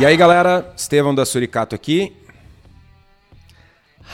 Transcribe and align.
E 0.00 0.06
aí 0.06 0.16
galera, 0.16 0.72
Estevão 0.74 1.14
da 1.14 1.24
Suricato 1.26 1.74
aqui. 1.74 2.12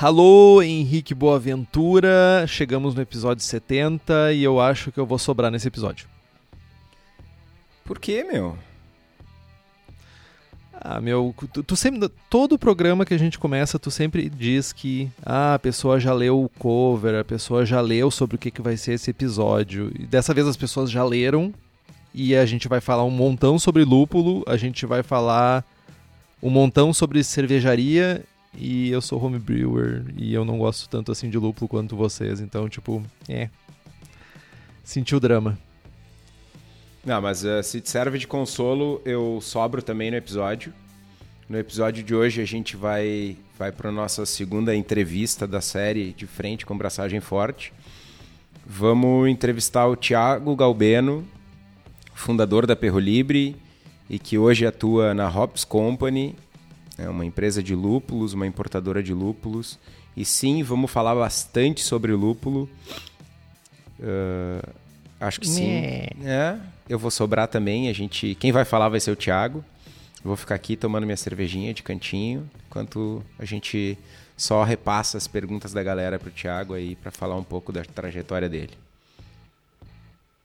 Alô, 0.01 0.61
Henrique 0.61 1.15
Boaventura. 1.15 2.45
Chegamos 2.49 2.95
no 2.95 3.01
episódio 3.01 3.45
70 3.45 4.33
e 4.33 4.43
eu 4.43 4.61
acho 4.61 4.91
que 4.91 4.99
eu 4.99 5.07
vou 5.07 5.19
sobrar 5.19 5.51
nesse 5.51 5.69
episódio. 5.69 6.09
Por 7.85 7.99
que, 7.99 8.25
meu? 8.25 8.59
Ah, 10.73 11.01
meu, 11.01 11.35
tu, 11.53 11.63
tu, 11.63 11.77
sempre. 11.77 12.09
Todo 12.29 12.59
programa 12.59 13.05
que 13.05 13.15
a 13.15 13.19
gente 13.19 13.39
começa, 13.39 13.79
tu 13.79 13.91
sempre 13.91 14.29
diz 14.29 14.73
que 14.73 15.09
ah, 15.25 15.55
a 15.55 15.59
pessoa 15.59 15.99
já 15.99 16.13
leu 16.13 16.43
o 16.43 16.49
cover, 16.49 17.19
a 17.19 17.25
pessoa 17.25 17.65
já 17.65 17.81
leu 17.81 18.11
sobre 18.11 18.37
o 18.37 18.39
que, 18.39 18.51
que 18.51 18.63
vai 18.63 18.77
ser 18.77 18.93
esse 18.93 19.11
episódio. 19.11 19.91
E 19.99 20.07
dessa 20.07 20.35
vez 20.35 20.47
as 20.47 20.57
pessoas 20.57 20.91
já 20.91 21.05
leram. 21.05 21.55
E 22.15 22.35
a 22.35 22.47
gente 22.47 22.69
vai 22.69 22.81
falar 22.81 23.05
um 23.05 23.11
montão 23.11 23.59
sobre 23.59 23.85
lúpulo, 23.85 24.43
a 24.47 24.57
gente 24.57 24.87
vai 24.87 25.03
falar 25.03 25.65
um 26.43 26.51
montão 26.51 26.93
sobre 26.93 27.23
cervejaria. 27.23 28.25
E 28.57 28.91
eu 28.91 29.01
sou 29.01 29.23
homebrewer 29.23 30.05
e 30.17 30.33
eu 30.33 30.45
não 30.45 30.59
gosto 30.59 30.89
tanto 30.89 31.13
assim 31.13 31.29
de 31.31 31.39
lúpulo 31.39 31.69
quanto 31.69 31.95
vocês. 31.95 32.41
Então, 32.41 32.69
tipo, 32.69 33.03
é. 33.29 33.51
Senti 34.83 35.15
o 35.15 35.21
drama. 35.21 35.59
Não, 37.05 37.21
mas 37.21 37.45
uh, 37.45 37.63
se 37.63 37.81
te 37.81 37.89
serve 37.89 38.19
de 38.19 38.27
consolo, 38.27 39.01
eu 39.05 39.39
sobro 39.41 39.83
também 39.83 40.11
no 40.11 40.17
episódio. 40.17 40.73
No 41.49 41.59
episódio 41.59 42.03
de 42.03 42.15
hoje 42.15 42.43
a 42.43 42.45
gente 42.45 42.77
vai 42.77 43.37
vai 43.59 43.73
para 43.73 43.91
nossa 43.91 44.25
segunda 44.25 44.75
entrevista 44.77 45.47
da 45.47 45.61
série 45.61 46.13
de 46.13 46.27
frente 46.27 46.65
com 46.65 46.77
braçagem 46.77 47.21
forte. 47.21 47.73
Vamos 48.65 49.29
entrevistar 49.29 49.87
o 49.87 49.97
Thiago 49.97 50.55
Galbeno, 50.55 51.27
fundador 52.19 52.67
da 52.67 52.75
Perro 52.75 52.99
Libre 52.99 53.57
e 54.11 54.19
que 54.19 54.37
hoje 54.37 54.67
atua 54.67 55.15
na 55.15 55.29
Hops 55.29 55.65
Company, 55.65 56.35
é 56.97 57.09
uma 57.09 57.25
empresa 57.25 57.63
de 57.63 57.75
lúpulos, 57.75 58.33
uma 58.33 58.47
importadora 58.47 59.03
de 59.03 59.13
lúpulos. 59.13 59.79
E 60.17 60.25
sim, 60.25 60.63
vamos 60.63 60.91
falar 60.91 61.15
bastante 61.15 61.81
sobre 61.83 62.13
lúpulo. 62.13 62.69
Uh, 64.01 64.69
acho 65.21 65.41
que 65.41 65.47
sim. 65.47 65.71
É, 66.25 66.59
eu 66.89 66.99
vou 66.99 67.11
sobrar 67.11 67.47
também. 67.47 67.89
A 67.89 67.93
gente, 67.93 68.35
quem 68.35 68.51
vai 68.51 68.65
falar 68.65 68.89
vai 68.89 68.99
ser 68.99 69.13
o 69.13 69.17
Thiago. 69.17 69.65
Eu 70.17 70.25
vou 70.25 70.37
ficar 70.37 70.57
aqui 70.57 70.77
tomando 70.77 71.05
minha 71.05 71.17
cervejinha 71.17 71.73
de 71.73 71.85
cantinho, 71.85 72.51
enquanto 72.67 73.23
a 73.39 73.45
gente 73.45 73.97
só 74.37 74.65
repassa 74.65 75.17
as 75.17 75.29
perguntas 75.29 75.73
da 75.73 75.83
galera 75.83 76.19
pro 76.19 76.31
Thiago 76.31 76.75
aí 76.75 76.97
para 76.97 77.13
falar 77.13 77.37
um 77.37 77.45
pouco 77.45 77.73
da 77.73 77.85
trajetória 77.85 78.49
dele. 78.49 78.73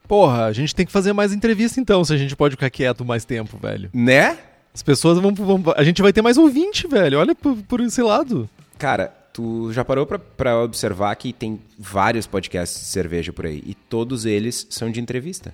Porra, 0.07 0.45
a 0.45 0.53
gente 0.53 0.75
tem 0.75 0.85
que 0.85 0.91
fazer 0.91 1.13
mais 1.13 1.33
entrevista 1.33 1.79
então, 1.79 2.03
se 2.03 2.13
a 2.13 2.17
gente 2.17 2.35
pode 2.35 2.55
ficar 2.55 2.69
quieto 2.69 3.05
mais 3.05 3.25
tempo, 3.25 3.57
velho. 3.57 3.89
Né? 3.93 4.37
As 4.73 4.83
pessoas 4.83 5.19
vão, 5.19 5.33
vão 5.33 5.63
A 5.75 5.83
gente 5.83 6.01
vai 6.01 6.11
ter 6.11 6.21
mais 6.21 6.37
ouvinte, 6.37 6.87
velho. 6.87 7.19
Olha 7.19 7.35
por, 7.35 7.55
por 7.57 7.79
esse 7.79 8.01
lado. 8.01 8.49
Cara, 8.77 9.13
tu 9.31 9.71
já 9.71 9.85
parou 9.85 10.05
pra, 10.05 10.19
pra 10.19 10.59
observar 10.61 11.15
que 11.15 11.31
tem 11.31 11.59
vários 11.77 12.27
podcasts 12.27 12.79
de 12.79 12.87
cerveja 12.87 13.31
por 13.31 13.45
aí 13.45 13.63
e 13.65 13.73
todos 13.73 14.25
eles 14.25 14.67
são 14.69 14.91
de 14.91 14.99
entrevista. 14.99 15.53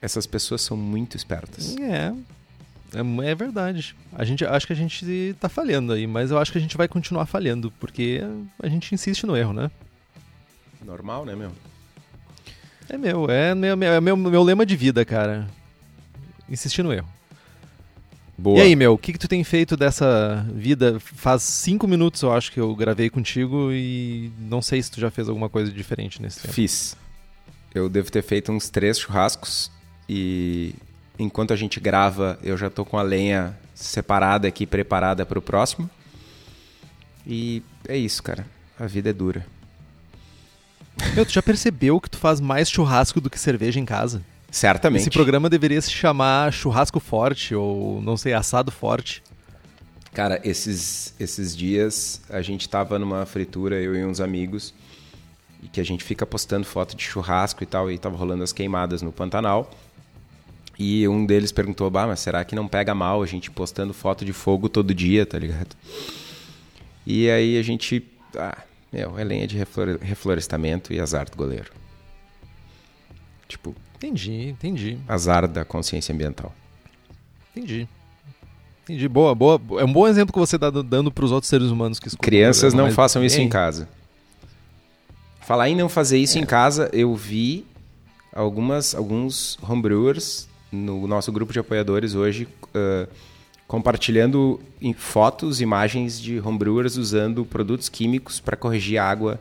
Essas 0.00 0.26
pessoas 0.26 0.62
são 0.62 0.76
muito 0.76 1.16
espertas. 1.16 1.76
É. 1.78 2.12
É, 2.94 3.30
é 3.30 3.34
verdade. 3.34 3.96
A 4.12 4.24
gente 4.24 4.44
acho 4.44 4.66
que 4.66 4.72
a 4.72 4.76
gente 4.76 5.34
tá 5.40 5.48
falhando 5.48 5.92
aí, 5.92 6.06
mas 6.06 6.30
eu 6.30 6.38
acho 6.38 6.52
que 6.52 6.58
a 6.58 6.60
gente 6.60 6.76
vai 6.76 6.88
continuar 6.88 7.26
falhando, 7.26 7.70
porque 7.80 8.20
a 8.62 8.68
gente 8.68 8.94
insiste 8.94 9.24
no 9.24 9.36
erro, 9.36 9.52
né? 9.52 9.70
Normal, 10.84 11.24
né, 11.24 11.34
meu? 11.34 11.52
É 12.92 12.98
meu, 12.98 13.26
é 13.30 13.54
meu, 13.54 13.74
meu, 13.74 14.02
meu, 14.02 14.16
meu 14.18 14.42
lema 14.42 14.66
de 14.66 14.76
vida, 14.76 15.02
cara. 15.02 15.48
Insistir 16.46 16.82
no 16.82 16.92
erro. 16.92 17.08
Boa. 18.36 18.58
E 18.58 18.60
aí, 18.60 18.76
meu, 18.76 18.92
o 18.92 18.98
que, 18.98 19.14
que 19.14 19.18
tu 19.18 19.26
tem 19.26 19.42
feito 19.42 19.78
dessa 19.78 20.46
vida? 20.54 21.00
Faz 21.00 21.42
cinco 21.42 21.88
minutos, 21.88 22.20
eu 22.20 22.30
acho, 22.30 22.52
que 22.52 22.60
eu 22.60 22.74
gravei 22.74 23.08
contigo 23.08 23.72
e 23.72 24.30
não 24.38 24.60
sei 24.60 24.82
se 24.82 24.90
tu 24.90 25.00
já 25.00 25.10
fez 25.10 25.26
alguma 25.26 25.48
coisa 25.48 25.72
diferente 25.72 26.20
nesse 26.20 26.42
tempo. 26.42 26.52
Fiz. 26.52 26.94
Eu 27.74 27.88
devo 27.88 28.12
ter 28.12 28.22
feito 28.22 28.52
uns 28.52 28.68
três 28.68 28.98
churrascos 28.98 29.70
e 30.06 30.74
enquanto 31.18 31.54
a 31.54 31.56
gente 31.56 31.80
grava, 31.80 32.38
eu 32.42 32.58
já 32.58 32.68
tô 32.68 32.84
com 32.84 32.98
a 32.98 33.02
lenha 33.02 33.58
separada 33.74 34.46
aqui, 34.46 34.66
preparada 34.66 35.24
para 35.24 35.38
o 35.38 35.42
próximo. 35.42 35.88
E 37.26 37.62
é 37.88 37.96
isso, 37.96 38.22
cara. 38.22 38.44
A 38.78 38.86
vida 38.86 39.08
é 39.08 39.12
dura. 39.14 39.46
Meu, 41.14 41.26
tu 41.26 41.32
já 41.32 41.42
percebeu 41.42 42.00
que 42.00 42.08
tu 42.08 42.16
faz 42.16 42.40
mais 42.40 42.70
churrasco 42.70 43.20
do 43.20 43.28
que 43.28 43.38
cerveja 43.38 43.78
em 43.78 43.84
casa? 43.84 44.22
Certamente. 44.50 45.02
Esse 45.02 45.10
programa 45.10 45.50
deveria 45.50 45.80
se 45.80 45.90
chamar 45.90 46.52
Churrasco 46.52 46.98
Forte 46.98 47.54
ou, 47.54 48.00
não 48.00 48.16
sei, 48.16 48.32
Assado 48.32 48.70
Forte. 48.70 49.22
Cara, 50.12 50.40
esses, 50.42 51.14
esses 51.20 51.56
dias 51.56 52.20
a 52.30 52.40
gente 52.40 52.68
tava 52.68 52.98
numa 52.98 53.26
fritura, 53.26 53.80
eu 53.80 53.94
e 53.94 54.04
uns 54.04 54.20
amigos, 54.20 54.74
e 55.62 55.68
que 55.68 55.80
a 55.80 55.84
gente 55.84 56.02
fica 56.02 56.26
postando 56.26 56.66
foto 56.66 56.96
de 56.96 57.02
churrasco 57.02 57.62
e 57.62 57.66
tal, 57.66 57.90
e 57.90 57.98
tava 57.98 58.16
rolando 58.16 58.42
as 58.42 58.52
queimadas 58.52 59.02
no 59.02 59.12
Pantanal. 59.12 59.70
E 60.78 61.06
um 61.08 61.26
deles 61.26 61.52
perguntou, 61.52 61.90
bah, 61.90 62.06
mas 62.06 62.20
será 62.20 62.42
que 62.44 62.54
não 62.54 62.66
pega 62.66 62.94
mal 62.94 63.22
a 63.22 63.26
gente 63.26 63.50
postando 63.50 63.92
foto 63.92 64.24
de 64.24 64.32
fogo 64.32 64.68
todo 64.68 64.94
dia, 64.94 65.26
tá 65.26 65.38
ligado? 65.38 65.76
E 67.06 67.30
aí 67.30 67.58
a 67.58 67.62
gente, 67.62 68.02
ah, 68.36 68.58
meu, 68.92 69.18
é 69.18 69.24
lenha 69.24 69.46
de 69.46 69.56
reflorestamento 70.00 70.92
e 70.92 71.00
azar 71.00 71.30
do 71.30 71.36
goleiro. 71.36 71.72
Tipo. 73.48 73.74
Entendi, 73.96 74.48
entendi. 74.48 74.98
Azar 75.08 75.46
da 75.46 75.64
consciência 75.64 76.12
ambiental. 76.12 76.52
Entendi. 77.54 77.88
Entendi. 78.82 79.08
Boa, 79.08 79.34
boa. 79.34 79.60
É 79.78 79.84
um 79.84 79.92
bom 79.92 80.06
exemplo 80.08 80.32
que 80.32 80.38
você 80.38 80.56
está 80.56 80.70
dando 80.70 81.10
para 81.10 81.24
os 81.24 81.30
outros 81.30 81.48
seres 81.48 81.68
humanos 81.68 82.00
que 82.00 82.08
escutam. 82.08 82.26
Crianças 82.26 82.74
não 82.74 82.90
façam 82.90 83.24
isso 83.24 83.40
em 83.40 83.48
casa. 83.48 83.88
Falar 85.40 85.68
em 85.68 85.76
não 85.76 85.88
fazer 85.88 86.18
isso 86.18 86.38
é. 86.38 86.40
em 86.40 86.46
casa, 86.46 86.90
eu 86.92 87.14
vi 87.14 87.64
algumas, 88.32 88.94
alguns 88.94 89.58
homebrewers 89.62 90.48
no 90.70 91.06
nosso 91.06 91.30
grupo 91.30 91.52
de 91.52 91.58
apoiadores 91.58 92.14
hoje 92.14 92.48
uh, 92.74 93.08
compartilhando 93.72 94.60
fotos, 94.98 95.62
imagens 95.62 96.20
de 96.20 96.38
homebrewers 96.38 96.98
usando 96.98 97.42
produtos 97.42 97.88
químicos 97.88 98.38
para 98.38 98.54
corrigir 98.54 98.98
a 98.98 99.08
água 99.08 99.40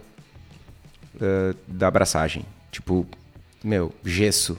uh, 1.15 1.53
da 1.67 1.89
abraçagem. 1.89 2.45
Tipo, 2.71 3.05
meu, 3.61 3.93
gesso 4.05 4.57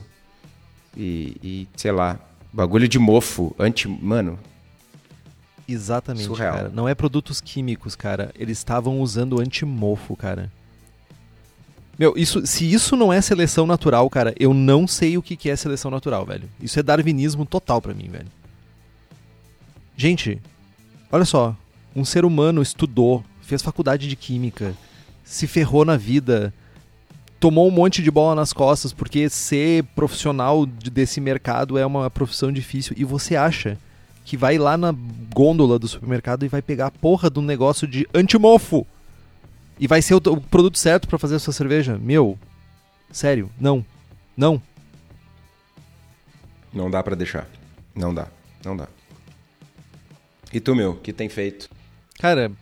e, 0.94 1.38
e, 1.42 1.68
sei 1.74 1.90
lá, 1.90 2.20
bagulho 2.52 2.86
de 2.86 2.98
mofo, 2.98 3.56
anti. 3.58 3.88
Mano. 3.88 4.38
Exatamente, 5.66 6.26
surreal. 6.26 6.54
cara. 6.54 6.68
Não 6.68 6.86
é 6.86 6.94
produtos 6.94 7.40
químicos, 7.40 7.96
cara. 7.96 8.30
Eles 8.38 8.58
estavam 8.58 9.00
usando 9.00 9.40
anti-mofo, 9.40 10.14
cara. 10.14 10.52
Meu, 11.98 12.12
isso, 12.14 12.46
se 12.46 12.70
isso 12.70 12.94
não 12.94 13.10
é 13.10 13.22
seleção 13.22 13.66
natural, 13.66 14.10
cara, 14.10 14.34
eu 14.38 14.52
não 14.52 14.86
sei 14.86 15.16
o 15.16 15.22
que, 15.22 15.34
que 15.34 15.48
é 15.48 15.56
seleção 15.56 15.90
natural, 15.90 16.26
velho. 16.26 16.46
Isso 16.60 16.78
é 16.78 16.82
darwinismo 16.82 17.46
total 17.46 17.80
pra 17.80 17.94
mim, 17.94 18.10
velho. 18.10 18.41
Gente, 20.02 20.42
olha 21.12 21.24
só. 21.24 21.54
Um 21.94 22.04
ser 22.04 22.24
humano 22.24 22.60
estudou, 22.60 23.24
fez 23.40 23.62
faculdade 23.62 24.08
de 24.08 24.16
química, 24.16 24.74
se 25.22 25.46
ferrou 25.46 25.84
na 25.84 25.96
vida, 25.96 26.52
tomou 27.38 27.68
um 27.68 27.70
monte 27.70 28.02
de 28.02 28.10
bola 28.10 28.34
nas 28.34 28.52
costas, 28.52 28.92
porque 28.92 29.28
ser 29.28 29.84
profissional 29.94 30.66
desse 30.66 31.20
mercado 31.20 31.78
é 31.78 31.86
uma 31.86 32.10
profissão 32.10 32.50
difícil. 32.50 32.96
E 32.98 33.04
você 33.04 33.36
acha 33.36 33.78
que 34.24 34.36
vai 34.36 34.58
lá 34.58 34.76
na 34.76 34.92
gôndola 35.32 35.78
do 35.78 35.86
supermercado 35.86 36.44
e 36.44 36.48
vai 36.48 36.62
pegar 36.62 36.86
a 36.86 36.90
porra 36.90 37.30
um 37.36 37.40
negócio 37.40 37.86
de 37.86 38.04
antimofo 38.12 38.84
e 39.78 39.86
vai 39.86 40.02
ser 40.02 40.14
o, 40.14 40.20
produto 40.20 40.80
certo 40.80 41.06
para 41.06 41.16
fazer 41.16 41.36
a 41.36 41.38
sua 41.38 41.52
cerveja? 41.52 41.96
Meu, 41.96 42.36
Sério, 43.12 43.48
não. 43.56 43.86
Não. 44.36 44.60
Não 46.72 46.90
dá 46.90 47.00
pra 47.04 47.14
deixar. 47.14 47.46
Não 47.94 48.12
dá. 48.12 48.26
Não 48.64 48.76
dá. 48.76 48.88
E 50.52 50.60
tu, 50.60 50.74
meu, 50.74 50.96
que 50.96 51.12
tem 51.12 51.28
feito? 51.28 51.70
Cara, 52.18 52.52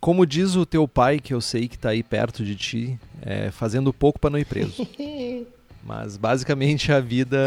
como 0.00 0.26
diz 0.26 0.56
o 0.56 0.66
teu 0.66 0.86
pai, 0.86 1.18
que 1.18 1.32
eu 1.32 1.40
sei 1.40 1.68
que 1.68 1.78
tá 1.78 1.90
aí 1.90 2.02
perto 2.02 2.44
de 2.44 2.56
ti, 2.56 2.98
é 3.22 3.50
fazendo 3.50 3.92
pouco 3.92 4.18
pra 4.18 4.28
não 4.28 4.38
ir 4.38 4.44
preso. 4.44 4.86
Mas 5.82 6.16
basicamente 6.16 6.90
a 6.92 6.98
vida 6.98 7.38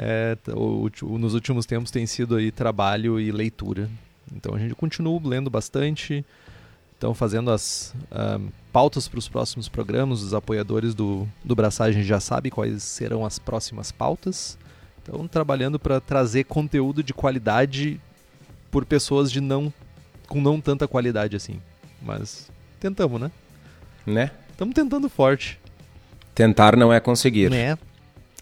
é, 0.00 0.36
o, 0.52 0.90
o, 1.02 1.18
nos 1.18 1.32
últimos 1.32 1.64
tempos 1.64 1.90
tem 1.90 2.06
sido 2.06 2.36
aí 2.36 2.50
trabalho 2.50 3.20
e 3.20 3.30
leitura. 3.30 3.88
Então 4.34 4.54
a 4.54 4.58
gente 4.58 4.74
continua 4.74 5.20
lendo 5.24 5.48
bastante, 5.48 6.24
estão 6.92 7.14
fazendo 7.14 7.50
as 7.50 7.94
uh, 8.10 8.52
pautas 8.72 9.06
para 9.06 9.18
os 9.18 9.28
próximos 9.28 9.68
programas. 9.68 10.22
Os 10.22 10.34
apoiadores 10.34 10.92
do, 10.92 11.26
do 11.44 11.54
Braçagem 11.54 12.02
já 12.02 12.18
sabem 12.18 12.50
quais 12.50 12.82
serão 12.82 13.24
as 13.24 13.38
próximas 13.38 13.92
pautas. 13.92 14.58
Então 15.02 15.28
trabalhando 15.28 15.78
para 15.78 16.00
trazer 16.00 16.44
conteúdo 16.44 17.02
de 17.02 17.14
qualidade 17.14 18.00
por 18.74 18.84
pessoas 18.84 19.30
de 19.30 19.40
não 19.40 19.72
com 20.26 20.40
não 20.40 20.60
tanta 20.60 20.88
qualidade 20.88 21.36
assim. 21.36 21.60
Mas 22.02 22.50
tentamos, 22.80 23.20
né? 23.20 23.30
Né? 24.04 24.32
Estamos 24.50 24.74
tentando 24.74 25.08
forte. 25.08 25.60
Tentar 26.34 26.76
não 26.76 26.92
é 26.92 26.98
conseguir. 26.98 27.52
É. 27.52 27.78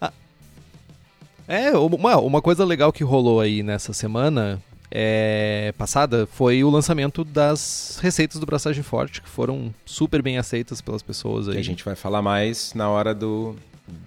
Ah. 0.01 0.11
É, 1.47 1.73
uma, 1.73 2.17
uma 2.17 2.41
coisa 2.41 2.65
legal 2.65 2.91
que 2.91 3.05
rolou 3.05 3.43
aí 3.43 3.63
nessa 3.63 3.93
semana 3.93 4.59
é, 4.91 5.75
passada 5.77 6.27
foi 6.27 6.65
o 6.65 6.71
lançamento 6.71 7.25
das 7.25 7.99
receitas 8.01 8.41
do 8.41 8.47
Braçagem 8.47 8.83
Forte, 8.83 9.21
que 9.21 9.29
foram 9.29 9.75
super 9.85 10.23
bem 10.23 10.39
aceitas 10.39 10.81
pelas 10.81 11.03
pessoas 11.03 11.47
aí. 11.47 11.57
Que 11.57 11.61
a 11.61 11.65
gente 11.65 11.85
vai 11.85 11.95
falar 11.95 12.23
mais 12.23 12.73
na 12.73 12.89
hora 12.89 13.15
do, 13.15 13.55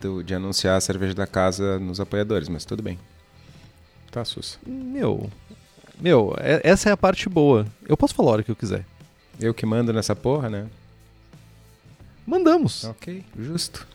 do, 0.01 0.23
de 0.23 0.33
anunciar 0.33 0.75
a 0.75 0.81
cerveja 0.81 1.13
da 1.13 1.27
casa 1.27 1.77
nos 1.77 1.99
apoiadores, 1.99 2.49
mas 2.49 2.65
tudo 2.65 2.81
bem. 2.81 2.97
Tá, 4.15 4.23
Sus. 4.23 4.57
Meu, 4.65 5.29
meu, 5.99 6.35
é, 6.39 6.61
essa 6.63 6.89
é 6.89 6.91
a 6.91 6.97
parte 6.97 7.29
boa. 7.29 7.65
Eu 7.87 7.95
posso 7.95 8.13
falar 8.13 8.29
a 8.29 8.33
hora 8.33 8.43
que 8.43 8.51
eu 8.51 8.55
quiser. 8.55 8.85
Eu 9.39 9.53
que 9.53 9.65
mando 9.65 9.91
nessa 9.91 10.15
porra, 10.15 10.49
né? 10.49 10.67
Mandamos. 12.25 12.85
Ok, 12.85 13.23
justo. 13.37 13.87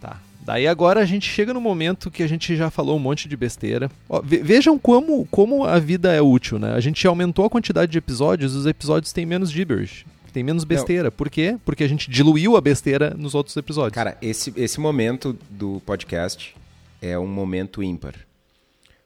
Tá. 0.00 0.20
Daí 0.40 0.66
agora 0.66 1.00
a 1.00 1.04
gente 1.04 1.28
chega 1.28 1.54
no 1.54 1.60
momento 1.60 2.10
que 2.10 2.22
a 2.22 2.26
gente 2.26 2.56
já 2.56 2.70
falou 2.70 2.96
um 2.96 3.00
monte 3.00 3.28
de 3.28 3.36
besteira. 3.36 3.90
Ó, 4.08 4.20
vejam 4.20 4.78
como, 4.78 5.26
como 5.26 5.64
a 5.64 5.78
vida 5.78 6.12
é 6.12 6.20
útil, 6.20 6.58
né? 6.58 6.72
A 6.74 6.80
gente 6.80 7.06
aumentou 7.06 7.44
a 7.44 7.50
quantidade 7.50 7.92
de 7.92 7.98
episódios, 7.98 8.54
os 8.54 8.66
episódios 8.66 9.12
têm 9.12 9.24
menos 9.24 9.50
gibberish. 9.50 10.04
Tem 10.32 10.42
menos 10.42 10.64
besteira. 10.64 11.04
Não. 11.04 11.12
Por 11.12 11.28
quê? 11.28 11.58
Porque 11.64 11.84
a 11.84 11.88
gente 11.88 12.10
diluiu 12.10 12.56
a 12.56 12.60
besteira 12.60 13.10
nos 13.10 13.34
outros 13.34 13.56
episódios. 13.56 13.94
Cara, 13.94 14.16
esse, 14.22 14.52
esse 14.56 14.80
momento 14.80 15.36
do 15.50 15.80
podcast 15.84 16.54
é 17.00 17.18
um 17.18 17.26
momento 17.26 17.82
ímpar. 17.82 18.14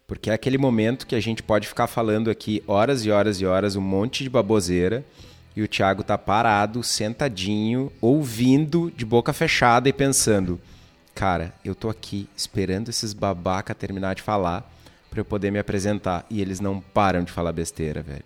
Porque 0.07 0.31
é 0.31 0.35
aquele 0.35 0.57
momento 0.57 1.07
que 1.07 1.15
a 1.15 1.21
gente 1.21 1.43
pode 1.43 1.67
ficar 1.67 1.87
falando 1.87 2.31
aqui 2.31 2.63
horas 2.67 3.05
e 3.05 3.11
horas 3.11 3.41
e 3.41 3.47
horas, 3.47 3.75
um 3.75 3.81
monte 3.81 4.23
de 4.23 4.31
baboseira 4.31 5.05
e 5.57 5.63
o 5.63 5.69
Thiago 5.69 6.05
tá 6.05 6.17
parado, 6.19 6.83
sentadinho, 6.83 7.91
ouvindo 8.01 8.93
de 8.95 9.05
boca 9.05 9.33
fechada 9.33 9.89
e 9.89 9.93
pensando: 9.93 10.61
"Cara, 11.15 11.53
eu 11.65 11.75
tô 11.75 11.89
aqui 11.89 12.29
esperando 12.37 12.89
esses 12.89 13.13
babaca 13.13 13.75
terminar 13.75 14.15
de 14.15 14.23
falar 14.23 14.71
para 15.11 15.21
eu 15.21 15.25
poder 15.25 15.51
me 15.51 15.59
apresentar 15.59 16.25
e 16.31 16.41
eles 16.41 16.61
não 16.61 16.81
param 16.81 17.25
de 17.25 17.33
falar 17.33 17.53
besteira, 17.53 18.03
velho." 18.03 18.25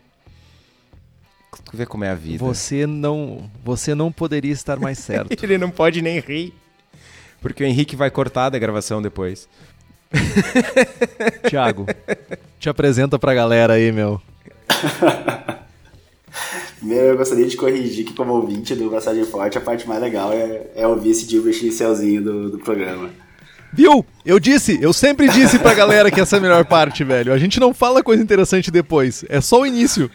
Tu 1.65 1.77
vê 1.77 1.87
como 1.87 2.05
é 2.05 2.11
a 2.11 2.15
vida. 2.15 2.45
Você 2.45 2.87
não, 2.87 3.51
você 3.65 3.95
não 3.95 4.13
poderia 4.13 4.53
estar 4.53 4.79
mais 4.79 4.99
certo. 5.01 5.43
Ele 5.43 5.57
não 5.57 5.71
pode 5.71 6.03
nem 6.03 6.21
rir. 6.21 6.53
Porque 7.41 7.65
o 7.65 7.67
Henrique 7.67 7.97
vai 7.97 8.11
cortar 8.11 8.51
da 8.51 8.59
gravação 8.59 9.01
depois. 9.01 9.49
Tiago, 11.49 11.87
te 12.59 12.69
apresenta 12.69 13.19
pra 13.19 13.35
galera 13.35 13.75
aí, 13.75 13.93
meu. 13.93 14.21
Primeiro, 16.79 17.07
eu 17.09 17.17
gostaria 17.17 17.47
de 17.47 17.57
corrigir 17.57 18.07
que, 18.07 18.15
como 18.15 18.33
ouvinte 18.33 18.75
do 18.75 18.91
Massagem 18.91 19.25
Forte, 19.25 19.59
a 19.59 19.61
parte 19.61 19.87
mais 19.87 20.01
legal 20.01 20.33
é, 20.33 20.63
é 20.75 20.87
ouvir 20.87 21.11
esse 21.11 21.29
Gilbert 21.29 21.59
inicialzinho 21.61 22.23
do, 22.23 22.51
do 22.53 22.59
programa. 22.59 23.11
Viu? 23.73 24.05
Eu 24.25 24.41
disse, 24.41 24.79
eu 24.83 24.93
sempre 24.93 25.29
disse 25.29 25.59
pra 25.59 25.75
galera 25.75 26.11
que 26.11 26.21
essa 26.21 26.37
é 26.37 26.39
a 26.39 26.43
melhor 26.43 26.65
parte, 26.65 27.05
velho. 27.05 27.33
A 27.33 27.39
gente 27.39 27.61
não 27.61 27.73
fala 27.75 28.03
coisa 28.03 28.23
interessante 28.23 28.71
depois, 28.71 29.25
é 29.29 29.41
só 29.41 29.61
o 29.61 29.67
início. 29.67 30.11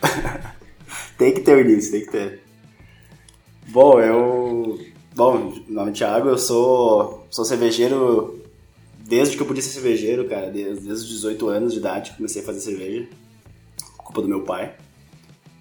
tem 1.18 1.34
que 1.34 1.42
ter 1.42 1.56
o 1.56 1.62
início, 1.62 1.92
tem 1.92 2.02
que 2.02 2.12
ter. 2.12 2.42
Bom, 3.68 4.00
eu. 4.00 4.80
Bom, 5.16 5.54
meu 5.68 5.76
nome 5.76 5.92
é 5.92 5.94
Thiago, 5.94 6.30
eu 6.30 6.38
sou, 6.38 7.26
sou 7.30 7.46
cervejeiro 7.46 8.45
desde 9.08 9.36
que 9.36 9.44
eu 9.44 9.48
podia 9.48 9.62
ser 9.62 9.70
cervejeiro, 9.70 10.28
cara. 10.28 10.50
Desde, 10.50 10.86
desde 10.86 11.06
os 11.06 11.10
18 11.10 11.48
anos 11.48 11.74
de 11.74 11.80
idade 11.80 12.14
comecei 12.16 12.42
a 12.42 12.46
fazer 12.46 12.60
cerveja. 12.60 13.08
Culpa 13.98 14.22
do 14.22 14.28
meu 14.28 14.42
pai, 14.42 14.76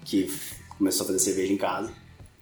que 0.03 0.31
começou 0.77 1.03
a 1.03 1.07
fazer 1.07 1.19
cerveja 1.19 1.53
em 1.53 1.57
casa. 1.57 1.91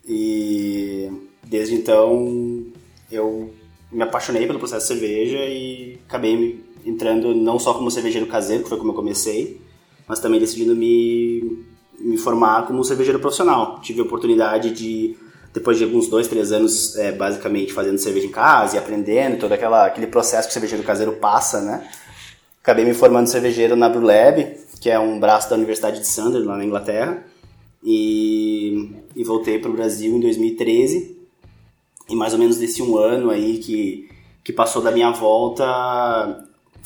E 0.08 1.10
desde 1.44 1.76
então 1.76 2.66
eu 3.12 3.54
me 3.92 4.02
apaixonei 4.02 4.48
pelo 4.48 4.60
processo 4.60 4.88
de 4.88 5.00
cerveja 5.00 5.38
e 5.46 6.00
acabei 6.08 6.64
entrando 6.86 7.34
não 7.34 7.60
só 7.60 7.74
como 7.74 7.92
cervejeiro 7.92 8.28
caseiro, 8.28 8.64
que 8.64 8.70
foi 8.70 8.78
como 8.78 8.92
eu 8.92 8.96
comecei, 8.96 9.62
mas 10.08 10.20
também 10.20 10.40
decidindo 10.40 10.76
me, 10.76 11.64
me 12.00 12.18
formar 12.18 12.68
como 12.68 12.84
cervejeiro 12.84 13.20
profissional. 13.20 13.80
Tive 13.82 14.02
a 14.02 14.04
oportunidade 14.04 14.72
de, 14.72 15.16
depois 15.54 15.78
de 15.78 15.84
alguns 15.84 16.08
dois, 16.08 16.28
três 16.28 16.52
anos, 16.52 16.96
é, 16.98 17.12
basicamente 17.12 17.72
fazendo 17.72 17.98
cerveja 17.98 18.26
em 18.26 18.32
casa 18.32 18.76
e 18.76 18.80
aprendendo 18.80 19.40
todo 19.40 19.52
aquela, 19.52 19.86
aquele 19.86 20.08
processo 20.08 20.48
que 20.48 20.52
o 20.52 20.54
cervejeiro 20.54 20.84
caseiro 20.84 21.14
passa, 21.14 21.62
né? 21.62 21.88
Acabei 22.62 22.84
me 22.84 22.94
formando 22.94 23.28
cervejeiro 23.28 23.76
na 23.76 23.88
Brulab, 23.88 24.58
que 24.82 24.90
é 24.90 24.98
um 24.98 25.20
braço 25.20 25.50
da 25.50 25.56
Universidade 25.56 26.00
de 26.00 26.08
Sunderland, 26.08 26.48
lá 26.48 26.58
na 26.58 26.66
Inglaterra 26.66 27.24
e, 27.84 28.90
e 29.16 29.24
voltei 29.24 29.60
para 29.60 29.70
o 29.70 29.74
Brasil 29.74 30.16
em 30.16 30.20
2013. 30.20 31.18
E 32.10 32.16
mais 32.16 32.34
ou 32.34 32.40
menos 32.40 32.58
desse 32.58 32.82
um 32.82 32.98
ano 32.98 33.30
aí 33.30 33.58
que, 33.58 34.10
que 34.44 34.54
passou 34.54 34.82
da 34.82 34.92
minha 34.92 35.12
volta, 35.12 36.46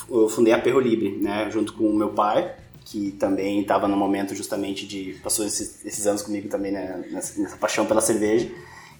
eu 0.10 0.28
fundei 0.28 0.54
a 0.54 0.60
Perro 0.60 0.80
Libre, 0.80 1.18
né, 1.22 1.50
junto 1.52 1.74
com 1.74 1.86
o 1.86 1.96
meu 1.96 2.10
pai, 2.10 2.56
que 2.90 3.12
também 3.12 3.62
estava 3.62 3.88
no 3.88 3.98
momento 3.98 4.34
justamente 4.34 4.88
de 4.88 5.18
passou 5.22 5.46
esses, 5.46 5.86
esses 5.86 6.08
anos 6.08 6.22
comigo 6.22 6.48
também 6.48 6.72
né, 6.72 7.04
nessa, 7.12 7.42
nessa, 7.42 7.58
paixão 7.58 7.86
pela 7.86 8.00
cerveja 8.00 8.50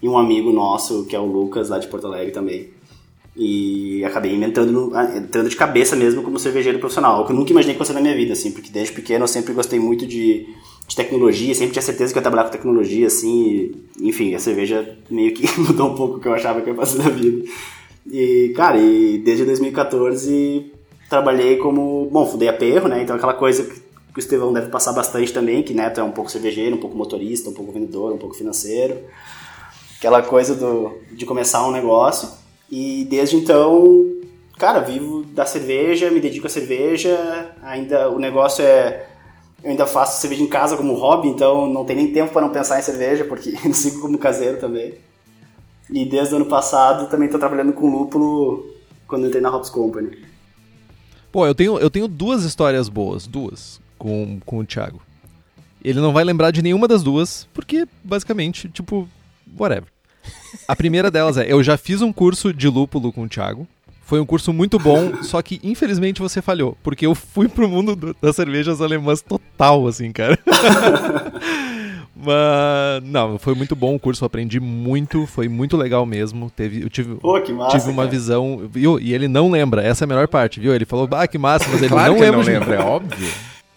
e 0.02 0.10
um 0.10 0.18
amigo 0.18 0.52
nosso 0.52 1.06
que 1.06 1.16
é 1.16 1.20
o 1.20 1.26
Lucas 1.26 1.70
lá 1.70 1.80
de 1.80 1.88
Porto 1.88 2.06
Alegre 2.06 2.34
também 2.34 2.70
e 3.34 4.04
acabei 4.04 4.36
no, 4.36 4.94
ah, 4.94 5.16
entrando 5.16 5.48
de 5.48 5.56
cabeça 5.56 5.96
mesmo 5.96 6.22
como 6.22 6.38
cervejeiro 6.38 6.80
profissional, 6.80 7.26
que 7.26 7.32
eu 7.32 7.36
nunca 7.36 7.52
imaginei 7.52 7.76
que 7.76 7.78
fosse 7.78 7.94
na 7.94 8.02
minha 8.02 8.16
vida 8.16 8.34
assim, 8.34 8.52
porque 8.52 8.70
desde 8.70 8.94
pequeno 8.94 9.24
eu 9.24 9.28
sempre 9.28 9.54
gostei 9.54 9.80
muito 9.80 10.06
de 10.06 10.48
de 10.88 10.96
tecnologia, 10.96 11.54
sempre 11.54 11.74
tinha 11.74 11.82
certeza 11.82 12.14
que 12.14 12.18
eu 12.18 12.22
ia 12.22 12.24
trabalhar 12.24 12.46
com 12.46 12.52
tecnologia, 12.52 13.08
assim, 13.08 13.76
e, 14.00 14.08
enfim, 14.08 14.34
a 14.34 14.40
cerveja 14.40 14.98
meio 15.10 15.34
que 15.34 15.46
mudou 15.60 15.92
um 15.92 15.96
pouco 15.96 16.18
o 16.18 16.20
que 16.20 16.28
eu 16.28 16.34
achava 16.34 16.62
que 16.62 16.70
ia 16.70 16.76
fazer 16.76 17.04
na 17.04 17.10
vida. 17.10 17.46
E, 18.10 18.54
cara, 18.56 18.78
e 18.78 19.18
desde 19.18 19.44
2014 19.44 20.72
trabalhei 21.10 21.58
como, 21.58 22.10
bom, 22.12 22.26
fundei 22.26 22.48
a 22.48 22.54
Perro, 22.54 22.88
né, 22.88 23.02
então 23.02 23.16
aquela 23.16 23.34
coisa 23.34 23.64
que 23.64 23.80
o 24.16 24.20
Estevão 24.20 24.52
deve 24.52 24.70
passar 24.70 24.94
bastante 24.94 25.32
também, 25.32 25.64
que, 25.64 25.74
né, 25.74 25.90
tu 25.90 26.00
é 26.00 26.04
um 26.04 26.12
pouco 26.12 26.32
cervejeiro, 26.32 26.76
um 26.76 26.80
pouco 26.80 26.98
motorista, 26.98 27.50
um 27.50 27.54
pouco 27.54 27.72
vendedor, 27.72 28.14
um 28.14 28.18
pouco 28.18 28.36
financeiro, 28.36 28.98
aquela 29.98 30.22
coisa 30.22 30.56
do, 30.56 30.98
de 31.12 31.26
começar 31.26 31.68
um 31.68 31.72
negócio, 31.72 32.30
e 32.70 33.06
desde 33.10 33.38
então, 33.38 34.06
cara, 34.58 34.80
vivo 34.80 35.24
da 35.24 35.46
cerveja, 35.46 36.12
me 36.12 36.20
dedico 36.20 36.48
à 36.48 36.50
cerveja, 36.50 37.56
ainda 37.62 38.10
o 38.10 38.20
negócio 38.20 38.64
é 38.64 39.08
eu 39.64 39.72
ainda 39.72 39.86
faço 39.86 40.22
cerveja 40.22 40.44
em 40.44 40.48
casa 40.48 40.78
como 40.78 40.94
hobby, 40.94 41.28
então 41.28 41.68
não 41.68 41.84
tem 41.84 41.96
nem 41.96 42.12
tempo 42.12 42.32
para 42.32 42.42
não 42.42 42.50
pensar 42.50 42.80
em 42.80 42.84
cerveja, 42.84 43.26
porque 43.26 43.54
eu 43.66 43.74
sigo 43.74 44.02
como 44.02 44.18
caseiro 44.18 44.60
também. 44.60 44.94
E 45.90 46.06
desde 46.06 46.34
o 46.34 46.38
ano 46.38 46.46
passado 46.46 47.10
também 47.10 47.26
estou 47.26 47.40
trabalhando 47.40 47.74
com 47.74 47.90
lúpulo 47.90 48.66
quando 49.08 49.28
entrei 49.28 49.42
na 49.42 49.54
Hops 49.56 49.70
Company. 49.70 50.18
Pô, 51.38 51.46
eu 51.46 51.54
tenho, 51.54 51.78
eu 51.78 51.88
tenho 51.88 52.08
duas 52.08 52.44
histórias 52.44 52.90
boas, 52.90 53.28
duas, 53.28 53.80
com, 53.96 54.40
com 54.44 54.58
o 54.58 54.66
Thiago. 54.66 55.00
Ele 55.84 56.02
não 56.02 56.12
vai 56.12 56.24
lembrar 56.24 56.50
de 56.50 56.64
nenhuma 56.64 56.88
das 56.88 57.04
duas, 57.04 57.48
porque 57.54 57.88
basicamente, 58.04 58.68
tipo, 58.70 59.08
whatever. 59.56 59.88
A 60.68 60.76
primeira 60.76 61.12
delas 61.12 61.38
é, 61.38 61.46
eu 61.48 61.62
já 61.62 61.78
fiz 61.78 62.02
um 62.02 62.12
curso 62.12 62.52
de 62.52 62.68
lúpulo 62.68 63.14
com 63.14 63.22
o 63.22 63.30
Thiago, 63.30 63.68
foi 64.02 64.20
um 64.20 64.26
curso 64.26 64.52
muito 64.52 64.80
bom, 64.80 65.22
só 65.22 65.40
que 65.44 65.60
infelizmente 65.64 66.24
você 66.24 66.42
falhou, 66.42 66.76
porque 66.82 67.06
eu 67.06 67.14
fui 67.14 67.48
pro 67.48 67.70
mundo 67.70 67.96
do, 67.96 68.18
das 68.20 68.36
cervejas 68.36 68.82
alemãs 68.82 69.22
total, 69.22 69.86
assim, 69.86 70.12
cara. 70.12 70.40
Mas, 72.20 73.04
não, 73.04 73.38
foi 73.38 73.54
muito 73.54 73.76
bom 73.76 73.96
o 73.96 74.00
curso, 74.00 74.26
aprendi 74.26 74.60
muito, 74.60 75.28
foi 75.28 75.48
muito 75.48 75.78
legal 75.78 76.06
mesmo. 76.06 76.50
Teve, 76.50 76.82
eu 76.82 76.90
tive, 76.90 77.16
Pô, 77.16 77.40
que 77.42 77.54
massa, 77.54 77.78
tive 77.78 77.92
uma 77.92 78.04
cara. 78.04 78.10
visão, 78.10 78.68
viu? 78.72 79.00
E 79.00 79.14
ele 79.14 79.28
não 79.28 79.52
lembra, 79.52 79.84
essa 79.84 80.04
é 80.04 80.06
a 80.06 80.08
melhor 80.08 80.28
parte, 80.28 80.60
viu? 80.60 80.74
Ele 80.74 80.86
falou, 80.86 81.08
ah, 81.12 81.28
que 81.28 81.38
massa, 81.38 81.70
mas 81.70 81.80
ele 81.80 81.90
claro 81.90 82.14
não 82.14 82.20
lembra. 82.20 82.38
Não 82.38 82.46
lembra, 82.46 82.76
é 82.76 82.80
óbvio. 82.80 83.30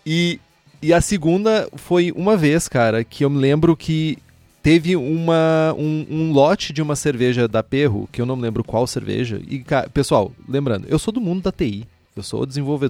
E, 0.06 0.40
e 0.80 0.92
a 0.94 1.00
segunda 1.00 1.68
foi 1.74 2.12
uma 2.16 2.36
vez, 2.36 2.66
cara, 2.66 3.04
que 3.04 3.24
eu 3.24 3.30
me 3.30 3.38
lembro 3.38 3.76
que 3.76 4.16
teve 4.62 4.96
uma, 4.96 5.74
um, 5.76 6.06
um, 6.10 6.32
lote 6.32 6.72
de 6.72 6.80
uma 6.80 6.96
cerveja 6.96 7.46
da 7.46 7.62
Perro, 7.62 8.08
que 8.10 8.20
eu 8.20 8.26
não 8.26 8.36
lembro 8.36 8.64
qual 8.64 8.86
cerveja. 8.86 9.40
E, 9.48 9.62
pessoal, 9.92 10.32
lembrando, 10.48 10.86
eu 10.88 10.98
sou 10.98 11.12
do 11.12 11.20
mundo 11.20 11.42
da 11.42 11.52
TI, 11.52 11.86
eu 12.16 12.22
sou 12.22 12.46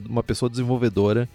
uma 0.08 0.22
pessoa 0.22 0.48
desenvolvedora. 0.48 1.28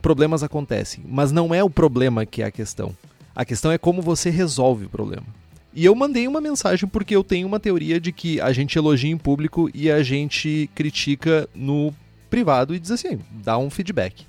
Problemas 0.00 0.42
acontecem, 0.42 1.02
mas 1.06 1.32
não 1.32 1.54
é 1.54 1.64
o 1.64 1.70
problema 1.70 2.26
que 2.26 2.42
é 2.42 2.46
a 2.46 2.50
questão. 2.50 2.94
A 3.34 3.44
questão 3.44 3.72
é 3.72 3.78
como 3.78 4.00
você 4.00 4.30
resolve 4.30 4.86
o 4.86 4.88
problema. 4.88 5.26
E 5.72 5.84
eu 5.84 5.94
mandei 5.94 6.28
uma 6.28 6.40
mensagem 6.40 6.88
porque 6.88 7.16
eu 7.16 7.24
tenho 7.24 7.46
uma 7.46 7.58
teoria 7.58 7.98
de 7.98 8.12
que 8.12 8.40
a 8.40 8.52
gente 8.52 8.78
elogia 8.78 9.10
em 9.10 9.18
público 9.18 9.68
e 9.74 9.90
a 9.90 10.02
gente 10.02 10.70
critica 10.74 11.48
no 11.54 11.92
privado 12.30 12.74
e 12.74 12.78
diz 12.78 12.92
assim, 12.92 13.18
dá 13.30 13.58
um 13.58 13.70
feedback. 13.70 14.24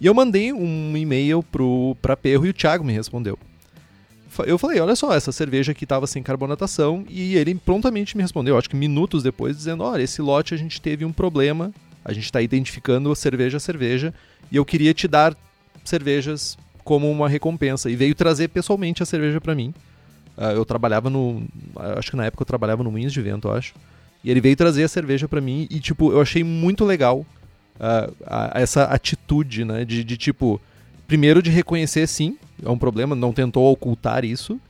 E 0.00 0.06
eu 0.06 0.14
mandei 0.14 0.52
um 0.52 0.96
e-mail 0.96 1.44
para 2.00 2.16
Perro 2.16 2.46
e 2.46 2.50
o 2.50 2.54
Thiago 2.54 2.84
me 2.84 2.92
respondeu 2.92 3.38
eu 4.44 4.58
falei, 4.58 4.80
olha 4.80 4.96
só, 4.96 5.14
essa 5.14 5.32
cerveja 5.32 5.72
aqui 5.72 5.84
estava 5.84 6.06
sem 6.06 6.22
carbonatação 6.22 7.04
e 7.08 7.36
ele 7.36 7.54
prontamente 7.54 8.16
me 8.16 8.22
respondeu, 8.22 8.58
acho 8.58 8.68
que 8.68 8.76
minutos 8.76 9.22
depois, 9.22 9.56
dizendo, 9.56 9.84
olha, 9.84 10.02
esse 10.02 10.20
lote 10.20 10.52
a 10.52 10.56
gente 10.56 10.80
teve 10.80 11.04
um 11.04 11.12
problema, 11.12 11.72
a 12.04 12.12
gente 12.12 12.24
está 12.24 12.42
identificando 12.42 13.14
cerveja 13.14 13.56
a 13.56 13.60
cerveja 13.60 14.12
e 14.50 14.56
eu 14.56 14.64
queria 14.64 14.92
te 14.92 15.08
dar 15.08 15.36
cervejas 15.84 16.58
como 16.86 17.10
uma 17.10 17.28
recompensa 17.28 17.90
e 17.90 17.96
veio 17.96 18.14
trazer 18.14 18.46
pessoalmente 18.46 19.02
a 19.02 19.06
cerveja 19.06 19.40
para 19.40 19.56
mim. 19.56 19.74
Uh, 20.38 20.54
eu 20.54 20.64
trabalhava 20.64 21.10
no, 21.10 21.42
acho 21.98 22.12
que 22.12 22.16
na 22.16 22.26
época 22.26 22.42
eu 22.42 22.46
trabalhava 22.46 22.84
no 22.84 22.92
Moinhos 22.92 23.12
de 23.12 23.20
Vento, 23.20 23.50
acho. 23.50 23.74
E 24.22 24.30
ele 24.30 24.40
veio 24.40 24.54
trazer 24.54 24.84
a 24.84 24.88
cerveja 24.88 25.26
para 25.26 25.40
mim 25.40 25.66
e 25.68 25.80
tipo, 25.80 26.12
eu 26.12 26.20
achei 26.20 26.44
muito 26.44 26.84
legal 26.84 27.26
uh, 27.80 28.14
essa 28.54 28.84
atitude, 28.84 29.64
né, 29.64 29.84
de, 29.84 30.04
de 30.04 30.16
tipo, 30.16 30.60
primeiro 31.08 31.42
de 31.42 31.50
reconhecer 31.50 32.06
sim, 32.06 32.38
é 32.64 32.70
um 32.70 32.78
problema, 32.78 33.16
não 33.16 33.32
tentou 33.32 33.70
ocultar 33.72 34.24
isso. 34.24 34.60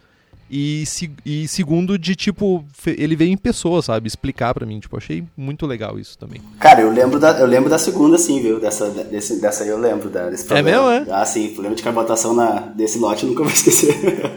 E, 0.51 0.87
se, 0.87 1.11
e 1.25 1.49
segundo, 1.49 1.99
de 1.99 2.15
tipo, 2.15 2.65
ele 2.87 3.17
veio 3.17 3.33
em 3.33 3.37
pessoa, 3.37 3.83
sabe? 3.83 4.07
Explicar 4.07 4.55
para 4.55 4.65
mim. 4.65 4.79
Tipo, 4.79 4.97
achei 4.97 5.25
muito 5.37 5.67
legal 5.67 5.99
isso 5.99 6.17
também. 6.17 6.41
Cara, 6.61 6.81
eu 6.83 6.91
lembro 6.91 7.19
da, 7.19 7.33
eu 7.41 7.47
lembro 7.47 7.69
da 7.69 7.79
segunda, 7.79 8.17
sim, 8.17 8.41
viu? 8.41 8.61
Dessa, 8.61 8.89
desse, 8.91 9.41
dessa 9.41 9.65
aí 9.65 9.71
eu 9.71 9.79
lembro 9.79 10.09
da, 10.09 10.31
desse 10.31 10.45
problema. 10.45 10.69
É 10.69 10.73
mesmo, 10.73 11.11
é? 11.11 11.15
Ah, 11.15 11.25
sim. 11.25 11.49
Problema 11.49 11.75
de 11.75 11.83
carbonatação 11.83 12.33
na, 12.33 12.61
desse 12.61 12.99
lote 12.99 13.25
eu 13.25 13.31
nunca 13.31 13.43
vou 13.43 13.53
esquecer. 13.53 13.95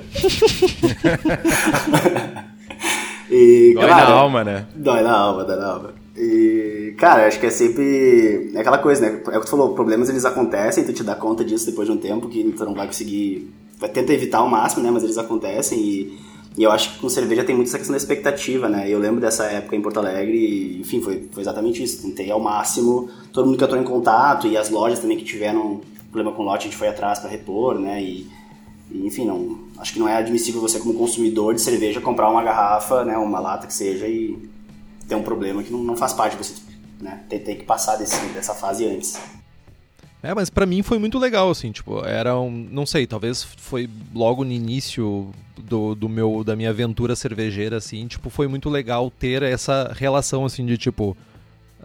e, 3.30 3.74
dói 3.76 3.88
na 3.88 4.10
alma, 4.10 4.44
né? 4.44 4.66
Dói 4.76 5.04
na 5.04 5.16
alma, 5.16 5.44
dói 5.44 5.58
na 5.58 5.68
alma. 5.68 5.94
E, 6.20 6.96
cara, 6.98 7.28
acho 7.28 7.40
que 7.40 7.46
é 7.46 7.50
sempre. 7.50 8.52
É 8.54 8.60
aquela 8.60 8.78
coisa, 8.80 9.02
né? 9.02 9.22
É 9.32 9.38
o 9.38 9.40
que 9.40 9.46
tu 9.46 9.52
falou, 9.52 9.74
problemas 9.74 10.10
eles 10.10 10.26
acontecem, 10.26 10.84
tu 10.84 10.92
te 10.92 11.02
dá 11.02 11.16
conta 11.16 11.46
disso 11.46 11.68
depois 11.68 11.88
de 11.88 11.94
um 11.94 11.98
tempo 11.98 12.28
que 12.28 12.44
tu 12.52 12.66
não 12.66 12.74
vai 12.74 12.88
conseguir. 12.88 13.54
Vai 13.80 13.90
tentar 13.90 14.14
evitar 14.14 14.40
ao 14.40 14.50
máximo, 14.50 14.84
né? 14.84 14.92
Mas 14.92 15.04
eles 15.04 15.18
acontecem 15.18 15.80
e, 15.80 16.20
e 16.58 16.64
eu 16.64 16.72
acho 16.72 16.94
que 16.94 17.00
com 17.00 17.10
cerveja 17.10 17.44
tem 17.44 17.56
muito 17.56 17.70
essa 17.70 17.78
questão 17.78 17.94
da 17.94 17.98
expectativa, 17.98 18.68
né? 18.68 18.90
Eu 18.90 19.00
lembro 19.00 19.22
dessa 19.22 19.46
época 19.46 19.76
em 19.76 19.82
Porto 19.82 19.98
Alegre 19.98 20.38
e, 20.38 20.80
enfim, 20.82 21.02
foi, 21.02 21.28
foi 21.32 21.42
exatamente 21.42 21.82
isso. 21.82 22.02
Tentei 22.02 22.30
ao 22.30 22.40
máximo, 22.40 23.10
todo 23.32 23.46
mundo 23.46 23.58
que 23.58 23.66
tô 23.66 23.76
em 23.76 23.84
contato 23.84 24.48
e 24.48 24.58
as 24.58 24.70
lojas 24.70 25.00
também 25.00 25.18
que 25.18 25.24
tiveram 25.24 25.82
problema 26.12 26.36
com 26.36 26.44
lote, 26.44 26.68
a 26.68 26.70
gente 26.70 26.78
foi 26.78 26.88
atrás 26.88 27.20
para 27.20 27.30
repor, 27.30 27.80
né? 27.80 28.02
E, 28.02 28.30
e, 28.92 29.08
enfim, 29.08 29.26
não, 29.26 29.60
acho 29.78 29.94
que 29.94 30.00
não 30.00 30.10
é 30.10 30.16
admissível 30.16 30.60
você 30.60 30.80
como 30.80 30.94
consumidor 30.94 31.54
de 31.54 31.62
cerveja 31.62 32.02
comprar 32.02 32.30
uma 32.30 32.44
garrafa, 32.44 33.06
né? 33.06 33.18
Uma 33.18 33.40
lata 33.40 33.68
que 33.68 33.74
seja 33.74 34.08
e 34.08 34.38
tem 35.08 35.18
um 35.18 35.24
problema 35.24 35.64
que 35.64 35.72
não, 35.72 35.80
não 35.80 35.98
faz 35.98 36.14
parte, 36.14 36.38
você 36.38 36.54
né, 37.02 37.24
tem, 37.28 37.40
tem 37.40 37.56
que 37.56 37.64
passar 37.64 37.96
desse, 37.96 38.20
dessa 38.28 38.54
fase 38.54 38.86
antes. 38.86 39.18
É, 40.22 40.34
mas 40.34 40.50
para 40.50 40.66
mim 40.66 40.82
foi 40.82 41.00
muito 41.00 41.18
legal, 41.18 41.50
assim, 41.50 41.72
tipo, 41.72 42.04
era 42.06 42.38
um, 42.38 42.68
não 42.72 42.86
sei, 42.86 43.08
talvez 43.08 43.42
foi 43.44 43.90
logo 44.14 44.44
no 44.44 44.52
início 44.52 45.30
do, 45.58 45.96
do 45.96 46.10
meu, 46.10 46.44
da 46.44 46.58
minha 46.58 46.72
aventura 46.72 47.16
cervejeira, 47.16 47.78
assim, 47.78 48.06
tipo, 48.06 48.30
foi 48.30 48.48
muito 48.48 48.70
legal 48.70 49.10
ter 49.10 49.44
essa 49.44 49.94
relação, 49.96 50.44
assim, 50.44 50.66
de, 50.66 50.78
tipo, 50.78 51.16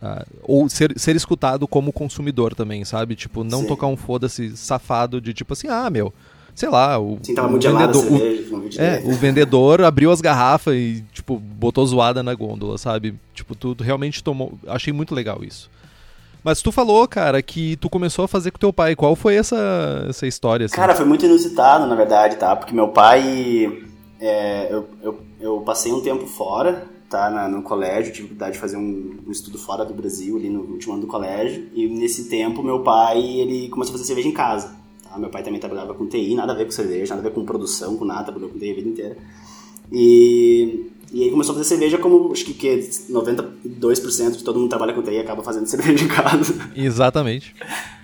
uh, 0.02 0.26
ou 0.42 0.68
ser, 0.68 0.98
ser 0.98 1.14
escutado 1.14 1.68
como 1.68 1.92
consumidor 1.92 2.56
também, 2.56 2.84
sabe? 2.84 3.14
Tipo, 3.14 3.44
não 3.44 3.60
Sim. 3.60 3.66
tocar 3.66 3.86
um 3.86 3.96
foda-se 3.96 4.56
safado 4.56 5.20
de, 5.20 5.32
tipo 5.32 5.52
assim, 5.52 5.68
ah, 5.68 5.88
meu, 5.88 6.12
sei 6.56 6.68
lá, 6.68 6.98
o, 6.98 7.18
Sim, 7.22 7.34
o 7.38 7.48
muito 7.48 7.70
vendedor, 7.70 7.94
cerveja, 7.94 8.82
o, 8.82 8.82
é, 8.82 9.02
o 9.04 9.12
vendedor 9.12 9.82
abriu 9.82 10.10
as 10.10 10.20
garrafas 10.20 10.74
e 10.74 11.04
tipo 11.12 11.36
botou 11.38 11.84
zoada 11.84 12.22
na 12.22 12.34
gôndola, 12.34 12.78
sabe? 12.78 13.14
Tipo, 13.32 13.54
tu 13.54 13.76
realmente 13.80 14.22
tomou, 14.22 14.58
achei 14.66 14.92
muito 14.92 15.14
legal 15.14 15.42
isso. 15.42 15.70
Mas 16.44 16.60
tu 16.60 16.70
falou, 16.70 17.08
cara, 17.08 17.40
que 17.40 17.74
tu 17.76 17.88
começou 17.88 18.26
a 18.26 18.28
fazer 18.28 18.50
com 18.50 18.58
teu 18.58 18.70
pai. 18.70 18.94
Qual 18.94 19.16
foi 19.16 19.36
essa, 19.36 20.04
essa 20.10 20.26
história? 20.26 20.66
Assim? 20.66 20.76
Cara, 20.76 20.94
foi 20.94 21.06
muito 21.06 21.24
inusitado, 21.24 21.86
na 21.86 21.94
verdade, 21.94 22.36
tá? 22.36 22.54
Porque 22.54 22.74
meu 22.74 22.88
pai. 22.88 23.82
É, 24.20 24.68
eu, 24.70 24.86
eu, 25.02 25.20
eu, 25.40 25.60
passei 25.62 25.90
um 25.90 26.02
tempo 26.02 26.26
fora, 26.26 26.86
tá? 27.08 27.30
Na, 27.30 27.48
no 27.48 27.62
colégio, 27.62 28.12
tive 28.12 28.26
oportunidade 28.26 28.52
de 28.52 28.58
fazer 28.58 28.76
um, 28.76 29.22
um, 29.26 29.30
estudo 29.30 29.58
fora 29.58 29.86
do 29.86 29.94
Brasil, 29.94 30.36
ali 30.36 30.50
no 30.50 30.60
último 30.60 30.92
ano 30.92 31.02
do 31.02 31.08
colégio. 31.08 31.66
E 31.74 31.88
nesse 31.88 32.28
tempo, 32.28 32.62
meu 32.62 32.80
pai, 32.80 33.22
ele 33.22 33.70
começou 33.70 33.94
a 33.94 33.96
fazer 33.96 34.06
cerveja 34.06 34.28
em 34.28 34.32
casa. 34.32 34.76
Ah, 35.10 35.18
meu 35.18 35.30
pai 35.30 35.42
também 35.42 35.60
trabalhava 35.60 35.94
com 35.94 36.06
TI, 36.06 36.34
nada 36.34 36.52
a 36.52 36.56
ver 36.56 36.66
com 36.66 36.72
cerveja, 36.72 37.14
nada 37.14 37.26
a 37.26 37.30
ver 37.30 37.34
com 37.34 37.44
produção, 37.44 37.96
com 37.96 38.04
nada, 38.04 38.24
trabalhou 38.24 38.50
com 38.50 38.58
TI 38.58 38.70
a 38.70 38.74
vida 38.74 38.88
inteira. 38.88 39.16
E, 39.90 40.90
e 41.14 41.22
aí 41.22 41.30
começou 41.30 41.52
a 41.52 41.58
fazer 41.58 41.68
cerveja 41.68 41.96
como, 41.96 42.32
acho 42.32 42.44
que, 42.44 42.52
que 42.52 42.68
92% 43.08 44.32
de 44.32 44.42
todo 44.42 44.58
mundo 44.58 44.68
trabalha 44.68 44.92
com 44.92 45.00
TI 45.00 45.20
acaba 45.20 45.44
fazendo 45.44 45.64
cerveja 45.70 46.04
em 46.04 46.08
casa. 46.08 46.52
Exatamente. 46.74 47.54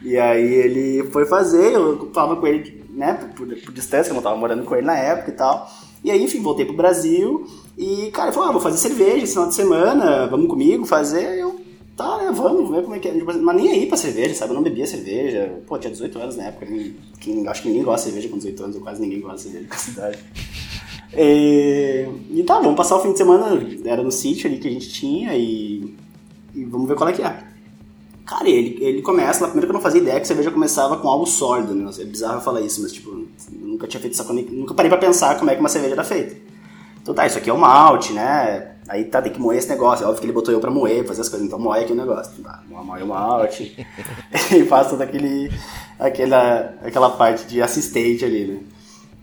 E 0.01 0.17
aí 0.17 0.55
ele 0.55 1.03
foi 1.11 1.27
fazer, 1.27 1.73
eu 1.73 2.09
falava 2.15 2.41
com 2.41 2.47
ele, 2.47 2.85
né, 2.91 3.15
por, 3.35 3.49
por 3.49 3.75
distância, 3.75 4.13
eu 4.13 4.15
não 4.15 4.23
tava 4.23 4.37
morando 4.37 4.63
com 4.63 4.77
ele 4.77 4.87
na 4.87 4.97
época 4.97 5.33
e 5.33 5.35
tal. 5.35 5.69
E 6.05 6.11
aí, 6.13 6.23
enfim, 6.23 6.41
voltei 6.41 6.65
pro 6.65 6.77
Brasil 6.77 7.45
e, 7.77 8.13
cara, 8.13 8.29
ele 8.29 8.35
falou, 8.35 8.49
ah, 8.49 8.53
vou 8.53 8.61
fazer 8.61 8.79
cerveja 8.79 9.25
esse 9.25 9.33
final 9.33 9.49
de 9.49 9.57
semana, 9.57 10.29
vamos 10.29 10.47
comigo 10.47 10.87
fazer. 10.87 11.37
Eu, 11.37 11.61
tá, 11.97 12.17
né, 12.19 12.31
vamos, 12.33 12.71
ver 12.71 12.85
como 12.85 12.95
é 12.95 13.01
que 13.01 13.09
é. 13.09 13.25
Mas 13.25 13.57
nem 13.57 13.73
aí 13.73 13.87
pra 13.87 13.97
cerveja, 13.97 14.35
sabe? 14.37 14.53
Eu 14.53 14.55
não 14.55 14.63
bebia 14.63 14.87
cerveja. 14.87 15.53
Pô, 15.67 15.77
tinha 15.79 15.91
18 15.91 16.17
anos 16.17 16.37
na 16.37 16.45
época. 16.45 16.65
Quem, 17.19 17.49
acho 17.49 17.63
que 17.63 17.69
ninguém 17.69 17.83
gosta 17.83 18.07
de 18.07 18.13
cerveja 18.13 18.29
com 18.29 18.37
18 18.37 18.63
anos, 18.63 18.77
ou 18.77 18.83
quase 18.83 19.01
ninguém 19.01 19.21
gosta 19.21 19.37
de 19.37 19.43
cerveja 19.43 19.69
com 19.69 19.75
essa 19.75 19.91
idade. 19.91 20.19
E, 21.17 22.07
e 22.31 22.43
tá, 22.45 22.61
vamos 22.61 22.77
passar 22.77 22.97
o 22.97 23.01
fim 23.01 23.13
de 23.13 23.19
semana, 23.19 23.61
era 23.85 24.03
no 24.03 24.13
sítio 24.13 24.49
ali 24.49 24.59
que 24.59 24.69
a 24.69 24.71
gente 24.71 24.89
tinha 24.89 25.35
e, 25.35 25.95
e 26.55 26.65
vamos 26.65 26.89
ver 26.89 26.95
qual 26.95 27.09
é 27.09 27.13
que 27.13 27.23
é. 27.23 27.51
Cara, 28.25 28.49
ele, 28.49 28.79
ele 28.81 29.03
começa, 29.03 29.45
primeiro 29.45 29.67
que 29.67 29.73
eu 29.73 29.75
não 29.75 29.81
fazia 29.81 30.01
ideia 30.01 30.17
que 30.17 30.23
a 30.23 30.27
cerveja 30.27 30.53
começava 30.53 30.97
com 30.99 31.09
algo 31.09 31.27
sólido, 31.27 31.75
né? 31.75 31.91
É 31.99 32.05
bizarro 32.05 32.41
falar 32.41 32.61
isso, 32.61 32.81
mas 32.81 32.93
tipo, 32.93 33.27
nunca 33.51 33.89
tinha 33.89 34.01
feito 34.01 34.15
essa 34.15 34.33
nunca 34.33 34.73
parei 34.73 34.89
pra 34.89 34.99
pensar 34.99 35.37
como 35.37 35.51
é 35.51 35.55
que 35.55 35.61
uma 35.61 35.69
cerveja 35.69 35.95
era 35.95 36.05
feita. 36.05 36.37
Então 37.03 37.13
tá, 37.13 37.27
isso 37.27 37.39
aqui 37.39 37.51
é 37.51 37.53
o 37.53 37.59
malte, 37.59 38.13
né? 38.13 38.77
Aí 38.89 39.05
tá, 39.05 39.21
tem 39.21 39.33
que 39.33 39.41
moer 39.41 39.59
esse 39.59 39.69
negócio. 39.69 40.05
É 40.05 40.07
óbvio 40.07 40.21
que 40.21 40.27
ele 40.27 40.33
botou 40.33 40.55
eu 40.55 40.61
pra 40.61 40.71
moer, 40.71 41.05
fazer 41.05 41.23
as 41.23 41.29
coisas. 41.29 41.47
Então 41.47 41.59
moe 41.59 41.81
aqui 41.81 41.93
o 41.93 41.97
negócio. 41.97 42.43
Tá, 42.43 42.63
moe 42.69 43.03
o 43.03 43.07
malte. 43.07 43.87
e 44.55 44.65
faz 44.65 44.91
toda 44.91 45.05
aquele, 45.05 45.51
aquela, 45.99 46.75
aquela 46.83 47.11
parte 47.11 47.47
de 47.47 47.61
assistente 47.61 48.25
ali, 48.25 48.45
né? 48.47 48.61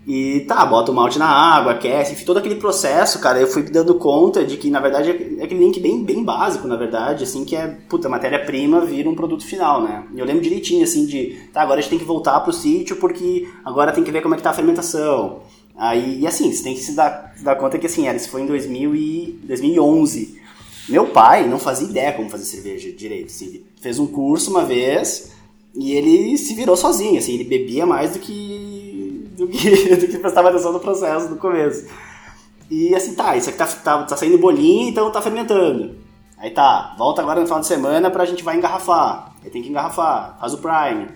E 0.07 0.45
tá, 0.47 0.65
bota 0.65 0.89
o 0.89 0.95
malte 0.95 1.19
na 1.19 1.27
água, 1.27 1.73
aquece, 1.73 2.13
enfim, 2.13 2.23
todo 2.23 2.37
aquele 2.37 2.55
processo, 2.55 3.19
cara, 3.19 3.41
eu 3.41 3.47
fui 3.47 3.63
dando 3.63 3.93
conta 3.95 4.41
de 4.45 4.55
que, 4.55 4.69
na 4.69 4.79
verdade, 4.79 5.09
é 5.37 5.43
aquele 5.43 5.59
link 5.59 5.81
bem, 5.81 6.01
bem 6.01 6.23
básico, 6.23 6.65
na 6.65 6.77
verdade, 6.77 7.25
assim, 7.25 7.43
que 7.43 7.57
é, 7.57 7.67
puta, 7.89 8.07
matéria-prima 8.07 8.85
vira 8.85 9.09
um 9.09 9.15
produto 9.15 9.45
final, 9.45 9.83
né? 9.83 10.05
E 10.15 10.19
eu 10.19 10.25
lembro 10.25 10.41
direitinho, 10.41 10.81
assim, 10.85 11.05
de, 11.05 11.37
tá, 11.51 11.61
agora 11.61 11.79
a 11.79 11.81
gente 11.81 11.89
tem 11.89 11.99
que 11.99 12.05
voltar 12.05 12.39
pro 12.39 12.53
sítio 12.53 12.95
porque 12.95 13.49
agora 13.65 13.91
tem 13.91 14.01
que 14.01 14.11
ver 14.11 14.21
como 14.21 14.33
é 14.33 14.37
que 14.37 14.43
tá 14.43 14.51
a 14.51 14.53
fermentação. 14.53 15.41
Aí, 15.77 16.21
e 16.21 16.25
assim, 16.27 16.51
você 16.51 16.63
tem 16.63 16.73
que 16.73 16.81
se 16.81 16.93
dar, 16.93 17.33
se 17.35 17.43
dar 17.43 17.55
conta 17.55 17.77
que 17.77 17.85
assim, 17.85 18.09
isso 18.09 18.29
foi 18.29 18.41
em 18.41 18.47
2000 18.47 18.95
e, 18.95 19.39
2011. 19.43 20.41
Meu 20.89 21.07
pai 21.07 21.47
não 21.47 21.59
fazia 21.59 21.87
ideia 21.87 22.13
como 22.13 22.29
fazer 22.29 22.45
cerveja 22.45 22.91
direito. 22.91 23.27
Assim, 23.27 23.45
ele 23.47 23.65
fez 23.79 23.99
um 23.99 24.07
curso 24.07 24.49
uma 24.49 24.65
vez 24.65 25.31
e 25.75 25.91
ele 25.91 26.35
se 26.37 26.55
virou 26.55 26.75
sozinho. 26.75 27.19
Assim, 27.19 27.33
ele 27.33 27.43
bebia 27.43 27.85
mais 27.85 28.13
do 28.13 28.19
que, 28.19 28.31
do 29.37 29.47
que, 29.47 29.95
do 29.95 30.07
que 30.07 30.17
prestava 30.17 30.49
atenção 30.49 30.73
no 30.73 30.79
processo 30.79 31.29
no 31.29 31.37
começo. 31.37 31.87
E 32.69 32.93
assim, 32.95 33.15
tá, 33.15 33.37
isso 33.37 33.49
aqui 33.49 33.57
tá, 33.57 33.67
tá, 33.67 34.03
tá 34.03 34.17
saindo 34.17 34.37
bolinho, 34.37 34.89
então 34.89 35.09
tá 35.11 35.21
fermentando. 35.21 35.95
Aí 36.37 36.51
tá, 36.51 36.95
volta 36.97 37.21
agora 37.21 37.39
no 37.39 37.45
final 37.45 37.61
de 37.61 37.67
semana 37.67 38.11
pra 38.11 38.25
gente 38.25 38.43
vai 38.43 38.57
engarrafar. 38.57 39.31
Aí 39.43 39.49
tem 39.49 39.61
que 39.61 39.69
engarrafar, 39.69 40.37
faz 40.39 40.53
o 40.53 40.57
prime. 40.57 41.07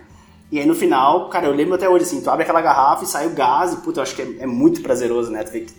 E 0.51 0.59
aí 0.59 0.65
no 0.65 0.75
final, 0.75 1.29
cara, 1.29 1.47
eu 1.47 1.53
lembro 1.53 1.75
até 1.75 1.89
hoje, 1.89 2.05
assim, 2.05 2.21
tu 2.21 2.29
abre 2.29 2.43
aquela 2.43 2.61
garrafa 2.61 3.03
e 3.03 3.07
sai 3.07 3.27
o 3.27 3.31
gás, 3.31 3.73
e 3.73 3.77
puta, 3.77 3.99
eu 3.99 4.03
acho 4.03 4.15
que 4.15 4.21
é, 4.21 4.43
é 4.43 4.45
muito 4.45 4.81
prazeroso, 4.81 5.31
né? 5.31 5.43
Tu 5.43 5.51
vê 5.51 5.61
que 5.61 5.73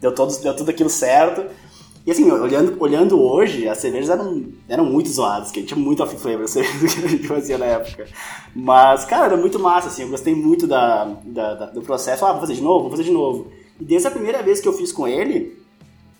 deu, 0.00 0.14
todo, 0.14 0.36
deu 0.40 0.54
tudo 0.56 0.70
aquilo 0.70 0.90
certo. 0.90 1.44
E 2.04 2.10
assim, 2.10 2.28
olhando, 2.30 2.76
olhando 2.80 3.22
hoje, 3.22 3.68
as 3.68 3.78
cervejas 3.78 4.10
eram, 4.10 4.44
eram 4.68 4.84
muito 4.84 5.08
zoadas, 5.08 5.52
que 5.52 5.62
tinha 5.62 5.78
muito 5.78 6.02
off 6.02 6.16
flavor 6.16 6.46
do 6.46 6.86
que 6.88 7.04
a 7.04 7.08
gente 7.08 7.28
fazia 7.28 7.56
na 7.56 7.66
época. 7.66 8.08
Mas, 8.54 9.04
cara, 9.04 9.26
era 9.26 9.36
muito 9.36 9.58
massa, 9.58 9.86
assim, 9.86 10.02
eu 10.02 10.08
gostei 10.08 10.34
muito 10.34 10.66
da, 10.66 11.04
da, 11.24 11.54
da, 11.54 11.66
do 11.66 11.80
processo. 11.80 12.24
Ah, 12.24 12.32
vou 12.32 12.40
fazer 12.40 12.54
de 12.54 12.62
novo, 12.62 12.80
vou 12.80 12.90
fazer 12.90 13.04
de 13.04 13.12
novo. 13.12 13.52
E 13.80 13.84
desde 13.84 14.08
a 14.08 14.10
primeira 14.10 14.42
vez 14.42 14.60
que 14.60 14.66
eu 14.66 14.72
fiz 14.72 14.90
com 14.90 15.06
ele, 15.06 15.62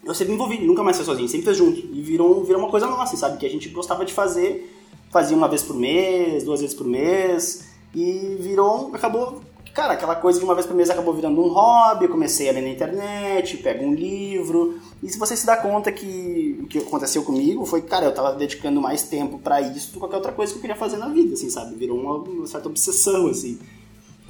eu 0.04 0.14
sempre 0.14 0.32
me 0.32 0.34
envolvi, 0.34 0.64
nunca 0.64 0.84
mais 0.84 0.96
foi 0.96 1.04
sozinho, 1.04 1.28
sempre 1.28 1.46
fez 1.46 1.56
junto. 1.56 1.78
E 1.78 2.00
virou, 2.00 2.44
virou 2.44 2.62
uma 2.62 2.70
coisa 2.70 2.86
nossa, 2.86 3.16
sabe? 3.16 3.38
Que 3.38 3.46
a 3.46 3.50
gente 3.50 3.68
gostava 3.68 4.04
de 4.04 4.12
fazer, 4.12 4.72
fazia 5.10 5.36
uma 5.36 5.48
vez 5.48 5.64
por 5.64 5.76
mês, 5.76 6.44
duas 6.44 6.60
vezes 6.60 6.76
por 6.76 6.86
mês. 6.86 7.68
E 7.94 8.36
virou, 8.40 8.90
acabou 8.94 9.40
cara, 9.74 9.94
aquela 9.94 10.14
coisa 10.14 10.38
de 10.38 10.44
uma 10.44 10.54
vez 10.54 10.66
por 10.66 10.76
mês 10.76 10.90
acabou 10.90 11.14
virando 11.14 11.40
um 11.40 11.48
hobby, 11.48 12.08
comecei 12.08 12.48
a 12.48 12.52
ler 12.52 12.62
na 12.62 12.68
internet, 12.68 13.56
pego 13.58 13.84
um 13.84 13.94
livro, 13.94 14.78
e 15.02 15.08
se 15.08 15.18
você 15.18 15.36
se 15.36 15.46
dá 15.46 15.56
conta 15.56 15.90
que 15.90 16.58
o 16.62 16.66
que 16.66 16.78
aconteceu 16.78 17.22
comigo 17.22 17.64
foi 17.64 17.82
cara, 17.82 18.06
eu 18.06 18.14
tava 18.14 18.34
dedicando 18.34 18.80
mais 18.80 19.02
tempo 19.02 19.38
para 19.38 19.60
isso 19.60 19.88
do 19.88 19.92
que 19.94 19.98
qualquer 19.98 20.16
outra 20.16 20.32
coisa 20.32 20.52
que 20.52 20.58
eu 20.58 20.60
queria 20.60 20.76
fazer 20.76 20.98
na 20.98 21.08
vida, 21.08 21.34
assim, 21.34 21.50
sabe? 21.50 21.74
Virou 21.74 21.98
uma, 21.98 22.16
uma 22.16 22.46
certa 22.46 22.68
obsessão, 22.68 23.26
assim. 23.26 23.58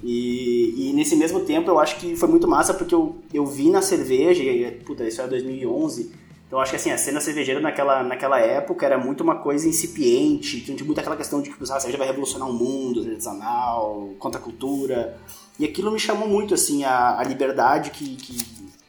E, 0.03 0.89
e, 0.89 0.93
nesse 0.95 1.15
mesmo 1.15 1.41
tempo 1.41 1.71
eu 1.71 1.79
acho 1.79 1.97
que 1.97 2.17
foi 2.17 2.29
muito 2.29 2.49
massa 2.49 2.75
porque 2.75 2.95
eu, 2.95 3.17
eu 3.33 3.47
vi 3.47 3.71
na 3.71 3.81
cerveja, 3.81 4.43
e, 4.43 4.69
puta, 4.85 5.07
isso 5.07 5.21
era 5.21 5.31
2011, 5.31 6.11
então 6.53 6.61
acho 6.61 6.73
que 6.73 6.77
assim, 6.77 6.91
a 6.91 6.99
cena 6.99 7.19
cervejeira 7.19 7.61
naquela, 7.61 8.03
naquela 8.03 8.39
época 8.39 8.85
era 8.85 8.99
muito 8.99 9.23
uma 9.23 9.37
coisa 9.37 9.67
incipiente, 9.67 10.61
tinha 10.61 10.77
muito 10.85 11.01
aquela 11.01 11.17
questão 11.17 11.41
de 11.41 11.49
que 11.49 11.57
ah, 11.59 11.77
a 11.77 11.81
cerveja 11.81 11.97
vai 11.97 12.07
revolucionar 12.07 12.47
o 12.47 12.53
mundo, 12.53 13.01
artesanal, 13.01 14.11
contra 14.19 14.39
a 14.39 14.43
cultura, 14.43 15.19
e 15.59 15.65
aquilo 15.65 15.91
me 15.91 15.99
chamou 15.99 16.29
muito, 16.29 16.53
assim, 16.53 16.85
a, 16.85 17.19
a 17.19 17.25
liberdade 17.25 17.89
que, 17.89 18.17
que, 18.17 18.37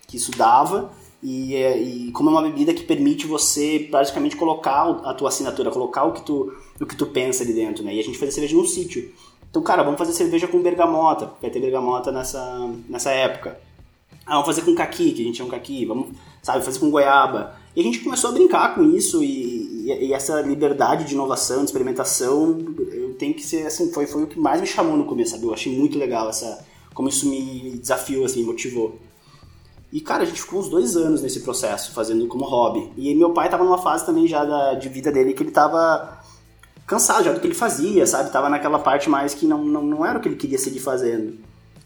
que 0.06 0.18
isso 0.18 0.32
dava, 0.32 0.92
e, 1.24 1.56
e, 1.56 2.12
como 2.12 2.32
é 2.32 2.34
uma 2.34 2.42
bebida 2.42 2.74
que 2.74 2.84
permite 2.84 3.26
você 3.26 3.88
praticamente 3.90 4.36
colocar 4.36 4.82
a 5.06 5.14
tua 5.14 5.30
assinatura, 5.30 5.72
colocar 5.72 6.04
o 6.04 6.12
que 6.12 6.22
tu, 6.22 6.54
o 6.82 6.86
que 6.86 6.98
tu 6.98 7.06
pensa 7.06 7.46
ali 7.46 7.54
dentro, 7.54 7.82
né? 7.82 7.96
E 7.96 8.00
a 8.02 8.04
gente 8.04 8.18
fazia 8.18 8.34
cerveja 8.34 8.58
num 8.58 8.66
sítio. 8.66 9.10
Então, 9.50 9.62
cara, 9.62 9.84
vamos 9.84 9.98
fazer 9.98 10.12
cerveja 10.12 10.50
com 10.50 10.62
bergamota, 10.62 11.32
vai 11.42 11.50
ter 11.50 11.62
bergamota 11.62 12.12
nessa, 12.12 12.70
nessa 12.90 13.12
época. 13.12 13.58
Ah, 14.26 14.34
vamos 14.34 14.48
fazer 14.48 14.64
com 14.64 14.76
caqui, 14.76 15.14
que 15.14 15.22
a 15.22 15.26
gente 15.26 15.38
chama 15.38 15.52
caqui, 15.52 15.86
vamos, 15.86 16.10
sabe, 16.44 16.64
fazer 16.64 16.80
com 16.80 16.92
goiaba. 16.92 17.56
E 17.76 17.80
a 17.80 17.84
gente 17.84 18.00
começou 18.02 18.30
a 18.30 18.34
brincar 18.34 18.76
com 18.76 18.84
isso 18.84 19.24
e, 19.24 19.88
e, 19.88 20.08
e 20.08 20.14
essa 20.14 20.42
liberdade 20.42 21.06
de 21.06 21.16
inovação, 21.16 21.60
de 21.60 21.66
experimentação, 21.66 22.60
eu 22.92 23.16
tenho 23.16 23.34
que 23.34 23.44
ser, 23.44 23.66
assim, 23.66 23.92
foi, 23.92 24.06
foi 24.06 24.24
o 24.24 24.28
que 24.28 24.40
mais 24.40 24.62
me 24.62 24.68
chamou 24.68 24.96
no 24.96 25.06
começo, 25.06 25.32
sabe? 25.32 25.46
Eu 25.46 25.54
achei 25.54 25.76
muito 25.76 25.98
legal 25.98 26.30
essa, 26.30 26.64
como 26.94 27.10
isso 27.10 27.28
me 27.28 27.78
desafiou, 27.80 28.26
assim, 28.26 28.44
motivou. 28.44 29.00
E, 29.92 30.02
cara, 30.02 30.24
a 30.24 30.26
gente 30.26 30.42
ficou 30.42 30.60
uns 30.60 30.70
dois 30.70 30.96
anos 30.98 31.22
nesse 31.22 31.40
processo, 31.40 31.94
fazendo 31.94 32.28
como 32.28 32.46
hobby. 32.46 32.92
E 32.98 33.14
meu 33.16 33.32
pai 33.32 33.50
tava 33.50 33.64
numa 33.64 33.78
fase 33.78 34.06
também 34.06 34.28
já 34.28 34.44
da, 34.44 34.74
de 34.74 34.90
vida 34.90 35.12
dele 35.12 35.34
que 35.34 35.44
ele 35.44 35.52
tava 35.52 36.20
cansado 36.86 37.24
já 37.24 37.32
do 37.32 37.40
que 37.40 37.48
ele 37.48 37.54
fazia, 37.56 38.06
sabe? 38.06 38.32
Tava 38.32 38.50
naquela 38.50 38.80
parte 38.80 39.10
mais 39.10 39.34
que 39.34 39.46
não, 39.46 39.64
não, 39.64 39.84
não 39.84 40.06
era 40.06 40.18
o 40.18 40.22
que 40.22 40.28
ele 40.28 40.36
queria 40.36 40.58
seguir 40.58 40.80
fazendo. 40.80 41.38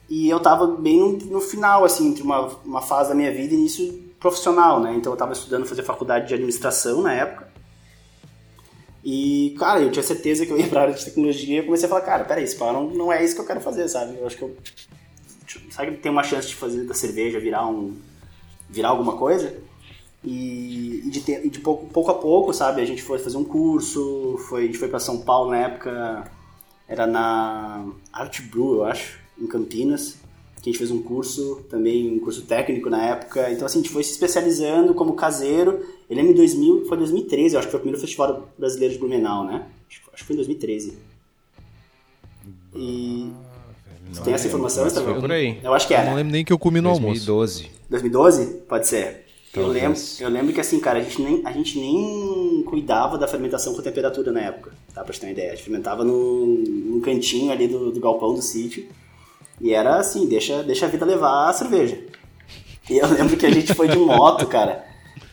E 0.10 0.30
eu 0.30 0.40
tava 0.40 0.68
bem 0.68 0.98
no, 0.98 1.18
no 1.34 1.42
final, 1.42 1.84
assim, 1.84 2.08
entre 2.08 2.24
uma, 2.24 2.48
uma 2.66 2.82
fase 2.82 3.10
da 3.10 3.16
minha 3.16 3.32
vida 3.32 3.54
e 3.54 3.58
início 3.58 4.07
profissional, 4.20 4.80
né? 4.80 4.94
Então 4.96 5.12
eu 5.14 5.18
tava 5.18 5.34
estudando 5.34 5.66
fazer 5.66 5.84
faculdade 5.84 6.28
de 6.28 6.34
administração 6.34 7.02
na 7.02 7.14
época. 7.14 7.48
E, 9.04 9.56
cara, 9.58 9.82
eu 9.82 9.92
tinha 9.92 10.04
certeza 10.04 10.46
que 10.46 10.52
eu 10.52 10.58
ia 10.58 10.68
pra 10.68 10.82
área 10.82 10.94
de 10.94 11.06
tecnologia 11.06 11.60
e 11.60 11.64
comecei 11.64 11.86
a 11.86 11.90
falar, 11.90 12.02
cara, 12.02 12.26
peraí, 12.26 12.44
isso 12.44 12.60
não, 12.60 12.90
não 12.90 13.14
é 13.14 13.24
isso 13.24 13.36
que 13.36 13.42
eu 13.42 13.46
quero 13.46 13.62
fazer, 13.62 13.88
sabe? 13.88 14.18
Eu 14.18 14.28
acho 14.28 14.38
que 14.38 14.44
eu. 14.44 14.56
Sabe 15.70 15.92
que 15.92 15.98
tem 15.98 16.12
uma 16.12 16.24
chance 16.24 16.48
de 16.48 16.56
fazer 16.56 16.84
da 16.84 16.94
cerveja 16.94 17.40
virar 17.40 17.66
um. 17.68 17.96
virar 18.70 18.90
alguma 18.90 19.16
coisa? 19.16 19.56
E, 20.24 21.04
e 21.06 21.10
de, 21.10 21.22
ter, 21.22 21.46
e 21.46 21.50
de 21.50 21.60
pouco, 21.60 21.88
pouco 21.88 22.12
a 22.12 22.16
pouco, 22.16 22.54
sabe? 22.54 22.82
A 22.82 22.86
gente 22.86 23.02
foi 23.02 23.18
fazer 23.18 23.38
um 23.38 23.46
curso, 23.46 24.38
foi, 24.50 24.64
a 24.64 24.66
gente 24.66 24.78
foi 24.78 24.90
para 24.90 25.00
São 25.00 25.20
Paulo 25.20 25.52
na 25.52 25.58
época, 25.58 26.30
era 26.86 27.08
na 27.08 27.86
Art 28.12 28.42
Brew, 28.42 28.76
eu 28.76 28.86
acho, 28.86 29.20
em 29.40 29.48
Campinas, 29.48 30.18
que 30.68 30.70
a 30.70 30.72
gente 30.74 30.78
fez 30.78 30.92
um 30.92 31.02
curso, 31.02 31.66
também 31.70 32.12
um 32.12 32.20
curso 32.20 32.42
técnico 32.42 32.90
na 32.90 33.02
época. 33.02 33.50
Então, 33.52 33.66
assim, 33.66 33.80
a 33.80 33.82
gente 33.82 33.92
foi 33.92 34.04
se 34.04 34.12
especializando 34.12 34.94
como 34.94 35.14
caseiro. 35.14 35.80
Eu 36.10 36.16
lembro 36.16 36.34
em 36.34 36.36
2000, 36.36 36.86
foi 36.86 36.98
2013, 36.98 37.56
eu 37.56 37.60
acho 37.60 37.68
que 37.68 37.72
foi 37.72 37.80
o 37.80 37.82
primeiro 37.82 38.02
festival 38.02 38.50
brasileiro 38.58 38.94
de 38.94 39.00
Blumenau, 39.00 39.46
né? 39.46 39.66
Acho 39.90 40.02
que 40.16 40.24
foi 40.26 40.34
em 40.34 40.38
2013. 40.38 40.98
E... 42.76 43.32
Você 44.12 44.22
tem 44.22 44.34
essa 44.34 44.48
informação, 44.48 44.90
Foi 44.90 45.20
por 45.20 45.32
aí. 45.32 45.60
Eu 45.62 45.74
acho 45.74 45.88
que 45.88 45.94
era. 45.94 46.04
Eu 46.04 46.10
não 46.10 46.16
lembro 46.16 46.32
nem 46.32 46.46
que 46.46 46.52
eu 46.52 46.60
comi 46.60 46.80
no 46.80 46.90
2012. 46.92 47.64
almoço. 47.64 47.78
2012? 47.90 48.46
Pode 48.68 48.88
ser. 48.88 49.26
Eu 49.54 49.68
lembro, 49.68 50.00
eu 50.20 50.30
lembro 50.30 50.54
que 50.54 50.62
assim, 50.62 50.80
cara, 50.80 51.00
a 51.00 51.02
gente, 51.02 51.22
nem, 51.22 51.42
a 51.44 51.52
gente 51.52 51.80
nem 51.80 52.63
cuidava 52.63 53.18
da 53.18 53.28
fermentação 53.28 53.74
com 53.74 53.82
temperatura 53.82 54.32
na 54.32 54.41
época, 54.41 54.72
tá? 54.94 55.04
Pra 55.04 55.13
você 55.13 55.20
ter 55.20 55.26
uma 55.26 55.32
ideia. 55.32 55.52
A 55.52 55.56
gente 55.56 55.63
fermentava 55.63 56.04
num, 56.04 56.63
num 56.86 57.02
cantinho 57.02 57.52
ali 57.52 57.68
do, 57.68 57.91
do 57.91 58.00
galpão 58.00 58.34
do 58.34 58.41
sítio. 58.41 58.86
E 59.60 59.74
era 59.74 59.98
assim, 59.98 60.28
deixa, 60.28 60.63
deixa 60.63 60.86
a 60.86 60.89
vida 60.89 61.06
levar 61.06 61.50
a 61.50 61.54
cerveja. 61.54 62.00
E 62.89 62.98
eu 62.98 63.08
lembro 63.08 63.36
que 63.36 63.46
a 63.46 63.52
gente 63.52 63.74
foi 63.74 63.88
de 63.88 63.98
moto, 63.98 64.46
cara. 64.48 64.86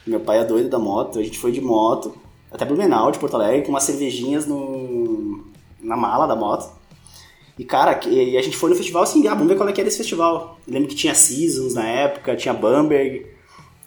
Meu 0.07 0.21
pai 0.21 0.39
é 0.39 0.45
doido 0.45 0.69
da 0.69 0.79
moto, 0.79 1.19
a 1.19 1.23
gente 1.23 1.39
foi 1.39 1.53
de 1.53 1.61
moto 1.61 2.15
até 2.55 2.65
Blumenau, 2.65 3.11
de 3.11 3.19
Porto 3.19 3.35
Alegre, 3.35 3.63
com 3.63 3.71
umas 3.71 3.83
cervejinhas 3.83 4.47
no, 4.47 5.45
na 5.83 5.97
mala 5.97 6.25
da 6.27 6.37
moto. 6.37 6.73
E, 7.59 7.65
cara, 7.65 8.01
e 8.09 8.39
a 8.39 8.43
gente 8.43 8.57
foi 8.57 8.71
no 8.71 8.77
festival 8.77 9.03
assim, 9.03 9.27
ah, 9.27 9.35
vamos 9.35 9.49
ver 9.49 9.57
qual 9.57 9.69
é 9.69 9.73
que 9.73 9.81
era 9.81 9.89
esse 9.89 9.99
festival. 9.99 10.59
Eu 10.67 10.73
lembro 10.73 10.89
que 10.89 10.95
tinha 10.95 11.15
Seasons 11.15 11.75
na 11.75 11.85
época, 11.85 12.37
tinha 12.37 12.55
Bamberg. 12.55 13.27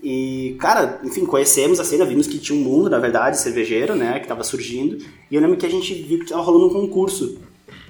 E, 0.03 0.57
cara, 0.59 0.99
enfim, 1.03 1.25
conhecemos 1.25 1.79
a 1.79 1.85
cena, 1.85 2.05
vimos 2.05 2.27
que 2.27 2.39
tinha 2.39 2.59
um 2.59 2.61
mundo, 2.61 2.89
na 2.89 2.99
verdade, 2.99 3.39
cervejeiro, 3.39 3.95
né, 3.95 4.19
que 4.19 4.27
tava 4.27 4.43
surgindo. 4.43 4.97
E 5.31 5.35
eu 5.35 5.41
lembro 5.41 5.55
que 5.57 5.65
a 5.65 5.71
gente 5.71 5.93
viu 5.93 6.19
que 6.19 6.25
tava 6.25 6.41
rolando 6.41 6.67
um 6.67 6.73
concurso. 6.73 7.39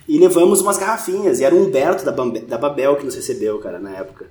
E 0.07 0.17
levamos 0.17 0.61
umas 0.61 0.77
garrafinhas, 0.77 1.39
e 1.39 1.43
era 1.43 1.53
o 1.53 1.65
Humberto 1.65 2.05
da, 2.05 2.11
Bambe- 2.11 2.39
da 2.39 2.57
Babel 2.57 2.95
que 2.95 3.05
nos 3.05 3.15
recebeu, 3.15 3.59
cara, 3.59 3.77
na 3.77 3.91
época. 3.91 4.27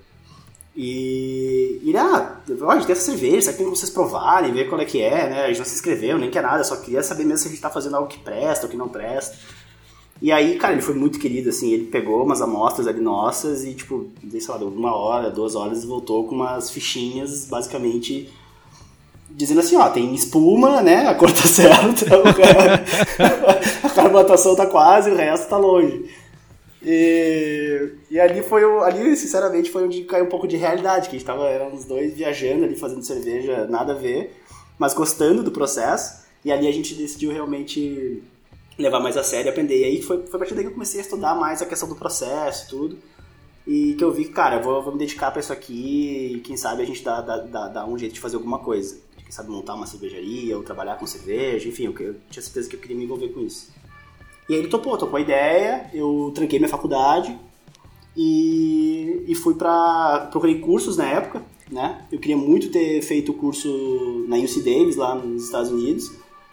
E, 0.74 1.80
ele, 1.84 1.96
ah, 1.96 2.38
ó, 2.62 2.70
a 2.70 2.74
gente 2.76 2.86
tem 2.86 2.92
essa 2.92 3.04
cerveja, 3.10 3.42
será 3.42 3.52
que 3.52 3.58
tem 3.58 3.66
como 3.66 3.76
vocês 3.76 3.90
provarem, 3.90 4.52
ver 4.52 4.68
qual 4.68 4.80
é 4.80 4.84
que 4.84 5.00
é, 5.00 5.28
né? 5.30 5.44
A 5.44 5.48
gente 5.48 5.58
não 5.58 5.64
se 5.64 5.74
inscreveu, 5.74 6.18
nem 6.18 6.30
quer 6.30 6.42
nada, 6.42 6.62
só 6.64 6.76
queria 6.76 7.02
saber 7.02 7.24
mesmo 7.24 7.38
se 7.38 7.48
a 7.48 7.50
gente 7.50 7.60
tá 7.60 7.70
fazendo 7.70 7.96
algo 7.96 8.08
que 8.08 8.18
presta 8.18 8.66
ou 8.66 8.70
que 8.70 8.76
não 8.76 8.88
presta. 8.88 9.36
E 10.20 10.32
aí, 10.32 10.56
cara, 10.56 10.72
ele 10.74 10.82
foi 10.82 10.94
muito 10.94 11.18
querido, 11.18 11.50
assim, 11.50 11.72
ele 11.72 11.86
pegou 11.86 12.22
umas 12.22 12.40
amostras 12.40 12.86
ali 12.86 13.00
nossas 13.00 13.64
e, 13.64 13.74
tipo, 13.74 14.08
sei 14.30 14.40
lá, 14.48 14.56
deu 14.58 14.68
uma 14.68 14.94
hora, 14.94 15.30
duas 15.30 15.54
horas 15.54 15.82
e 15.82 15.86
voltou 15.86 16.26
com 16.26 16.34
umas 16.34 16.70
fichinhas, 16.70 17.46
basicamente, 17.46 18.30
dizendo 19.36 19.60
assim, 19.60 19.76
ó, 19.76 19.90
tem 19.90 20.14
espuma, 20.14 20.80
né, 20.80 21.06
a 21.06 21.14
cor 21.14 21.30
tá 21.30 21.42
certa, 21.46 22.06
a 23.84 23.90
carbonatação 23.90 24.56
tá 24.56 24.66
quase, 24.66 25.10
o 25.10 25.14
resto 25.14 25.48
tá 25.48 25.58
longe. 25.58 26.10
E, 26.82 27.90
e 28.10 28.18
ali 28.18 28.42
foi 28.42 28.64
o, 28.64 28.82
ali, 28.82 29.14
sinceramente, 29.14 29.70
foi 29.70 29.84
onde 29.84 30.04
caiu 30.04 30.24
um 30.24 30.28
pouco 30.28 30.48
de 30.48 30.56
realidade, 30.56 31.10
que 31.10 31.16
a 31.16 31.18
gente 31.18 31.26
tava, 31.26 31.48
eram 31.48 31.74
os 31.74 31.84
dois 31.84 32.14
viajando 32.14 32.64
ali, 32.64 32.76
fazendo 32.76 33.02
cerveja, 33.02 33.66
nada 33.66 33.92
a 33.92 33.96
ver, 33.96 34.34
mas 34.78 34.94
gostando 34.94 35.42
do 35.42 35.50
processo, 35.50 36.24
e 36.42 36.50
ali 36.50 36.66
a 36.66 36.72
gente 36.72 36.94
decidiu 36.94 37.30
realmente 37.30 38.22
levar 38.78 39.00
mais 39.00 39.18
a 39.18 39.22
sério 39.22 39.50
aprender. 39.50 39.80
E 39.80 39.84
aí 39.84 40.02
foi, 40.02 40.26
foi 40.26 40.36
a 40.36 40.38
partir 40.38 40.54
daí 40.54 40.64
que 40.64 40.70
eu 40.70 40.74
comecei 40.74 41.00
a 41.00 41.02
estudar 41.02 41.34
mais 41.34 41.60
a 41.60 41.66
questão 41.66 41.88
do 41.88 41.96
processo 41.96 42.68
tudo. 42.70 42.98
E 43.66 43.94
que 43.94 44.04
eu 44.04 44.12
vi 44.12 44.26
que, 44.26 44.32
cara, 44.32 44.60
vou, 44.60 44.80
vou 44.80 44.92
me 44.92 44.98
dedicar 44.98 45.32
pra 45.32 45.40
isso 45.40 45.52
aqui 45.52 46.36
e 46.36 46.40
quem 46.40 46.56
sabe 46.56 46.82
a 46.82 46.86
gente 46.86 47.02
dá, 47.02 47.20
dá, 47.20 47.38
dá, 47.38 47.68
dá 47.68 47.86
um 47.86 47.98
jeito 47.98 48.14
de 48.14 48.20
fazer 48.20 48.36
alguma 48.36 48.60
coisa. 48.60 48.96
Quem 49.26 49.32
sabe 49.32 49.50
montar 49.50 49.74
uma 49.74 49.86
cervejaria 49.86 50.56
ou 50.56 50.62
trabalhar 50.62 50.94
com 50.96 51.06
cerveja, 51.06 51.68
enfim, 51.68 51.84
eu, 51.84 51.94
eu 51.98 52.14
tinha 52.30 52.42
certeza 52.42 52.68
que 52.70 52.76
eu 52.76 52.80
queria 52.80 52.96
me 52.96 53.04
envolver 53.04 53.28
com 53.28 53.40
isso. 53.40 53.68
E 54.48 54.54
aí 54.54 54.60
ele 54.60 54.68
topou, 54.68 54.96
topou 54.96 55.16
a 55.18 55.20
ideia, 55.20 55.90
eu 55.92 56.30
tranquei 56.34 56.58
minha 56.60 56.68
faculdade 56.68 57.36
e, 58.16 59.24
e 59.26 59.34
fui 59.34 59.54
pra. 59.54 60.28
procurei 60.30 60.60
cursos 60.60 60.96
na 60.96 61.06
época, 61.06 61.42
né? 61.70 62.04
Eu 62.10 62.18
queria 62.18 62.36
muito 62.36 62.70
ter 62.70 63.02
feito 63.02 63.32
o 63.32 63.34
curso 63.34 64.24
na 64.28 64.36
UC 64.36 64.62
Davis, 64.62 64.96
lá 64.96 65.14
nos 65.16 65.44
Estados 65.44 65.70
Unidos, 65.70 66.12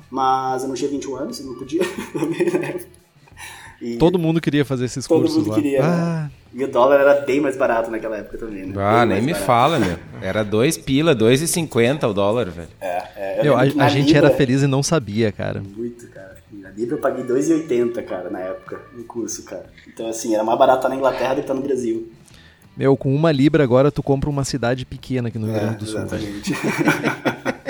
mas 0.09 0.63
eu 0.63 0.67
não 0.69 0.75
tinha 0.75 0.89
21 0.89 1.15
anos, 1.15 1.39
eu 1.39 1.45
não 1.45 1.55
podia 1.55 1.81
também 2.11 2.41
época. 2.47 2.87
E- 3.81 3.97
Todo 3.97 4.17
mundo 4.17 4.41
queria 4.41 4.65
fazer 4.65 4.85
esses 4.85 5.05
Todo 5.05 5.19
cursos 5.21 5.37
mundo 5.37 5.49
lá. 5.49 5.55
queria, 5.55 5.79
Ah, 5.85 6.31
E 6.53 6.63
o 6.63 6.67
dólar 6.71 6.99
era 6.99 7.21
bem 7.21 7.41
mais 7.41 7.57
barato 7.57 7.89
naquela 7.89 8.17
época 8.17 8.37
também, 8.37 8.65
né? 8.67 8.73
Ah, 8.77 8.99
Bem 9.05 9.15
nem 9.15 9.21
me 9.23 9.31
barato. 9.31 9.45
fala, 9.47 9.79
meu. 9.79 9.97
Era 10.21 10.43
2 10.43 10.77
pila, 10.77 11.15
2,50 11.15 12.07
o 12.09 12.13
dólar, 12.13 12.49
velho. 12.51 12.67
É, 12.79 13.03
é, 13.15 13.39
eu 13.39 13.43
meu, 13.43 13.57
a, 13.57 13.61
a 13.61 13.89
gente 13.89 14.13
Libra- 14.13 14.27
era 14.27 14.37
feliz 14.37 14.61
e 14.61 14.67
não 14.67 14.83
sabia, 14.83 15.31
cara. 15.31 15.61
Muito, 15.61 16.07
cara. 16.09 16.37
Na 16.51 16.69
Libra 16.69 16.95
eu 16.95 17.01
paguei 17.01 17.23
2,80, 17.25 18.03
cara, 18.03 18.29
na 18.29 18.39
época, 18.39 18.79
no 18.95 19.03
curso, 19.03 19.43
cara. 19.45 19.65
Então, 19.87 20.07
assim, 20.07 20.35
era 20.35 20.43
mais 20.43 20.57
barato 20.59 20.79
estar 20.79 20.89
na 20.89 20.95
Inglaterra 20.95 21.29
do 21.31 21.35
que 21.37 21.41
estar 21.41 21.53
no 21.55 21.61
Brasil. 21.61 22.11
Meu, 22.77 22.95
com 22.97 23.13
uma 23.15 23.31
libra 23.31 23.63
agora 23.63 23.91
tu 23.91 24.01
compra 24.03 24.29
uma 24.29 24.43
cidade 24.43 24.85
pequena 24.85 25.27
aqui 25.29 25.37
no 25.39 25.47
Rio 25.47 25.55
É, 25.55 25.59
Grande 25.59 25.77
do 25.77 25.85
Sul. 25.85 26.05
velho. 26.05 26.23
exatamente. 26.23 26.53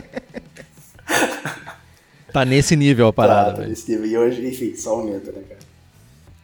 Tá 2.32 2.44
nesse 2.44 2.76
nível 2.76 3.08
a 3.08 3.14
parada, 3.14 3.52
Tá, 3.52 3.58
velho. 3.58 3.70
nesse 3.70 3.92
nível. 3.92 4.08
E 4.08 4.18
hoje, 4.18 4.48
enfim, 4.48 4.76
só 4.76 4.92
aumenta, 4.92 5.32
né, 5.32 5.42
cara? 5.48 5.60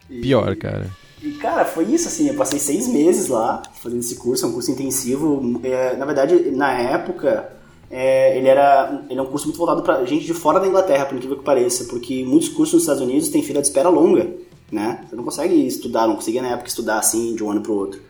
E- 0.09 0.21
Pior, 0.21 0.55
cara. 0.55 0.87
E, 1.21 1.31
cara, 1.33 1.65
foi 1.65 1.85
isso, 1.85 2.07
assim, 2.07 2.29
eu 2.29 2.35
passei 2.35 2.59
seis 2.59 2.87
meses 2.87 3.27
lá 3.27 3.61
fazendo 3.73 3.99
esse 3.99 4.15
curso, 4.15 4.45
é 4.45 4.47
um 4.47 4.53
curso 4.53 4.71
intensivo. 4.71 5.59
É, 5.63 5.95
na 5.97 6.05
verdade, 6.05 6.51
na 6.51 6.71
época, 6.71 7.51
é, 7.91 8.37
ele 8.37 8.47
era 8.47 9.03
ele 9.09 9.19
é 9.19 9.21
um 9.21 9.25
curso 9.25 9.47
muito 9.47 9.57
voltado 9.57 9.81
pra 9.81 10.05
gente 10.05 10.25
de 10.25 10.33
fora 10.33 10.59
da 10.59 10.67
Inglaterra, 10.67 11.05
por 11.05 11.15
incrível 11.15 11.37
que 11.37 11.43
pareça, 11.43 11.85
porque 11.85 12.23
muitos 12.23 12.49
cursos 12.49 12.75
nos 12.75 12.83
Estados 12.83 13.01
Unidos 13.01 13.29
têm 13.29 13.43
fila 13.43 13.61
de 13.61 13.67
espera 13.67 13.89
longa, 13.89 14.29
né? 14.71 15.05
Você 15.09 15.15
não 15.15 15.23
consegue 15.23 15.67
estudar, 15.67 16.07
não 16.07 16.15
conseguia 16.15 16.41
na 16.41 16.49
época 16.49 16.69
estudar 16.69 16.99
assim 16.99 17.35
de 17.35 17.43
um 17.43 17.51
ano 17.51 17.61
pro 17.61 17.73
outro. 17.73 18.01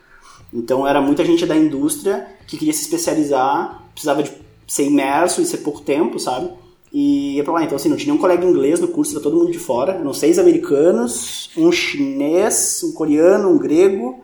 Então 0.53 0.85
era 0.87 1.01
muita 1.01 1.23
gente 1.23 1.45
da 1.45 1.55
indústria 1.55 2.27
que 2.45 2.57
queria 2.57 2.73
se 2.73 2.81
especializar, 2.81 3.83
precisava 3.91 4.21
de 4.21 4.31
ser 4.67 4.83
imerso 4.83 5.41
e 5.41 5.45
ser 5.45 5.59
pouco 5.59 5.81
tempo, 5.81 6.19
sabe? 6.19 6.51
E 6.91 7.35
ia 7.35 7.43
pra 7.43 7.53
lá. 7.53 7.63
Então, 7.63 7.75
assim, 7.75 7.87
não 7.89 7.95
tinha 7.97 8.07
nenhum 8.11 8.21
colega 8.21 8.43
inglês 8.45 8.79
no 8.79 8.87
curso, 8.87 9.13
era 9.13 9.21
todo 9.21 9.35
mundo 9.37 9.51
de 9.51 9.59
fora. 9.59 9.93
Eram 9.93 10.13
seis 10.13 10.39
americanos, 10.39 11.49
um 11.55 11.71
chinês, 11.71 12.81
um 12.83 12.91
coreano, 12.93 13.49
um 13.49 13.57
grego, 13.57 14.23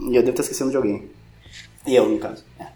E 0.00 0.14
eu 0.14 0.22
devo 0.22 0.30
estar 0.30 0.42
esquecendo 0.42 0.70
de 0.70 0.76
alguém. 0.76 1.04
E 1.86 1.94
eu, 1.94 2.08
no 2.08 2.18
caso. 2.18 2.44
É. 2.58 2.66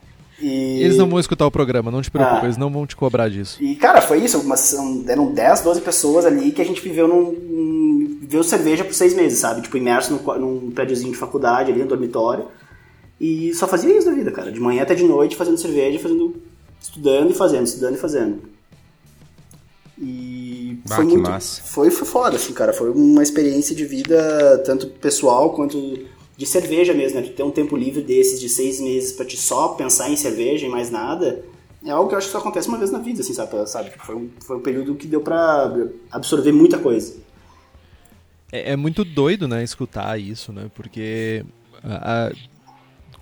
E... 0.41 0.83
Eles 0.83 0.97
não 0.99 1.09
vão 1.09 1.21
escutar 1.21 1.47
o 1.47 1.51
programa, 1.53 1.89
não 1.91 2.03
te 2.03 2.11
preocupa, 2.11 2.41
Ah. 2.41 2.45
eles 2.45 2.57
não 2.57 2.69
vão 2.69 2.85
te 2.85 2.97
cobrar 2.97 3.29
disso. 3.29 3.63
E, 3.63 3.77
cara, 3.77 4.03
foi 4.03 4.19
isso. 4.25 4.39
Umas, 4.41 4.59
são- 4.61 5.05
eram 5.07 5.33
10, 5.33 5.61
12 5.61 5.81
pessoas 5.81 6.25
ali 6.27 6.51
que 6.51 6.61
a 6.61 6.65
gente 6.65 6.81
viveu 6.83 7.07
num. 7.07 8.19
viveu 8.21 8.43
cerveja 8.43 8.83
por 8.85 8.93
seis 8.95 9.15
meses, 9.15 9.39
sabe? 9.39 9.63
Tipo, 9.63 9.77
imerso 9.77 10.13
num, 10.15 10.39
num 10.39 10.71
prédiozinho 10.73 11.13
de 11.13 11.19
faculdade 11.19 11.71
ali, 11.71 11.81
no 11.83 11.87
dormitório. 11.89 12.47
E 13.21 13.53
só 13.55 13.69
fazia 13.69 13.97
isso 13.97 14.07
da 14.07 14.13
vida, 14.17 14.31
cara. 14.33 14.51
De 14.51 14.59
manhã 14.59 14.83
até 14.83 14.95
de 14.95 15.05
noite, 15.05 15.37
fazendo 15.37 15.59
cerveja, 15.59 15.99
fazendo. 16.01 16.35
Estudando 16.83 17.31
e 17.31 17.35
fazendo, 17.35 17.67
estudando 17.67 17.95
e 17.95 17.99
fazendo. 17.99 18.43
E 19.99 20.79
Bah, 20.89 20.97
foi 20.97 21.05
muito. 21.05 21.23
massa. 21.31 21.63
Foi, 21.63 21.91
foi 21.91 22.07
foda, 22.07 22.37
assim, 22.37 22.53
cara. 22.53 22.73
Foi 22.73 22.91
uma 22.91 23.23
experiência 23.23 23.75
de 23.75 23.85
vida, 23.85 24.59
tanto 24.65 24.87
pessoal 24.89 25.51
quanto 25.55 26.07
de 26.37 26.47
cerveja 26.47 26.93
mesmo, 26.95 27.21
né? 27.21 27.27
Tu 27.27 27.33
ter 27.35 27.43
um 27.43 27.51
tempo 27.51 27.77
livre 27.77 28.03
desses 28.03 28.41
de 28.41 28.49
seis 28.49 28.81
meses 28.81 29.13
pra 29.13 29.25
te 29.25 29.37
só 29.37 29.69
pensar 29.69 30.11
em 30.11 30.17
cerveja 30.17 30.67
e 30.67 30.69
mais 30.69 30.91
nada, 30.91 31.45
é 31.85 31.91
algo 31.91 32.09
que 32.09 32.15
eu 32.15 32.19
acho 32.19 32.27
que 32.29 32.33
só 32.33 32.39
acontece 32.39 32.69
uma 32.69 32.79
vez 32.79 32.91
na 32.91 32.99
vida, 32.99 33.21
assim, 33.21 33.35
sabe? 33.35 33.69
sabe? 33.69 33.91
Tipo, 33.91 34.05
Foi, 34.05 34.17
um, 34.17 34.31
foi 34.41 34.57
um 34.57 34.61
período 34.61 34.95
que 34.95 35.07
deu 35.07 35.21
pra 35.21 35.73
absorver 36.11 36.53
muita 36.53 36.79
coisa. 36.79 37.15
É, 38.51 38.73
é 38.73 38.77
muito 38.77 39.05
doido, 39.05 39.47
né, 39.47 39.63
escutar 39.63 40.19
isso, 40.19 40.53
né? 40.53 40.71
Porque 40.75 41.45
a- 41.83 42.29
a- 42.29 42.33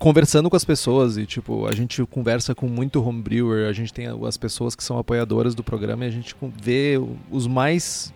conversando 0.01 0.49
com 0.49 0.55
as 0.55 0.65
pessoas 0.65 1.15
e 1.15 1.27
tipo, 1.27 1.67
a 1.67 1.71
gente 1.73 2.03
conversa 2.07 2.55
com 2.55 2.67
muito 2.67 3.07
homebrewer, 3.07 3.69
a 3.69 3.71
gente 3.71 3.93
tem 3.93 4.07
as 4.27 4.35
pessoas 4.35 4.73
que 4.73 4.83
são 4.83 4.97
apoiadoras 4.97 5.53
do 5.53 5.63
programa 5.63 6.03
e 6.03 6.07
a 6.07 6.11
gente 6.11 6.35
vê 6.59 6.99
os 7.29 7.45
mais 7.45 8.11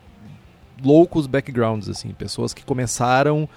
loucos 0.83 1.27
backgrounds 1.27 1.87
assim, 1.87 2.09
pessoas 2.09 2.55
que 2.55 2.65
começaram 2.65 3.47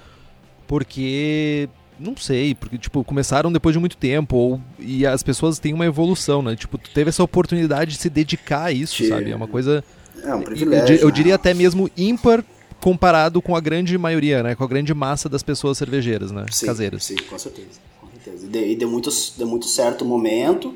porque 0.66 1.70
não 1.98 2.14
sei, 2.18 2.54
porque 2.54 2.76
tipo, 2.76 3.02
começaram 3.02 3.50
depois 3.50 3.72
de 3.72 3.78
muito 3.80 3.96
tempo 3.96 4.36
ou 4.36 4.60
e 4.78 5.06
as 5.06 5.22
pessoas 5.22 5.58
têm 5.58 5.72
uma 5.72 5.86
evolução, 5.86 6.42
né? 6.42 6.54
Tipo, 6.54 6.76
tu 6.76 6.90
teve 6.90 7.08
essa 7.08 7.22
oportunidade 7.22 7.92
de 7.92 7.96
se 7.96 8.10
dedicar 8.10 8.64
a 8.64 8.72
isso, 8.72 8.96
Tive. 8.96 9.08
sabe? 9.08 9.30
É 9.30 9.36
uma 9.36 9.48
coisa 9.48 9.82
É 10.22 10.34
um 10.34 10.40
eu, 10.40 10.44
privilégio. 10.44 10.96
eu 10.96 11.08
né? 11.08 11.12
diria 11.14 11.34
até 11.34 11.54
mesmo 11.54 11.90
ímpar 11.96 12.44
comparado 12.78 13.40
com 13.40 13.56
a 13.56 13.60
grande 13.60 13.96
maioria, 13.96 14.42
né? 14.42 14.54
Com 14.54 14.64
a 14.64 14.68
grande 14.68 14.92
massa 14.92 15.30
das 15.30 15.42
pessoas 15.42 15.78
cervejeiras, 15.78 16.30
né? 16.30 16.44
Sim, 16.50 16.66
Caseiras. 16.66 17.04
Sim, 17.04 17.16
com 17.28 17.38
certeza. 17.38 17.88
Certeza. 18.28 18.46
E 18.46 18.48
deu, 18.48 18.62
e 18.70 18.76
deu, 18.76 18.88
muito, 18.90 19.10
deu 19.36 19.46
muito 19.46 19.66
certo 19.66 20.02
o 20.02 20.04
momento 20.04 20.74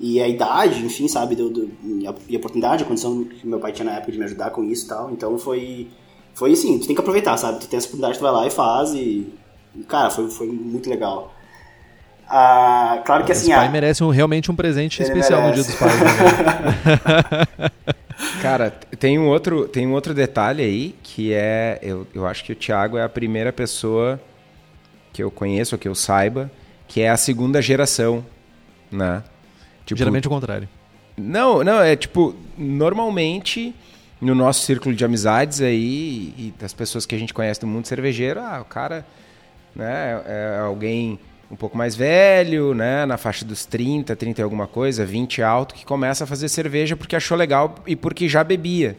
e 0.00 0.20
a 0.20 0.28
idade, 0.28 0.84
enfim, 0.84 1.06
sabe? 1.08 1.34
Deu, 1.36 1.50
deu- 1.50 1.70
e, 1.84 2.06
a, 2.06 2.14
e 2.28 2.34
a 2.34 2.38
oportunidade, 2.38 2.82
a 2.82 2.86
condição 2.86 3.24
que 3.24 3.46
meu 3.46 3.58
pai 3.60 3.72
tinha 3.72 3.84
na 3.84 3.96
época 3.96 4.12
de 4.12 4.18
me 4.18 4.24
ajudar 4.24 4.50
com 4.50 4.64
isso 4.64 4.86
e 4.86 4.88
tal. 4.88 5.10
Então 5.10 5.38
foi. 5.38 5.88
Foi 6.34 6.52
assim, 6.52 6.78
tu 6.78 6.86
tem 6.86 6.94
que 6.96 7.00
aproveitar, 7.00 7.36
sabe? 7.36 7.60
Tu 7.60 7.68
tem 7.68 7.76
essa 7.76 7.86
oportunidade, 7.86 8.18
tu 8.18 8.22
vai 8.22 8.32
lá 8.32 8.46
e 8.46 8.50
faz 8.50 8.92
e. 8.92 9.32
e, 9.76 9.82
cara, 9.88 10.10
foi, 10.10 10.28
foi 10.30 10.48
muito 10.48 10.90
legal. 10.90 11.32
Ah, 12.28 13.02
claro 13.04 13.24
que 13.24 13.32
assim. 13.32 13.50
Esse 13.50 13.54
pai 13.54 13.66
ah, 13.66 13.70
merece 13.70 14.02
um- 14.02 14.08
realmente 14.10 14.50
um 14.50 14.56
presente 14.56 15.00
Ele 15.02 15.08
especial 15.10 15.42
no 15.42 15.52
Dia 15.52 15.62
merece. 15.62 15.70
dos 15.70 15.78
Pais. 15.78 16.00
Né? 16.00 17.70
Cara, 18.42 18.70
tem 18.98 19.18
um 19.18 19.28
outro, 19.28 19.66
tem 19.68 19.86
um 19.86 19.92
outro 19.92 20.14
detalhe 20.14 20.62
aí 20.62 20.94
que 21.02 21.32
é. 21.32 21.78
Eu, 21.82 22.06
eu 22.14 22.26
acho 22.26 22.44
que 22.44 22.52
o 22.52 22.56
Thiago 22.56 22.96
é 22.96 23.02
a 23.04 23.08
primeira 23.08 23.52
pessoa 23.52 24.20
que 25.12 25.22
eu 25.22 25.30
conheço, 25.30 25.74
ou 25.74 25.78
que 25.78 25.86
eu 25.88 25.94
saiba, 25.94 26.50
que 26.94 27.00
é 27.00 27.10
a 27.10 27.16
segunda 27.16 27.60
geração, 27.60 28.24
né? 28.88 29.24
Tipo, 29.84 29.98
Geralmente 29.98 30.28
o 30.28 30.30
contrário. 30.30 30.68
Não, 31.16 31.64
não, 31.64 31.82
é 31.82 31.96
tipo, 31.96 32.36
normalmente 32.56 33.74
no 34.20 34.32
nosso 34.32 34.64
círculo 34.64 34.94
de 34.94 35.04
amizades 35.04 35.60
aí 35.60 36.32
e 36.38 36.54
das 36.56 36.72
pessoas 36.72 37.04
que 37.04 37.12
a 37.12 37.18
gente 37.18 37.34
conhece 37.34 37.60
do 37.60 37.66
mundo 37.66 37.88
cervejeiro, 37.88 38.38
ah, 38.38 38.60
o 38.60 38.64
cara, 38.64 39.04
né, 39.74 40.22
é 40.24 40.60
alguém 40.64 41.18
um 41.50 41.56
pouco 41.56 41.76
mais 41.76 41.96
velho, 41.96 42.74
né, 42.74 43.04
na 43.04 43.16
faixa 43.16 43.44
dos 43.44 43.66
30, 43.66 44.14
30 44.14 44.40
e 44.40 44.44
alguma 44.44 44.68
coisa, 44.68 45.04
20 45.04 45.42
alto, 45.42 45.74
que 45.74 45.84
começa 45.84 46.22
a 46.22 46.28
fazer 46.28 46.48
cerveja 46.48 46.94
porque 46.94 47.16
achou 47.16 47.36
legal 47.36 47.74
e 47.88 47.96
porque 47.96 48.28
já 48.28 48.44
bebia. 48.44 48.96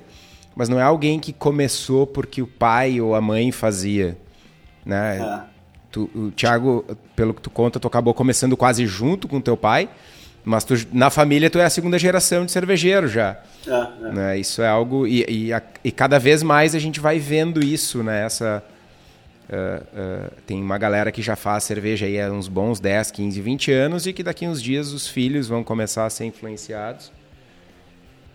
Mas 0.54 0.68
não 0.68 0.78
é 0.78 0.84
alguém 0.84 1.18
que 1.18 1.32
começou 1.32 2.06
porque 2.06 2.42
o 2.42 2.48
pai 2.48 3.00
ou 3.00 3.16
a 3.16 3.22
mãe 3.22 3.54
fazia, 3.54 4.18
né? 4.86 5.18
é. 5.18 5.55
Tu, 5.96 6.10
o 6.14 6.30
Thiago, 6.32 6.84
pelo 7.16 7.34
que 7.34 7.42
tu 7.42 7.50
conta, 7.50 7.80
tu 7.80 7.88
acabou 7.88 8.14
começando 8.14 8.58
quase 8.58 8.86
junto 8.86 9.30
com 9.30 9.40
teu 9.40 9.56
pai, 9.56 9.88
mas 10.44 10.66
tu, 10.66 10.74
na 10.92 11.10
família 11.10 11.50
tu 11.50 11.58
é 11.58 11.64
a 11.64 11.70
segunda 11.70 11.98
geração 11.98 12.46
de 12.46 12.52
cervejeiro 12.52 13.08
já. 13.08 13.38
É, 13.66 13.72
é. 13.72 14.12
Né? 14.12 14.38
Isso 14.38 14.62
é 14.62 14.68
algo. 14.68 15.08
E, 15.08 15.24
e, 15.30 15.54
a- 15.54 15.62
e 15.86 15.92
cada 15.94 16.20
vez 16.20 16.44
mais 16.44 16.76
a 16.76 16.80
gente 16.80 17.00
vai 17.00 17.18
vendo 17.18 17.64
isso, 17.64 18.04
né? 18.04 18.26
Essa, 18.26 18.62
ah, 19.50 19.82
ah, 19.96 20.32
tem 20.46 20.62
uma 20.62 20.78
galera 20.78 21.14
que 21.14 21.22
já 21.22 21.38
faz 21.38 21.64
cerveja 21.64 22.06
aí 22.08 22.20
há 22.20 22.30
uns 22.30 22.50
bons 22.50 22.82
10, 22.82 23.12
15, 23.12 23.40
20 23.40 23.72
anos 23.72 24.06
e 24.06 24.12
que 24.12 24.22
daqui 24.22 24.46
uns 24.46 24.62
dias 24.62 24.92
os 24.92 25.08
filhos 25.08 25.48
vão 25.48 25.64
começar 25.64 26.06
a 26.06 26.10
ser 26.10 26.26
influenciados. 26.26 27.10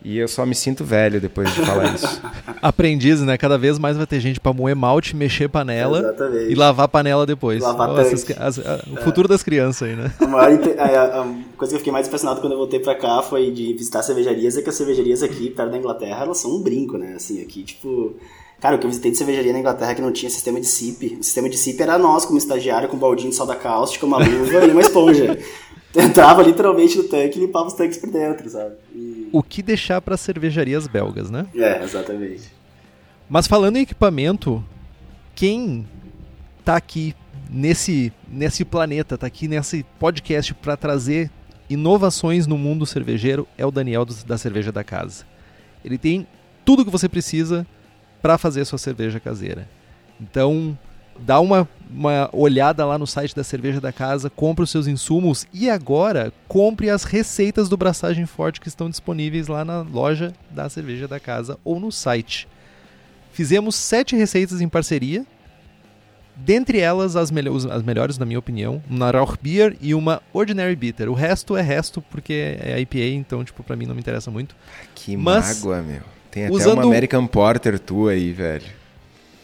E 0.03 0.17
eu 0.17 0.27
só 0.27 0.45
me 0.47 0.55
sinto 0.55 0.83
velho 0.83 1.21
depois 1.21 1.53
de 1.53 1.61
falar 1.63 1.93
isso. 1.93 2.21
Aprendiz, 2.61 3.21
né? 3.21 3.37
Cada 3.37 3.57
vez 3.57 3.77
mais 3.77 3.95
vai 3.97 4.07
ter 4.07 4.19
gente 4.19 4.39
pra 4.39 4.51
moer 4.51 4.75
malte, 4.75 5.15
mexer 5.15 5.47
panela 5.47 5.99
Exatamente. 5.99 6.51
e 6.51 6.55
lavar 6.55 6.87
panela 6.87 7.25
depois. 7.25 7.61
Lavar 7.61 7.99
essas- 7.99 8.25
as- 8.37 8.59
a- 8.59 8.83
o 8.91 8.97
futuro 9.03 9.27
das 9.27 9.43
crianças 9.43 9.87
aí, 9.87 9.95
né? 9.95 10.11
A, 10.79 10.85
a- 10.85 11.21
a- 11.21 11.27
coisa 11.57 11.71
que 11.71 11.75
eu 11.75 11.79
fiquei 11.79 11.93
mais 11.93 12.07
impressionado 12.07 12.41
quando 12.41 12.53
eu 12.53 12.57
voltei 12.57 12.79
pra 12.79 12.95
cá 12.95 13.21
foi 13.21 13.51
de 13.51 13.73
visitar 13.73 14.01
cervejarias, 14.01 14.57
é 14.57 14.61
que 14.61 14.69
as 14.69 14.75
cervejarias 14.75 15.21
aqui, 15.21 15.49
perto 15.51 15.71
da 15.71 15.77
Inglaterra, 15.77 16.23
elas 16.23 16.37
são 16.39 16.51
um 16.51 16.61
brinco, 16.61 16.97
né? 16.97 17.13
Assim, 17.15 17.41
aqui, 17.41 17.63
tipo... 17.63 18.15
Cara, 18.59 18.75
o 18.75 18.79
que 18.79 18.85
eu 18.85 18.89
visitei 18.89 19.11
de 19.11 19.17
cervejaria 19.17 19.51
na 19.53 19.59
Inglaterra 19.59 19.95
que 19.95 20.01
não 20.01 20.11
tinha 20.11 20.29
sistema 20.29 20.59
de 20.59 20.67
SIP. 20.67 21.17
O 21.19 21.23
sistema 21.23 21.49
de 21.49 21.57
SIP 21.57 21.81
era 21.81 21.97
nós, 21.97 22.25
como 22.25 22.37
estagiário, 22.37 22.87
com 22.89 22.95
um 22.95 22.99
baldinho 22.99 23.31
de 23.31 23.35
soda 23.35 23.55
cáustica, 23.55 24.05
uma 24.05 24.17
luva 24.17 24.65
e 24.65 24.71
uma 24.71 24.81
esponja. 24.81 25.37
Entrava 25.95 26.41
literalmente 26.43 26.95
no 26.97 27.03
tanque 27.05 27.37
e 27.37 27.41
limpava 27.41 27.67
os 27.67 27.73
tanques 27.73 27.97
por 27.97 28.09
dentro, 28.11 28.47
sabe? 28.49 28.75
O 29.31 29.41
que 29.41 29.61
deixar 29.61 30.01
para 30.01 30.17
cervejarias 30.17 30.87
belgas, 30.87 31.29
né? 31.29 31.47
É, 31.55 31.83
exatamente. 31.83 32.51
Mas 33.29 33.47
falando 33.47 33.77
em 33.77 33.81
equipamento, 33.81 34.63
quem 35.33 35.87
tá 36.65 36.75
aqui 36.75 37.15
nesse, 37.49 38.11
nesse 38.27 38.65
planeta, 38.65 39.17
tá 39.17 39.27
aqui 39.27 39.47
nesse 39.47 39.85
podcast 39.99 40.53
para 40.53 40.75
trazer 40.75 41.31
inovações 41.69 42.45
no 42.45 42.57
mundo 42.57 42.85
cervejeiro 42.85 43.47
é 43.57 43.65
o 43.65 43.71
Daniel 43.71 44.05
da 44.05 44.37
Cerveja 44.37 44.71
da 44.71 44.83
Casa. 44.83 45.25
Ele 45.83 45.97
tem 45.97 46.27
tudo 46.65 46.83
que 46.83 46.91
você 46.91 47.07
precisa 47.07 47.65
para 48.21 48.37
fazer 48.37 48.61
a 48.61 48.65
sua 48.65 48.77
cerveja 48.77 49.19
caseira. 49.19 49.67
Então, 50.19 50.77
dá 51.25 51.39
uma, 51.39 51.67
uma 51.89 52.29
olhada 52.33 52.85
lá 52.85 52.97
no 52.97 53.05
site 53.07 53.35
da 53.35 53.43
Cerveja 53.43 53.79
da 53.79 53.91
Casa, 53.91 54.29
compre 54.29 54.63
os 54.63 54.69
seus 54.71 54.87
insumos 54.87 55.45
e 55.53 55.69
agora 55.69 56.31
compre 56.47 56.89
as 56.89 57.03
receitas 57.03 57.69
do 57.69 57.77
Braçagem 57.77 58.25
Forte 58.25 58.59
que 58.59 58.67
estão 58.67 58.89
disponíveis 58.89 59.47
lá 59.47 59.63
na 59.63 59.81
loja 59.81 60.33
da 60.49 60.69
Cerveja 60.69 61.07
da 61.07 61.19
Casa 61.19 61.57
ou 61.63 61.79
no 61.79 61.91
site. 61.91 62.47
Fizemos 63.31 63.75
sete 63.75 64.15
receitas 64.15 64.59
em 64.61 64.67
parceria. 64.67 65.25
Dentre 66.35 66.79
elas, 66.79 67.15
as, 67.15 67.29
os- 67.51 67.65
as 67.65 67.83
melhores, 67.83 68.17
na 68.17 68.25
minha 68.25 68.39
opinião, 68.39 68.81
uma 68.89 69.11
Rauch 69.11 69.37
Beer 69.41 69.77
e 69.79 69.93
uma 69.93 70.21
Ordinary 70.33 70.75
Bitter. 70.75 71.09
O 71.09 71.13
resto 71.13 71.55
é 71.55 71.61
resto 71.61 72.01
porque 72.01 72.57
é 72.59 72.79
IPA, 72.79 72.97
então, 73.15 73.43
tipo, 73.43 73.61
pra 73.63 73.75
mim 73.75 73.85
não 73.85 73.93
me 73.93 73.99
interessa 74.01 74.31
muito. 74.31 74.55
Que 74.95 75.15
Mas, 75.15 75.59
mágoa, 75.61 75.81
meu. 75.81 76.01
Tem 76.31 76.45
até 76.45 76.53
usando- 76.53 76.79
uma 76.79 76.85
American 76.85 77.27
Porter 77.27 77.77
tua 77.77 78.11
aí, 78.11 78.31
velho. 78.31 78.65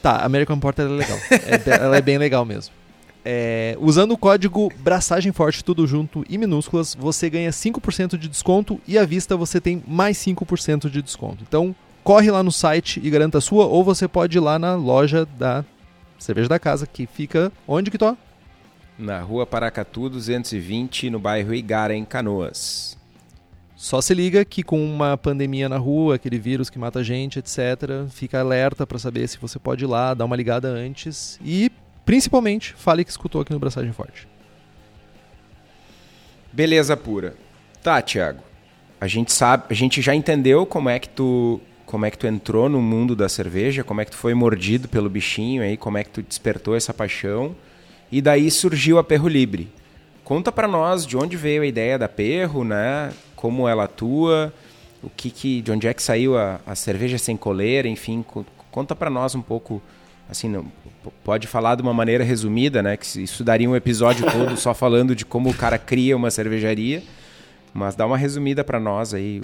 Tá, 0.01 0.23
American 0.23 0.59
Porter 0.59 0.85
é 0.85 0.89
legal. 0.89 1.17
É 1.31 1.83
ela 1.83 1.97
é 1.97 2.01
bem 2.01 2.17
legal 2.17 2.45
mesmo. 2.45 2.73
É, 3.29 3.75
usando 3.81 4.13
o 4.13 4.17
código 4.17 4.71
Braçagem 4.79 5.33
Forte, 5.33 5.63
tudo 5.63 5.85
junto 5.85 6.23
e 6.29 6.37
minúsculas, 6.37 6.95
você 6.97 7.29
ganha 7.29 7.49
5% 7.49 8.17
de 8.17 8.29
desconto 8.29 8.79
e 8.87 8.97
à 8.97 9.03
vista 9.03 9.35
você 9.35 9.59
tem 9.59 9.83
mais 9.85 10.17
5% 10.17 10.89
de 10.89 11.01
desconto. 11.01 11.43
Então, 11.45 11.75
corre 12.05 12.31
lá 12.31 12.41
no 12.41 12.53
site 12.53 13.01
e 13.03 13.09
garanta 13.09 13.39
a 13.39 13.41
sua, 13.41 13.65
ou 13.65 13.83
você 13.83 14.07
pode 14.07 14.37
ir 14.37 14.39
lá 14.39 14.57
na 14.57 14.75
loja 14.75 15.25
da 15.37 15.65
Cerveja 16.17 16.47
da 16.47 16.57
Casa, 16.57 16.87
que 16.87 17.05
fica 17.05 17.51
onde 17.67 17.91
que 17.91 17.97
tô? 17.97 18.15
Na 18.97 19.19
rua 19.19 19.45
Paracatu 19.45 20.09
220, 20.09 21.09
no 21.09 21.19
bairro 21.19 21.53
Igara, 21.53 21.93
em 21.93 22.05
Canoas. 22.05 22.96
Só 23.77 24.01
se 24.01 24.11
liga 24.15 24.43
que 24.43 24.63
com 24.63 24.83
uma 24.83 25.15
pandemia 25.15 25.69
na 25.69 25.77
rua, 25.77 26.15
aquele 26.15 26.39
vírus 26.39 26.67
que 26.67 26.79
mata 26.79 27.03
gente, 27.03 27.37
etc., 27.37 28.09
fica 28.09 28.39
alerta 28.39 28.87
pra 28.87 28.97
saber 28.97 29.27
se 29.27 29.37
você 29.37 29.59
pode 29.59 29.83
ir 29.83 29.87
lá, 29.87 30.15
dar 30.15 30.25
uma 30.25 30.35
ligada 30.35 30.67
antes 30.67 31.39
e, 31.45 31.71
principalmente, 32.03 32.73
fale 32.73 33.05
que 33.05 33.11
escutou 33.11 33.39
aqui 33.39 33.53
no 33.53 33.59
Braçagem 33.59 33.91
Forte. 33.93 34.27
Beleza 36.51 36.97
pura. 36.97 37.35
Tá, 37.83 38.01
Thiago. 38.01 38.41
A 38.99 39.05
gente 39.05 39.31
sabe, 39.31 39.65
a 39.69 39.75
gente 39.75 40.01
já 40.01 40.15
entendeu 40.15 40.65
como 40.65 40.89
é 40.89 40.97
que 40.97 41.09
tu, 41.09 41.61
como 41.85 42.03
é 42.03 42.09
que 42.09 42.17
tu 42.17 42.25
entrou 42.25 42.67
no 42.67 42.81
mundo 42.81 43.15
da 43.15 43.29
cerveja, 43.29 43.83
como 43.83 44.01
é 44.01 44.05
que 44.05 44.11
tu 44.11 44.17
foi 44.17 44.33
mordido 44.33 44.87
pelo 44.87 45.07
bichinho 45.07 45.61
aí, 45.61 45.77
como 45.77 45.99
é 45.99 46.03
que 46.03 46.09
tu 46.09 46.23
despertou 46.23 46.75
essa 46.75 46.95
paixão. 46.95 47.55
E 48.11 48.23
daí 48.23 48.49
surgiu 48.49 48.97
a 48.97 49.03
Perro 49.03 49.27
Libre. 49.27 49.69
Conta 50.23 50.51
pra 50.51 50.67
nós 50.67 51.05
de 51.05 51.15
onde 51.15 51.37
veio 51.37 51.61
a 51.61 51.67
ideia 51.67 51.99
da 51.99 52.09
Perro, 52.09 52.63
né? 52.63 53.13
Como 53.37 53.67
ela 53.69 53.85
atua, 53.85 54.51
o 55.01 55.09
que 55.09 55.31
que, 55.31 55.61
de 55.61 55.71
onde 55.71 55.87
é 55.87 55.93
que 55.93 56.03
saiu 56.03 56.37
a, 56.37 56.59
a 56.67 56.75
cerveja 56.75 57.17
sem 57.17 57.37
coleira, 57.37 57.87
enfim, 57.87 58.21
co- 58.21 58.45
conta 58.69 58.93
pra 58.93 59.09
nós 59.09 59.33
um 59.35 59.41
pouco, 59.41 59.81
assim, 60.29 60.49
não- 60.49 60.65
pode 61.23 61.47
falar 61.47 61.75
de 61.75 61.81
uma 61.81 61.93
maneira 61.93 62.23
resumida, 62.25 62.83
né? 62.83 62.97
Que 62.97 63.05
isso 63.23 63.43
daria 63.45 63.69
um 63.69 63.75
episódio 63.75 64.25
todo 64.29 64.57
só 64.57 64.73
falando 64.73 65.15
de 65.15 65.23
como 65.23 65.49
o 65.49 65.53
cara 65.53 65.77
cria 65.77 66.17
uma 66.17 66.29
cervejaria. 66.29 67.01
Mas 67.73 67.95
dá 67.95 68.05
uma 68.05 68.17
resumida 68.17 68.63
para 68.63 68.79
nós 68.79 69.13
aí 69.13 69.41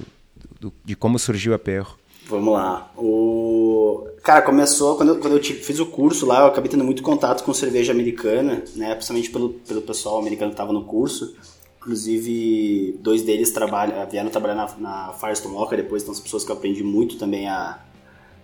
do, 0.60 0.74
de 0.84 0.96
como 0.96 1.18
surgiu 1.20 1.54
a 1.54 1.60
Perro. 1.60 1.96
Vamos 2.28 2.54
lá. 2.54 2.92
O... 2.98 4.08
Cara, 4.24 4.42
começou 4.42 4.96
quando 4.96 5.10
eu, 5.10 5.20
quando 5.20 5.38
eu 5.38 5.44
fiz 5.44 5.80
o 5.80 5.86
curso 5.86 6.26
lá, 6.26 6.40
eu 6.40 6.46
acabei 6.48 6.70
tendo 6.72 6.84
muito 6.84 7.04
contato 7.04 7.44
com 7.44 7.54
cerveja 7.54 7.92
americana, 7.92 8.64
né? 8.76 8.96
Principalmente 8.96 9.30
pelo, 9.30 9.50
pelo 9.50 9.82
pessoal 9.82 10.20
americano 10.20 10.50
que 10.52 10.54
estava 10.56 10.74
no 10.74 10.84
curso. 10.86 11.36
Inclusive, 11.84 12.98
dois 13.02 13.24
deles 13.24 13.52
trabalham, 13.52 14.10
vieram 14.10 14.30
trabalhar 14.30 14.56
na, 14.56 14.70
na 14.78 15.14
Firestone 15.14 15.54
depois, 15.76 16.02
então 16.02 16.16
são 16.16 16.24
pessoas 16.24 16.46
que 16.46 16.52
eu 16.52 16.56
aprendi 16.56 16.82
muito 16.82 17.18
também 17.18 17.46
a. 17.50 17.78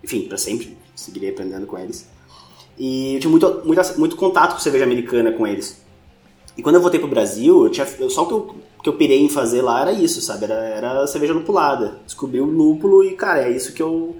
Enfim, 0.03 0.23
para 0.27 0.37
sempre, 0.37 0.77
seguirei 0.93 1.29
aprendendo 1.29 1.65
com 1.65 1.77
eles. 1.77 2.05
E 2.77 3.15
eu 3.15 3.19
tive 3.21 3.31
muito, 3.31 3.61
muito, 3.65 3.81
muito 3.97 4.15
contato 4.17 4.55
com 4.55 4.59
cerveja 4.59 4.83
americana 4.83 5.31
com 5.31 5.47
eles. 5.47 5.81
E 6.57 6.61
quando 6.61 6.75
eu 6.75 6.81
voltei 6.81 6.99
pro 6.99 7.07
Brasil, 7.07 7.63
eu 7.63 7.69
tinha, 7.69 7.87
eu, 7.97 8.09
só 8.09 8.23
o 8.23 8.27
que 8.27 8.33
eu, 8.33 8.55
que 8.83 8.89
eu 8.89 8.93
pirei 8.93 9.21
em 9.21 9.29
fazer 9.29 9.61
lá 9.61 9.79
era 9.81 9.93
isso, 9.93 10.19
sabe? 10.21 10.43
Era, 10.43 10.55
era 10.55 11.07
cerveja 11.07 11.33
lupulada. 11.33 12.01
Descobri 12.05 12.41
o 12.41 12.45
lúpulo 12.45 13.05
e, 13.05 13.15
cara, 13.15 13.43
é 13.43 13.51
isso 13.51 13.71
que 13.71 13.81
eu, 13.81 14.17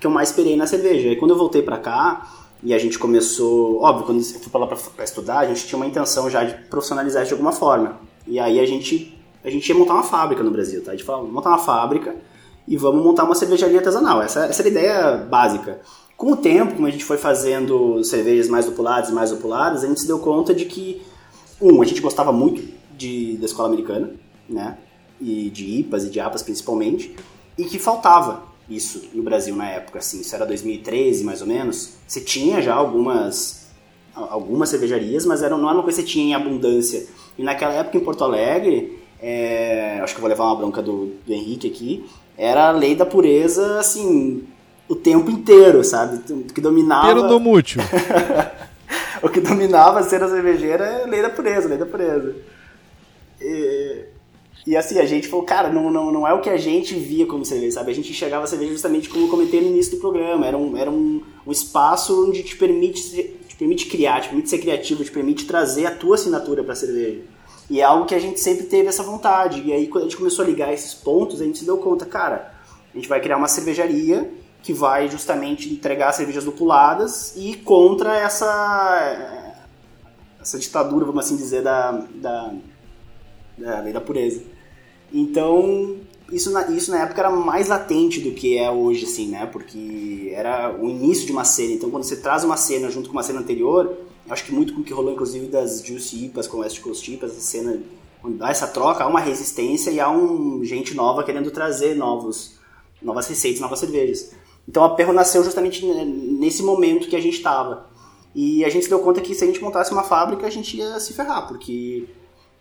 que 0.00 0.06
eu 0.06 0.10
mais 0.10 0.32
pirei 0.32 0.56
na 0.56 0.66
cerveja. 0.66 1.08
E 1.08 1.16
quando 1.16 1.32
eu 1.32 1.36
voltei 1.36 1.60
pra 1.60 1.76
cá, 1.76 2.34
e 2.62 2.72
a 2.72 2.78
gente 2.78 2.98
começou... 2.98 3.82
Óbvio, 3.82 4.06
quando 4.06 4.18
eu 4.18 4.24
fui 4.24 4.50
pra 4.50 4.60
lá 4.60 4.66
pra 4.66 5.04
estudar, 5.04 5.40
a 5.40 5.46
gente 5.46 5.66
tinha 5.66 5.76
uma 5.76 5.86
intenção 5.86 6.30
já 6.30 6.44
de 6.44 6.54
profissionalizar 6.68 7.26
de 7.26 7.32
alguma 7.32 7.52
forma. 7.52 8.00
E 8.28 8.38
aí 8.38 8.60
a 8.60 8.66
gente, 8.66 9.18
a 9.42 9.50
gente 9.50 9.68
ia 9.68 9.74
montar 9.74 9.94
uma 9.94 10.02
fábrica 10.02 10.42
no 10.42 10.50
Brasil, 10.50 10.82
tá? 10.84 10.92
A 10.92 10.94
gente 10.94 11.04
falou, 11.04 11.22
vamos 11.22 11.34
montar 11.34 11.50
uma 11.50 11.58
fábrica 11.58 12.14
e 12.66 12.76
vamos 12.76 13.02
montar 13.02 13.24
uma 13.24 13.34
cervejaria 13.34 13.78
artesanal. 13.78 14.22
Essa, 14.22 14.44
essa 14.44 14.62
era 14.62 14.68
a 14.68 14.70
ideia 14.70 15.16
básica. 15.16 15.80
Com 16.16 16.32
o 16.32 16.36
tempo, 16.36 16.74
como 16.74 16.86
a 16.86 16.90
gente 16.90 17.04
foi 17.04 17.16
fazendo 17.16 18.02
cervejas 18.04 18.48
mais 18.48 18.66
lupuladas 18.66 19.08
e 19.08 19.12
mais 19.12 19.30
lupuladas, 19.30 19.84
a 19.84 19.86
gente 19.86 20.00
se 20.00 20.06
deu 20.06 20.18
conta 20.18 20.52
de 20.52 20.66
que, 20.66 21.00
um, 21.60 21.80
a 21.80 21.84
gente 21.84 22.00
gostava 22.00 22.32
muito 22.32 22.62
de, 22.96 23.36
da 23.36 23.46
escola 23.46 23.68
americana, 23.68 24.10
né? 24.48 24.76
E 25.20 25.48
de 25.50 25.78
IPAs 25.78 26.04
e 26.04 26.10
de 26.10 26.20
APAs 26.20 26.42
principalmente, 26.42 27.16
e 27.56 27.64
que 27.64 27.78
faltava 27.78 28.42
isso 28.68 29.08
no 29.14 29.22
Brasil 29.22 29.56
na 29.56 29.66
época, 29.68 29.98
assim, 29.98 30.20
isso 30.20 30.34
era 30.34 30.44
2013 30.44 31.24
mais 31.24 31.40
ou 31.40 31.46
menos. 31.46 31.94
Você 32.06 32.20
tinha 32.20 32.60
já 32.60 32.74
algumas 32.74 33.68
algumas 34.14 34.68
cervejarias, 34.68 35.24
mas 35.24 35.42
era, 35.42 35.56
não 35.56 35.68
era 35.68 35.78
uma 35.78 35.84
coisa 35.84 36.02
que 36.02 36.08
você 36.08 36.12
tinha 36.12 36.24
em 36.24 36.34
abundância. 36.34 37.06
E 37.38 37.42
naquela 37.42 37.74
época 37.74 37.96
em 37.96 38.04
Porto 38.04 38.24
Alegre, 38.24 38.98
é, 39.22 40.00
acho 40.02 40.14
que 40.14 40.18
eu 40.18 40.22
vou 40.22 40.28
levar 40.28 40.44
uma 40.44 40.56
bronca 40.56 40.82
do, 40.82 41.12
do 41.24 41.32
Henrique 41.32 41.68
aqui, 41.68 42.04
era 42.36 42.68
a 42.68 42.72
lei 42.72 42.94
da 42.94 43.06
pureza, 43.06 43.78
assim, 43.78 44.44
o 44.88 44.94
tempo 44.94 45.30
inteiro, 45.30 45.84
sabe? 45.84 46.20
O 46.32 46.44
que 46.44 46.60
dominava. 46.60 47.06
Pelo 47.06 47.28
do 47.28 47.40
mútil. 47.40 47.80
o 49.22 49.28
que 49.28 49.40
dominava 49.40 50.00
a 50.00 50.02
cena 50.02 50.28
cervejeira 50.28 50.84
é 50.84 51.06
lei 51.06 51.22
da 51.22 51.30
pureza, 51.30 51.68
lei 51.68 51.78
da 51.78 51.86
pureza. 51.86 52.34
E, 53.40 54.04
e 54.66 54.76
assim, 54.76 54.98
a 54.98 55.04
gente 55.06 55.28
falou, 55.28 55.44
cara, 55.44 55.68
não, 55.68 55.90
não, 55.90 56.12
não 56.12 56.26
é 56.26 56.32
o 56.32 56.40
que 56.40 56.50
a 56.50 56.56
gente 56.56 56.94
via 56.94 57.26
como 57.26 57.44
cerveja, 57.44 57.72
sabe? 57.72 57.90
A 57.90 57.94
gente 57.94 58.10
enxergava 58.10 58.44
a 58.44 58.46
cerveja 58.46 58.72
justamente 58.72 59.08
como 59.08 59.26
eu 59.26 59.30
comentei 59.30 59.60
no 59.60 59.68
início 59.68 59.96
do 59.96 60.00
programa. 60.00 60.46
Era 60.46 60.56
um, 60.56 60.76
era 60.76 60.90
um, 60.90 61.22
um 61.46 61.52
espaço 61.52 62.28
onde 62.28 62.42
te 62.42 62.56
permite, 62.56 63.32
te 63.47 63.47
permite 63.58 63.86
criar, 63.86 64.20
te 64.20 64.28
permite 64.28 64.48
ser 64.48 64.58
criativo, 64.58 65.04
te 65.04 65.10
permite 65.10 65.44
trazer 65.44 65.86
a 65.86 65.90
tua 65.90 66.14
assinatura 66.14 66.62
para 66.62 66.72
a 66.72 66.76
cerveja. 66.76 67.22
E 67.68 67.80
é 67.80 67.84
algo 67.84 68.06
que 68.06 68.14
a 68.14 68.18
gente 68.18 68.40
sempre 68.40 68.66
teve 68.66 68.88
essa 68.88 69.02
vontade. 69.02 69.62
E 69.62 69.72
aí, 69.72 69.88
quando 69.88 70.04
a 70.04 70.06
gente 70.06 70.16
começou 70.16 70.44
a 70.44 70.48
ligar 70.48 70.72
esses 70.72 70.94
pontos, 70.94 71.40
a 71.40 71.44
gente 71.44 71.58
se 71.58 71.64
deu 71.64 71.76
conta, 71.76 72.06
cara, 72.06 72.54
a 72.92 72.96
gente 72.96 73.08
vai 73.08 73.20
criar 73.20 73.36
uma 73.36 73.48
cervejaria 73.48 74.30
que 74.62 74.72
vai 74.72 75.08
justamente 75.08 75.72
entregar 75.72 76.12
cervejas 76.12 76.44
lupuladas 76.44 77.34
e 77.36 77.54
contra 77.56 78.16
essa 78.16 79.54
essa 80.40 80.58
ditadura, 80.58 81.04
vamos 81.04 81.24
assim 81.24 81.36
dizer, 81.36 81.62
da, 81.62 81.92
da, 82.14 82.54
da 83.56 83.80
lei 83.80 83.92
da 83.92 84.00
pureza. 84.00 84.42
Então, 85.12 85.96
isso 86.30 86.50
na, 86.50 86.70
isso 86.70 86.90
na 86.90 87.02
época 87.02 87.20
era 87.20 87.30
mais 87.30 87.68
latente 87.68 88.20
do 88.20 88.32
que 88.32 88.58
é 88.58 88.70
hoje, 88.70 89.04
assim, 89.04 89.28
né? 89.28 89.46
Porque 89.46 90.30
era 90.34 90.76
o 90.78 90.88
início 90.88 91.26
de 91.26 91.32
uma 91.32 91.44
cena. 91.44 91.72
Então, 91.72 91.90
quando 91.90 92.04
você 92.04 92.16
traz 92.16 92.44
uma 92.44 92.56
cena 92.56 92.90
junto 92.90 93.08
com 93.08 93.14
uma 93.14 93.22
cena 93.22 93.40
anterior, 93.40 93.96
acho 94.28 94.44
que 94.44 94.52
muito 94.52 94.74
com 94.74 94.80
o 94.80 94.84
que 94.84 94.92
rolou, 94.92 95.12
inclusive, 95.12 95.46
das 95.46 95.82
Juicy 95.82 96.26
IPAs 96.26 96.46
com 96.46 96.58
West 96.58 96.80
Coast 96.80 97.12
IPAs, 97.12 97.30
essa 97.30 97.40
cena, 97.40 97.80
quando 98.20 98.36
dá 98.36 98.50
essa 98.50 98.66
troca, 98.66 99.04
há 99.04 99.06
uma 99.06 99.20
resistência 99.20 99.90
e 99.90 99.98
há 99.98 100.10
um 100.10 100.62
gente 100.64 100.94
nova 100.94 101.24
querendo 101.24 101.50
trazer 101.50 101.94
novos, 101.94 102.58
novas 103.00 103.26
receitas, 103.26 103.60
novas 103.60 103.78
cervejas. 103.78 104.32
Então 104.68 104.84
a 104.84 104.90
Perro 104.90 105.14
nasceu 105.14 105.42
justamente 105.42 105.84
nesse 105.86 106.62
momento 106.62 107.08
que 107.08 107.16
a 107.16 107.20
gente 107.20 107.38
estava. 107.38 107.88
E 108.34 108.62
a 108.64 108.68
gente 108.68 108.84
se 108.84 108.90
deu 108.90 108.98
conta 108.98 109.22
que 109.22 109.34
se 109.34 109.42
a 109.42 109.46
gente 109.46 109.62
montasse 109.62 109.90
uma 109.90 110.02
fábrica, 110.02 110.46
a 110.46 110.50
gente 110.50 110.76
ia 110.76 111.00
se 111.00 111.14
ferrar, 111.14 111.48
porque 111.48 112.06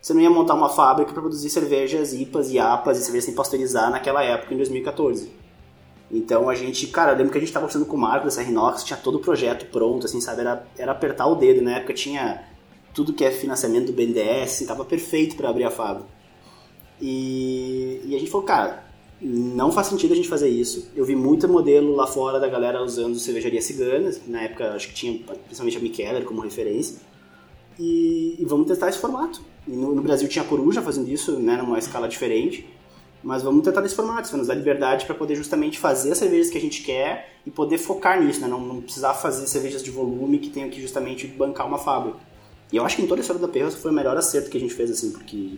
você 0.07 0.13
não 0.13 0.21
ia 0.21 0.29
montar 0.29 0.53
uma 0.53 0.69
fábrica 0.69 1.11
para 1.11 1.21
produzir 1.21 1.49
cervejas 1.49 2.13
IPAs 2.13 2.49
e 2.49 2.57
APAs 2.57 2.97
e 2.97 3.01
cervejas 3.03 3.25
sem 3.25 3.35
pasteurizar 3.35 3.91
naquela 3.91 4.23
época, 4.23 4.53
em 4.53 4.57
2014. 4.57 5.29
Então 6.09 6.49
a 6.49 6.55
gente, 6.55 6.87
cara, 6.87 7.11
eu 7.11 7.17
lembro 7.17 7.29
que 7.33 7.37
a 7.37 7.41
gente 7.41 7.49
estava 7.49 7.65
conversando 7.65 7.85
com 7.85 7.97
o 7.97 7.99
Marco 7.99 8.23
dessa 8.23 8.41
Rinox, 8.41 8.85
tinha 8.85 8.95
todo 8.95 9.15
o 9.15 9.19
projeto 9.19 9.65
pronto, 9.65 10.05
assim, 10.05 10.21
sabe? 10.21 10.39
Era, 10.39 10.65
era 10.77 10.91
apertar 10.93 11.27
o 11.27 11.35
dedo. 11.35 11.61
Na 11.61 11.75
época 11.75 11.93
tinha 11.93 12.41
tudo 12.93 13.11
que 13.11 13.25
é 13.25 13.31
financiamento 13.31 13.87
do 13.87 13.91
BNDES, 13.91 14.43
assim, 14.43 14.65
tava 14.65 14.85
perfeito 14.85 15.35
para 15.35 15.49
abrir 15.49 15.65
a 15.65 15.69
fábrica. 15.69 16.07
E, 17.01 17.99
e 18.05 18.15
a 18.15 18.19
gente 18.19 18.31
falou, 18.31 18.47
cara, 18.47 18.85
não 19.21 19.73
faz 19.73 19.87
sentido 19.87 20.13
a 20.13 20.15
gente 20.15 20.29
fazer 20.29 20.47
isso. 20.47 20.89
Eu 20.95 21.03
vi 21.03 21.17
muito 21.17 21.49
modelo 21.49 21.93
lá 21.93 22.07
fora 22.07 22.39
da 22.39 22.47
galera 22.47 22.81
usando 22.81 23.19
cervejaria 23.19 23.61
ciganas, 23.61 24.21
na 24.25 24.43
época 24.43 24.71
acho 24.71 24.87
que 24.87 24.93
tinha 24.93 25.19
principalmente 25.19 25.75
a 25.75 25.81
Mikkeller 25.81 26.23
como 26.23 26.39
referência. 26.39 26.95
E, 27.77 28.37
e, 28.39 28.45
vamos 28.45 28.67
testar 28.67 28.87
esse 28.87 28.99
formato. 28.99 29.56
No, 29.67 29.93
no, 29.93 30.01
Brasil 30.01 30.27
tinha 30.27 30.45
Coruja 30.45 30.81
fazendo 30.81 31.09
isso, 31.09 31.39
né, 31.39 31.57
numa 31.57 31.77
escala 31.77 32.07
diferente. 32.07 32.67
Mas 33.23 33.43
vamos 33.43 33.63
tentar 33.63 33.81
nesse 33.81 33.95
formato, 33.95 34.21
isso 34.23 34.31
vai 34.31 34.39
nos 34.39 34.47
dar 34.47 34.53
liberdade 34.53 35.05
para 35.05 35.15
poder 35.15 35.35
justamente 35.35 35.79
fazer 35.79 36.11
as 36.11 36.17
cervejas 36.17 36.49
que 36.49 36.57
a 36.57 36.61
gente 36.61 36.83
quer 36.83 37.39
e 37.45 37.51
poder 37.51 37.77
focar 37.77 38.23
nisso, 38.23 38.39
né? 38.39 38.47
Não, 38.47 38.59
não 38.59 38.81
precisar 38.81 39.13
fazer 39.15 39.47
cervejas 39.47 39.83
de 39.83 39.89
volume 39.89 40.37
que 40.37 40.49
tenham 40.49 40.69
que 40.69 40.79
justamente 40.79 41.27
bancar 41.27 41.67
uma 41.67 41.79
fábrica. 41.79 42.19
E 42.71 42.77
eu 42.77 42.85
acho 42.85 42.95
que 42.95 43.01
em 43.01 43.07
toda 43.07 43.19
a 43.19 43.23
história 43.23 43.41
da 43.41 43.47
Perro 43.47 43.71
foi 43.71 43.91
o 43.91 43.93
melhor 43.93 44.15
acerto 44.15 44.49
que 44.49 44.57
a 44.57 44.59
gente 44.59 44.73
fez, 44.73 44.91
assim, 44.91 45.11
porque 45.11 45.57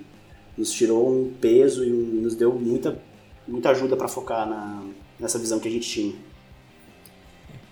nos 0.57 0.71
tirou 0.71 1.09
um 1.11 1.33
peso 1.39 1.83
e 1.83 1.89
nos 1.89 2.35
deu 2.35 2.53
muita 2.53 2.99
muita 3.49 3.71
ajuda 3.71 3.97
para 3.97 4.07
focar 4.07 4.47
na, 4.47 4.83
nessa 5.19 5.39
visão 5.39 5.59
que 5.59 5.67
a 5.67 5.71
gente 5.71 5.89
tinha. 5.89 6.13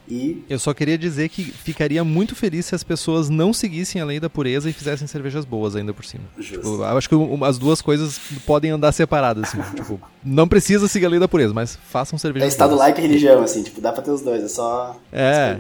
E... 0.10 0.44
Eu 0.50 0.58
só 0.58 0.74
queria 0.74 0.98
dizer 0.98 1.28
que 1.30 1.44
ficaria 1.44 2.04
muito 2.04 2.36
feliz 2.36 2.66
se 2.66 2.76
as 2.76 2.84
pessoas 2.84 3.30
não 3.30 3.52
seguissem 3.52 4.02
a 4.02 4.06
lei 4.06 4.20
da 4.20 4.30
pureza 4.30 4.70
e 4.70 4.74
fizessem 4.74 5.08
cervejas 5.08 5.44
boas 5.44 5.76
ainda 5.76 5.94
por 5.94 6.06
cima. 6.06 6.24
Tipo, 6.40 6.84
acho 6.84 7.10
que 7.10 7.16
as 7.46 7.58
duas 7.58 7.82
coisas 7.82 8.20
podem 8.46 8.72
andar 8.72 8.92
separadas. 8.92 9.44
Assim. 9.50 9.62
tipo, 9.76 10.00
não 10.24 10.48
precisa 10.48 10.88
seguir 10.88 11.08
a 11.08 11.10
lei 11.10 11.20
da 11.20 11.28
pureza, 11.28 11.54
mas 11.54 11.78
façam 11.90 12.18
cervejas 12.18 12.48
É 12.48 12.50
estado 12.50 12.70
boas. 12.70 12.82
like 12.82 13.02
religião, 13.02 13.42
assim, 13.44 13.64
tipo, 13.64 13.82
dá 13.82 13.92
pra 13.92 14.02
ter 14.02 14.12
os 14.12 14.22
dois, 14.22 14.44
é 14.44 14.48
só 14.48 14.98
é. 15.12 15.58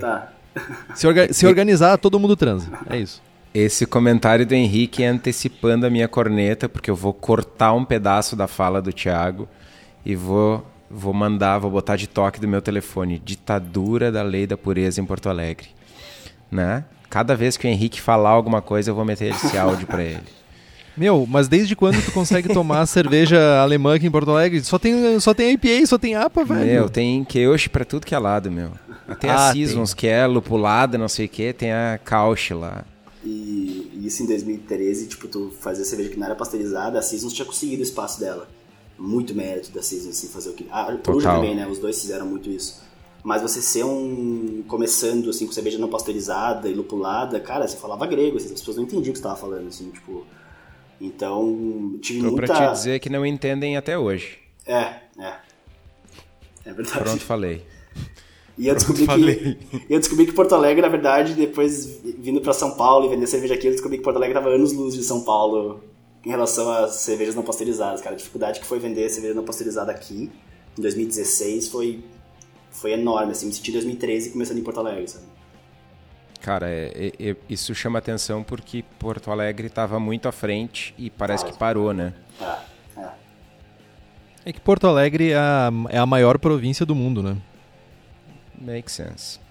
Se, 0.96 1.06
orga 1.06 1.32
se 1.32 1.46
organizar, 1.46 1.98
todo 1.98 2.20
mundo 2.20 2.36
transa. 2.36 2.68
É 2.90 2.98
isso. 2.98 3.22
Esse 3.54 3.86
comentário 3.86 4.46
do 4.46 4.54
Henrique 4.54 5.04
é 5.04 5.08
antecipando 5.08 5.86
a 5.86 5.90
minha 5.90 6.08
corneta, 6.08 6.70
porque 6.70 6.90
eu 6.90 6.96
vou 6.96 7.14
cortar 7.14 7.74
um 7.74 7.84
pedaço 7.84 8.36
da 8.36 8.48
fala 8.48 8.82
do 8.82 8.94
Thiago 8.94 9.48
e 10.06 10.16
vou 10.16 10.66
vou 10.89 11.13
mandar, 11.13 11.60
vou 11.60 11.71
botar 11.71 11.95
de 11.95 12.08
toque 12.08 12.39
do 12.39 12.47
meu 12.47 12.62
telefone, 12.62 13.21
ditadura 13.23 14.12
da 14.12 14.23
lei 14.23 14.47
da 14.47 14.58
pureza 14.58 15.02
em 15.02 15.06
Porto 15.06 15.30
Alegre, 15.30 15.67
né? 16.52 16.86
Cada 17.10 17.36
vez 17.36 17.56
que 17.56 17.67
o 17.67 17.69
Henrique 17.69 18.02
falar 18.02 18.32
alguma 18.32 18.62
coisa, 18.62 18.89
eu 18.89 18.95
vou 18.95 19.06
meter 19.06 19.32
esse 19.32 19.56
áudio 19.58 19.88
para 19.88 20.04
ele. 20.04 20.23
Meu, 20.95 21.28
mas 21.30 21.47
desde 21.47 21.76
quando 21.76 22.04
tu 22.04 22.12
consegue 22.12 22.50
tomar 22.50 22.86
cerveja 22.88 23.62
alemã 23.62 23.95
aqui 23.95 24.08
em 24.08 24.12
Porto 24.12 24.32
Alegre? 24.32 24.63
Só 24.63 24.80
tem, 24.80 25.19
só 25.19 25.32
tem 25.32 25.52
IPA, 25.52 25.86
só 25.86 25.97
tem 25.97 26.15
APA, 26.15 26.43
velho. 26.43 26.65
Meu, 26.65 26.89
tem 26.89 27.23
Keush 27.23 27.67
pra 27.67 27.86
tudo 27.86 28.06
que 28.06 28.15
é 28.15 28.19
lado, 28.19 28.52
meu. 28.52 28.71
Tem 29.19 29.30
ah, 29.30 29.50
a 29.50 29.54
Seasons, 29.54 29.91
tem. 29.91 30.00
que 30.00 30.08
é 30.08 30.26
lupulada, 30.26 30.97
não 30.97 31.08
sei 31.08 31.28
o 31.28 31.30
que, 31.30 31.54
tem 31.54 31.71
a 31.71 32.00
Kausch 32.04 32.50
lá. 32.52 32.84
E, 33.23 33.91
e, 33.93 34.08
isso 34.08 34.23
em 34.23 34.26
2013, 34.26 35.08
tipo, 35.08 35.28
tu 35.28 35.54
fazia 35.62 35.86
cerveja 35.86 36.10
que 36.10 36.17
não 36.17 36.26
era 36.26 36.36
pasteurizada, 36.36 36.97
a 36.97 37.02
Seasons 37.02 37.32
tinha 37.32 37.45
conseguido 37.45 37.82
o 37.82 37.86
espaço 37.86 38.19
dela 38.19 38.47
muito 38.98 39.36
mérito 39.36 39.72
da 39.72 39.82
Season, 39.82 40.10
assim, 40.10 40.28
fazer 40.28 40.50
o 40.50 40.54
que... 40.54 40.68
Ah, 40.72 40.98
Coruja 41.04 41.34
também, 41.34 41.56
né? 41.56 41.68
Os 41.68 41.80
dois 41.80 42.00
fizeram 42.00 42.26
muito 42.26 42.50
isso. 42.50 42.82
Mas 43.24 43.42
você 43.42 43.62
ser 43.62 43.84
um... 43.84 44.64
Começando, 44.68 45.30
assim, 45.30 45.46
com 45.46 45.52
cerveja 45.52 45.78
não 45.78 45.90
pasteurizada 45.90 46.70
e 46.70 46.74
lupulada, 46.74 47.40
cara, 47.40 47.68
você 47.68 47.78
falava 47.78 48.06
grego, 48.06 48.38
assim, 48.38 48.54
as 48.54 48.60
pessoas 48.60 48.78
não 48.78 48.84
entendiam 48.84 49.12
o 49.12 49.14
que 49.14 49.20
você 49.20 49.26
estava 49.26 49.36
falando, 49.36 49.68
assim, 49.68 49.90
tipo... 49.92 50.26
Então, 51.00 51.96
tive 52.02 52.22
Tô 52.22 52.32
muita... 52.32 52.48
pra 52.48 52.68
te 52.68 52.74
dizer 52.74 53.00
que 53.00 53.10
não 53.10 53.26
entendem 53.26 53.78
até 53.78 53.98
hoje. 53.98 54.40
É, 54.66 54.96
é. 55.20 55.34
É 56.66 56.74
verdade. 56.74 57.00
Pronto, 57.00 57.24
falei. 57.24 57.64
E 58.58 58.68
eu 58.68 58.74
descobri, 58.74 59.06
que, 59.06 59.86
eu 59.88 60.00
descobri 60.00 60.26
que 60.26 60.32
Porto 60.32 60.56
Alegre, 60.56 60.82
na 60.82 60.88
verdade, 60.88 61.36
depois 61.36 62.02
vindo 62.18 62.42
para 62.42 62.54
São 62.54 62.72
Paulo 62.76 63.06
e 63.06 63.10
vender 63.10 63.28
cerveja 63.28 63.54
aqui, 63.54 63.68
eu 63.68 63.72
descobri 63.72 64.00
que 64.00 64.04
Porto 64.04 64.18
Alegre 64.18 64.34
tava 64.34 64.50
anos 64.50 64.74
luz 64.74 64.96
de 64.96 65.04
São 65.04 65.24
Paulo 65.24 65.80
em 66.28 66.30
relação 66.30 66.70
às 66.70 66.96
cervejas 66.96 67.36
não 67.36 67.42
pasteurizadas, 67.42 68.02
cara. 68.02 68.13
A 68.13 68.18
dificuldade 68.18 68.60
que 68.60 68.66
foi 68.66 68.80
vender 68.80 69.10
cerveja 69.10 69.34
não 69.34 69.46
pasteurizada 69.46 69.94
aqui 69.94 70.30
em 70.78 70.82
2016 70.82 71.70
foi, 71.70 72.04
foi 72.70 72.92
enorme, 72.92 73.32
assim. 73.32 73.46
Me 73.46 73.54
senti 73.54 73.70
em 73.70 73.74
2013 73.76 74.32
começando 74.32 74.58
em 74.58 74.63
Porto 74.63 74.82
Alegre, 74.82 75.08
sabe? 75.08 75.24
Cara, 76.42 76.70
é, 76.70 77.13
é, 77.18 77.30
é, 77.30 77.36
isso 77.48 77.74
chama 77.74 78.00
atenção 78.00 78.44
porque 78.44 78.84
Porto 79.00 79.32
Alegre 79.32 79.68
estava 79.68 80.02
muito 80.02 80.28
à 80.28 80.34
frente 80.34 80.94
e 80.98 81.10
parece 81.10 81.46
que 81.46 81.58
parou, 81.58 81.94
né? 81.94 82.13
É, 82.42 83.00
é. 83.00 83.10
é 84.48 84.52
que 84.52 84.60
Porto 84.60 84.86
Alegre 84.86 85.32
é 85.32 85.38
a, 85.38 85.72
é 85.90 85.98
a 85.98 86.06
maior 86.06 86.38
província 86.40 86.86
do 86.86 86.94
mundo, 86.94 87.24
né? 87.24 87.38
Makes 88.60 88.92
sense 88.92 89.47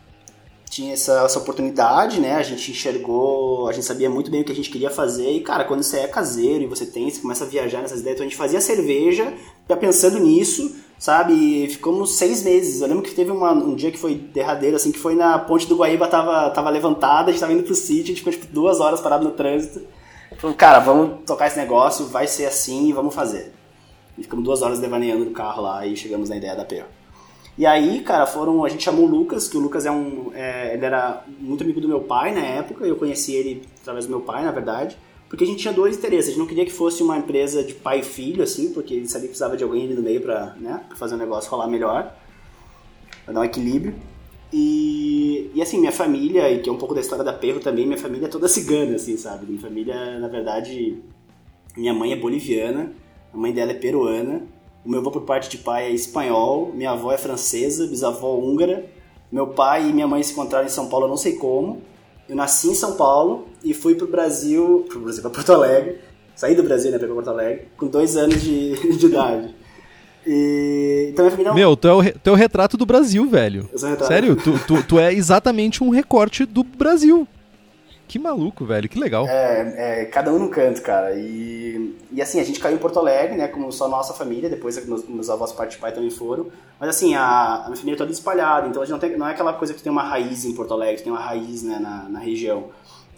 tinha 0.76 0.92
essa, 0.92 1.22
essa 1.24 1.38
oportunidade, 1.38 2.20
né? 2.20 2.34
A 2.34 2.42
gente 2.42 2.70
enxergou, 2.70 3.66
a 3.66 3.72
gente 3.72 3.86
sabia 3.86 4.10
muito 4.10 4.30
bem 4.30 4.42
o 4.42 4.44
que 4.44 4.52
a 4.52 4.54
gente 4.54 4.68
queria 4.68 4.90
fazer. 4.90 5.30
E, 5.30 5.40
cara, 5.40 5.64
quando 5.64 5.82
você 5.82 6.00
é 6.00 6.06
caseiro 6.06 6.64
e 6.64 6.66
você 6.66 6.84
tem, 6.84 7.08
você 7.08 7.20
começa 7.20 7.44
a 7.44 7.46
viajar 7.46 7.80
nessas 7.80 8.00
ideias, 8.00 8.16
então 8.16 8.26
a 8.26 8.28
gente 8.28 8.36
fazia 8.36 8.60
cerveja, 8.60 9.32
já 9.66 9.74
pensando 9.74 10.18
nisso, 10.18 10.76
sabe? 10.98 11.32
E 11.32 11.68
ficamos 11.70 12.16
seis 12.16 12.42
meses. 12.42 12.82
Eu 12.82 12.88
lembro 12.88 13.02
que 13.02 13.14
teve 13.14 13.30
uma, 13.30 13.52
um 13.52 13.74
dia 13.74 13.90
que 13.90 13.98
foi 13.98 14.16
derradeiro, 14.16 14.76
assim, 14.76 14.92
que 14.92 14.98
foi 14.98 15.14
na 15.14 15.38
ponte 15.38 15.66
do 15.66 15.76
Guaíba, 15.76 16.08
tava, 16.08 16.50
tava 16.50 16.68
levantada, 16.68 17.30
a 17.30 17.32
gente 17.32 17.40
tava 17.40 17.54
indo 17.54 17.62
pro 17.62 17.74
sítio, 17.74 18.04
a 18.04 18.06
gente 18.08 18.18
ficou 18.18 18.32
tipo 18.34 18.46
duas 18.52 18.78
horas 18.78 19.00
parado 19.00 19.24
no 19.24 19.30
trânsito. 19.30 19.80
Falou, 20.36 20.54
cara, 20.54 20.78
vamos 20.80 21.24
tocar 21.24 21.46
esse 21.46 21.56
negócio, 21.56 22.04
vai 22.04 22.26
ser 22.26 22.44
assim 22.44 22.88
e 22.88 22.92
vamos 22.92 23.14
fazer. 23.14 23.50
E 24.18 24.22
ficamos 24.22 24.44
duas 24.44 24.60
horas 24.60 24.78
devaneando 24.78 25.24
no 25.24 25.30
carro 25.30 25.62
lá 25.62 25.86
e 25.86 25.96
chegamos 25.96 26.28
na 26.28 26.36
ideia 26.36 26.54
da 26.54 26.66
PO. 26.66 26.95
E 27.58 27.64
aí, 27.64 28.00
cara, 28.02 28.26
foram. 28.26 28.64
A 28.64 28.68
gente 28.68 28.84
chamou 28.84 29.06
o 29.06 29.08
Lucas, 29.08 29.48
que 29.48 29.56
o 29.56 29.60
Lucas 29.60 29.86
é 29.86 29.90
um. 29.90 30.30
É, 30.34 30.74
ele 30.74 30.84
era 30.84 31.24
muito 31.38 31.64
amigo 31.64 31.80
do 31.80 31.88
meu 31.88 32.00
pai 32.00 32.34
na 32.34 32.44
época, 32.44 32.84
eu 32.86 32.96
conheci 32.96 33.34
ele 33.34 33.62
através 33.80 34.06
do 34.06 34.10
meu 34.10 34.20
pai, 34.20 34.44
na 34.44 34.50
verdade. 34.50 34.96
Porque 35.28 35.42
a 35.42 35.46
gente 35.46 35.60
tinha 35.60 35.72
dois 35.72 35.96
interesses. 35.96 36.26
A 36.26 36.30
gente 36.30 36.38
não 36.38 36.46
queria 36.46 36.64
que 36.64 36.72
fosse 36.72 37.02
uma 37.02 37.16
empresa 37.16 37.64
de 37.64 37.74
pai 37.74 38.00
e 38.00 38.02
filho, 38.02 38.42
assim, 38.42 38.72
porque 38.72 38.94
ele 38.94 39.08
sabia 39.08 39.22
que 39.22 39.28
precisava 39.28 39.56
de 39.56 39.64
alguém 39.64 39.84
ali 39.84 39.94
no 39.94 40.02
meio 40.02 40.20
pra, 40.20 40.54
né, 40.60 40.84
pra 40.86 40.96
fazer 40.96 41.14
o 41.14 41.18
negócio 41.18 41.50
rolar 41.50 41.66
melhor, 41.66 42.14
pra 43.24 43.34
dar 43.34 43.40
um 43.40 43.44
equilíbrio. 43.44 43.94
E, 44.52 45.50
e 45.54 45.60
assim, 45.60 45.78
minha 45.78 45.90
família, 45.90 46.50
e 46.50 46.60
que 46.60 46.68
é 46.68 46.72
um 46.72 46.78
pouco 46.78 46.94
da 46.94 47.00
história 47.00 47.24
da 47.24 47.32
Perro 47.32 47.58
também, 47.58 47.86
minha 47.86 47.98
família 47.98 48.26
é 48.26 48.28
toda 48.28 48.46
cigana, 48.48 48.96
assim, 48.96 49.16
sabe? 49.16 49.46
Minha 49.46 49.60
família, 49.60 50.18
na 50.20 50.28
verdade, 50.28 51.02
minha 51.76 51.92
mãe 51.92 52.12
é 52.12 52.16
boliviana, 52.16 52.92
a 53.34 53.36
mãe 53.36 53.52
dela 53.52 53.72
é 53.72 53.74
peruana, 53.74 54.42
o 54.86 54.88
meu 54.88 55.00
avô 55.00 55.10
por 55.10 55.22
parte 55.22 55.50
de 55.50 55.58
pai 55.58 55.86
é 55.86 55.90
espanhol, 55.90 56.70
minha 56.72 56.92
avó 56.92 57.10
é 57.10 57.18
francesa, 57.18 57.88
bisavó 57.88 58.36
húngara. 58.36 58.86
Meu 59.32 59.48
pai 59.48 59.90
e 59.90 59.92
minha 59.92 60.06
mãe 60.06 60.22
se 60.22 60.30
encontraram 60.30 60.64
em 60.64 60.70
São 60.70 60.88
Paulo, 60.88 61.06
eu 61.06 61.10
não 61.10 61.16
sei 61.16 61.32
como. 61.32 61.82
Eu 62.28 62.36
nasci 62.36 62.68
em 62.68 62.74
São 62.74 62.94
Paulo 62.94 63.48
e 63.64 63.74
fui 63.74 63.96
pro 63.96 64.06
Brasil, 64.06 64.86
pro 64.88 65.00
Brasil, 65.00 65.22
pra 65.22 65.30
Porto 65.30 65.52
Alegre. 65.52 65.98
Saí 66.36 66.54
do 66.54 66.62
Brasil, 66.62 66.92
né, 66.92 66.98
pra 66.98 67.08
Porto 67.08 67.28
Alegre, 67.28 67.66
com 67.76 67.88
dois 67.88 68.16
anos 68.16 68.40
de, 68.40 68.74
de 68.96 69.06
idade. 69.06 69.54
E... 70.24 71.08
Então 71.10 71.24
minha 71.24 71.32
família 71.32 71.50
não... 71.50 71.56
Meu, 71.56 71.76
tu 71.76 71.88
é, 71.88 71.92
o, 71.92 72.02
tu 72.04 72.30
é 72.30 72.32
o 72.32 72.36
retrato 72.36 72.76
do 72.76 72.86
Brasil, 72.86 73.28
velho. 73.28 73.68
Sério, 74.06 74.36
tu, 74.36 74.56
tu, 74.68 74.82
tu 74.84 74.98
é 75.00 75.12
exatamente 75.12 75.82
um 75.82 75.90
recorte 75.90 76.46
do 76.46 76.62
Brasil. 76.62 77.26
Que 78.08 78.18
maluco, 78.18 78.64
velho, 78.64 78.88
que 78.88 78.98
legal. 78.98 79.26
É, 79.28 80.02
é, 80.02 80.04
cada 80.04 80.32
um 80.32 80.38
num 80.38 80.48
canto, 80.48 80.80
cara. 80.80 81.14
E, 81.16 81.96
e 82.12 82.22
assim, 82.22 82.40
a 82.40 82.44
gente 82.44 82.60
caiu 82.60 82.76
em 82.76 82.78
Porto 82.78 82.98
Alegre, 82.98 83.36
né, 83.36 83.48
como 83.48 83.70
só 83.72 83.88
nossa 83.88 84.14
família, 84.14 84.48
depois 84.48 84.84
meus, 84.86 85.06
meus 85.08 85.28
avós 85.28 85.52
parte 85.52 85.72
de 85.72 85.78
pai 85.78 85.92
também 85.92 86.10
foram. 86.10 86.46
Mas 86.78 86.90
assim, 86.90 87.14
a, 87.14 87.64
a 87.64 87.64
minha 87.64 87.76
família 87.76 87.96
é 87.96 87.98
toda 87.98 88.12
espalhada, 88.12 88.68
então 88.68 88.80
a 88.80 88.84
gente 88.84 88.92
não, 88.92 88.98
tem, 89.00 89.16
não 89.16 89.26
é 89.26 89.32
aquela 89.32 89.52
coisa 89.52 89.74
que 89.74 89.82
tem 89.82 89.90
uma 89.90 90.04
raiz 90.04 90.44
em 90.44 90.54
Porto 90.54 90.72
Alegre, 90.72 91.02
tem 91.02 91.12
uma 91.12 91.20
raiz 91.20 91.62
né, 91.62 91.78
na, 91.80 92.08
na 92.08 92.18
região. 92.20 92.70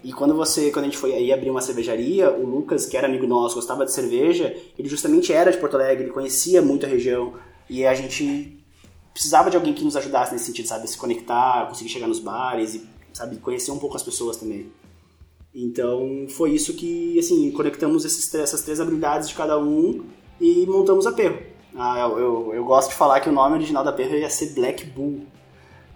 E 0.03 0.13
quando 0.13 0.35
você, 0.35 0.71
quando 0.71 0.85
a 0.85 0.89
gente 0.89 0.99
foi 0.99 1.13
aí 1.13 1.33
abrir 1.33 1.51
uma 1.51 1.61
cervejaria, 1.61 2.31
o 2.31 2.47
Lucas, 2.47 2.87
que 2.87 2.97
era 2.97 3.07
amigo 3.07 3.27
nosso, 3.27 3.57
gostava 3.57 3.85
de 3.85 3.93
cerveja, 3.93 4.57
ele 4.79 4.89
justamente 4.89 5.33
era 5.33 5.51
de 5.51 5.59
Porto 5.59 5.75
Alegre, 5.75 6.05
ele 6.05 6.13
conhecia 6.13 6.63
muito 6.63 6.87
a 6.87 6.89
região. 6.89 7.35
E 7.69 7.85
a 7.85 7.95
gente 7.95 8.57
precisava 9.13 9.51
de 9.51 9.57
alguém 9.57 9.75
que 9.75 9.85
nos 9.85 9.97
ajudasse 9.97 10.33
nesse 10.33 10.47
sentido, 10.47 10.69
sabe? 10.69 10.89
Se 10.89 10.97
conectar, 10.97 11.67
conseguir 11.67 11.91
chegar 11.91 12.07
nos 12.07 12.21
bares 12.21 12.77
e, 12.77 12.89
sabe, 13.19 13.37
conhecer 13.37 13.73
um 13.73 13.79
pouco 13.79 13.97
as 13.97 14.03
pessoas 14.03 14.37
também. 14.37 14.71
Então 15.55 16.27
foi 16.29 16.53
isso 16.53 16.75
que, 16.75 17.19
assim, 17.19 17.51
conectamos 17.51 18.05
esses, 18.05 18.33
essas 18.35 18.63
três 18.63 18.81
habilidades 18.81 19.29
de 19.29 19.35
cada 19.35 19.59
um 19.59 20.05
e 20.41 20.65
montamos 20.67 21.05
a 21.07 21.13
Perro. 21.13 21.39
Ah, 21.77 21.99
eu, 21.99 22.19
eu, 22.19 22.55
eu, 22.55 22.65
gosto 22.65 22.91
de 22.91 22.95
falar 22.95 23.21
que 23.21 23.29
o 23.29 23.33
nome 23.33 23.57
original 23.57 23.83
da 23.83 23.93
Perro 23.93 24.15
ia 24.15 24.31
ser 24.31 24.55
Black 24.55 24.87
Bull. 24.87 25.27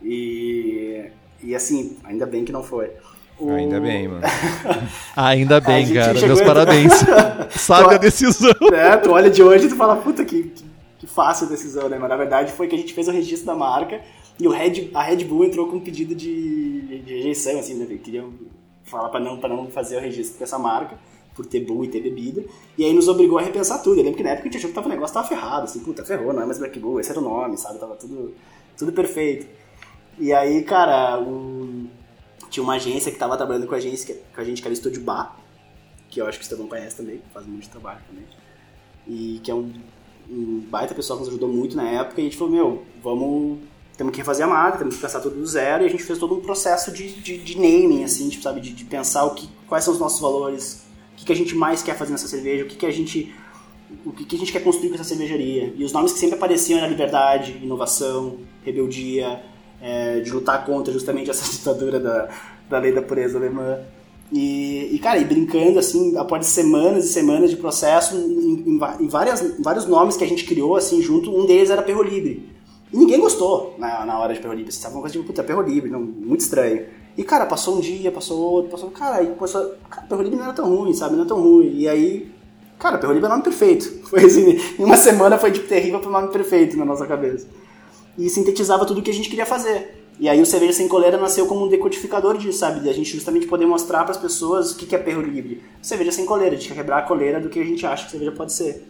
E, 0.02 1.04
e 1.42 1.54
assim, 1.54 1.96
ainda 2.02 2.26
bem 2.26 2.44
que 2.44 2.50
não 2.52 2.64
foi. 2.64 2.90
O... 3.38 3.50
Ainda 3.50 3.80
bem, 3.80 4.08
mano. 4.08 4.22
ainda 5.14 5.60
bem, 5.60 5.94
cara. 5.94 6.20
Meus 6.20 6.40
parabéns. 6.40 6.92
Sabe 7.56 7.94
a 7.94 7.98
decisão. 7.98 8.50
É, 8.72 8.96
tu 8.96 9.12
olha 9.12 9.30
de 9.30 9.42
hoje 9.42 9.66
e 9.66 9.68
tu 9.68 9.76
fala, 9.76 9.96
puta, 9.96 10.24
que, 10.24 10.44
que, 10.44 10.64
que, 10.98 11.06
fácil 11.06 11.46
a 11.46 11.50
decisão, 11.50 11.88
né? 11.88 11.98
Mas 12.00 12.08
na 12.08 12.16
verdade 12.16 12.52
foi 12.52 12.66
que 12.66 12.74
a 12.74 12.78
gente 12.78 12.92
fez 12.92 13.06
o 13.06 13.12
registro 13.12 13.46
da 13.46 13.54
marca 13.54 14.00
e 14.38 14.46
o 14.46 14.50
Red, 14.50 14.90
a 14.94 15.02
Red 15.02 15.24
Bull 15.24 15.44
entrou 15.44 15.68
com 15.68 15.76
um 15.76 15.80
pedido 15.80 16.14
de, 16.14 16.98
de 17.02 17.14
rejeição, 17.14 17.58
assim, 17.58 17.74
né? 17.74 17.86
Falar 18.84 19.08
para 19.08 19.20
não, 19.20 19.36
não 19.36 19.70
fazer 19.70 19.96
o 19.96 20.00
registro 20.00 20.38
dessa 20.38 20.58
marca, 20.58 20.98
por 21.34 21.46
ter 21.46 21.60
Bull 21.60 21.84
e 21.84 21.88
ter 21.88 22.00
bebida. 22.00 22.44
E 22.76 22.84
aí 22.84 22.92
nos 22.92 23.08
obrigou 23.08 23.38
a 23.38 23.42
repensar 23.42 23.78
tudo. 23.78 23.98
Eu 23.98 24.04
lembro 24.04 24.16
que 24.16 24.22
na 24.22 24.30
época 24.30 24.48
a 24.48 24.50
gente 24.50 24.58
achou 24.58 24.68
que 24.68 24.74
tava, 24.74 24.86
o 24.86 24.90
negócio 24.90 25.14
tava 25.14 25.28
ferrado, 25.28 25.64
assim, 25.64 25.80
puta, 25.80 26.04
ferrou, 26.04 26.32
não 26.32 26.42
é 26.42 26.46
mais 26.46 26.58
Black 26.58 26.78
Bull, 26.78 27.00
esse 27.00 27.10
era 27.10 27.20
o 27.20 27.22
nome, 27.22 27.56
sabe? 27.56 27.78
Tava 27.78 27.94
tudo, 27.94 28.34
tudo 28.76 28.92
perfeito. 28.92 29.46
E 30.18 30.32
aí, 30.32 30.62
cara, 30.62 31.18
um, 31.20 31.88
tinha 32.50 32.62
uma 32.62 32.74
agência 32.74 33.10
que 33.10 33.18
tava 33.18 33.36
trabalhando 33.36 33.66
com 33.66 33.74
a, 33.74 33.78
agência, 33.78 34.20
com 34.34 34.40
a 34.40 34.44
gente, 34.44 34.60
que 34.60 34.68
era 34.68 34.72
o 34.72 34.74
Estúdio 34.74 35.02
Bar, 35.02 35.36
que 36.10 36.20
eu 36.20 36.26
acho 36.26 36.38
que 36.38 36.44
o 36.44 36.46
Estevão 36.46 36.68
conhece 36.68 36.96
também, 36.96 37.22
faz 37.32 37.46
muito 37.46 37.68
trabalho 37.70 38.00
também. 38.06 38.24
E 39.06 39.40
que 39.42 39.50
é 39.50 39.54
um, 39.54 39.72
um 40.30 40.60
baita 40.68 40.94
pessoal 40.94 41.18
que 41.18 41.24
nos 41.24 41.30
ajudou 41.30 41.48
muito 41.48 41.76
na 41.76 41.88
época, 41.88 42.20
e 42.20 42.22
a 42.22 42.24
gente 42.24 42.36
falou, 42.36 42.52
meu, 42.52 42.82
vamos 43.02 43.58
temos 43.96 44.12
que 44.12 44.18
refazer 44.18 44.46
a 44.46 44.48
marca, 44.48 44.78
temos 44.78 44.96
que 44.96 45.02
pensar 45.02 45.20
tudo 45.20 45.36
do 45.36 45.46
zero, 45.46 45.82
e 45.82 45.86
a 45.86 45.90
gente 45.90 46.02
fez 46.02 46.18
todo 46.18 46.34
um 46.34 46.40
processo 46.40 46.90
de, 46.90 47.12
de, 47.20 47.38
de 47.38 47.56
naming, 47.56 48.04
assim, 48.04 48.28
tipo, 48.28 48.42
sabe, 48.42 48.60
de, 48.60 48.72
de, 48.72 48.84
pensar 48.84 49.24
o 49.24 49.34
que, 49.34 49.48
quais 49.68 49.84
são 49.84 49.92
os 49.92 50.00
nossos 50.00 50.20
valores, 50.20 50.84
o 51.12 51.16
que, 51.16 51.26
que 51.26 51.32
a 51.32 51.36
gente 51.36 51.54
mais 51.54 51.82
quer 51.82 51.96
fazer 51.96 52.12
nessa 52.12 52.28
cerveja, 52.28 52.64
o 52.64 52.66
que, 52.68 52.76
que 52.76 52.86
a 52.86 52.90
gente 52.90 53.34
o 54.06 54.10
que, 54.10 54.24
que 54.24 54.36
a 54.36 54.38
gente 54.38 54.52
quer 54.52 54.60
construir 54.64 54.88
com 54.88 54.94
essa 54.94 55.04
cervejaria. 55.04 55.74
E 55.76 55.84
os 55.84 55.92
nomes 55.92 56.14
que 56.14 56.18
sempre 56.18 56.36
apareciam 56.36 56.78
era 56.78 56.88
liberdade, 56.88 57.58
inovação, 57.62 58.38
rebeldia, 58.64 59.42
é, 59.82 60.20
de 60.20 60.30
lutar 60.30 60.64
contra 60.64 60.92
justamente 60.92 61.30
essa 61.30 61.44
ditadura 61.52 62.00
da, 62.00 62.28
da 62.70 62.78
lei 62.78 62.92
da 62.92 63.02
pureza 63.02 63.36
alemã. 63.36 63.80
E, 64.32 64.88
e, 64.92 64.98
cara, 64.98 65.18
e 65.18 65.24
brincando 65.26 65.78
assim, 65.78 66.16
após 66.16 66.46
semanas 66.46 67.04
e 67.04 67.12
semanas 67.12 67.50
de 67.50 67.56
processo, 67.56 68.16
em, 68.16 68.62
em, 68.66 68.80
em 69.00 69.08
várias, 69.08 69.58
vários 69.60 69.86
nomes 69.86 70.16
que 70.16 70.24
a 70.24 70.26
gente 70.26 70.44
criou 70.44 70.74
assim 70.74 71.02
junto, 71.02 71.30
um 71.30 71.44
deles 71.44 71.68
era 71.68 71.82
Perro 71.82 72.02
Libre. 72.02 72.51
E 72.92 72.96
ninguém 72.96 73.18
gostou 73.18 73.74
na, 73.78 74.04
na 74.04 74.18
hora 74.18 74.34
de 74.34 74.40
Perro 74.40 74.54
Livre. 74.54 74.70
Você 74.70 74.82
tava 74.82 74.94
uma 74.94 75.00
coisa 75.00 75.12
tipo, 75.12 75.26
puta, 75.26 75.42
Perro 75.42 75.62
Livre, 75.62 75.90
não, 75.90 76.00
muito 76.00 76.40
estranho. 76.40 76.84
E, 77.16 77.24
cara, 77.24 77.46
passou 77.46 77.76
um 77.76 77.80
dia, 77.80 78.12
passou 78.12 78.38
outro, 78.38 78.70
passou. 78.70 78.90
Cara, 78.90 79.22
e 79.22 79.28
passou. 79.28 79.74
Cara, 79.88 80.06
Perro 80.06 80.22
Livre 80.22 80.36
não 80.36 80.44
era 80.44 80.52
tão 80.52 80.68
ruim, 80.68 80.92
sabe? 80.92 81.16
Não 81.16 81.24
é 81.24 81.26
tão 81.26 81.40
ruim. 81.40 81.72
E 81.74 81.88
aí. 81.88 82.30
Cara, 82.78 82.98
Perro 82.98 83.12
Livre 83.12 83.26
é 83.26 83.28
o 83.28 83.32
nome 83.32 83.44
perfeito. 83.44 84.02
Foi 84.08 84.24
assim, 84.24 84.58
em 84.78 84.84
uma 84.84 84.96
semana 84.96 85.38
foi 85.38 85.50
de 85.50 85.60
terrível 85.60 86.00
pro 86.00 86.10
nome 86.10 86.28
perfeito 86.28 86.76
na 86.76 86.84
nossa 86.84 87.06
cabeça. 87.06 87.46
E 88.18 88.28
sintetizava 88.28 88.84
tudo 88.84 89.00
o 89.00 89.02
que 89.02 89.10
a 89.10 89.14
gente 89.14 89.30
queria 89.30 89.46
fazer. 89.46 90.02
E 90.20 90.28
aí 90.28 90.40
o 90.42 90.46
Cerveja 90.46 90.74
Sem 90.74 90.86
Coleira 90.86 91.16
nasceu 91.16 91.46
como 91.46 91.64
um 91.64 91.68
decodificador 91.68 92.36
disso, 92.36 92.58
sabe? 92.58 92.80
De 92.80 92.88
a 92.88 92.92
gente 92.92 93.10
justamente 93.10 93.46
poder 93.46 93.66
mostrar 93.66 94.02
para 94.02 94.10
as 94.10 94.18
pessoas 94.18 94.72
o 94.72 94.76
que 94.76 94.94
é 94.94 94.98
perro 94.98 95.22
livre. 95.22 95.62
Cerveja 95.80 96.12
sem 96.12 96.26
coleira, 96.26 96.54
a 96.54 96.58
gente 96.58 96.68
quer 96.68 96.74
quebrar 96.74 96.98
a 96.98 97.02
coleira 97.02 97.40
do 97.40 97.48
que 97.48 97.58
a 97.58 97.64
gente 97.64 97.86
acha 97.86 98.04
que 98.04 98.10
cerveja 98.10 98.32
pode 98.32 98.52
ser. 98.52 98.86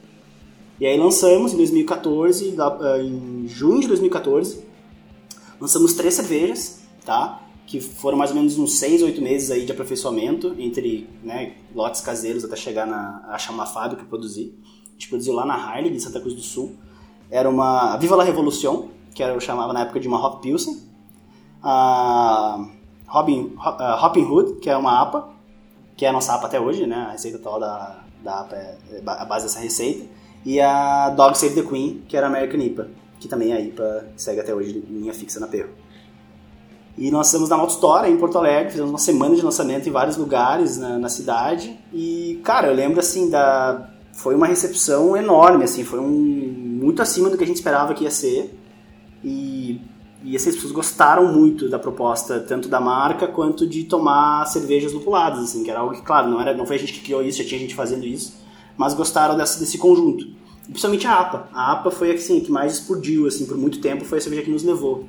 E 0.80 0.86
aí 0.86 0.98
lançamos 0.98 1.52
em 1.52 1.56
2014, 1.56 2.56
eh, 2.58 3.02
em 3.02 3.46
junho 3.46 3.80
de 3.80 3.88
2014, 3.88 4.64
lançamos 5.60 5.92
três 5.92 6.14
cervejas, 6.14 6.80
tá? 7.04 7.40
Que 7.66 7.80
foram 7.80 8.18
mais 8.18 8.30
ou 8.30 8.36
menos 8.36 8.58
uns 8.58 8.74
seis, 8.74 9.02
oito 9.02 9.22
meses 9.22 9.50
aí 9.50 9.64
de 9.64 9.72
aperfeiçoamento, 9.72 10.54
entre 10.58 11.08
né, 11.22 11.54
lotes 11.74 12.00
caseiros 12.00 12.44
até 12.44 12.56
chegar 12.56 12.86
na, 12.86 13.22
a 13.28 13.34
achar 13.34 13.52
uma 13.52 13.66
fábrica 13.66 14.02
e 14.02 14.06
produzir. 14.06 14.58
A 14.88 14.92
gente 14.94 15.08
produziu 15.08 15.34
lá 15.34 15.46
na 15.46 15.54
Harley, 15.54 15.94
em 15.94 15.98
Santa 15.98 16.20
Cruz 16.20 16.34
do 16.34 16.42
Sul. 16.42 16.74
Era 17.30 17.48
uma 17.48 17.96
Viva 17.96 18.16
la 18.16 18.24
Revolução, 18.24 18.88
que 19.14 19.22
era, 19.22 19.32
eu 19.32 19.40
chamava 19.40 19.72
na 19.72 19.82
época 19.82 20.00
de 20.00 20.08
uma 20.08 20.24
Hop 20.24 20.42
Pilsen. 20.42 20.82
A 21.62 22.68
Robin, 23.06 23.54
Hopping 24.02 24.24
Hood, 24.24 24.54
que 24.54 24.68
é 24.68 24.76
uma 24.76 25.00
APA, 25.00 25.28
que 25.96 26.04
é 26.04 26.08
a 26.08 26.12
nossa 26.12 26.34
APA 26.34 26.46
até 26.46 26.60
hoje, 26.60 26.86
né? 26.86 26.96
A 26.96 27.12
receita 27.12 27.36
atual 27.36 27.60
da, 27.60 28.00
da 28.22 28.40
APA 28.40 28.56
é 28.56 28.78
a 29.06 29.24
base 29.24 29.46
dessa 29.46 29.60
receita 29.60 30.21
e 30.44 30.60
a 30.60 31.10
Dog 31.10 31.38
Save 31.38 31.54
the 31.54 31.62
Queen, 31.62 32.02
que 32.08 32.16
era 32.16 32.26
American 32.26 32.60
IPA, 32.60 32.88
que 33.18 33.28
também 33.28 33.52
é 33.52 33.56
a 33.56 33.60
IPA 33.60 34.06
segue 34.16 34.40
até 34.40 34.54
hoje 34.54 34.84
linha 34.88 35.14
fixa 35.14 35.38
na 35.38 35.46
Perro. 35.46 35.70
E 36.98 37.10
nós 37.10 37.26
estamos 37.26 37.48
na 37.48 37.56
Moto 37.56 37.70
Store 37.70 38.10
em 38.10 38.16
Porto 38.18 38.36
Alegre, 38.36 38.70
fizemos 38.70 38.90
uma 38.90 38.98
semana 38.98 39.34
de 39.34 39.42
lançamento 39.42 39.88
em 39.88 39.92
vários 39.92 40.16
lugares 40.16 40.76
na, 40.76 40.98
na, 40.98 41.08
cidade. 41.08 41.78
E, 41.92 42.40
cara, 42.44 42.68
eu 42.68 42.74
lembro 42.74 43.00
assim 43.00 43.30
da. 43.30 43.88
Foi 44.12 44.34
uma 44.34 44.46
recepção 44.46 45.16
enorme, 45.16 45.64
assim, 45.64 45.84
foi 45.84 45.98
um 45.98 46.52
muito 46.82 47.00
acima 47.00 47.30
do 47.30 47.38
que 47.38 47.44
a 47.44 47.46
gente 47.46 47.56
esperava 47.56 47.94
que 47.94 48.04
ia 48.04 48.10
ser. 48.10 48.54
E, 49.24 49.80
e 50.22 50.36
assim, 50.36 50.50
as 50.50 50.56
pessoas 50.56 50.72
gostaram 50.72 51.32
muito 51.32 51.70
da 51.70 51.78
proposta, 51.78 52.40
tanto 52.40 52.68
da 52.68 52.78
marca 52.78 53.26
quanto 53.26 53.66
de 53.66 53.84
tomar 53.84 54.44
cervejas 54.46 54.92
lupuladas, 54.92 55.42
assim, 55.44 55.64
que 55.64 55.70
era 55.70 55.80
algo 55.80 55.94
que, 55.94 56.02
claro, 56.02 56.28
não, 56.28 56.40
era, 56.40 56.52
não 56.52 56.66
foi 56.66 56.76
a 56.76 56.78
gente 56.78 56.92
que 56.92 57.00
criou 57.00 57.22
isso, 57.22 57.38
já 57.38 57.48
tinha 57.48 57.58
gente 57.58 57.74
fazendo 57.74 58.04
isso 58.04 58.41
mas 58.76 58.94
gostaram 58.94 59.36
dessa, 59.36 59.58
desse 59.58 59.78
conjunto. 59.78 60.26
principalmente 60.64 61.06
a 61.06 61.18
APA. 61.18 61.48
A 61.52 61.72
APA 61.72 61.90
foi 61.90 62.12
assim, 62.12 62.38
a 62.38 62.40
que 62.40 62.50
mais 62.50 62.74
explodiu 62.74 63.26
assim, 63.26 63.46
por 63.46 63.56
muito 63.56 63.80
tempo, 63.80 64.04
foi 64.04 64.18
a 64.18 64.20
cerveja 64.20 64.42
que 64.42 64.50
nos 64.50 64.62
levou. 64.62 65.08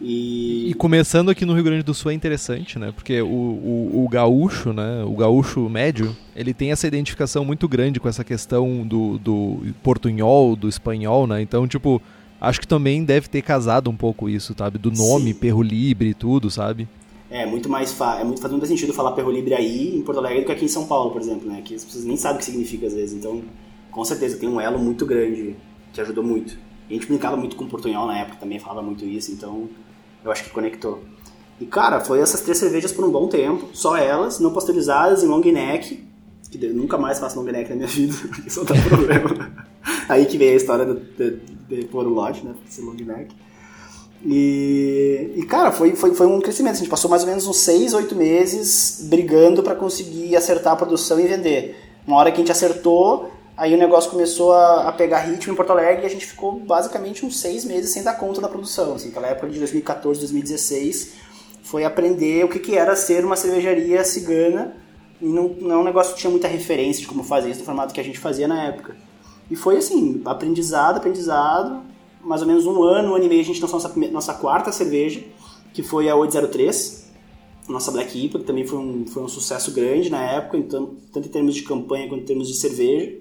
E... 0.00 0.70
e... 0.70 0.74
começando 0.74 1.30
aqui 1.30 1.44
no 1.44 1.54
Rio 1.54 1.64
Grande 1.64 1.82
do 1.82 1.94
Sul 1.94 2.10
é 2.10 2.14
interessante, 2.14 2.78
né? 2.78 2.92
Porque 2.92 3.20
o, 3.22 3.26
o, 3.26 4.04
o, 4.04 4.08
gaúcho, 4.08 4.72
né? 4.72 5.02
O 5.04 5.14
gaúcho 5.14 5.68
médio, 5.68 6.14
ele 6.34 6.52
tem 6.52 6.70
essa 6.70 6.86
identificação 6.86 7.44
muito 7.44 7.66
grande 7.66 7.98
com 7.98 8.08
essa 8.08 8.22
questão 8.22 8.86
do, 8.86 9.18
do 9.18 9.62
portunhol, 9.82 10.54
do 10.54 10.68
espanhol, 10.68 11.26
né? 11.26 11.40
Então, 11.40 11.66
tipo, 11.66 12.00
acho 12.40 12.60
que 12.60 12.68
também 12.68 13.04
deve 13.04 13.28
ter 13.28 13.42
casado 13.42 13.88
um 13.88 13.96
pouco 13.96 14.28
isso, 14.28 14.54
sabe? 14.56 14.78
Do 14.78 14.90
nome, 14.90 15.32
Sim. 15.32 15.38
Perro 15.38 15.62
Libre 15.62 16.10
e 16.10 16.14
tudo, 16.14 16.50
sabe? 16.50 16.86
É 17.28 17.44
muito 17.44 17.68
mais 17.68 17.92
fa... 17.92 18.20
é 18.20 18.24
muito 18.24 18.40
faz 18.40 18.52
muito 18.52 18.66
sentido 18.66 18.92
falar 18.92 19.12
Perro 19.12 19.30
Libre 19.30 19.54
aí 19.54 19.96
em 19.96 20.02
Porto 20.02 20.18
Alegre 20.18 20.40
do 20.40 20.46
que 20.46 20.52
aqui 20.52 20.64
em 20.64 20.68
São 20.68 20.86
Paulo, 20.86 21.10
por 21.10 21.20
exemplo, 21.20 21.48
né? 21.48 21.60
Que 21.64 21.74
as 21.74 21.84
pessoas 21.84 22.04
nem 22.04 22.16
sabem 22.16 22.36
o 22.36 22.38
que 22.38 22.44
significa 22.44 22.86
às 22.86 22.94
vezes. 22.94 23.16
Então, 23.18 23.42
com 23.90 24.04
certeza 24.04 24.36
tem 24.36 24.48
um 24.48 24.60
elo 24.60 24.78
muito 24.78 25.04
grande 25.04 25.56
que 25.92 26.00
ajudou 26.00 26.22
muito. 26.22 26.56
A 26.88 26.92
gente 26.92 27.06
brincava 27.06 27.36
muito 27.36 27.56
com 27.56 27.66
portunhol 27.66 28.06
na 28.06 28.18
época 28.18 28.36
também, 28.38 28.58
falava 28.58 28.82
muito 28.82 29.04
isso, 29.04 29.32
então 29.32 29.68
eu 30.24 30.30
acho 30.30 30.44
que 30.44 30.50
conectou. 30.50 31.02
E 31.60 31.66
cara, 31.66 32.00
foi 32.00 32.20
essas 32.20 32.42
três 32.42 32.58
cervejas 32.58 32.92
por 32.92 33.04
um 33.04 33.10
bom 33.10 33.26
tempo, 33.26 33.68
só 33.72 33.96
elas, 33.96 34.38
não 34.38 34.52
pasteurizadas, 34.52 35.24
em 35.24 35.26
long 35.26 35.40
neck, 35.40 36.04
que 36.50 36.64
eu 36.64 36.74
nunca 36.74 36.98
mais 36.98 37.18
faço 37.18 37.40
long 37.40 37.50
neck 37.50 37.70
na 37.70 37.76
minha 37.76 37.88
vida, 37.88 38.14
isso 38.46 38.60
não 38.60 38.66
dá 38.66 38.74
problema. 38.82 39.66
Aí 40.08 40.26
que 40.26 40.36
veio 40.38 40.52
a 40.52 40.56
história 40.56 40.84
de, 40.84 41.00
de, 41.16 41.40
de 41.68 41.84
pôr 41.86 42.06
o 42.06 42.10
lote, 42.10 42.44
né, 42.44 42.54
esse 42.68 42.82
long 42.82 42.94
neck. 42.94 43.34
E, 44.28 45.32
e, 45.36 45.42
cara, 45.44 45.70
foi, 45.70 45.94
foi, 45.94 46.12
foi 46.12 46.26
um 46.26 46.40
crescimento. 46.40 46.74
A 46.74 46.78
gente 46.78 46.88
passou 46.88 47.08
mais 47.08 47.22
ou 47.22 47.28
menos 47.28 47.46
uns 47.46 47.58
6, 47.58 47.94
8 47.94 48.14
meses 48.16 49.06
brigando 49.08 49.62
para 49.62 49.76
conseguir 49.76 50.34
acertar 50.36 50.72
a 50.72 50.76
produção 50.76 51.20
e 51.20 51.28
vender. 51.28 51.76
Uma 52.04 52.16
hora 52.16 52.30
que 52.30 52.36
a 52.36 52.40
gente 52.40 52.52
acertou, 52.52 53.30
Aí 53.56 53.74
o 53.74 53.78
negócio 53.78 54.10
começou 54.10 54.52
a, 54.52 54.88
a, 54.88 54.92
pegar 54.92 55.20
ritmo 55.20 55.54
em 55.54 55.56
Porto 55.56 55.70
Alegre 55.70 56.02
e 56.02 56.06
a 56.06 56.10
gente 56.10 56.26
ficou 56.26 56.60
basicamente 56.60 57.24
uns 57.24 57.40
seis 57.40 57.64
meses 57.64 57.90
sem 57.90 58.02
dar 58.02 58.12
conta 58.12 58.38
da 58.38 58.48
produção. 58.48 58.94
Assim, 58.94 59.08
aquela 59.08 59.28
época 59.28 59.48
de 59.48 59.58
2014, 59.58 60.20
2016 60.20 61.14
foi 61.62 61.82
aprender 61.82 62.44
o 62.44 62.48
que, 62.48 62.58
que 62.58 62.76
era 62.76 62.94
ser 62.94 63.24
uma 63.24 63.34
cervejaria 63.34 64.04
cigana 64.04 64.76
e 65.22 65.24
não, 65.24 65.48
não 65.48 65.72
é 65.72 65.78
um 65.78 65.84
negócio 65.84 66.12
que 66.12 66.20
tinha 66.20 66.30
muita 66.30 66.46
referência 66.46 67.00
de 67.00 67.08
como 67.08 67.24
fazer 67.24 67.48
isso 67.48 67.60
no 67.60 67.64
formato 67.64 67.94
que 67.94 68.00
a 68.00 68.04
gente 68.04 68.18
fazia 68.18 68.46
na 68.46 68.62
época. 68.64 68.94
E 69.50 69.56
foi 69.56 69.78
assim, 69.78 70.20
aprendizado, 70.26 70.98
aprendizado, 70.98 71.82
mais 72.26 72.42
ou 72.42 72.48
menos 72.48 72.66
um 72.66 72.82
ano, 72.82 73.12
um 73.12 73.14
ano 73.14 73.24
e 73.24 73.28
meio 73.28 73.40
a 73.40 73.44
gente 73.44 73.60
lançou 73.60 73.80
nossa, 73.80 74.10
nossa 74.10 74.34
quarta 74.34 74.72
cerveja, 74.72 75.22
que 75.72 75.82
foi 75.82 76.08
a 76.08 76.16
803, 76.16 77.12
nossa 77.68 77.90
Black 77.90 78.24
IPA, 78.24 78.40
que 78.40 78.44
também 78.44 78.66
foi 78.66 78.78
um, 78.78 79.06
foi 79.06 79.22
um 79.22 79.28
sucesso 79.28 79.72
grande 79.72 80.10
na 80.10 80.22
época, 80.22 80.56
então, 80.56 80.94
tanto 81.12 81.28
em 81.28 81.30
termos 81.30 81.54
de 81.54 81.62
campanha 81.62 82.08
quanto 82.08 82.22
em 82.22 82.26
termos 82.26 82.48
de 82.48 82.54
cerveja. 82.54 83.14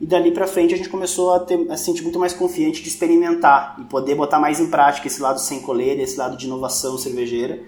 E 0.00 0.06
dali 0.06 0.32
para 0.32 0.46
frente 0.46 0.72
a 0.72 0.76
gente 0.76 0.88
começou 0.88 1.34
a, 1.34 1.40
ter, 1.40 1.70
a 1.70 1.76
se 1.76 1.84
sentir 1.84 2.02
muito 2.02 2.18
mais 2.18 2.32
confiante 2.32 2.82
de 2.82 2.88
experimentar 2.88 3.76
e 3.78 3.84
poder 3.84 4.14
botar 4.14 4.40
mais 4.40 4.58
em 4.58 4.70
prática 4.70 5.06
esse 5.06 5.20
lado 5.20 5.38
sem 5.38 5.60
coleira, 5.60 6.00
esse 6.00 6.16
lado 6.16 6.36
de 6.36 6.46
inovação 6.46 6.96
cervejeira. 6.96 7.62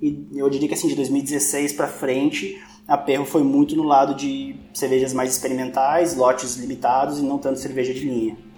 E 0.00 0.28
eu 0.34 0.48
diria 0.48 0.68
que 0.68 0.74
assim, 0.74 0.88
de 0.88 0.94
2016 0.94 1.72
para 1.72 1.88
frente, 1.88 2.62
a 2.86 2.96
Perro 2.96 3.24
foi 3.24 3.42
muito 3.42 3.74
no 3.74 3.82
lado 3.82 4.14
de 4.14 4.54
cervejas 4.72 5.12
mais 5.12 5.32
experimentais, 5.32 6.16
lotes 6.16 6.56
limitados 6.56 7.18
e 7.18 7.22
não 7.22 7.38
tanto 7.38 7.58
cerveja 7.58 7.92
de 7.92 8.04
linha. 8.04 8.51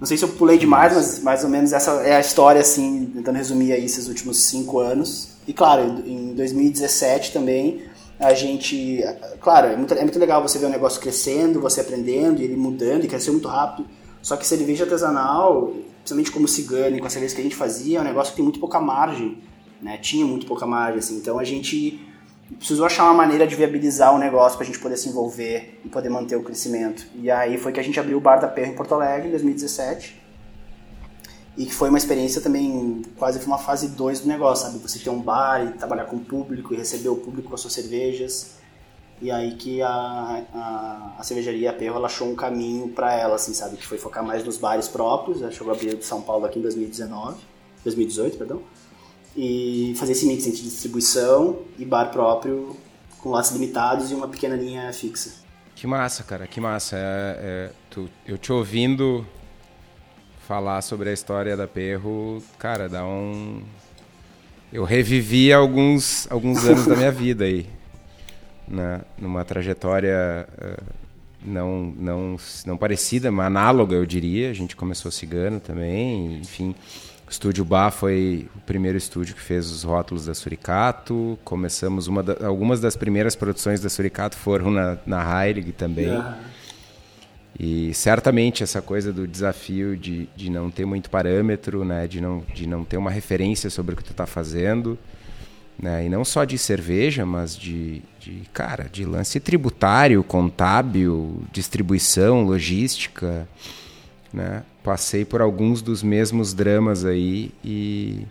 Não 0.00 0.06
sei 0.06 0.16
se 0.16 0.24
eu 0.24 0.30
pulei 0.30 0.56
demais, 0.56 0.94
mas 0.94 1.22
mais 1.22 1.44
ou 1.44 1.50
menos 1.50 1.74
essa 1.74 1.90
é 2.02 2.16
a 2.16 2.20
história, 2.20 2.62
assim, 2.62 3.04
tentando 3.14 3.36
resumir 3.36 3.72
aí 3.74 3.84
esses 3.84 4.08
últimos 4.08 4.38
cinco 4.44 4.78
anos. 4.78 5.32
E 5.46 5.52
claro, 5.52 6.02
em 6.06 6.32
2017 6.34 7.32
também 7.32 7.82
a 8.18 8.32
gente. 8.32 9.04
Claro, 9.40 9.68
é 9.68 9.76
muito, 9.76 9.92
é 9.92 10.00
muito 10.00 10.18
legal 10.18 10.40
você 10.40 10.58
ver 10.58 10.66
o 10.66 10.70
negócio 10.70 11.00
crescendo, 11.00 11.60
você 11.60 11.82
aprendendo 11.82 12.40
e 12.40 12.44
ele 12.44 12.56
mudando 12.56 13.04
e 13.04 13.08
cresceu 13.08 13.34
muito 13.34 13.48
rápido. 13.48 13.86
Só 14.22 14.38
que 14.38 14.46
cerveja 14.46 14.84
artesanal, 14.84 15.74
principalmente 15.98 16.30
como 16.30 16.48
cigano 16.48 16.96
e 16.96 17.00
com 17.00 17.06
a 17.06 17.10
cerveja 17.10 17.34
que 17.34 17.40
a 17.40 17.44
gente 17.44 17.56
fazia, 17.56 17.98
é 17.98 18.00
um 18.00 18.04
negócio 18.04 18.30
que 18.32 18.36
tem 18.36 18.42
muito 18.42 18.58
pouca 18.58 18.80
margem. 18.80 19.38
Né? 19.82 19.98
Tinha 19.98 20.24
muito 20.24 20.46
pouca 20.46 20.66
margem, 20.66 20.98
assim. 20.98 21.16
Então 21.16 21.38
a 21.38 21.44
gente 21.44 22.00
precisou 22.58 22.86
achar 22.86 23.04
uma 23.04 23.14
maneira 23.14 23.46
de 23.46 23.54
viabilizar 23.54 24.14
o 24.14 24.18
negócio 24.18 24.58
para 24.58 24.64
a 24.64 24.66
gente 24.66 24.78
poder 24.78 24.96
se 24.96 25.08
envolver 25.08 25.80
e 25.84 25.88
poder 25.88 26.08
manter 26.08 26.36
o 26.36 26.42
crescimento. 26.42 27.06
E 27.14 27.30
aí 27.30 27.56
foi 27.58 27.72
que 27.72 27.80
a 27.80 27.82
gente 27.82 27.98
abriu 27.98 28.18
o 28.18 28.20
Bar 28.20 28.40
da 28.40 28.48
Perra 28.48 28.68
em 28.68 28.74
Porto 28.74 28.94
Alegre 28.94 29.28
em 29.28 29.30
2017 29.30 30.20
e 31.56 31.66
que 31.66 31.74
foi 31.74 31.88
uma 31.88 31.98
experiência 31.98 32.40
também, 32.40 33.02
quase 33.16 33.44
uma 33.44 33.58
fase 33.58 33.88
2 33.88 34.20
do 34.20 34.28
negócio, 34.28 34.66
sabe? 34.66 34.78
Você 34.78 34.98
ter 34.98 35.10
um 35.10 35.20
bar 35.20 35.64
e 35.66 35.72
trabalhar 35.72 36.04
com 36.04 36.16
o 36.16 36.20
público 36.20 36.72
e 36.72 36.76
receber 36.76 37.08
o 37.08 37.16
público 37.16 37.48
com 37.48 37.54
as 37.54 37.60
suas 37.60 37.74
cervejas. 37.74 38.58
E 39.20 39.30
aí 39.30 39.54
que 39.56 39.82
a, 39.82 39.88
a, 40.54 41.14
a 41.18 41.22
cervejaria 41.22 41.72
Perro 41.72 41.96
ela 41.96 42.06
achou 42.06 42.28
um 42.28 42.34
caminho 42.34 42.88
para 42.88 43.12
ela, 43.14 43.34
assim, 43.34 43.52
sabe? 43.52 43.76
Que 43.76 43.86
foi 43.86 43.98
focar 43.98 44.24
mais 44.24 44.42
nos 44.44 44.56
bares 44.56 44.88
próprios. 44.88 45.42
Ela 45.42 45.50
chegou 45.50 45.72
a 45.72 45.76
abrir 45.76 45.96
de 45.96 46.04
São 46.04 46.22
Paulo 46.22 46.46
aqui 46.46 46.58
em 46.58 46.62
2019, 46.62 47.38
2018, 47.84 48.38
perdão. 48.38 48.62
E 49.42 49.94
fazer 49.96 50.12
esse 50.12 50.26
mix 50.26 50.46
entre 50.46 50.60
distribuição 50.60 51.60
e 51.78 51.84
bar 51.86 52.10
próprio 52.10 52.76
com 53.16 53.30
lotes 53.30 53.52
limitados 53.52 54.10
e 54.10 54.14
uma 54.14 54.28
pequena 54.28 54.54
linha 54.54 54.92
fixa. 54.92 55.32
Que 55.74 55.86
massa, 55.86 56.22
cara, 56.22 56.46
que 56.46 56.60
massa. 56.60 56.94
É, 56.94 57.00
é, 57.00 57.70
tu, 57.88 58.10
eu 58.26 58.36
te 58.36 58.52
ouvindo 58.52 59.26
falar 60.46 60.82
sobre 60.82 61.08
a 61.08 61.12
história 61.14 61.56
da 61.56 61.66
Perro, 61.66 62.42
cara, 62.58 62.86
dá 62.86 63.02
um. 63.02 63.62
Eu 64.70 64.84
revivi 64.84 65.50
alguns, 65.50 66.30
alguns 66.30 66.66
anos 66.66 66.84
da 66.84 66.94
minha 66.94 67.10
vida 67.10 67.44
aí. 67.44 67.66
Né? 68.68 69.00
Numa 69.16 69.42
trajetória 69.42 70.46
uh, 70.52 70.84
não, 71.42 71.94
não, 71.96 72.36
não 72.66 72.76
parecida, 72.76 73.30
mas 73.30 73.46
análoga, 73.46 73.96
eu 73.96 74.04
diria. 74.04 74.50
A 74.50 74.52
gente 74.52 74.76
começou 74.76 75.10
cigano 75.10 75.60
também, 75.60 76.40
enfim. 76.40 76.74
O 77.30 77.32
Estúdio 77.32 77.64
Bar 77.64 77.92
foi 77.92 78.48
o 78.56 78.60
primeiro 78.62 78.98
estúdio 78.98 79.36
que 79.36 79.40
fez 79.40 79.70
os 79.70 79.84
rótulos 79.84 80.26
da 80.26 80.34
Suricato. 80.34 81.38
Começamos 81.44 82.08
uma 82.08 82.24
da, 82.24 82.44
algumas 82.44 82.80
das 82.80 82.96
primeiras 82.96 83.36
produções 83.36 83.80
da 83.80 83.88
Suricato 83.88 84.36
foram 84.36 84.68
na, 84.68 84.98
na 85.06 85.46
Heilig 85.46 85.70
também. 85.70 86.06
Yeah. 86.06 86.38
E 87.56 87.94
certamente 87.94 88.64
essa 88.64 88.82
coisa 88.82 89.12
do 89.12 89.28
desafio 89.28 89.96
de, 89.96 90.28
de 90.34 90.50
não 90.50 90.72
ter 90.72 90.84
muito 90.84 91.08
parâmetro, 91.08 91.84
né, 91.84 92.08
de, 92.08 92.20
não, 92.20 92.42
de 92.52 92.66
não 92.66 92.84
ter 92.84 92.96
uma 92.96 93.12
referência 93.12 93.70
sobre 93.70 93.94
o 93.94 93.96
que 93.96 94.02
tu 94.02 94.10
está 94.10 94.26
fazendo, 94.26 94.98
né, 95.80 96.04
e 96.04 96.08
não 96.08 96.24
só 96.24 96.44
de 96.44 96.58
cerveja, 96.58 97.24
mas 97.24 97.56
de, 97.56 98.02
de, 98.18 98.42
cara, 98.52 98.88
de 98.90 99.04
lance 99.04 99.38
tributário, 99.38 100.24
contábil, 100.24 101.44
distribuição, 101.52 102.42
logística, 102.42 103.46
né, 104.32 104.64
passei 104.82 105.24
por 105.24 105.40
alguns 105.40 105.82
dos 105.82 106.02
mesmos 106.02 106.54
dramas 106.54 107.04
aí 107.04 107.52
e 107.64 108.26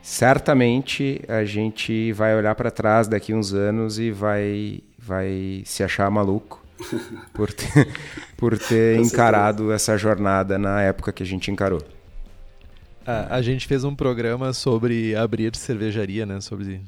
certamente 0.00 1.20
a 1.28 1.44
gente 1.44 2.12
vai 2.12 2.36
olhar 2.36 2.54
para 2.54 2.70
trás 2.70 3.08
daqui 3.08 3.34
uns 3.34 3.52
anos 3.52 3.98
e 3.98 4.10
vai, 4.10 4.80
vai 4.98 5.62
se 5.64 5.82
achar 5.82 6.10
maluco 6.10 6.64
por 7.34 7.52
ter, 7.52 7.88
por 8.36 8.56
ter 8.58 9.00
encarado 9.00 9.72
essa 9.72 9.96
jornada 9.96 10.58
na 10.58 10.82
época 10.82 11.12
que 11.12 11.22
a 11.22 11.26
gente 11.26 11.50
encarou. 11.50 11.82
A, 13.04 13.36
a, 13.36 13.42
gente 13.42 13.68
fez 13.68 13.84
um 13.84 13.94
programa 13.94 14.52
sobre 14.52 15.14
abrir 15.14 15.54
cervejaria, 15.54 16.26
né? 16.26 16.40
Sobre 16.40 16.80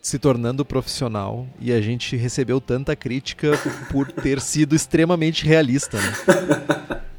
se 0.00 0.18
tornando 0.18 0.64
profissional 0.64 1.46
e 1.60 1.72
a 1.72 1.80
gente 1.80 2.16
recebeu 2.16 2.60
tanta 2.60 2.96
crítica 2.96 3.52
por 3.88 4.10
ter 4.10 4.40
sido 4.40 4.74
extremamente 4.74 5.46
realista, 5.46 5.98
né? 5.98 7.02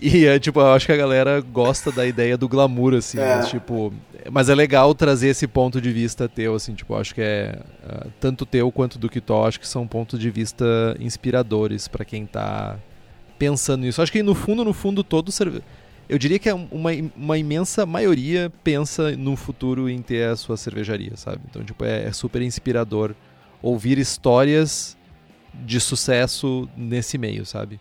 E 0.00 0.26
é 0.26 0.38
tipo, 0.38 0.60
eu 0.60 0.72
acho 0.72 0.86
que 0.86 0.92
a 0.92 0.96
galera 0.96 1.40
gosta 1.40 1.90
da 1.92 2.06
ideia 2.06 2.36
do 2.36 2.48
glamour, 2.48 2.94
assim, 2.94 3.18
é. 3.18 3.36
mas, 3.36 3.48
tipo. 3.48 3.92
Mas 4.30 4.48
é 4.48 4.54
legal 4.54 4.94
trazer 4.94 5.28
esse 5.28 5.46
ponto 5.46 5.80
de 5.80 5.92
vista 5.92 6.28
teu, 6.28 6.54
assim, 6.54 6.74
tipo, 6.74 6.94
acho 6.94 7.14
que 7.14 7.20
é. 7.20 7.58
Uh, 7.84 8.10
tanto 8.20 8.46
teu 8.46 8.70
quanto 8.72 8.98
do 8.98 9.08
Kitó, 9.08 9.46
acho 9.46 9.60
que 9.60 9.68
são 9.68 9.86
pontos 9.86 10.18
de 10.18 10.30
vista 10.30 10.64
inspiradores 10.98 11.88
para 11.88 12.04
quem 12.04 12.26
tá 12.26 12.76
pensando 13.38 13.82
nisso. 13.82 14.00
Acho 14.02 14.12
que 14.12 14.22
no 14.22 14.34
fundo, 14.34 14.64
no 14.64 14.72
fundo, 14.72 15.04
todo 15.04 15.30
Eu 16.08 16.18
diria 16.18 16.38
que 16.38 16.48
é 16.48 16.54
uma, 16.54 16.90
uma 17.16 17.38
imensa 17.38 17.86
maioria 17.86 18.52
pensa 18.62 19.12
no 19.12 19.36
futuro 19.36 19.88
em 19.88 20.00
ter 20.00 20.28
a 20.28 20.36
sua 20.36 20.56
cervejaria, 20.56 21.16
sabe? 21.16 21.40
Então, 21.48 21.62
tipo, 21.62 21.84
é, 21.84 22.04
é 22.04 22.12
super 22.12 22.42
inspirador 22.42 23.14
ouvir 23.62 23.98
histórias 23.98 24.96
de 25.64 25.80
sucesso 25.80 26.68
nesse 26.76 27.16
meio, 27.16 27.46
sabe? 27.46 27.80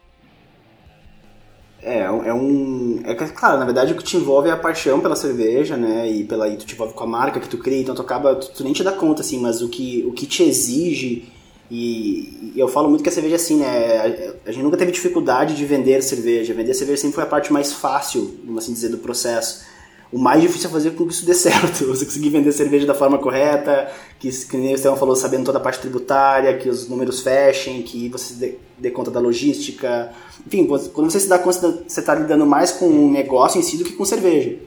É, 1.83 1.99
é 1.99 2.33
um. 2.33 3.01
É 3.03 3.13
claro, 3.13 3.59
na 3.59 3.65
verdade 3.65 3.91
o 3.91 3.97
que 3.97 4.03
te 4.03 4.15
envolve 4.15 4.47
é 4.47 4.51
a 4.51 4.57
paixão 4.57 5.01
pela 5.01 5.15
cerveja, 5.15 5.75
né? 5.75 6.09
E 6.09 6.23
pela 6.23 6.47
e 6.47 6.55
tu 6.55 6.65
te 6.65 6.73
envolve 6.73 6.93
com 6.93 7.03
a 7.03 7.07
marca 7.07 7.39
que 7.39 7.49
tu 7.49 7.57
cria, 7.57 7.81
então 7.81 7.93
tu 7.93 8.01
acaba. 8.01 8.35
Tu, 8.35 8.51
tu 8.51 8.63
nem 8.63 8.71
te 8.71 8.83
dá 8.83 8.93
conta, 8.93 9.21
assim, 9.21 9.39
mas 9.39 9.61
o 9.61 9.67
que, 9.67 10.05
o 10.07 10.13
que 10.13 10.25
te 10.25 10.43
exige. 10.43 11.29
E, 11.69 12.51
e 12.55 12.59
eu 12.59 12.67
falo 12.67 12.89
muito 12.89 13.03
que 13.03 13.09
a 13.09 13.11
cerveja 13.11 13.35
assim, 13.35 13.57
né? 13.57 13.97
A, 14.45 14.49
a, 14.49 14.51
gente 14.51 14.63
nunca 14.63 14.77
teve 14.77 14.91
dificuldade 14.91 15.55
de 15.55 15.65
vender 15.65 16.01
cerveja. 16.01 16.53
Vender 16.53 16.73
cerveja 16.73 17.01
sempre 17.01 17.15
foi 17.15 17.23
a 17.23 17.27
parte 17.27 17.51
mais 17.51 17.73
fácil, 17.73 18.39
vamos 18.45 18.63
assim 18.63 18.73
dizer, 18.73 18.89
do 18.89 18.99
processo 18.99 19.73
o 20.13 20.19
mais 20.19 20.39
difícil 20.39 20.69
é 20.69 20.71
fazer 20.71 20.91
com 20.91 21.07
que 21.07 21.13
isso 21.13 21.25
dê 21.25 21.33
certo. 21.33 21.87
Você 21.87 22.05
conseguir 22.05 22.29
vender 22.29 22.51
cerveja 22.51 22.85
da 22.85 22.93
forma 22.93 23.17
correta, 23.17 23.91
que, 24.19 24.29
que 24.29 24.55
nem 24.55 24.71
o 24.71 24.75
Estevão 24.75 24.95
falou, 24.95 25.15
sabendo 25.15 25.45
toda 25.45 25.57
a 25.57 25.61
parte 25.61 25.79
tributária, 25.79 26.55
que 26.55 26.69
os 26.69 26.87
números 26.87 27.21
fechem, 27.21 27.81
que 27.81 28.07
você 28.09 28.35
dê, 28.35 28.55
dê 28.77 28.91
conta 28.91 29.09
da 29.09 29.19
logística. 29.19 30.13
Enfim, 30.45 30.67
quando 30.93 31.09
você 31.09 31.19
se 31.19 31.27
dá 31.27 31.39
conta, 31.39 31.83
você 31.87 31.99
está 31.99 32.15
lidando 32.15 32.45
mais 32.45 32.71
com 32.71 32.85
o 32.85 33.11
negócio 33.11 33.59
em 33.59 33.63
si 33.63 33.77
do 33.77 33.83
que 33.83 33.93
com 33.93 34.05
cerveja. 34.05 34.57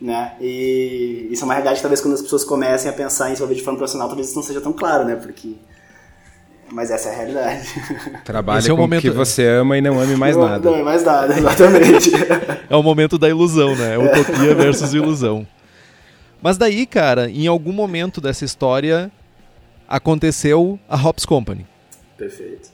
né? 0.00 0.34
E 0.40 1.28
isso 1.30 1.42
é 1.42 1.44
uma 1.44 1.54
realidade 1.54 1.80
talvez 1.80 2.00
quando 2.00 2.14
as 2.14 2.22
pessoas 2.22 2.44
comecem 2.44 2.90
a 2.90 2.92
pensar 2.92 3.26
em 3.28 3.32
desenvolver 3.32 3.54
de 3.54 3.62
forma 3.62 3.78
profissional, 3.78 4.08
talvez 4.08 4.28
isso 4.28 4.36
não 4.36 4.42
seja 4.42 4.60
tão 4.60 4.72
claro, 4.72 5.04
né? 5.04 5.16
Porque 5.16 5.54
mas 6.74 6.90
essa 6.90 7.08
é 7.08 7.12
a 7.12 7.16
realidade. 7.16 7.68
Trabalhe 8.24 8.66
é 8.66 8.68
com 8.68 8.74
o 8.74 8.78
momento... 8.78 9.02
que 9.02 9.10
você 9.10 9.46
ama 9.46 9.78
e 9.78 9.80
não 9.80 10.00
ame 10.00 10.16
mais 10.16 10.36
não, 10.36 10.48
nada. 10.48 10.68
Não 10.68 10.74
ame 10.74 10.82
mais 10.82 11.04
nada, 11.04 11.38
exatamente. 11.38 12.10
é 12.68 12.76
o 12.76 12.82
momento 12.82 13.16
da 13.16 13.28
ilusão, 13.28 13.76
né? 13.76 13.94
É 13.94 13.98
utopia 13.98 14.54
versus 14.54 14.92
ilusão. 14.92 15.46
Mas 16.42 16.58
daí, 16.58 16.84
cara, 16.84 17.30
em 17.30 17.46
algum 17.46 17.72
momento 17.72 18.20
dessa 18.20 18.44
história 18.44 19.10
aconteceu 19.88 20.78
a 20.88 20.96
Hops 20.96 21.24
Company. 21.24 21.64
Perfeito. 22.18 22.73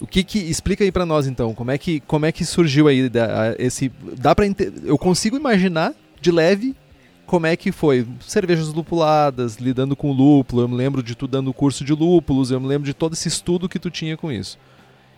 O 0.00 0.06
que 0.06 0.22
que 0.22 0.38
explica 0.38 0.84
aí 0.84 0.92
para 0.92 1.04
nós 1.04 1.26
então? 1.26 1.54
Como 1.54 1.70
é 1.70 1.78
que 1.78 2.00
como 2.00 2.24
é 2.24 2.32
que 2.32 2.44
surgiu 2.44 2.86
aí 2.88 3.08
da, 3.08 3.54
esse 3.58 3.90
dá 4.16 4.34
para 4.34 4.46
eu 4.84 4.96
consigo 4.96 5.36
imaginar 5.36 5.92
de 6.20 6.30
leve 6.30 6.74
como 7.28 7.46
é 7.46 7.54
que 7.56 7.70
foi? 7.70 8.06
Cervejas 8.20 8.68
lupuladas, 8.68 9.56
lidando 9.56 9.94
com 9.94 10.10
lúpulo, 10.12 10.62
eu 10.62 10.68
me 10.68 10.74
lembro 10.74 11.02
de 11.02 11.14
tu 11.14 11.28
dando 11.28 11.52
curso 11.52 11.84
de 11.84 11.92
lúpulos, 11.92 12.50
eu 12.50 12.58
me 12.58 12.66
lembro 12.66 12.86
de 12.86 12.94
todo 12.94 13.12
esse 13.12 13.28
estudo 13.28 13.68
que 13.68 13.78
tu 13.78 13.90
tinha 13.90 14.16
com 14.16 14.32
isso. 14.32 14.58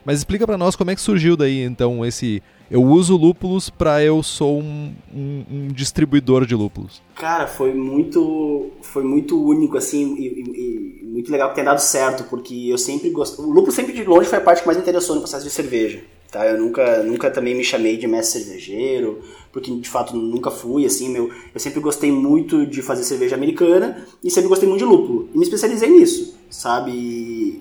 Mas 0.05 0.19
explica 0.19 0.47
para 0.47 0.59
nós 0.59 0.77
como 0.77 0.91
é 0.91 0.95
que 0.95 1.01
surgiu 1.01 1.37
daí 1.37 1.63
então 1.63 2.05
esse 2.05 2.43
eu 2.71 2.83
uso 2.85 3.17
lúpulos 3.17 3.69
para 3.69 4.03
eu 4.03 4.23
sou 4.23 4.61
um, 4.61 4.95
um, 5.13 5.45
um, 5.51 5.69
distribuidor 5.69 6.47
de 6.47 6.55
lúpulos. 6.55 7.03
Cara, 7.17 7.49
foi 7.49 7.75
muito 7.75 8.71
foi 8.81 9.03
muito 9.03 9.43
único 9.45 9.77
assim 9.77 10.15
e, 10.17 10.27
e, 10.27 11.01
e, 11.03 11.05
muito 11.05 11.33
legal 11.33 11.49
que 11.49 11.57
tenha 11.57 11.67
dado 11.67 11.81
certo 11.81 12.25
porque 12.25 12.69
eu 12.69 12.79
sempre 12.79 13.11
gosto 13.11 13.43
o 13.43 13.51
lúpulo 13.51 13.73
sempre 13.73 13.93
de 13.93 14.05
longe 14.05 14.29
foi 14.29 14.39
a 14.39 14.43
parte 14.43 14.61
que 14.61 14.67
mais 14.67 14.79
interessou 14.79 15.17
no 15.17 15.21
processo 15.21 15.45
de 15.45 15.51
cerveja. 15.51 16.01
Tá? 16.31 16.47
Eu 16.47 16.61
nunca, 16.61 17.03
nunca 17.03 17.29
também 17.29 17.57
me 17.57 17.65
chamei 17.65 17.97
de 17.97 18.07
mestre 18.07 18.41
cervejeiro, 18.45 19.21
porque 19.53 19.75
de 19.75 19.89
fato 19.89 20.17
nunca 20.17 20.49
fui, 20.49 20.87
assim, 20.87 21.09
meu, 21.09 21.29
eu 21.53 21.59
sempre 21.59 21.81
gostei 21.81 22.13
muito 22.13 22.65
de 22.65 22.83
fazer 22.83 23.03
cerveja 23.03 23.35
americana 23.35 24.07
e 24.23 24.31
sempre 24.31 24.49
gostei 24.49 24.69
muito 24.69 24.79
de 24.79 24.85
lúpulo. 24.85 25.29
E 25.35 25.37
me 25.37 25.43
especializei 25.43 25.91
nisso, 25.91 26.39
sabe? 26.49 26.93
E 26.93 27.60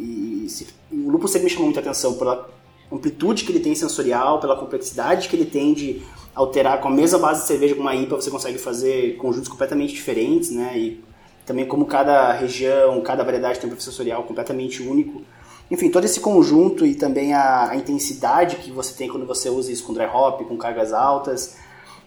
o 1.10 1.12
lúpulo 1.12 1.28
sempre 1.28 1.46
me 1.46 1.50
chamou 1.50 1.66
muita 1.66 1.80
atenção 1.80 2.14
pela 2.14 2.48
amplitude 2.92 3.44
que 3.44 3.52
ele 3.52 3.60
tem 3.60 3.74
sensorial, 3.74 4.40
pela 4.40 4.56
complexidade 4.56 5.28
que 5.28 5.36
ele 5.36 5.46
tem 5.46 5.74
de 5.74 6.04
alterar 6.36 6.80
com 6.80 6.88
a 6.88 6.92
mesma 6.92 7.18
base 7.18 7.42
de 7.42 7.48
cerveja 7.48 7.74
com 7.74 7.82
uma 7.82 7.96
IPA, 7.96 8.16
você 8.16 8.30
consegue 8.30 8.60
fazer 8.60 9.18
conjuntos 9.18 9.50
completamente 9.50 9.92
diferentes, 9.92 10.52
né? 10.52 10.78
E 10.78 11.04
também 11.48 11.66
como 11.66 11.88
cada 11.88 12.32
região, 12.34 13.02
cada 13.02 13.24
variedade 13.24 13.60
tem 13.60 13.72
um 13.72 13.80
sensorial 13.80 14.22
completamente 14.24 14.84
único. 14.84 15.24
Enfim, 15.72 15.90
todo 15.90 16.06
esse 16.06 16.20
conjunto 16.20 16.86
e 16.86 16.94
também 16.94 17.34
a, 17.34 17.72
a, 17.72 17.76
intensidade 17.76 18.58
que 18.58 18.72
você 18.72 18.94
tem 18.94 19.10
quando 19.10 19.26
você 19.26 19.50
usa 19.50 19.72
isso 19.72 19.84
com 19.84 19.94
dry 19.94 20.06
hop, 20.06 20.42
com 20.44 20.58
cargas 20.58 20.94
altas, 20.94 21.58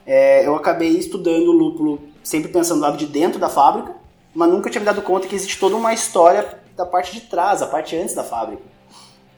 é, 0.07 0.47
eu 0.47 0.55
acabei 0.55 0.91
estudando 0.91 1.49
o 1.49 1.53
lúpulo 1.53 2.01
sempre 2.23 2.53
pensando 2.53 2.79
do 2.79 2.83
lado 2.83 2.97
de 2.97 3.07
dentro 3.07 3.41
da 3.41 3.49
fábrica, 3.49 3.97
mas 4.33 4.49
nunca 4.49 4.71
tinha 4.71 4.81
me 4.81 4.87
dado 4.87 5.03
conta 5.03 5.27
que 5.27 5.35
existe 5.35 5.59
toda 5.59 5.75
uma 5.75 5.93
história 5.93 6.61
da 6.77 6.87
parte 6.87 7.13
de 7.13 7.23
trás, 7.23 7.63
a 7.63 7.67
parte 7.67 7.97
antes 7.97 8.15
da 8.15 8.23
fábrica. 8.23 8.72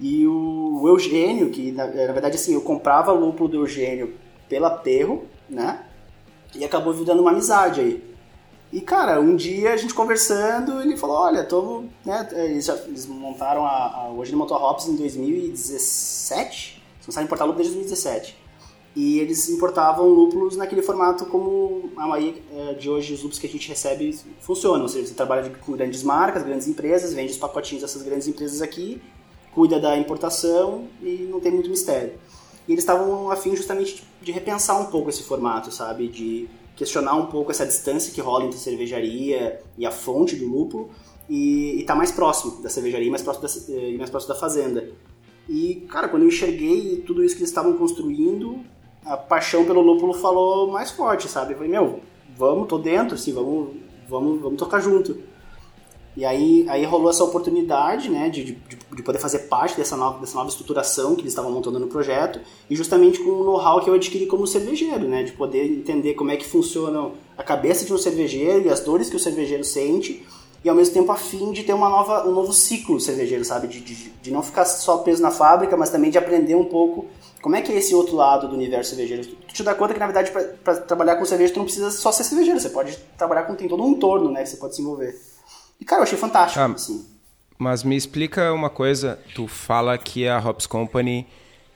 E 0.05 0.27
o, 0.27 0.87
Eugênio, 0.87 1.49
que 1.49 1.73
na, 1.73 1.87
na, 1.87 2.13
verdade 2.13 2.37
assim, 2.37 2.53
eu 2.53 2.61
comprava 2.61 3.11
lúpulo 3.11 3.49
do 3.49 3.57
Eugênio 3.63 4.13
pela 4.51 4.69
Perro, 4.69 5.25
né? 5.49 5.83
E 6.55 6.63
acabou 6.63 6.93
virando 6.93 7.23
uma 7.23 7.31
amizade 7.31 7.81
aí. 7.81 8.05
E, 8.71 8.83
cara, 8.83 9.19
um 9.19 9.35
dia 9.35 9.73
a 9.73 9.77
gente 9.79 9.95
conversando, 9.95 10.83
ele 10.83 10.95
falou, 10.99 11.17
olha, 11.17 11.43
tô, 11.43 11.85
né, 12.05 12.29
eles, 12.33 12.67
já, 12.67 12.75
eles 12.87 13.07
montaram 13.07 13.65
a, 13.65 14.09
a 14.09 14.37
montou 14.37 14.59
a 14.59 14.71
Hops 14.71 14.89
em 14.89 14.97
2017, 14.97 16.83
eles 16.97 17.07
começaram 17.07 17.25
a 17.25 17.27
importar 17.27 17.45
lúpulo 17.47 17.65
desde 17.65 17.75
2017. 17.75 18.37
E 18.95 19.21
eles 19.21 19.49
importavam 19.49 20.07
lúpulos 20.07 20.55
naquele 20.55 20.83
formato 20.83 21.25
como 21.25 21.91
a 21.97 22.07
maioria 22.07 22.35
é, 22.53 22.75
de 22.75 22.91
hoje 22.91 23.15
os 23.15 23.21
lúpulos 23.21 23.39
que 23.39 23.47
a 23.47 23.51
gente 23.51 23.71
recebe 23.71 24.15
funcionam. 24.41 24.83
Ou 24.83 24.89
seja, 24.89 25.07
você 25.07 25.15
trabalha 25.15 25.51
com 25.65 25.73
grandes 25.73 26.03
marcas, 26.03 26.43
grandes 26.43 26.69
empresas, 26.69 27.15
vende 27.15 27.33
os 27.33 27.39
pacotinhos 27.39 27.81
dessas 27.81 28.03
grandes 28.03 28.29
empresas 28.29 28.61
aqui, 28.61 29.01
cuida 29.55 29.79
da 29.79 29.97
importação 29.97 30.89
e 31.03 31.29
não 31.31 31.41
tem 31.41 31.53
muito 31.53 31.71
mistério. 31.71 32.15
E 32.67 32.73
eles 32.73 32.83
estavam 32.83 33.31
afim 33.31 33.55
justamente 33.55 34.03
de 34.21 34.33
repensar 34.33 34.81
um 34.81 34.87
pouco 34.87 35.11
esse 35.11 35.23
formato, 35.23 35.71
sabe? 35.71 36.09
De 36.09 36.49
questionar 36.75 37.15
um 37.15 37.27
pouco 37.27 37.51
essa 37.51 37.65
distância 37.65 38.13
que 38.13 38.21
rola 38.21 38.45
entre 38.45 38.57
a 38.57 38.61
cervejaria 38.61 39.61
e 39.79 39.87
a 39.87 39.91
fonte 39.91 40.35
do 40.35 40.47
lúpulo 40.47 40.91
e 41.29 41.81
estar 41.81 41.93
tá 41.93 41.99
mais 41.99 42.11
próximo 42.11 42.63
da 42.63 42.69
cervejaria 42.69 43.07
e 43.07 43.11
mais 43.11 43.23
próximo 43.23 43.47
da, 43.47 43.81
e 43.81 43.97
mais 43.97 44.11
próximo 44.11 44.35
da 44.35 44.41
fazenda. 44.41 44.91
E, 45.49 45.87
cara, 45.89 46.09
quando 46.09 46.23
eu 46.23 46.29
enxerguei 46.29 47.03
tudo 47.07 47.23
isso 47.23 47.35
que 47.35 47.43
eles 47.43 47.51
estavam 47.51 47.75
construindo, 47.75 48.61
a 49.05 49.17
paixão 49.17 49.65
pelo 49.65 49.83
lúpulo 49.83 50.15
falou 50.15 50.71
mais 50.71 50.91
forte, 50.91 51.29
sabe? 51.29 51.53
Eu 51.53 51.59
falei, 51.59 51.71
meu, 51.71 52.01
vamos, 52.37 52.67
tô 52.67 52.79
dentro, 52.79 53.15
assim, 53.15 53.33
vamos, 53.33 53.77
vamos, 54.09 54.41
vamos 54.41 54.59
tocar 54.59 54.81
junto. 54.81 55.19
E 56.17 56.25
aí, 56.25 56.65
aí 56.69 56.85
rolou 56.85 57.11
essa 57.11 57.25
oportunidade 57.25 58.09
né, 58.09 58.29
de, 58.29 58.45
de, 58.45 58.53
de 58.93 59.03
poder 59.03 59.19
fazer 59.19 59.41
parte 59.41 59.77
dessa 59.77 59.97
nova, 59.97 60.21
dessa 60.21 60.37
nova 60.37 60.49
estruturação 60.49 61.15
que 61.17 61.23
eles 61.23 61.33
estavam 61.33 61.51
montando 61.51 61.79
no 61.81 61.89
projeto, 61.89 62.41
e 62.71 62.77
justamente 62.77 63.19
com 63.19 63.31
o 63.31 63.45
know-how 63.45 63.81
que 63.81 63.91
eu 63.91 63.95
adquiri 63.95 64.27
como 64.27 64.47
cervejeiro, 64.47 65.09
né, 65.09 65.25
de 65.25 65.33
poder 65.33 65.65
entender 65.65 66.15
como 66.15 66.31
é 66.31 66.37
que 66.37 66.47
funciona 66.47 67.11
a 67.37 67.43
cabeça 67.43 67.85
de 67.85 67.93
um 67.93 67.99
cervejeiro 67.99 68.67
e 68.67 68.71
as 68.71 68.81
dores 68.81 69.11
que 69.11 69.17
o 69.17 69.21
cervejeiro 69.21 69.65
sente, 69.65 70.25
e 70.65 70.69
ao 70.69 70.75
mesmo 70.75 70.95
tempo 70.95 71.13
a 71.13 71.17
fim 71.17 71.53
de 71.53 71.63
ter 71.63 71.75
uma 71.75 71.91
nova, 71.91 72.27
um 72.27 72.33
novo 72.33 72.53
ciclo 72.53 72.99
cervejeiro, 72.99 73.45
sabe? 73.45 73.69
De, 73.69 73.81
de, 73.81 73.95
de 74.11 74.31
não 74.31 74.43
ficar 74.43 74.65
só 74.65 74.99
preso 74.99 75.21
na 75.21 75.31
fábrica, 75.31 75.77
mas 75.77 75.91
também 75.91 76.11
de 76.11 76.17
aprender 76.17 76.55
um 76.55 76.65
pouco 76.65 77.07
como 77.43 77.55
é 77.55 77.61
que 77.61 77.71
é 77.71 77.77
esse 77.77 77.95
outro 77.95 78.17
lado 78.17 78.49
do 78.49 78.55
universo 78.55 78.91
cervejeiro. 78.95 79.27
Tu, 79.27 79.53
te 79.53 79.63
dá 79.63 79.75
conta 79.75 79.93
que, 79.93 80.01
na 80.01 80.07
verdade, 80.07 80.31
para 80.65 80.77
trabalhar 80.77 81.17
com 81.17 81.25
cerveja, 81.27 81.53
tu 81.53 81.59
não 81.59 81.67
precisa 81.67 81.91
só 81.91 82.11
ser 82.11 82.25
cervejeiro, 82.25 82.59
você 82.59 82.71
pode 82.71 82.97
trabalhar 83.19 83.43
com 83.43 83.55
tem 83.55 83.69
todo 83.69 83.83
um 83.83 83.91
entorno, 83.91 84.31
né, 84.31 84.43
que 84.43 84.49
você 84.49 84.57
pode 84.57 84.75
se 84.75 84.81
envolver. 84.81 85.15
E, 85.81 85.85
cara, 85.85 86.01
eu 86.01 86.05
achei 86.05 86.19
fantástico, 86.19 86.61
ah, 86.61 86.73
assim. 86.73 87.07
Mas 87.59 87.83
me 87.83 87.97
explica 87.97 88.53
uma 88.53 88.71
coisa. 88.71 89.19
Tu 89.35 89.47
fala 89.47 89.97
que 89.97 90.27
a 90.27 90.39
Hops 90.39 90.67
Company 90.67 91.27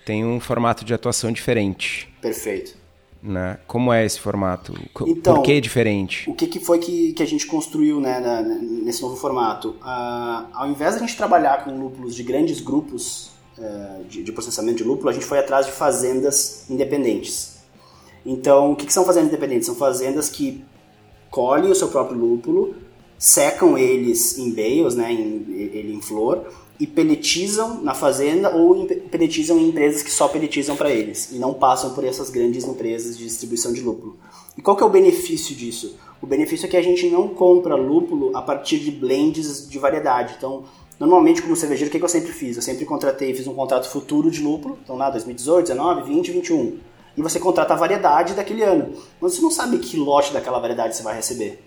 tem 0.05 0.24
um 0.24 0.40
formato 0.40 0.84
de 0.84 0.94
atuação 0.94 1.30
diferente. 1.30 2.12
Perfeito. 2.20 2.76
Né? 3.22 3.59
Como 3.66 3.92
é 3.92 4.07
esse 4.07 4.18
formato? 4.18 4.72
Então, 5.07 5.34
Por 5.34 5.42
que 5.42 5.53
é 5.53 5.61
diferente? 5.61 6.30
O 6.30 6.34
que, 6.34 6.46
que 6.46 6.61
foi 6.61 6.78
que, 6.78 7.12
que 7.12 7.22
a 7.22 7.26
gente 7.26 7.46
construiu 7.46 8.01
né, 8.01 8.20
na, 8.20 8.42
nesse 8.42 9.03
novo 9.03 9.16
formato? 9.16 9.70
Uh, 9.82 10.46
ao 10.53 10.68
invés 10.68 10.92
de 10.92 11.03
a 11.03 11.07
gente 11.07 11.16
trabalhar 11.16 11.64
com 11.64 11.76
lúpulos 11.76 12.14
de 12.14 12.22
grandes 12.22 12.61
grupos 12.61 13.32
uh, 13.59 14.05
de, 14.05 14.22
de, 14.22 14.32
processamento 14.32 14.78
de 14.78 14.84
lúpulo, 14.84 15.11
a 15.11 15.12
gente 15.12 15.26
foi 15.26 15.38
atrás 15.38 15.66
de 15.66 15.72
fazendas 15.72 16.70
independentes. 16.70 17.59
Então, 18.24 18.72
o 18.72 18.76
que, 18.76 18.86
que 18.86 18.92
são 18.92 19.05
fazendas 19.05 19.28
independentes? 19.28 19.66
São 19.66 19.74
fazendas 19.74 20.28
que 20.28 20.64
colhem 21.28 21.70
o 21.70 21.74
seu 21.74 21.88
próprio 21.88 22.16
lúpulo, 22.16 22.76
secam 23.18 23.76
eles 23.76 24.38
em 24.38 24.50
bales, 24.50 24.94
né, 24.94 25.12
em, 25.12 25.44
ele 25.50 25.92
em 25.94 26.00
flor, 26.00 26.46
e 26.80 26.86
peletizam 26.86 27.82
na 27.82 27.92
fazenda 27.92 28.54
ou 28.54 28.86
peletizam 29.10 29.58
em 29.58 29.68
empresas 29.68 30.02
que 30.02 30.10
só 30.10 30.28
peletizam 30.28 30.76
para 30.76 30.90
eles 30.90 31.32
e 31.32 31.38
não 31.38 31.52
passam 31.52 31.92
por 31.92 32.04
essas 32.04 32.30
grandes 32.30 32.64
empresas 32.64 33.18
de 33.18 33.24
distribuição 33.24 33.72
de 33.72 33.80
lúpulo. 33.80 34.16
E 34.56 34.62
qual 34.62 34.76
que 34.76 34.82
é 34.82 34.86
o 34.86 34.90
benefício 34.90 35.56
disso? 35.56 35.96
O 36.22 36.26
benefício 36.26 36.66
é 36.66 36.68
que 36.68 36.76
a 36.76 36.82
gente 36.82 37.08
não 37.08 37.28
compra 37.28 37.74
lúpulo 37.74 38.36
a 38.36 38.42
partir 38.42 38.78
de 38.78 38.92
blends 38.92 39.68
de 39.68 39.78
variedade. 39.78 40.34
Então, 40.38 40.64
normalmente 41.00 41.42
como 41.42 41.56
cervejeiro, 41.56 41.88
o 41.88 41.92
que, 41.92 41.98
que 41.98 42.04
eu 42.04 42.08
sempre 42.08 42.32
fiz? 42.32 42.56
Eu 42.56 42.62
sempre 42.62 42.84
contratei, 42.84 43.34
fiz 43.34 43.46
um 43.46 43.54
contrato 43.54 43.88
futuro 43.88 44.30
de 44.30 44.40
lúpulo, 44.40 44.78
então 44.82 44.96
lá 44.96 45.10
2018, 45.10 45.68
19, 45.68 46.02
20, 46.02 46.30
21. 46.30 46.78
E 47.16 47.22
você 47.22 47.40
contrata 47.40 47.74
a 47.74 47.76
variedade 47.76 48.34
daquele 48.34 48.62
ano. 48.62 48.92
Mas 49.20 49.34
você 49.34 49.42
não 49.42 49.50
sabe 49.50 49.78
que 49.78 49.96
lote 49.96 50.32
daquela 50.32 50.60
variedade 50.60 50.94
você 50.94 51.02
vai 51.02 51.16
receber. 51.16 51.60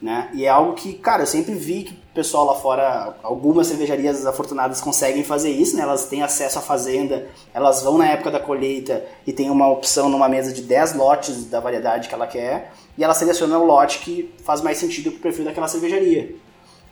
Né? 0.00 0.30
E 0.32 0.46
é 0.46 0.48
algo 0.48 0.72
que, 0.72 0.94
cara, 0.94 1.24
eu 1.24 1.26
sempre 1.26 1.54
vi 1.54 1.82
que 1.82 1.92
o 1.92 2.14
pessoal 2.14 2.46
lá 2.46 2.54
fora, 2.54 3.16
algumas 3.22 3.66
cervejarias 3.66 4.24
afortunadas 4.24 4.80
conseguem 4.80 5.22
fazer 5.22 5.50
isso, 5.50 5.76
né? 5.76 5.82
Elas 5.82 6.06
têm 6.06 6.22
acesso 6.22 6.58
à 6.58 6.62
fazenda, 6.62 7.28
elas 7.52 7.82
vão 7.82 7.98
na 7.98 8.08
época 8.08 8.30
da 8.30 8.40
colheita 8.40 9.04
e 9.26 9.32
tem 9.32 9.50
uma 9.50 9.68
opção 9.70 10.08
numa 10.08 10.26
mesa 10.26 10.54
de 10.54 10.62
10 10.62 10.94
lotes 10.94 11.44
da 11.44 11.60
variedade 11.60 12.08
que 12.08 12.14
ela 12.14 12.26
quer, 12.26 12.72
e 12.96 13.04
ela 13.04 13.12
seleciona 13.12 13.58
o 13.58 13.64
lote 13.66 13.98
que 13.98 14.32
faz 14.42 14.62
mais 14.62 14.78
sentido 14.78 15.10
para 15.10 15.18
o 15.18 15.22
perfil 15.22 15.44
daquela 15.44 15.68
cervejaria. 15.68 16.34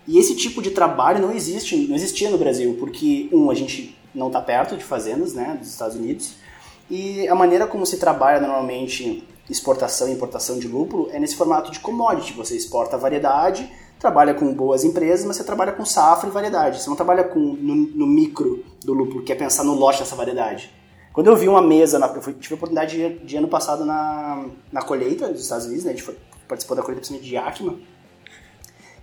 E 0.07 0.19
esse 0.19 0.37
tipo 0.37 0.61
de 0.61 0.71
trabalho 0.71 1.21
não 1.21 1.33
existe, 1.33 1.77
não 1.89 1.97
existia 1.97 2.29
no 2.31 2.37
Brasil, 2.37 2.77
porque 2.79 3.31
um, 3.33 3.51
a 3.51 3.55
gente 3.55 3.97
não 4.15 4.27
está 4.27 4.41
perto 4.41 4.77
de 4.77 4.85
fazendas, 4.85 5.33
né, 5.33 5.57
dos 5.59 5.69
Estados 5.69 5.97
Unidos, 5.97 6.35
e 6.91 7.27
a 7.29 7.35
maneira 7.35 7.67
como 7.67 7.85
se 7.85 7.99
trabalha 7.99 8.41
normalmente 8.41 9.23
exportação 9.49 10.09
e 10.09 10.13
importação 10.13 10.59
de 10.59 10.69
lúpulo 10.69 11.09
é 11.13 11.19
nesse 11.19 11.37
formato 11.37 11.71
de 11.71 11.81
commodity. 11.81 12.33
Você 12.35 12.57
exporta 12.57 12.97
a 12.97 12.99
variedade, 12.99 13.71
trabalha 13.99 14.35
com 14.35 14.53
boas 14.53 14.85
empresas, 14.85 15.25
mas 15.25 15.37
você 15.37 15.45
trabalha 15.45 15.73
com 15.73 15.85
safra 15.85 16.29
e 16.29 16.33
variedade. 16.33 16.81
Você 16.81 16.89
não 16.89 16.97
trabalha 16.97 17.25
com, 17.25 17.39
no, 17.39 17.75
no 17.75 18.07
micro 18.07 18.65
do 18.85 18.93
lúpulo, 18.93 19.23
que 19.23 19.33
é 19.33 19.35
pensar 19.35 19.65
no 19.65 19.75
lote 19.75 20.01
dessa 20.01 20.15
variedade. 20.15 20.73
Quando 21.13 21.27
eu 21.27 21.37
vi 21.37 21.49
uma 21.49 21.63
mesa, 21.63 21.99
na, 21.99 22.07
eu 22.07 22.33
tive 22.35 22.55
a 22.55 22.57
oportunidade 22.57 22.97
de, 22.97 23.19
de, 23.27 23.37
ano 23.37 23.49
passado 23.49 23.85
na, 23.85 24.47
na 24.71 24.83
colheita 24.83 25.29
dos 25.29 25.43
Estados 25.43 25.67
Unidos, 25.67 25.85
né, 25.85 25.91
a 25.91 25.95
gente 25.95 26.05
foi, 26.05 26.17
participou 26.47 26.77
da 26.77 26.83
colheita 26.83 27.01
principalmente 27.01 27.29
de 27.29 27.35
Yakima. 27.35 27.75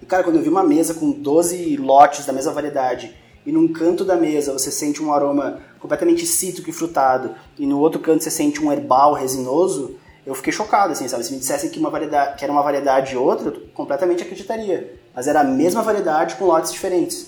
E 0.02 0.06
cara, 0.06 0.24
quando 0.24 0.38
eu 0.38 0.42
vi 0.42 0.50
uma 0.50 0.64
mesa 0.64 0.94
com 0.94 1.12
12 1.12 1.76
lotes 1.78 2.26
da 2.26 2.32
mesma 2.32 2.54
variedade 2.54 3.14
e 3.46 3.52
num 3.52 3.68
canto 3.68 4.06
da 4.06 4.16
mesa 4.16 4.54
você 4.54 4.72
sente 4.72 5.04
um 5.04 5.14
aroma 5.14 5.60
completamente 5.80 6.26
cítrico 6.26 6.70
e 6.70 6.74
frutado 6.74 7.36
e 7.60 7.66
no 7.66 7.80
outro 7.80 8.00
canto 8.00 8.24
você 8.24 8.32
sente 8.32 8.64
um 8.64 8.72
herbal 8.72 9.14
resinoso, 9.14 9.98
eu 10.26 10.34
fiquei 10.34 10.52
chocado, 10.52 10.94
assim, 10.94 11.08
sabe? 11.08 11.24
Se 11.24 11.32
me 11.32 11.40
dissessem 11.40 11.70
que, 11.70 11.78
uma 11.78 11.90
variedade, 11.90 12.38
que 12.38 12.44
era 12.44 12.52
uma 12.52 12.64
variedade 12.64 13.14
e 13.14 13.18
outra, 13.18 13.50
eu 13.50 13.68
completamente 13.74 14.24
acreditaria. 14.24 15.00
Mas 15.14 15.28
era 15.28 15.42
a 15.42 15.44
mesma 15.44 15.84
variedade 15.84 16.36
com 16.36 16.46
lotes 16.46 16.72
diferentes. 16.72 17.28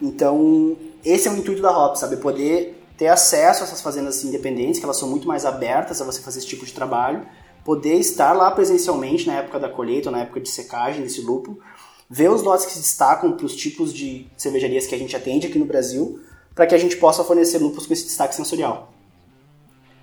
Então, 0.00 0.76
esse 1.04 1.28
é 1.28 1.30
o 1.30 1.36
intuito 1.36 1.62
da 1.62 1.76
Hop, 1.76 1.96
sabe? 1.96 2.16
Poder 2.18 2.82
ter 2.96 3.08
acesso 3.08 3.62
a 3.62 3.66
essas 3.66 3.80
fazendas 3.80 4.22
independentes, 4.22 4.78
que 4.78 4.84
elas 4.84 4.98
são 4.98 5.08
muito 5.08 5.26
mais 5.26 5.46
abertas 5.46 6.02
a 6.02 6.04
você 6.04 6.20
fazer 6.20 6.40
esse 6.40 6.46
tipo 6.46 6.66
de 6.66 6.72
trabalho, 6.72 7.26
poder 7.64 7.94
estar 7.94 8.34
lá 8.34 8.50
presencialmente 8.50 9.26
na 9.26 9.36
época 9.36 9.58
da 9.58 9.68
colheita 9.68 10.10
na 10.10 10.20
época 10.20 10.40
de 10.40 10.50
secagem 10.50 11.02
desse 11.02 11.22
lúpulo, 11.22 11.58
ver 12.08 12.30
os 12.30 12.42
lotes 12.42 12.66
que 12.66 12.72
se 12.72 12.80
destacam 12.80 13.32
para 13.32 13.46
os 13.46 13.54
tipos 13.54 13.94
de 13.94 14.26
cervejarias 14.36 14.86
que 14.86 14.94
a 14.94 14.98
gente 14.98 15.16
atende 15.16 15.46
aqui 15.46 15.58
no 15.58 15.64
Brasil, 15.64 16.20
para 16.54 16.66
que 16.66 16.74
a 16.74 16.78
gente 16.78 16.96
possa 16.96 17.24
fornecer 17.24 17.58
lúpulos 17.58 17.86
com 17.86 17.92
esse 17.92 18.04
destaque 18.04 18.34
sensorial. 18.34 18.92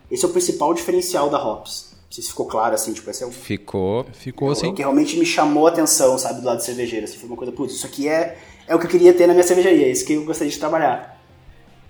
Esse 0.09 0.25
é 0.25 0.27
o 0.27 0.31
principal 0.31 0.73
diferencial 0.73 1.29
da 1.29 1.43
Hops. 1.45 1.96
Não 2.07 2.13
sei 2.13 2.23
se 2.23 2.29
ficou 2.29 2.45
claro, 2.45 2.73
assim, 2.73 2.93
tipo, 2.93 3.09
esse 3.09 3.21
é 3.21 3.27
o... 3.27 3.31
Ficou. 3.31 4.05
Ficou 4.13 4.51
assim. 4.51 4.67
O 4.67 4.73
que 4.73 4.81
realmente 4.81 5.17
me 5.17 5.25
chamou 5.25 5.67
a 5.67 5.69
atenção, 5.69 6.17
sabe, 6.17 6.39
do 6.39 6.47
lado 6.47 6.63
cervejeiro. 6.63 7.03
Assim, 7.03 7.17
foi 7.17 7.27
uma 7.27 7.35
coisa, 7.35 7.51
putz, 7.51 7.73
isso 7.73 7.85
aqui 7.85 8.07
é, 8.07 8.37
é 8.65 8.73
o 8.73 8.79
que 8.79 8.85
eu 8.85 8.89
queria 8.89 9.13
ter 9.13 9.27
na 9.27 9.33
minha 9.33 9.45
cervejaria, 9.45 9.85
é 9.85 9.91
isso 9.91 10.05
que 10.05 10.13
eu 10.13 10.23
gostaria 10.23 10.51
de 10.51 10.57
trabalhar. 10.57 11.21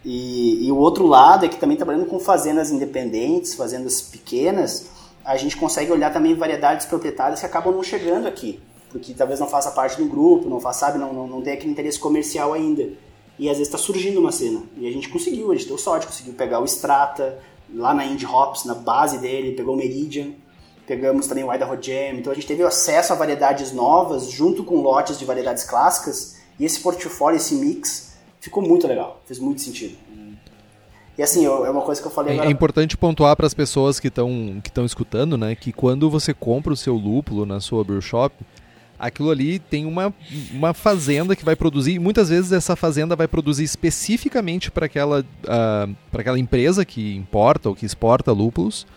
E, 0.03 0.65
e 0.65 0.71
o 0.71 0.77
outro 0.77 1.05
lado 1.05 1.45
é 1.45 1.49
que 1.49 1.57
também 1.57 1.77
trabalhando 1.77 2.07
com 2.07 2.19
fazendas 2.19 2.71
independentes, 2.71 3.53
fazendas 3.53 4.01
pequenas, 4.01 4.89
a 5.23 5.37
gente 5.37 5.55
consegue 5.55 5.91
olhar 5.91 6.11
também 6.11 6.33
variedades 6.33 6.85
proprietárias 6.87 7.39
que 7.39 7.45
acabam 7.45 7.73
não 7.73 7.83
chegando 7.83 8.27
aqui. 8.27 8.59
Porque 8.89 9.13
talvez 9.13 9.39
não 9.39 9.47
faça 9.47 9.69
parte 9.71 9.97
do 9.97 10.05
grupo, 10.05 10.49
não 10.49 10.59
faça, 10.59 10.79
sabe, 10.79 10.97
não, 10.97 11.13
não, 11.13 11.27
não 11.27 11.41
tem 11.41 11.53
aquele 11.53 11.71
interesse 11.71 11.99
comercial 11.99 12.53
ainda. 12.53 12.89
E 13.37 13.49
às 13.49 13.57
vezes 13.57 13.67
está 13.67 13.77
surgindo 13.77 14.19
uma 14.19 14.31
cena. 14.31 14.63
E 14.77 14.87
a 14.87 14.91
gente 14.91 15.09
conseguiu, 15.09 15.51
a 15.51 15.55
gente 15.55 15.67
deu 15.67 15.77
sorte, 15.77 16.07
conseguiu 16.07 16.33
pegar 16.33 16.59
o 16.59 16.65
Strata, 16.65 17.37
lá 17.73 17.93
na 17.93 18.05
Indie 18.05 18.25
Hops, 18.25 18.65
na 18.65 18.73
base 18.75 19.19
dele, 19.19 19.53
pegou 19.53 19.75
o 19.75 19.77
Meridian, 19.77 20.31
pegamos 20.85 21.27
também 21.27 21.43
o 21.43 21.53
Idaho 21.53 21.81
Jam, 21.81 22.17
então 22.17 22.31
a 22.31 22.35
gente 22.35 22.47
teve 22.47 22.63
acesso 22.63 23.11
a 23.11 23.15
variedades 23.15 23.71
novas 23.73 24.29
junto 24.29 24.63
com 24.63 24.81
lotes 24.81 25.19
de 25.19 25.25
variedades 25.25 25.63
clássicas 25.63 26.37
e 26.59 26.65
esse 26.65 26.79
portfólio, 26.79 27.37
esse 27.37 27.55
mix, 27.55 28.17
ficou 28.39 28.63
muito 28.63 28.87
legal, 28.87 29.21
fez 29.25 29.39
muito 29.39 29.61
sentido. 29.61 29.97
E 31.17 31.23
assim, 31.23 31.43
eu, 31.43 31.65
é 31.65 31.69
uma 31.69 31.81
coisa 31.81 31.99
que 31.99 32.07
eu 32.07 32.11
falei 32.11 32.33
É, 32.33 32.35
agora. 32.35 32.49
é 32.49 32.51
importante 32.51 32.95
pontuar 32.95 33.35
para 33.35 33.47
as 33.47 33.53
pessoas 33.53 33.99
que 33.99 34.07
estão 34.07 34.61
que 34.63 34.81
escutando, 34.81 35.35
né, 35.37 35.55
que 35.55 35.73
quando 35.73 36.09
você 36.09 36.33
compra 36.33 36.71
o 36.71 36.77
seu 36.77 36.93
lúpulo 36.95 37.45
na 37.45 37.59
sua 37.59 37.83
brew 37.83 37.99
shop, 38.01 38.35
aquilo 38.99 39.29
ali 39.29 39.59
tem 39.59 39.85
uma, 39.85 40.13
uma 40.51 40.73
fazenda 40.73 41.35
que 41.35 41.45
vai 41.45 41.55
produzir, 41.55 41.93
e 41.93 41.99
muitas 41.99 42.29
vezes 42.29 42.51
essa 42.51 42.75
fazenda 42.75 43.15
vai 43.15 43.27
produzir 43.27 43.63
especificamente 43.63 44.71
para 44.71 44.85
aquela, 44.85 45.25
para 46.11 46.21
aquela 46.21 46.39
empresa 46.39 46.83
que 46.83 47.15
importa 47.15 47.69
ou 47.69 47.75
que 47.75 47.85
exporta 47.85 48.31
lúpulos 48.31 48.87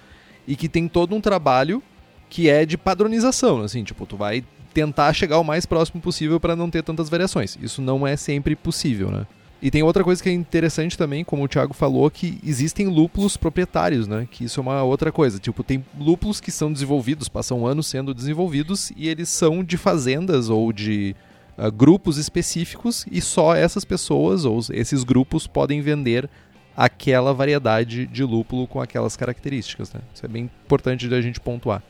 e 0.46 0.56
que 0.56 0.68
tem 0.68 0.88
todo 0.88 1.14
um 1.14 1.20
trabalho 1.20 1.82
que 2.28 2.48
é 2.48 2.64
de 2.64 2.78
padronização, 2.78 3.60
assim, 3.60 3.82
tipo, 3.82 4.06
tu 4.06 4.16
vai 4.16 4.44
tentar 4.72 5.12
chegar 5.12 5.38
o 5.38 5.44
mais 5.44 5.66
próximo 5.66 6.00
possível 6.00 6.38
para 6.38 6.54
não 6.54 6.70
ter 6.70 6.82
tantas 6.82 7.08
variações. 7.08 7.58
Isso 7.60 7.82
não 7.82 8.06
é 8.06 8.16
sempre 8.16 8.54
possível, 8.54 9.10
né? 9.10 9.26
E 9.62 9.70
tem 9.70 9.82
outra 9.82 10.02
coisa 10.02 10.22
que 10.22 10.28
é 10.28 10.32
interessante 10.32 10.96
também, 10.96 11.22
como 11.22 11.44
o 11.44 11.48
Thiago 11.48 11.74
falou, 11.74 12.10
que 12.10 12.38
existem 12.46 12.86
lúpulos 12.86 13.36
proprietários, 13.36 14.08
né? 14.08 14.26
Que 14.30 14.44
isso 14.44 14.58
é 14.58 14.62
uma 14.62 14.82
outra 14.82 15.12
coisa. 15.12 15.38
Tipo, 15.38 15.62
tem 15.62 15.84
lúpulos 15.98 16.40
que 16.40 16.50
são 16.50 16.72
desenvolvidos, 16.72 17.28
passam 17.28 17.66
anos 17.66 17.86
sendo 17.86 18.14
desenvolvidos 18.14 18.90
e 18.96 19.06
eles 19.08 19.28
são 19.28 19.62
de 19.62 19.76
fazendas 19.76 20.48
ou 20.48 20.72
de 20.72 21.14
ah, 21.58 21.68
grupos 21.68 22.16
específicos 22.16 23.04
e 23.12 23.20
só 23.20 23.54
essas 23.54 23.84
pessoas 23.84 24.46
ou 24.46 24.60
esses 24.72 25.04
grupos 25.04 25.46
podem 25.46 25.82
vender 25.82 26.28
aquela 26.74 27.34
variedade 27.34 28.06
de 28.06 28.24
lúpulo 28.24 28.66
com 28.66 28.80
aquelas 28.80 29.14
características, 29.14 29.92
né? 29.92 30.00
Isso 30.14 30.24
é 30.24 30.28
bem 30.28 30.44
importante 30.64 31.06
da 31.06 31.20
gente 31.20 31.38
pontuar. 31.38 31.82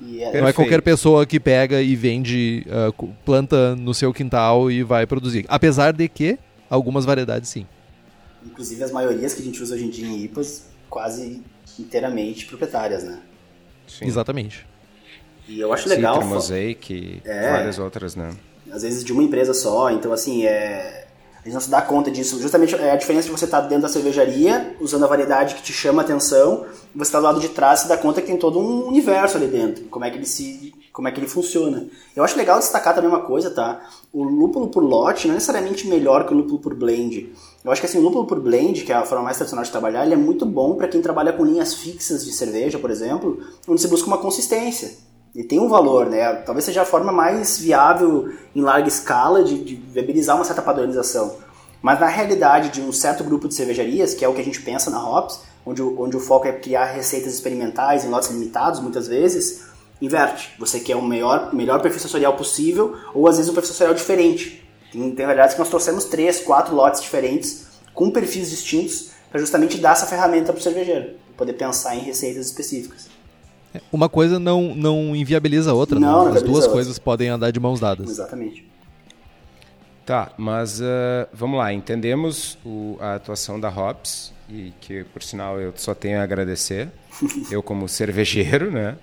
E 0.00 0.22
é- 0.22 0.40
Não 0.40 0.48
é 0.48 0.52
qualquer 0.54 0.80
pessoa 0.80 1.26
que 1.26 1.38
pega 1.38 1.82
e 1.82 1.94
vende, 1.94 2.64
cu- 2.96 3.10
planta 3.26 3.76
no 3.76 3.92
seu 3.92 4.10
quintal 4.14 4.70
e 4.70 4.82
vai 4.82 5.06
produzir. 5.06 5.44
Apesar 5.48 5.92
de 5.92 6.08
que 6.08 6.38
algumas 6.68 7.04
variedades 7.04 7.50
sim. 7.50 7.66
inclusive 8.44 8.82
as 8.84 8.90
maiorias 8.90 9.34
que 9.34 9.42
a 9.42 9.44
gente 9.44 9.62
usa 9.62 9.74
hoje 9.74 9.84
em 9.84 9.90
dia 9.90 10.06
em 10.06 10.22
IPAs, 10.24 10.64
quase 10.88 11.42
inteiramente 11.78 12.46
proprietárias, 12.46 13.04
né? 13.04 13.20
Sim. 13.86 14.06
Exatamente. 14.06 14.66
E 15.48 15.60
eu 15.60 15.72
acho 15.72 15.88
legal. 15.88 16.14
Citra, 16.14 16.28
Mosaic, 16.28 17.22
É. 17.24 17.50
várias 17.52 17.78
outras, 17.78 18.14
né? 18.14 18.30
às 18.70 18.82
vezes 18.82 19.02
de 19.02 19.12
uma 19.12 19.22
empresa 19.22 19.54
só, 19.54 19.90
então 19.90 20.12
assim, 20.12 20.44
é... 20.44 21.06
a 21.40 21.44
gente 21.44 21.54
não 21.54 21.60
se 21.60 21.70
dá 21.70 21.80
conta 21.80 22.10
disso. 22.10 22.40
Justamente 22.40 22.74
é 22.74 22.90
a 22.90 22.96
diferença 22.96 23.26
de 23.26 23.32
você 23.32 23.44
estar 23.44 23.62
dentro 23.62 23.82
da 23.82 23.88
cervejaria, 23.88 24.76
usando 24.80 25.04
a 25.04 25.08
variedade 25.08 25.54
que 25.54 25.62
te 25.62 25.72
chama 25.72 26.02
a 26.02 26.04
atenção, 26.04 26.66
e 26.94 26.98
você 26.98 27.08
está 27.08 27.18
do 27.18 27.24
lado 27.24 27.40
de 27.40 27.48
trás 27.48 27.80
e 27.80 27.82
se 27.84 27.88
dá 27.88 27.96
conta 27.96 28.20
que 28.20 28.26
tem 28.26 28.36
todo 28.36 28.58
um 28.58 28.86
universo 28.86 29.36
ali 29.36 29.46
dentro, 29.46 29.84
como 29.84 30.04
é 30.04 30.10
que 30.10 30.16
ele 30.16 30.26
se 30.26 30.74
como 30.98 31.06
é 31.06 31.12
que 31.12 31.20
ele 31.20 31.28
funciona. 31.28 31.86
Eu 32.16 32.24
acho 32.24 32.36
legal 32.36 32.58
destacar 32.58 32.92
também 32.92 33.08
uma 33.08 33.20
coisa, 33.20 33.52
tá? 33.52 33.80
O 34.12 34.24
lúpulo 34.24 34.66
por 34.66 34.82
lote 34.82 35.28
não 35.28 35.34
é 35.34 35.36
necessariamente 35.36 35.86
melhor 35.86 36.26
que 36.26 36.34
o 36.34 36.36
lúpulo 36.36 36.58
por 36.58 36.74
blend. 36.74 37.32
Eu 37.64 37.70
acho 37.70 37.80
que 37.80 37.86
assim, 37.86 37.98
o 37.98 38.00
lúpulo 38.00 38.26
por 38.26 38.40
blend, 38.40 38.82
que 38.82 38.90
é 38.90 38.96
a 38.96 39.04
forma 39.04 39.22
mais 39.22 39.36
tradicional 39.36 39.64
de 39.64 39.70
trabalhar, 39.70 40.04
ele 40.04 40.14
é 40.14 40.16
muito 40.16 40.44
bom 40.44 40.74
para 40.74 40.88
quem 40.88 41.00
trabalha 41.00 41.32
com 41.32 41.44
linhas 41.44 41.72
fixas 41.72 42.24
de 42.24 42.32
cerveja, 42.32 42.80
por 42.80 42.90
exemplo, 42.90 43.38
onde 43.68 43.80
se 43.80 43.86
busca 43.86 44.08
uma 44.08 44.18
consistência. 44.18 44.90
Ele 45.32 45.44
tem 45.44 45.60
um 45.60 45.68
valor, 45.68 46.06
né? 46.06 46.34
Talvez 46.44 46.64
seja 46.64 46.82
a 46.82 46.84
forma 46.84 47.12
mais 47.12 47.60
viável 47.60 48.32
em 48.52 48.60
larga 48.60 48.88
escala 48.88 49.44
de, 49.44 49.56
de 49.62 49.76
viabilizar 49.76 50.34
uma 50.34 50.44
certa 50.44 50.62
padronização. 50.62 51.36
Mas 51.80 52.00
na 52.00 52.08
realidade 52.08 52.70
de 52.70 52.80
um 52.80 52.90
certo 52.90 53.22
grupo 53.22 53.46
de 53.46 53.54
cervejarias, 53.54 54.14
que 54.14 54.24
é 54.24 54.28
o 54.28 54.34
que 54.34 54.40
a 54.40 54.44
gente 54.44 54.62
pensa 54.62 54.90
na 54.90 55.00
Hops, 55.00 55.42
onde, 55.64 55.80
onde 55.80 56.16
o 56.16 56.20
foco 56.20 56.48
é 56.48 56.52
criar 56.52 56.86
receitas 56.86 57.34
experimentais 57.34 58.04
em 58.04 58.08
lotes 58.08 58.30
limitados, 58.30 58.80
muitas 58.80 59.06
vezes, 59.06 59.67
inverte. 60.00 60.50
Você 60.58 60.80
quer 60.80 60.96
o 60.96 61.02
melhor, 61.02 61.52
melhor 61.54 61.80
perfil 61.80 62.00
sensorial 62.00 62.34
possível, 62.36 62.96
ou 63.14 63.26
às 63.26 63.36
vezes 63.36 63.50
um 63.50 63.54
perfil 63.54 63.72
sensorial 63.72 63.94
diferente. 63.94 64.62
Tem, 64.92 65.10
tem 65.10 65.26
variedades 65.26 65.54
que 65.54 65.60
nós 65.60 65.68
trouxemos 65.68 66.04
três, 66.04 66.40
quatro 66.40 66.74
lotes 66.74 67.00
diferentes, 67.02 67.66
com 67.92 68.10
perfis 68.10 68.50
distintos, 68.50 69.10
para 69.30 69.40
justamente 69.40 69.76
dar 69.78 69.92
essa 69.92 70.06
ferramenta 70.06 70.52
para 70.52 70.60
o 70.60 70.62
cervejeiro, 70.62 71.10
poder 71.36 71.52
pensar 71.54 71.94
em 71.96 72.00
receitas 72.00 72.46
específicas. 72.46 73.08
Uma 73.92 74.08
coisa 74.08 74.38
não, 74.38 74.74
não 74.74 75.14
inviabiliza 75.14 75.72
a 75.72 75.74
outra, 75.74 76.00
Não, 76.00 76.06
né? 76.06 76.12
não 76.12 76.20
As 76.20 76.26
inviabiliza 76.28 76.46
duas 76.52 76.64
outra. 76.64 76.72
coisas 76.72 76.98
podem 76.98 77.28
andar 77.28 77.50
de 77.50 77.60
mãos 77.60 77.78
dadas. 77.80 78.08
Exatamente. 78.08 78.66
Tá, 80.06 80.32
mas 80.38 80.80
ah, 80.80 81.28
vamos 81.34 81.58
lá, 81.58 81.70
entendemos 81.72 82.56
o- 82.64 82.96
a 82.98 83.16
atuação 83.16 83.60
da 83.60 83.68
Hops, 83.68 84.32
e 84.48 84.72
que 84.80 85.04
por 85.04 85.22
sinal 85.22 85.60
eu 85.60 85.74
só 85.76 85.94
tenho 85.94 86.18
a 86.18 86.22
agradecer, 86.22 86.88
eu 87.50 87.62
como 87.62 87.86
cervejeiro, 87.86 88.70
né? 88.70 88.96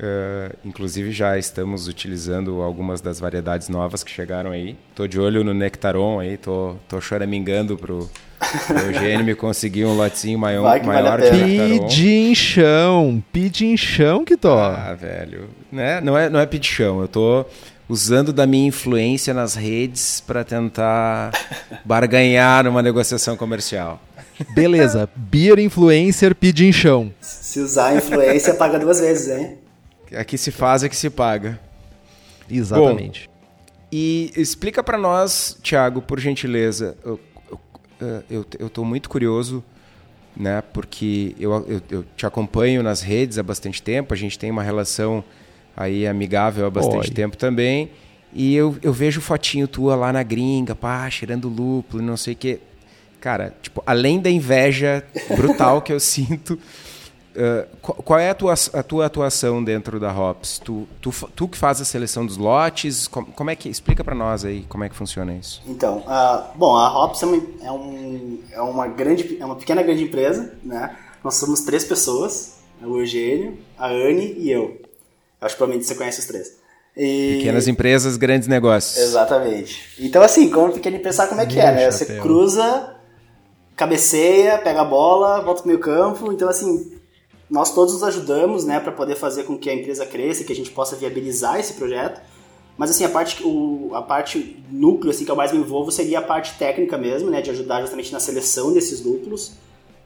Ah, 0.00 0.54
inclusive 0.64 1.10
já 1.10 1.36
estamos 1.36 1.88
utilizando 1.88 2.62
algumas 2.62 3.00
das 3.00 3.18
variedades 3.18 3.68
novas 3.68 4.04
que 4.04 4.10
chegaram 4.10 4.52
aí. 4.52 4.76
Tô 4.94 5.06
de 5.06 5.18
olho 5.18 5.42
no 5.42 5.52
Nectaron 5.52 6.20
aí, 6.20 6.36
tô, 6.36 6.76
tô 6.88 7.00
choramingando 7.00 7.76
pro, 7.76 8.08
pro 8.66 8.78
Eugênio 8.78 9.24
me 9.24 9.34
conseguir 9.34 9.84
um 9.84 9.96
lotezinho 9.96 10.38
maior, 10.38 10.62
Vai 10.62 10.80
que 10.80 10.86
vale 10.86 11.02
maior 11.02 11.20
de. 11.20 11.30
Nectaron. 11.30 11.88
Pidinchão, 11.88 13.24
pidinchão 13.32 14.24
que 14.24 14.36
to. 14.36 14.48
Ah, 14.48 14.94
velho. 14.94 15.48
Né? 15.72 16.00
Não, 16.00 16.16
é, 16.16 16.30
não 16.30 16.38
é 16.38 16.46
pedichão. 16.46 17.00
Eu 17.00 17.08
tô 17.08 17.44
usando 17.88 18.32
da 18.32 18.46
minha 18.46 18.68
influência 18.68 19.34
nas 19.34 19.54
redes 19.54 20.22
para 20.24 20.44
tentar 20.44 21.32
barganhar 21.84 22.62
numa 22.64 22.82
negociação 22.82 23.36
comercial. 23.36 24.00
Beleza, 24.54 25.08
beer 25.16 25.58
influencer 25.58 26.32
pidinchão. 26.32 27.12
Se 27.20 27.58
usar 27.58 27.88
a 27.88 27.94
influência, 27.96 28.54
paga 28.54 28.78
duas 28.78 29.00
vezes, 29.00 29.36
hein? 29.36 29.58
Aqui 30.16 30.38
se 30.38 30.50
faz 30.50 30.82
é 30.82 30.88
que 30.88 30.96
se 30.96 31.10
paga. 31.10 31.58
Exatamente. 32.50 33.28
E 33.90 34.30
explica 34.36 34.82
para 34.82 34.98
nós, 34.98 35.58
Thiago, 35.62 36.02
por 36.02 36.20
gentileza. 36.20 36.96
Eu, 37.04 37.20
eu, 38.00 38.24
eu, 38.30 38.46
eu 38.58 38.70
tô 38.70 38.84
muito 38.84 39.08
curioso, 39.08 39.64
né? 40.36 40.62
Porque 40.72 41.34
eu, 41.38 41.52
eu, 41.68 41.82
eu 41.90 42.04
te 42.16 42.26
acompanho 42.26 42.82
nas 42.82 43.00
redes 43.00 43.38
há 43.38 43.42
bastante 43.42 43.82
tempo. 43.82 44.12
A 44.12 44.16
gente 44.16 44.38
tem 44.38 44.50
uma 44.50 44.62
relação 44.62 45.24
aí 45.76 46.06
amigável 46.06 46.66
há 46.66 46.70
bastante 46.70 47.08
Oi. 47.08 47.14
tempo 47.14 47.36
também. 47.36 47.90
E 48.32 48.54
eu, 48.54 48.76
eu 48.82 48.92
vejo 48.92 49.20
fotinho 49.20 49.66
tua 49.66 49.96
lá 49.96 50.12
na 50.12 50.22
gringa, 50.22 50.74
pá, 50.74 51.08
cheirando 51.08 51.48
lúpulo, 51.48 52.02
não 52.02 52.16
sei 52.16 52.34
o 52.34 52.36
quê. 52.36 52.60
Cara, 53.20 53.54
tipo, 53.62 53.82
além 53.86 54.20
da 54.20 54.30
inveja 54.30 55.02
brutal 55.34 55.80
que 55.80 55.92
eu 55.92 55.98
sinto, 56.00 56.58
uh, 57.38 57.76
qual, 58.02 58.18
é 58.18 58.30
a 58.30 58.34
tua, 58.34 58.54
a 58.72 58.82
tua 58.82 59.06
atuação 59.06 59.62
dentro 59.62 59.98
da 60.00 60.12
Hops? 60.12 60.58
Tu, 60.58 60.86
tu, 61.00 61.10
tu 61.34 61.48
que 61.48 61.56
faz 61.56 61.80
a 61.80 61.84
seleção 61.84 62.26
dos 62.26 62.36
lotes, 62.36 63.06
como, 63.06 63.26
como 63.28 63.50
é 63.50 63.56
que 63.56 63.68
explica 63.68 64.02
para 64.02 64.14
nós 64.14 64.44
aí 64.44 64.64
como 64.68 64.84
é 64.84 64.88
que 64.88 64.96
funciona 64.96 65.32
isso? 65.34 65.62
Então, 65.66 66.02
ah, 66.06 66.50
bom, 66.54 66.76
a 66.76 67.04
Hops 67.04 67.22
é 67.22 67.26
uma, 67.26 67.42
é, 67.62 67.72
um, 67.72 68.38
é 68.52 68.60
uma 68.60 68.86
grande, 68.88 69.38
é 69.40 69.44
uma 69.44 69.56
pequena 69.56 69.82
grande 69.82 70.02
empresa, 70.04 70.54
né? 70.62 70.96
Nós 71.22 71.34
somos 71.34 71.60
três 71.62 71.84
pessoas, 71.84 72.58
o 72.82 72.98
Eugênio, 72.98 73.58
a 73.78 73.88
Anne 73.88 74.34
e 74.38 74.50
eu. 74.50 74.80
Acho 75.40 75.54
que 75.54 75.58
provavelmente 75.58 75.86
você 75.86 75.94
conhece 75.94 76.20
os 76.20 76.26
três. 76.26 76.58
E- 76.96 77.36
Pequenas 77.38 77.68
empresas, 77.68 78.16
grandes 78.16 78.48
negócios. 78.48 78.96
Exatamente. 78.98 79.94
Então, 80.00 80.20
assim, 80.22 80.50
como 80.50 80.72
pequena 80.72 80.96
empresa, 80.96 81.26
como 81.28 81.40
é 81.40 81.46
que 81.46 81.60
é, 81.60 81.72
né? 81.72 81.90
Você 81.90 82.18
cruza, 82.18 82.94
cabeceia, 83.76 84.58
pega 84.58 84.80
a 84.80 84.84
bola, 84.84 85.40
volta 85.42 85.62
pro 85.62 85.68
meio 85.68 85.78
campo. 85.78 86.32
Então, 86.32 86.48
assim, 86.48 86.97
nós 87.50 87.74
todos 87.74 87.94
nos 87.94 88.02
ajudamos, 88.02 88.64
né, 88.64 88.78
para 88.78 88.92
poder 88.92 89.16
fazer 89.16 89.44
com 89.44 89.56
que 89.56 89.70
a 89.70 89.74
empresa 89.74 90.04
cresça, 90.04 90.44
que 90.44 90.52
a 90.52 90.56
gente 90.56 90.70
possa 90.70 90.96
viabilizar 90.96 91.58
esse 91.58 91.74
projeto. 91.74 92.20
Mas 92.76 92.90
assim, 92.90 93.04
a 93.04 93.08
parte, 93.08 93.42
o, 93.42 93.90
a 93.94 94.02
parte 94.02 94.62
núcleo 94.70 95.10
assim, 95.10 95.24
que 95.24 95.30
eu 95.30 95.36
mais 95.36 95.52
me 95.52 95.58
envolvo 95.58 95.90
seria 95.90 96.20
a 96.20 96.22
parte 96.22 96.56
técnica 96.58 96.96
mesmo, 96.96 97.30
né, 97.30 97.40
de 97.40 97.50
ajudar 97.50 97.80
justamente 97.80 98.12
na 98.12 98.20
seleção 98.20 98.72
desses 98.72 99.04
lúpulos. 99.04 99.52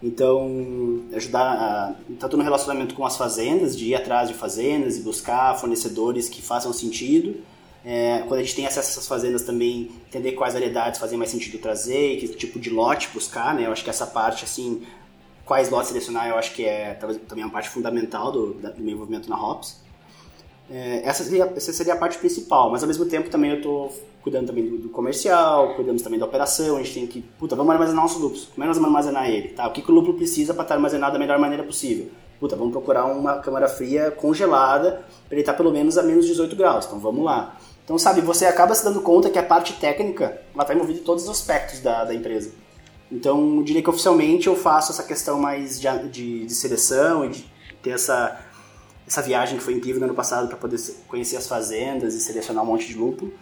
Então, 0.03 1.03
ajudar 1.15 1.43
a, 1.43 1.95
tanto 2.19 2.37
no 2.37 2.43
relacionamento 2.43 2.95
com 2.95 3.07
as 3.07 3.17
fazendas, 3.17 3.77
de 3.77 3.91
ir 3.91 3.95
atrás 3.95 4.29
de 4.29 4.35
fazendas 4.35 4.97
e 4.97 5.01
buscar 5.01 5.57
fornecedores 5.59 6.29
que 6.29 6.43
façam 6.43 6.73
sentido. 6.73 7.37
É, 7.85 8.25
quando 8.27 8.41
a 8.41 8.43
gente 8.43 8.55
tem 8.55 8.67
acesso 8.67 8.89
a 8.89 8.93
essas 8.93 9.07
fazendas 9.07 9.43
também, 9.43 9.91
entender 10.09 10.33
quais 10.33 10.55
variedades 10.55 11.01
fazem 11.01 11.19
mais 11.19 11.31
sentido 11.31 11.59
trazer, 11.59 12.17
que 12.19 12.29
tipo 12.29 12.59
de 12.59 12.71
lote 12.71 13.09
buscar, 13.13 13.55
né? 13.55 13.67
Eu 13.67 13.73
acho 13.73 13.83
que 13.83 13.91
essa 13.91 14.07
parte, 14.07 14.45
assim, 14.45 14.83
quais 15.53 15.69
lotes 15.69 15.89
selecionar, 15.89 16.31
eu 16.31 16.39
acho 16.39 16.55
que 16.55 16.65
é 16.65 16.95
talvez, 16.95 17.21
também 17.29 17.45
uma 17.45 17.51
parte 17.51 17.69
fundamental 17.69 18.33
do, 18.33 18.55
do 18.55 18.81
meu 18.81 18.95
envolvimento 18.95 19.29
na 19.29 19.37
Hops. 19.37 19.83
É, 20.71 21.03
essa, 21.05 21.23
seria, 21.23 21.53
essa 21.55 21.75
seria 21.75 21.93
a 21.93 21.97
parte 21.97 22.17
principal, 22.17 22.71
mas 22.71 22.83
ao 22.83 22.87
mesmo 22.87 23.05
tempo 23.05 23.29
também 23.29 23.51
eu 23.51 23.57
estou 23.59 23.93
cuidando 24.23 24.47
também 24.47 24.67
do, 24.67 24.79
do, 24.79 24.89
comercial, 24.89 25.75
cuidamos 25.75 26.01
também 26.01 26.19
da 26.19 26.25
operação, 26.25 26.79
a 26.79 26.83
gente 26.83 26.95
tem 26.95 27.07
que, 27.07 27.21
puta, 27.21 27.55
vamos 27.55 27.71
armazenar 27.71 28.03
nossos 28.03 28.19
lúpulos, 28.19 28.45
como 28.47 28.63
é 28.63 28.65
que 28.65 28.69
nós 28.69 28.79
vamos 28.79 28.89
armazenar 28.89 29.29
ele, 29.29 29.49
tá? 29.49 29.69
O 29.69 29.73
que, 29.73 29.83
que 29.83 29.91
o 29.91 29.95
lúpulo 29.95 30.17
precisa 30.17 30.55
para 30.55 30.63
estar 30.63 30.75
armazenado 30.77 31.13
da 31.13 31.19
melhor 31.19 31.39
maneira 31.39 31.65
possível? 31.65 32.09
Puta, 32.41 32.57
vamos 32.57 32.73
procurar 32.73 33.05
uma 33.05 33.41
câmara 33.41 33.69
fria 33.69 34.11
congelada 34.11 35.05
para 35.29 35.35
ele 35.35 35.43
estar 35.43 35.53
pelo 35.53 35.71
menos 35.71 35.99
a 35.99 36.03
menos 36.03 36.25
18 36.25 36.57
graus, 36.57 36.87
então 36.87 36.99
vamos 36.99 37.23
lá. 37.23 37.59
Então, 37.85 37.99
sabe, 37.99 38.23
você 38.23 38.47
acaba 38.47 38.75
se 38.75 38.83
dando 38.83 39.03
conta 39.03 39.29
que 39.29 39.39
a 39.39 39.43
parte 39.43 39.75
técnica, 39.75 40.41
está 40.59 40.73
envolvida 40.73 41.01
em 41.01 41.03
todos 41.03 41.25
os 41.25 41.29
aspectos 41.29 41.81
da, 41.81 42.05
da 42.05 42.15
empresa. 42.15 42.53
Então, 43.13 43.59
eu 43.59 43.63
diria 43.63 43.83
que 43.83 43.91
oficialmente 43.91 44.47
eu 44.47 44.57
faço 44.57 44.91
essa 44.91 45.03
questão 45.03 45.39
mais 45.39 45.79
de, 45.79 45.87
de, 46.09 46.47
de 46.47 46.55
seleção 46.55 47.25
e 47.27 47.29
de 47.29 47.53
ter 47.83 47.91
essa, 47.91 48.41
essa 49.07 49.21
viagem 49.21 49.59
que 49.59 49.63
foi 49.63 49.75
incrível 49.75 50.01
no 50.01 50.07
ano 50.07 50.15
passado 50.15 50.49
para 50.49 50.57
poder 50.57 50.79
conhecer 51.07 51.37
as 51.37 51.47
fazendas 51.47 52.15
e 52.15 52.21
selecionar 52.21 52.65
um 52.65 52.67
monte 52.67 52.89
de 52.89 52.95
lúpulo 52.95 53.33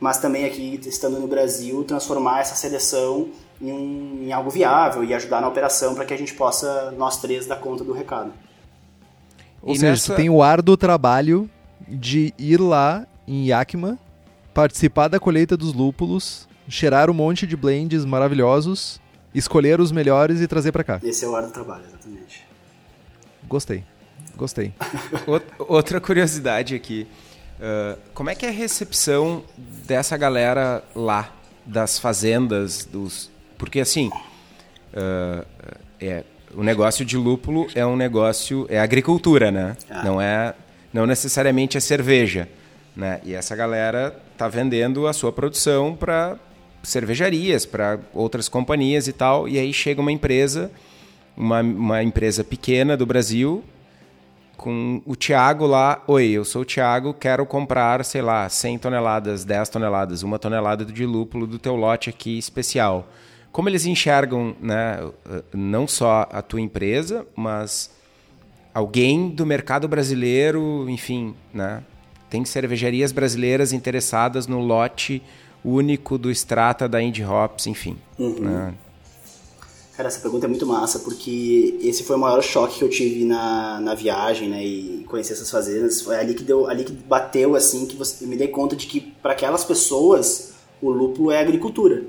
mas 0.00 0.18
também 0.18 0.46
aqui, 0.46 0.80
estando 0.86 1.20
no 1.20 1.28
Brasil, 1.28 1.84
transformar 1.84 2.40
essa 2.40 2.54
seleção 2.54 3.28
em, 3.60 3.70
um, 3.70 4.22
em 4.22 4.32
algo 4.32 4.48
viável 4.48 5.04
e 5.04 5.12
ajudar 5.12 5.42
na 5.42 5.48
operação 5.48 5.94
para 5.94 6.06
que 6.06 6.14
a 6.14 6.16
gente 6.16 6.32
possa, 6.32 6.90
nós 6.92 7.18
três, 7.18 7.46
dar 7.46 7.56
conta 7.56 7.84
do 7.84 7.92
recado. 7.92 8.32
Ou 9.62 9.74
e 9.74 9.78
seja, 9.78 9.90
nessa... 9.90 10.14
tem 10.14 10.30
o 10.30 10.42
árduo 10.42 10.76
trabalho 10.76 11.48
de 11.86 12.32
ir 12.38 12.58
lá 12.58 13.06
em 13.28 13.48
Yakima, 13.48 13.98
participar 14.54 15.08
da 15.08 15.20
colheita 15.20 15.54
dos 15.54 15.74
lúpulos, 15.74 16.48
cheirar 16.66 17.10
um 17.10 17.14
monte 17.14 17.46
de 17.46 17.54
blends 17.54 18.06
maravilhosos, 18.06 18.98
escolher 19.34 19.80
os 19.80 19.92
melhores 19.92 20.40
e 20.40 20.46
trazer 20.46 20.72
para 20.72 20.84
cá. 20.84 21.00
Esse 21.02 21.24
é 21.24 21.28
o 21.28 21.34
árduo 21.34 21.52
trabalho, 21.52 21.84
exatamente. 21.86 22.46
Gostei. 23.48 23.84
Gostei. 24.36 24.72
Outra 25.58 26.00
curiosidade 26.00 26.74
aqui. 26.74 27.06
Uh, 27.58 27.98
como 28.14 28.30
é 28.30 28.34
que 28.34 28.46
é 28.46 28.48
a 28.48 28.52
recepção 28.52 29.44
dessa 29.86 30.16
galera 30.16 30.82
lá, 30.94 31.32
das 31.64 31.98
fazendas, 31.98 32.84
dos... 32.84 33.30
Porque 33.58 33.80
assim, 33.80 34.08
uh, 34.08 35.46
é, 36.00 36.24
o 36.54 36.62
negócio 36.62 37.04
de 37.04 37.16
lúpulo 37.16 37.66
é 37.74 37.84
um 37.84 37.96
negócio, 37.96 38.66
é 38.68 38.80
agricultura, 38.80 39.50
né? 39.50 39.76
Ah. 39.88 40.02
Não 40.02 40.20
é, 40.20 40.54
não 40.92 41.06
necessariamente 41.06 41.76
é 41.76 41.80
cerveja, 41.80 42.48
né? 42.96 43.20
E 43.24 43.34
essa 43.34 43.54
galera 43.54 44.16
tá 44.36 44.48
vendendo 44.48 45.06
a 45.06 45.12
sua 45.12 45.32
produção 45.32 45.94
para 45.94 46.38
cervejarias, 46.82 47.66
para 47.66 47.98
outras 48.14 48.48
companhias 48.48 49.08
e 49.08 49.12
tal, 49.12 49.48
e 49.48 49.58
aí 49.58 49.72
chega 49.72 50.00
uma 50.00 50.12
empresa, 50.12 50.70
uma, 51.36 51.60
uma 51.60 52.02
empresa 52.02 52.42
pequena 52.42 52.96
do 52.96 53.06
Brasil, 53.06 53.62
com 54.56 55.00
o 55.06 55.16
Thiago 55.16 55.66
lá, 55.66 56.02
oi, 56.06 56.28
eu 56.30 56.44
sou 56.44 56.62
o 56.62 56.64
Thiago, 56.66 57.14
quero 57.14 57.46
comprar, 57.46 58.04
sei 58.04 58.20
lá, 58.20 58.46
100 58.46 58.78
toneladas, 58.78 59.42
10 59.42 59.70
toneladas, 59.70 60.22
uma 60.22 60.38
tonelada 60.38 60.84
de 60.84 61.06
lúpulo 61.06 61.46
do 61.46 61.58
teu 61.58 61.74
lote 61.74 62.10
aqui 62.10 62.36
especial. 62.36 63.08
Como 63.50 63.70
eles 63.70 63.86
enxergam, 63.86 64.54
né, 64.60 64.98
não 65.54 65.88
só 65.88 66.28
a 66.30 66.42
tua 66.42 66.60
empresa, 66.60 67.26
mas 67.34 67.90
alguém 68.74 69.30
do 69.30 69.46
mercado 69.46 69.88
brasileiro, 69.88 70.86
enfim, 70.88 71.34
né? 71.52 71.82
Tem 72.28 72.44
cervejarias 72.44 73.12
brasileiras 73.12 73.72
interessadas 73.72 74.46
no 74.46 74.60
lote 74.60 75.22
único 75.64 76.16
do 76.16 76.30
Strata 76.30 76.88
da 76.88 77.02
Indie 77.02 77.24
Hops, 77.24 77.66
enfim. 77.66 77.96
Uhum. 78.18 78.40
Né? 78.40 78.74
Cara, 79.96 80.08
essa 80.08 80.20
pergunta 80.20 80.46
é 80.46 80.48
muito 80.48 80.66
massa, 80.66 81.00
porque 81.00 81.78
esse 81.82 82.04
foi 82.04 82.16
o 82.16 82.18
maior 82.18 82.40
choque 82.42 82.78
que 82.78 82.84
eu 82.84 82.88
tive 82.88 83.24
na, 83.24 83.80
na 83.80 83.94
viagem, 83.94 84.48
né? 84.48 84.64
E 84.64 85.04
conhecer 85.06 85.34
essas 85.34 85.50
fazendas. 85.50 86.00
Foi 86.00 86.16
ali 86.16 86.32
que 86.32 86.42
deu, 86.42 86.66
ali 86.66 86.84
que 86.84 86.92
bateu, 86.92 87.54
assim, 87.54 87.84
que 87.84 87.96
você, 87.96 88.24
eu 88.24 88.28
me 88.28 88.34
dei 88.34 88.48
conta 88.48 88.74
de 88.74 88.86
que 88.86 88.98
para 88.98 89.32
aquelas 89.32 89.62
pessoas 89.62 90.54
o 90.80 90.88
lúpulo 90.88 91.30
é 91.30 91.40
agricultura. 91.40 92.02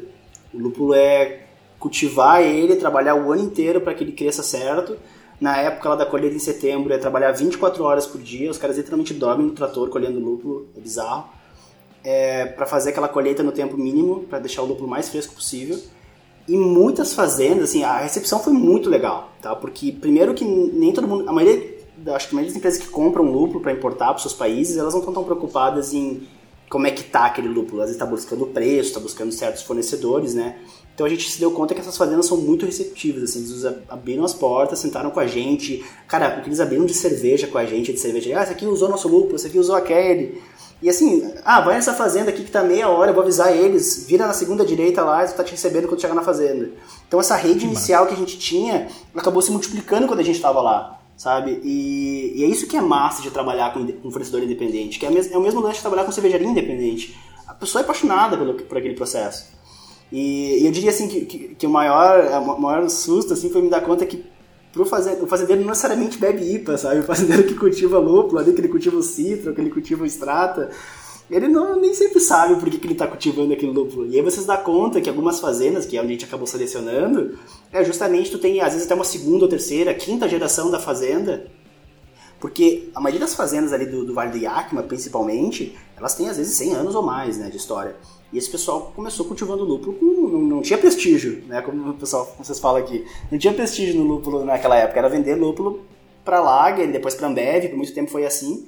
O 0.53 0.57
lúpulo 0.57 0.93
é 0.93 1.41
cultivar 1.77 2.41
ele, 2.41 2.77
trabalhar 2.77 3.15
o 3.15 3.31
ano 3.33 3.43
inteiro 3.43 3.81
para 3.81 3.93
que 3.93 4.05
ele 4.05 4.13
cresça 4.13 4.41
certo. 4.41 4.97
Na 5.39 5.57
época 5.57 5.89
lá 5.89 5.95
da 5.95 6.05
colheita 6.05 6.35
em 6.35 6.39
setembro, 6.39 6.93
é 6.93 6.97
trabalhar 6.97 7.31
24 7.31 7.83
horas 7.83 8.05
por 8.05 8.21
dia. 8.21 8.49
Os 8.49 8.57
caras 8.57 8.77
literalmente 8.77 9.13
dormem 9.13 9.47
no 9.47 9.53
trator 9.53 9.89
colhendo 9.89 10.17
lúpulo, 10.19 10.67
é 10.77 10.79
bizarro. 10.79 11.25
É, 12.03 12.45
para 12.45 12.65
fazer 12.65 12.89
aquela 12.89 13.07
colheita 13.07 13.43
no 13.43 13.51
tempo 13.51 13.77
mínimo, 13.77 14.21
para 14.23 14.39
deixar 14.39 14.63
o 14.63 14.65
lúpulo 14.65 14.87
mais 14.87 15.09
fresco 15.09 15.35
possível. 15.35 15.79
E 16.47 16.57
muitas 16.57 17.13
fazendas, 17.13 17.69
assim, 17.69 17.83
a 17.83 17.99
recepção 17.99 18.39
foi 18.39 18.51
muito 18.51 18.89
legal, 18.89 19.31
tá? 19.41 19.55
Porque 19.55 19.91
primeiro 19.91 20.33
que 20.33 20.43
nem 20.43 20.91
todo 20.91 21.07
mundo, 21.07 21.29
a 21.29 21.31
maioria, 21.31 21.77
acho 22.15 22.27
que 22.27 22.33
a 22.33 22.35
maioria 22.35 22.51
das 22.51 22.57
empresas 22.57 22.81
que 22.81 22.89
compram 22.89 23.23
lúpulo 23.23 23.61
para 23.61 23.71
importar 23.71 24.07
para 24.07 24.17
seus 24.17 24.33
países, 24.33 24.77
elas 24.77 24.93
não 24.93 25.01
estão 25.01 25.13
tão 25.13 25.23
preocupadas 25.23 25.93
em 25.93 26.27
como 26.67 26.87
é 26.87 26.91
que 26.91 27.03
tá 27.03 27.25
aquele 27.25 27.49
lúpulo. 27.49 27.81
Às 27.81 27.89
vezes 27.89 28.01
está 28.01 28.05
buscando 28.05 28.47
preço, 28.47 28.89
está 28.89 28.99
buscando 28.99 29.31
certos 29.31 29.61
fornecedores, 29.61 30.33
né? 30.33 30.57
Então 30.95 31.05
a 31.05 31.09
gente 31.09 31.29
se 31.29 31.39
deu 31.39 31.51
conta 31.51 31.73
que 31.73 31.81
essas 31.81 31.97
fazendas 31.97 32.25
são 32.25 32.37
muito 32.37 32.65
receptivas, 32.65 33.23
assim, 33.23 33.39
eles 33.39 33.65
abriram 33.89 34.23
as 34.23 34.33
portas, 34.33 34.79
sentaram 34.79 35.09
com 35.09 35.19
a 35.19 35.27
gente. 35.27 35.85
Cara, 36.07 36.37
o 36.39 36.41
que 36.41 36.49
eles 36.49 36.59
abriram 36.59 36.85
de 36.85 36.93
cerveja 36.93 37.47
com 37.47 37.57
a 37.57 37.65
gente, 37.65 37.93
de 37.93 37.99
cerveja, 37.99 38.39
ah, 38.39 38.43
esse 38.43 38.51
aqui 38.51 38.65
usou 38.65 38.89
nosso 38.89 39.07
lúpulo, 39.07 39.35
esse 39.35 39.47
aqui 39.47 39.57
usou 39.57 39.75
aquele. 39.75 40.41
E 40.81 40.89
assim, 40.89 41.31
ah, 41.45 41.61
vai 41.61 41.75
nessa 41.75 41.93
fazenda 41.93 42.31
aqui 42.31 42.43
que 42.43 42.49
tá 42.49 42.63
meia 42.63 42.89
hora, 42.89 43.11
eu 43.11 43.13
vou 43.13 43.21
avisar 43.21 43.55
eles, 43.55 44.05
vira 44.07 44.25
na 44.25 44.33
segunda 44.33 44.65
direita 44.65 45.03
lá, 45.03 45.23
e 45.23 45.27
tá 45.29 45.43
te 45.43 45.51
recebendo 45.51 45.87
quando 45.87 46.01
chegar 46.01 46.15
na 46.15 46.23
fazenda. 46.23 46.71
Então 47.07 47.19
essa 47.19 47.35
rede 47.35 47.65
inicial 47.65 48.07
que 48.07 48.13
a 48.13 48.17
gente 48.17 48.39
tinha, 48.39 48.87
acabou 49.15 49.43
se 49.43 49.51
multiplicando 49.51 50.07
quando 50.07 50.21
a 50.21 50.23
gente 50.23 50.37
estava 50.37 50.59
lá, 50.59 50.99
sabe? 51.15 51.61
E, 51.63 52.33
e, 52.35 52.43
é 52.43 52.47
isso 52.47 52.65
que 52.65 52.75
é 52.75 52.81
massa 52.81 53.21
de 53.21 53.29
trabalhar 53.29 53.73
com, 53.73 53.85
com 53.85 54.09
fornecedor 54.09 54.41
independente, 54.41 54.97
que 54.97 55.05
é, 55.05 55.09
é 55.09 55.37
o 55.37 55.41
mesmo 55.41 55.61
lance 55.61 55.75
de 55.75 55.81
trabalhar 55.81 56.03
com 56.03 56.11
cervejaria 56.11 56.47
independente. 56.47 57.15
A 57.47 57.53
pessoa 57.53 57.81
é 57.81 57.83
apaixonada 57.83 58.35
pelo, 58.35 58.55
por 58.55 58.77
aquele 58.77 58.95
processo. 58.95 59.51
E, 60.11 60.61
e 60.61 60.65
eu 60.65 60.71
diria 60.71 60.89
assim 60.89 61.07
que, 61.07 61.25
que, 61.25 61.55
que, 61.55 61.67
o 61.67 61.69
maior, 61.69 62.25
o 62.41 62.59
maior 62.59 62.89
susto 62.89 63.33
assim, 63.33 63.51
foi 63.51 63.61
me 63.61 63.69
dar 63.69 63.81
conta 63.81 64.05
que 64.05 64.25
pro 64.71 64.85
fazendeiro, 64.85 65.25
o 65.25 65.27
fazendeiro 65.27 65.61
não 65.61 65.69
necessariamente 65.69 66.17
bebe 66.17 66.53
IPA, 66.55 66.77
sabe? 66.77 66.99
O 66.99 67.03
fazendeiro 67.03 67.43
que 67.43 67.55
cultiva 67.55 67.99
lúpulo, 67.99 68.39
ali, 68.39 68.53
que 68.53 68.61
ele 68.61 68.67
cultiva 68.67 68.97
o 68.97 69.03
citro, 69.03 69.53
que 69.53 69.61
ele 69.61 69.69
cultiva 69.69 70.03
o 70.03 70.05
extrata, 70.05 70.69
ele 71.29 71.47
não, 71.47 71.79
nem 71.79 71.93
sempre 71.93 72.19
sabe 72.19 72.55
por 72.55 72.69
que, 72.69 72.77
que 72.77 72.85
ele 72.85 72.93
está 72.93 73.07
cultivando 73.07 73.53
aquele 73.53 73.71
lúpulo. 73.71 74.05
E 74.05 74.17
aí 74.17 74.21
você 74.21 74.41
se 74.41 74.47
dá 74.47 74.57
conta 74.57 74.99
que 74.99 75.09
algumas 75.09 75.39
fazendas, 75.39 75.85
que 75.85 75.95
é 75.97 76.01
onde 76.01 76.09
a 76.09 76.13
gente 76.13 76.25
acabou 76.25 76.45
selecionando, 76.45 77.37
é 77.71 77.83
justamente 77.83 78.29
tu 78.29 78.37
tem 78.37 78.59
às 78.59 78.73
vezes 78.73 78.85
até 78.85 78.93
uma 78.93 79.05
segunda 79.05 79.45
ou 79.45 79.49
terceira, 79.49 79.93
quinta 79.93 80.27
geração 80.27 80.69
da 80.69 80.79
fazenda, 80.79 81.47
porque 82.39 82.89
a 82.93 82.99
maioria 82.99 83.21
das 83.21 83.35
fazendas 83.35 83.71
ali 83.71 83.85
do, 83.85 84.03
do 84.03 84.13
Vale 84.13 84.31
do 84.31 84.37
Yakima, 84.37 84.83
principalmente, 84.83 85.77
elas 85.95 86.15
têm 86.15 86.27
às 86.27 86.37
vezes 86.37 86.53
100 86.57 86.73
anos 86.73 86.95
ou 86.95 87.03
mais 87.03 87.37
né, 87.37 87.49
de 87.49 87.57
história. 87.57 87.95
E 88.31 88.37
esse 88.37 88.49
pessoal 88.49 88.91
começou 88.95 89.25
cultivando 89.25 89.63
lúpulo 89.63 89.93
com. 89.93 90.05
Não, 90.05 90.41
não 90.41 90.61
tinha 90.61 90.77
prestígio, 90.77 91.43
né? 91.47 91.61
Como 91.61 91.89
o 91.89 91.93
pessoal, 91.93 92.25
como 92.25 92.43
vocês 92.43 92.59
falam 92.59 92.81
aqui. 92.81 93.05
Não 93.29 93.37
tinha 93.37 93.53
prestígio 93.53 93.95
no 93.95 94.03
lúpulo 94.03 94.45
naquela 94.45 94.77
época. 94.77 94.99
Era 94.99 95.09
vender 95.09 95.35
lúpulo 95.35 95.81
para 96.23 96.39
Lager, 96.39 96.91
depois 96.91 97.15
para 97.15 97.27
Ambev, 97.27 97.69
por 97.69 97.77
muito 97.77 97.93
tempo 97.93 98.09
foi 98.09 98.25
assim. 98.25 98.67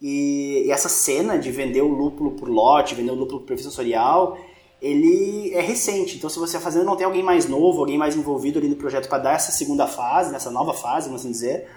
E, 0.00 0.64
e, 0.66 0.70
essa 0.70 0.88
cena 0.88 1.38
de 1.38 1.50
vender 1.50 1.82
o 1.82 1.88
lúpulo 1.88 2.32
por 2.32 2.48
lote, 2.48 2.94
vender 2.94 3.10
o 3.10 3.14
lúpulo 3.14 3.40
por 3.40 3.48
perfil 3.48 3.64
sensorial, 3.64 4.38
ele 4.80 5.52
é 5.52 5.60
recente. 5.60 6.16
Então, 6.16 6.30
se 6.30 6.38
você 6.38 6.56
está 6.56 6.60
fazendo, 6.60 6.86
não 6.86 6.96
tem 6.96 7.04
alguém 7.04 7.22
mais 7.22 7.48
novo, 7.48 7.80
alguém 7.80 7.98
mais 7.98 8.16
envolvido 8.16 8.58
ali 8.58 8.68
no 8.68 8.76
projeto 8.76 9.08
para 9.08 9.18
dar 9.18 9.34
essa 9.34 9.52
segunda 9.52 9.86
fase, 9.86 10.32
nessa 10.32 10.50
nova 10.50 10.72
fase, 10.72 11.06
vamos 11.08 11.22
assim 11.22 11.32
dizer, 11.32 11.68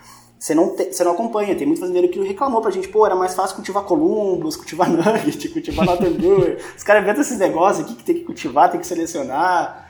você 0.43 0.53
não, 0.53 0.75
te, 0.75 0.91
você 0.91 1.05
não 1.05 1.13
acompanha. 1.13 1.55
Tem 1.55 1.65
muito 1.65 1.79
fazendeiro 1.79 2.09
que 2.09 2.19
reclamou 2.19 2.61
pra 2.61 2.69
gente, 2.69 2.89
pô, 2.89 3.05
era 3.05 3.15
mais 3.15 3.33
fácil 3.33 3.55
cultivar 3.55 3.83
Columbus, 3.83 4.57
cultivar 4.57 4.89
Nugget, 4.91 5.47
cultivar 5.47 5.85
Brewer. 5.97 6.61
Os 6.75 6.83
caras 6.83 7.01
inventam 7.01 7.21
esses 7.21 7.39
negócios 7.39 7.85
aqui 7.85 7.95
que 7.95 8.03
tem 8.03 8.15
que 8.15 8.25
cultivar, 8.25 8.69
tem 8.69 8.77
que 8.77 8.85
selecionar. 8.85 9.89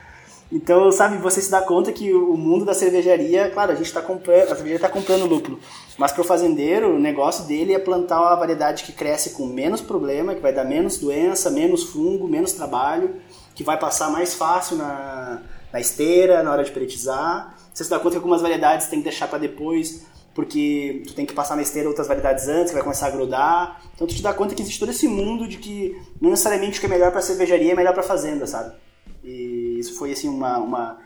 Então, 0.52 0.92
sabe, 0.92 1.16
você 1.16 1.42
se 1.42 1.50
dá 1.50 1.60
conta 1.60 1.90
que 1.90 2.14
o 2.14 2.36
mundo 2.36 2.64
da 2.64 2.72
cervejaria, 2.72 3.50
claro, 3.50 3.72
a 3.72 3.74
gente 3.74 3.86
está 3.86 4.00
comprando, 4.00 4.44
a 4.44 4.54
cervejaria 4.54 4.76
está 4.76 4.88
comprando 4.88 5.26
lúpulo, 5.26 5.58
mas 5.98 6.12
para 6.12 6.20
o 6.20 6.24
fazendeiro, 6.24 6.94
o 6.94 7.00
negócio 7.00 7.46
dele 7.46 7.74
é 7.74 7.78
plantar 7.80 8.20
uma 8.20 8.36
variedade 8.36 8.84
que 8.84 8.92
cresce 8.92 9.30
com 9.30 9.46
menos 9.46 9.80
problema, 9.80 10.36
que 10.36 10.40
vai 10.40 10.52
dar 10.52 10.64
menos 10.64 10.98
doença, 10.98 11.50
menos 11.50 11.82
fungo, 11.82 12.28
menos 12.28 12.52
trabalho, 12.52 13.16
que 13.56 13.64
vai 13.64 13.76
passar 13.76 14.08
mais 14.08 14.34
fácil 14.34 14.76
na, 14.76 15.42
na 15.72 15.80
esteira, 15.80 16.44
na 16.44 16.52
hora 16.52 16.62
de 16.62 16.70
peretizar. 16.70 17.56
Você 17.72 17.82
se 17.82 17.90
dá 17.90 17.98
conta 17.98 18.10
que 18.10 18.18
algumas 18.18 18.40
variedades 18.40 18.86
tem 18.86 19.00
que 19.00 19.08
deixar 19.08 19.26
para 19.26 19.40
depois 19.40 20.13
porque 20.34 21.02
tu 21.06 21.14
tem 21.14 21.24
que 21.24 21.32
passar 21.32 21.54
na 21.54 21.62
esteira 21.62 21.88
outras 21.88 22.08
variedades 22.08 22.48
antes, 22.48 22.68
que 22.68 22.74
vai 22.74 22.82
começar 22.82 23.06
a 23.06 23.10
grudar. 23.10 23.80
Então 23.94 24.06
tu 24.06 24.14
te 24.14 24.22
dá 24.22 24.34
conta 24.34 24.54
que 24.54 24.62
existe 24.62 24.80
todo 24.80 24.90
esse 24.90 25.06
mundo 25.06 25.46
de 25.46 25.58
que 25.58 25.96
não 26.20 26.30
necessariamente 26.30 26.78
o 26.78 26.80
que 26.80 26.86
é 26.86 26.88
melhor 26.88 27.12
para 27.12 27.22
cervejaria 27.22 27.72
é 27.72 27.74
melhor 27.74 27.94
para 27.94 28.02
fazenda, 28.02 28.46
sabe? 28.46 28.74
E 29.22 29.76
isso 29.78 29.96
foi 29.96 30.12
assim 30.12 30.28
uma, 30.28 30.58
uma, 30.58 30.98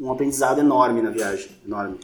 um 0.00 0.10
aprendizado 0.10 0.60
enorme 0.60 1.02
na 1.02 1.10
viagem, 1.10 1.50
enorme. 1.66 1.98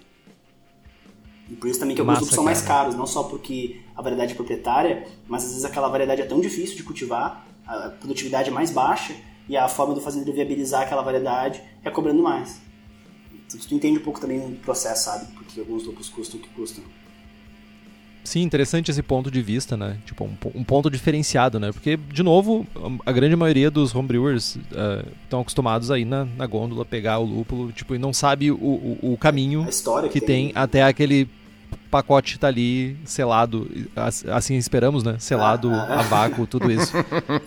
E 1.49 1.55
por 1.55 1.69
isso 1.69 1.79
também 1.79 1.95
que 1.95 2.01
alguns 2.01 2.19
grupos 2.19 2.35
são 2.35 2.45
mais 2.45 2.63
caros, 2.63 2.95
não 2.95 3.07
só 3.07 3.23
porque 3.25 3.81
a 3.95 4.03
variedade 4.03 4.33
é 4.33 4.35
proprietária, 4.35 5.07
mas 5.29 5.45
às 5.45 5.51
vezes 5.51 5.65
aquela 5.65 5.89
variedade 5.89 6.23
é 6.23 6.27
tão 6.27 6.41
difícil 6.41 6.77
de 6.77 6.83
cultivar, 6.83 7.47
a 7.67 7.91
produtividade 7.91 8.49
é 8.49 8.53
mais 8.53 8.71
baixa, 8.71 9.15
e 9.49 9.57
a 9.57 9.69
forma 9.69 9.95
do 9.95 10.01
fazendeiro 10.01 10.33
viabilizar 10.33 10.83
aquela 10.83 11.03
variedade 11.03 11.63
é 11.85 11.91
cobrando 11.91 12.23
mais. 12.23 12.61
Tu 13.59 13.75
entende 13.75 13.99
um 13.99 14.03
pouco 14.03 14.21
também 14.21 14.39
o 14.39 14.53
processo, 14.57 15.05
sabe? 15.05 15.27
Porque 15.33 15.61
alguns 15.61 15.85
lúpulos 15.85 16.09
custam 16.09 16.41
o 16.41 16.43
que 16.43 16.49
custam. 16.51 16.85
Sim, 18.25 18.41
interessante 18.41 18.91
esse 18.91 19.03
ponto 19.03 19.31
de 19.31 19.43
vista, 19.43 19.77
né? 19.77 19.99
Tipo, 20.07 20.25
um, 20.25 20.35
um, 20.55 20.65
ponto 20.65 20.91
diferenciado, 20.91 21.61
né? 21.61 21.71
Porque, 21.73 21.97
de 21.97 22.23
novo, 22.23 22.67
a 23.05 23.13
grande 23.13 23.37
maioria 23.37 23.71
dos 23.71 23.95
homebrewers 23.95 24.57
estão 25.25 25.41
uh, 25.41 25.43
acostumados 25.43 25.91
aí 25.91 26.07
na, 26.07 26.25
na 26.25 26.47
gôndola 26.47 26.87
pegar 26.87 27.19
o 27.19 27.25
lúpulo, 27.25 27.71
tipo, 27.71 27.95
e 27.95 27.99
não 27.99 28.15
sabe 28.15 28.51
o, 28.51 28.57
o, 28.57 29.13
o 29.13 29.19
caminho 29.19 29.67
que, 29.67 30.09
que, 30.09 30.21
tem, 30.21 30.49
tem 30.49 30.53
até 30.55 30.83
aquele 30.83 31.29
pacote 31.95 32.41
tá 32.41 32.49
ali 32.49 32.97
selado, 33.05 33.71
assim 34.33 34.57
esperamos, 34.57 35.05
né? 35.05 35.15
Selado 35.21 35.71
ah, 35.71 35.87
ah. 35.89 36.01
a 36.01 36.03
vácuo, 36.03 36.45
tudo 36.45 36.69
isso. 36.69 36.93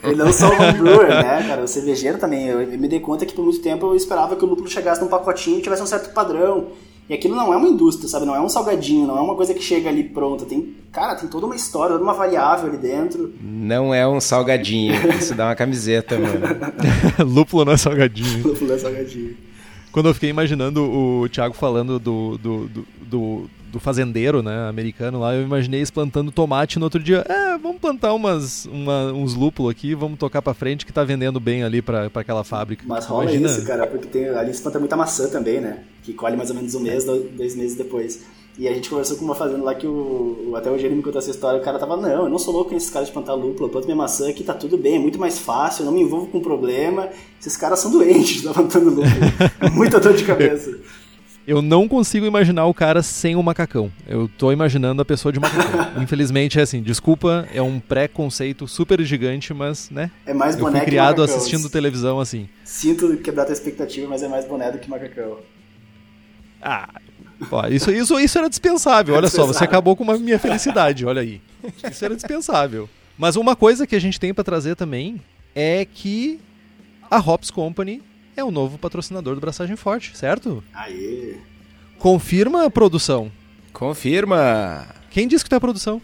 E 0.10 0.16
não 0.16 0.32
só 0.32 0.48
o 0.48 0.54
homebrewer, 0.54 1.10
né, 1.10 1.46
cara? 1.46 1.64
O 1.64 1.68
cervejeiro 1.68 2.18
também. 2.18 2.48
Eu 2.48 2.66
me 2.66 2.88
dei 2.88 3.02
conta 3.02 3.26
que 3.26 3.34
por 3.34 3.44
muito 3.44 3.62
tempo 3.62 3.88
eu 3.88 3.96
esperava 3.96 4.38
que 4.38 4.46
o 4.46 4.48
lúpulo 4.48 4.70
chegasse 4.70 5.02
num 5.02 5.10
pacotinho 5.10 5.60
e 5.60 5.62
tivesse 5.62 5.84
um 5.84 5.86
certo 5.86 6.14
padrão. 6.14 6.68
E 7.10 7.14
aquilo 7.14 7.36
não 7.36 7.54
é 7.54 7.58
uma 7.58 7.68
indústria, 7.68 8.08
sabe? 8.08 8.26
Não 8.26 8.36
é 8.36 8.40
um 8.40 8.48
salgadinho, 8.48 9.06
não 9.06 9.18
é 9.18 9.22
uma 9.22 9.36
coisa 9.36 9.54
que 9.54 9.62
chega 9.62 9.90
ali 9.90 10.06
pronta. 10.06 10.46
Tem, 10.46 10.74
cara, 10.94 11.16
tem 11.16 11.28
toda 11.28 11.46
uma 11.46 11.56
história, 11.56 11.92
toda 11.92 12.04
uma 12.04 12.14
variável 12.14 12.70
ali 12.70 12.78
dentro. 12.78 13.34
Não 13.42 13.94
é 13.94 14.08
um 14.08 14.22
salgadinho, 14.22 14.94
isso 15.12 15.36
dá 15.36 15.48
uma 15.48 15.56
camiseta, 15.56 16.18
mano. 16.18 16.40
Lúpulo 17.34 17.66
não 17.66 17.74
é 17.74 17.78
salgadinho. 17.78 18.48
Lúpulo 18.48 18.68
não 18.68 18.76
é 18.76 18.80
salgadinho. 18.80 19.36
Quando 19.92 20.08
eu 20.08 20.14
fiquei 20.14 20.30
imaginando 20.30 20.84
o 20.84 21.28
Thiago 21.28 21.54
falando 21.54 22.00
do, 22.00 22.38
do, 22.38 22.68
do, 22.68 22.88
do 23.02 23.50
do 23.72 23.80
fazendeiro, 23.80 24.42
né, 24.42 24.68
americano 24.70 25.20
lá, 25.20 25.36
eu 25.36 25.44
imaginei 25.44 25.80
eles 25.80 25.92
plantando 25.92 26.32
tomate 26.32 26.80
no 26.80 26.86
outro 26.86 27.02
dia. 27.02 27.26
É, 27.28 27.58
vamos 27.58 27.80
plantar 27.80 28.14
umas, 28.14 28.66
uma, 28.66 29.12
uns 29.14 29.34
lúpulos 29.34 29.72
aqui, 29.72 29.94
vamos 29.94 30.18
tocar 30.18 30.42
pra 30.42 30.54
frente 30.54 30.86
que 30.86 30.94
tá 30.94 31.04
vendendo 31.04 31.40
bem 31.40 31.64
ali 31.64 31.82
pra, 31.82 32.10
pra 32.10 32.22
aquela 32.22 32.44
fábrica. 32.44 32.84
Mas 32.88 33.06
rola 33.06 33.24
Imagina... 33.24 33.50
isso, 33.50 33.66
cara, 33.66 33.88
porque 33.88 34.08
tem, 34.08 34.30
ali 34.30 34.54
se 34.54 34.62
planta 34.62 34.80
muita 34.80 34.96
maçã 34.96 35.30
também, 35.30 35.60
né? 35.60 35.84
Que 36.04 36.14
colhe 36.14 36.38
mais 36.38 36.50
ou 36.50 36.56
menos 36.56 36.74
um 36.76 36.80
mês, 36.80 37.04
dois 37.06 37.56
meses 37.56 37.76
depois. 37.78 38.26
E 38.58 38.68
a 38.68 38.74
gente 38.74 38.90
conversou 38.90 39.18
com 39.18 39.26
uma 39.26 39.36
fazenda 39.36 39.64
lá 39.64 39.76
que 39.76 39.86
o. 39.86 40.54
Até 40.56 40.72
o 40.72 40.78
Gênio 40.80 40.98
me 40.98 41.04
contou 41.04 41.20
essa 41.20 41.30
história. 41.30 41.60
O 41.60 41.64
cara 41.64 41.78
tava, 41.78 41.96
não, 41.96 42.24
eu 42.24 42.30
não 42.30 42.40
sou 42.40 42.52
louco 42.52 42.72
com 42.72 42.76
esses 42.76 42.90
caras 42.90 43.08
de 43.08 43.14
plantar 43.14 43.36
lúpulo. 43.36 43.68
Eu 43.68 43.70
planto 43.70 43.86
minha 43.86 43.96
maçã 43.96 44.28
aqui, 44.28 44.44
tá 44.44 44.54
tudo 44.54 44.78
bem, 44.78 44.96
é 44.96 45.00
muito 45.00 45.20
mais 45.20 45.38
fácil, 45.38 45.84
eu 45.84 45.86
não 45.86 45.94
me 45.94 46.02
envolvo 46.02 46.26
com 46.28 46.40
problema. 46.40 47.08
Esses 47.40 47.56
caras 47.56 47.78
são 47.80 47.92
doentes, 47.92 48.42
tá 48.42 48.52
plantando 48.54 48.90
lúpulo. 48.90 49.06
Muita 49.74 50.00
dor 50.00 50.14
de 50.14 50.24
cabeça. 50.24 50.76
Eu 51.48 51.62
não 51.62 51.88
consigo 51.88 52.26
imaginar 52.26 52.66
o 52.66 52.74
cara 52.74 53.02
sem 53.02 53.38
o 53.38 53.42
macacão. 53.42 53.90
Eu 54.06 54.28
tô 54.28 54.52
imaginando 54.52 55.02
a 55.02 55.06
pessoa 55.06 55.32
de 55.32 55.40
macacão. 55.40 55.94
Infelizmente, 56.04 56.60
é 56.60 56.62
assim, 56.62 56.82
desculpa, 56.82 57.48
é 57.54 57.62
um 57.62 57.80
pré-conceito 57.80 58.68
super 58.68 59.02
gigante, 59.02 59.54
mas, 59.54 59.90
né? 59.90 60.12
É 60.26 60.34
mais 60.34 60.58
boneco 60.58 60.76
Eu 60.76 60.82
fui 60.82 60.86
criado 60.86 61.24
assistindo 61.24 61.70
televisão 61.70 62.20
assim. 62.20 62.50
Sinto 62.66 63.16
quebrar 63.20 63.46
tua 63.46 63.54
expectativa, 63.54 64.10
mas 64.10 64.22
é 64.22 64.28
mais 64.28 64.46
boné 64.46 64.70
do 64.74 64.78
que 64.78 64.90
macacão. 64.90 65.38
Ah, 66.62 66.90
ó, 67.50 67.66
isso, 67.68 67.92
isso, 67.92 68.20
isso 68.20 68.38
era 68.38 68.50
dispensável. 68.50 69.16
Olha 69.16 69.30
só, 69.30 69.46
você 69.46 69.64
acabou 69.64 69.96
com 69.96 70.12
a 70.12 70.18
minha 70.18 70.38
felicidade, 70.38 71.06
olha 71.06 71.22
aí. 71.22 71.42
Isso 71.90 72.04
era 72.04 72.14
dispensável. 72.14 72.90
Mas 73.18 73.38
uma 73.38 73.56
coisa 73.56 73.88
que 73.88 73.96
a 73.96 74.02
gente 74.02 74.20
tem 74.20 74.34
para 74.34 74.44
trazer 74.44 74.76
também 74.76 75.22
é 75.56 75.86
que 75.86 76.42
a 77.10 77.20
Hops 77.20 77.50
Company 77.50 78.04
é 78.38 78.44
o 78.44 78.52
novo 78.52 78.78
patrocinador 78.78 79.34
do 79.36 79.42
Braçagem 79.42 79.76
Forte, 79.76 80.16
certo? 80.16 80.64
Aê! 80.74 81.38
Confirma 81.98 82.66
a 82.66 82.70
produção. 82.70 83.32
Confirma! 83.74 84.86
Quem 85.10 85.28
disse 85.28 85.44
que 85.44 85.50
tu 85.50 85.54
é 85.54 85.58
a 85.58 85.62
produção? 85.62 86.00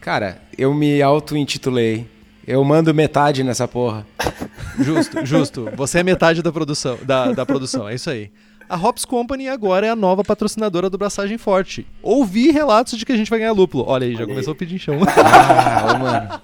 Cara, 0.00 0.42
eu 0.56 0.74
me 0.74 1.00
auto-intitulei. 1.00 2.06
Eu 2.46 2.62
mando 2.64 2.92
metade 2.92 3.42
nessa 3.42 3.66
porra. 3.66 4.06
Justo, 4.78 5.26
justo. 5.26 5.68
Você 5.76 5.98
é 5.98 6.02
metade 6.02 6.42
da 6.42 6.50
produção, 6.50 6.98
da, 7.02 7.32
da 7.32 7.44
produção, 7.44 7.88
é 7.88 7.94
isso 7.94 8.08
aí. 8.08 8.30
A 8.68 8.76
Hops 8.76 9.04
Company 9.04 9.48
agora 9.48 9.86
é 9.86 9.90
a 9.90 9.96
nova 9.96 10.22
patrocinadora 10.24 10.88
do 10.88 10.96
Braçagem 10.96 11.36
Forte. 11.36 11.86
Ouvi 12.02 12.50
relatos 12.50 12.98
de 12.98 13.04
que 13.04 13.12
a 13.12 13.16
gente 13.16 13.28
vai 13.28 13.40
ganhar 13.40 13.52
lúpulo. 13.52 13.84
Olha 13.86 14.06
aí, 14.06 14.12
já 14.12 14.20
Olha 14.20 14.28
começou 14.28 14.52
aí. 14.52 14.56
a 14.56 14.58
pedir 14.58 14.78
chão. 14.78 14.96
Ah, 15.16 15.92
ô, 15.94 15.98
mano. 15.98 16.40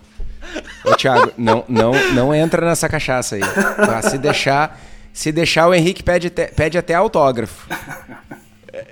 Ô, 0.85 0.97
Thiago, 0.97 1.33
não, 1.39 1.65
não, 1.69 1.93
não 2.13 2.35
entra 2.35 2.67
nessa 2.67 2.89
cachaça 2.89 3.37
aí. 3.37 3.43
Pra 3.77 4.03
se 4.03 4.19
deixar 4.19 4.79
se 5.17 5.33
deixar, 5.33 5.67
o 5.67 5.73
Henrique 5.73 6.03
pede, 6.03 6.29
pede 6.31 6.77
até 6.77 6.93
autógrafo. 6.93 7.67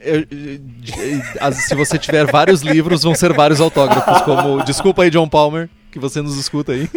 Eu, 0.02 0.20
eu, 0.30 1.52
se 1.52 1.74
você 1.74 1.98
tiver 1.98 2.24
vários 2.24 2.62
livros, 2.62 3.02
vão 3.02 3.14
ser 3.14 3.34
vários 3.34 3.60
autógrafos, 3.60 4.22
como 4.22 4.64
Desculpa 4.64 5.02
aí, 5.02 5.10
John 5.10 5.28
Palmer, 5.28 5.68
que 5.92 5.98
você 5.98 6.22
nos 6.22 6.38
escuta 6.38 6.72
aí. 6.72 6.88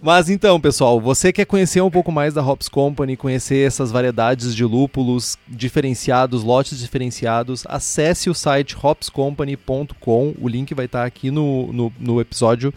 Mas 0.00 0.30
então, 0.30 0.58
pessoal, 0.58 0.98
você 0.98 1.30
quer 1.30 1.44
conhecer 1.44 1.82
um 1.82 1.90
pouco 1.90 2.10
mais 2.10 2.32
da 2.32 2.42
Hops 2.42 2.70
Company, 2.70 3.18
conhecer 3.18 3.66
essas 3.66 3.90
variedades 3.90 4.56
de 4.56 4.64
lúpulos 4.64 5.36
diferenciados, 5.46 6.42
lotes 6.42 6.78
diferenciados, 6.78 7.64
acesse 7.68 8.30
o 8.30 8.34
site 8.34 8.74
hopscompany.com. 8.82 10.34
O 10.40 10.48
link 10.48 10.72
vai 10.72 10.86
estar 10.86 11.04
aqui 11.04 11.30
no, 11.30 11.70
no, 11.70 11.92
no 12.00 12.18
episódio. 12.18 12.72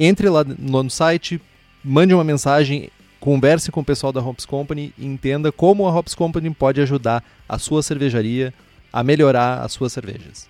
Entre 0.00 0.30
lá 0.30 0.42
no 0.42 0.88
site, 0.88 1.38
mande 1.84 2.14
uma 2.14 2.24
mensagem, 2.24 2.88
Converse 3.22 3.70
com 3.70 3.82
o 3.82 3.84
pessoal 3.84 4.12
da 4.12 4.20
Hops 4.20 4.44
Company 4.44 4.92
e 4.98 5.06
entenda 5.06 5.52
como 5.52 5.86
a 5.86 5.96
Hops 5.96 6.12
Company 6.12 6.50
pode 6.50 6.80
ajudar 6.80 7.22
a 7.48 7.56
sua 7.56 7.80
cervejaria 7.80 8.52
a 8.92 9.04
melhorar 9.04 9.60
as 9.60 9.70
suas 9.70 9.92
cervejas. 9.92 10.48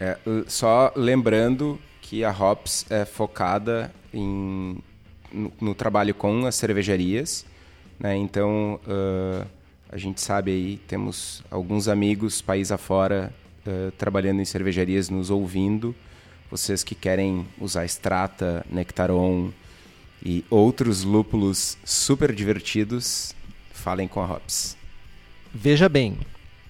É, 0.00 0.16
só 0.46 0.90
lembrando 0.96 1.78
que 2.00 2.24
a 2.24 2.30
Hops 2.30 2.86
é 2.88 3.04
focada 3.04 3.92
em, 4.10 4.78
no, 5.30 5.52
no 5.60 5.74
trabalho 5.74 6.14
com 6.14 6.46
as 6.46 6.54
cervejarias, 6.54 7.44
né? 8.00 8.16
então 8.16 8.80
uh, 8.86 9.46
a 9.92 9.98
gente 9.98 10.22
sabe 10.22 10.50
aí, 10.50 10.76
temos 10.88 11.44
alguns 11.50 11.88
amigos 11.88 12.40
país 12.40 12.72
afora 12.72 13.34
uh, 13.66 13.90
trabalhando 13.98 14.40
em 14.40 14.46
cervejarias 14.46 15.10
nos 15.10 15.28
ouvindo, 15.28 15.94
vocês 16.50 16.82
que 16.82 16.94
querem 16.94 17.46
usar 17.60 17.84
Strata, 17.84 18.64
Nectaron, 18.70 19.52
e 20.24 20.44
outros 20.50 21.02
lúpulos 21.02 21.76
super 21.84 22.34
divertidos, 22.34 23.34
falem 23.72 24.08
com 24.08 24.20
a 24.20 24.32
Hops. 24.32 24.76
Veja 25.52 25.88
bem, 25.88 26.18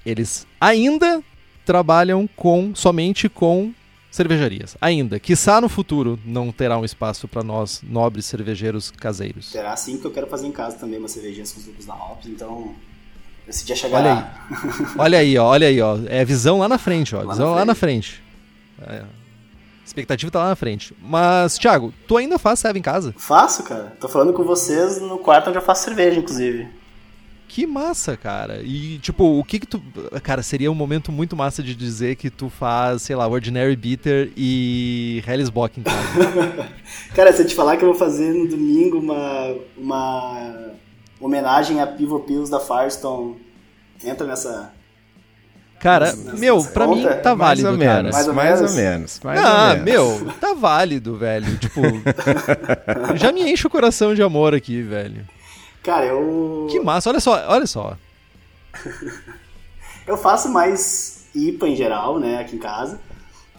eles 0.05 0.46
ainda 0.61 1.22
trabalham 1.64 2.28
com 2.36 2.74
somente 2.74 3.28
com 3.28 3.72
cervejarias. 4.11 4.76
Ainda. 4.80 5.18
Quiçá 5.18 5.61
no 5.61 5.68
futuro 5.68 6.18
não 6.24 6.51
terá 6.51 6.78
um 6.78 6.84
espaço 6.84 7.28
para 7.28 7.42
nós, 7.42 7.82
nobres 7.82 8.26
cervejeiros 8.26 8.90
caseiros. 8.90 9.51
Terá 9.53 9.76
sim, 9.76 9.99
que 9.99 10.05
eu 10.05 10.11
quero 10.11 10.26
fazer 10.26 10.46
em 10.46 10.53
casa 10.53 10.76
também 10.76 10.99
umas 10.99 11.12
cervejinhas 11.12 11.53
com 11.53 11.61
os 11.61 11.66
lúpulos 11.66 11.86
da 11.86 11.94
Hops, 11.94 12.26
então 12.26 12.74
esse 13.46 13.64
dia 13.64 13.76
chegará. 13.76 14.46
Olha 14.99 15.18
aí, 15.18 15.38
olha 15.38 15.38
aí, 15.38 15.38
ó, 15.38 15.46
olha 15.46 15.66
aí, 15.68 15.80
ó. 15.80 15.99
É 16.07 16.24
visão 16.24 16.59
lá 16.59 16.68
na 16.68 16.78
frente, 16.78 17.14
ó. 17.14 17.22
Lá 17.22 17.32
visão 17.32 17.55
lá 17.55 17.64
na 17.64 17.74
frente. 17.74 18.22
É 18.80 19.18
expectativa 19.89 20.30
tá 20.30 20.41
lá 20.41 20.49
na 20.51 20.57
frente. 20.57 20.95
Mas, 21.01 21.59
Thiago, 21.59 21.93
tu 22.07 22.16
ainda 22.16 22.39
faz 22.39 22.61
serve 22.61 22.78
em 22.78 22.82
casa? 22.82 23.14
Faço, 23.16 23.62
cara. 23.62 23.97
Tô 24.01 24.09
falando 24.09 24.32
com 24.32 24.45
vocês 24.45 25.01
no 25.01 25.18
quarto 25.18 25.49
onde 25.49 25.59
eu 25.59 25.62
faço 25.62 25.84
cerveja, 25.84 26.18
inclusive. 26.18 26.68
Que 27.49 27.66
massa, 27.66 28.14
cara. 28.14 28.61
E, 28.62 28.99
tipo, 28.99 29.24
o 29.39 29.43
que 29.43 29.59
que 29.59 29.66
tu... 29.66 29.82
Cara, 30.22 30.43
seria 30.43 30.70
um 30.70 30.74
momento 30.74 31.11
muito 31.11 31.34
massa 31.34 31.62
de 31.62 31.74
dizer 31.74 32.16
que 32.16 32.28
tu 32.28 32.51
faz, 32.51 33.03
sei 33.03 33.16
lá, 33.16 33.26
Ordinary 33.26 33.74
Bitter 33.74 34.30
e 34.36 35.24
Hellesbock 35.26 35.80
em 35.80 35.82
casa. 35.82 36.68
cara, 37.16 37.32
se 37.32 37.43
eu 37.43 37.47
te 37.47 37.55
falar 37.55 37.78
que 37.78 37.84
eu 37.84 37.89
vou 37.89 37.99
fazer 37.99 38.34
no 38.34 38.47
domingo 38.47 38.99
uma, 38.99 39.57
uma 39.78 40.72
homenagem 41.18 41.80
a 41.80 41.86
Pivot 41.86 42.26
Pills 42.26 42.51
da 42.51 42.61
Firestone, 42.61 43.36
entra 44.05 44.26
nessa, 44.26 44.72
Cara, 45.81 46.12
meu, 46.37 46.62
pra 46.64 46.89
mim 46.89 47.07
tá 47.22 47.35
válido, 47.35 47.68
mais 47.68 47.83
cara. 47.83 48.11
Mais 48.11 48.29
ou, 48.29 48.35
mais 48.35 48.61
ou 48.61 48.70
menos. 48.72 49.20
Mais 49.22 49.41
ah, 49.41 49.68
ou 49.70 49.85
menos. 49.85 49.85
meu, 49.85 50.33
tá 50.41 50.53
válido, 50.53 51.16
velho. 51.16 51.57
Tipo, 51.57 51.81
já 53.14 53.31
me 53.31 53.49
enche 53.49 53.66
o 53.66 53.70
coração 53.70 54.14
de 54.14 54.22
amor 54.22 54.55
aqui, 54.55 54.83
velho. 54.83 55.24
Cara, 55.83 56.07
eu. 56.07 56.66
Que 56.70 56.81
massa, 56.81 57.11
olha 57.11 57.20
só, 57.20 57.45
olha 57.49 57.66
só. 57.66 57.97
eu 60.07 60.16
faço 60.16 60.49
mais 60.49 61.26
IPA 61.35 61.68
em 61.68 61.76
geral, 61.76 62.18
né, 62.18 62.41
aqui 62.41 62.57
em 62.57 62.61
casa. 62.61 63.01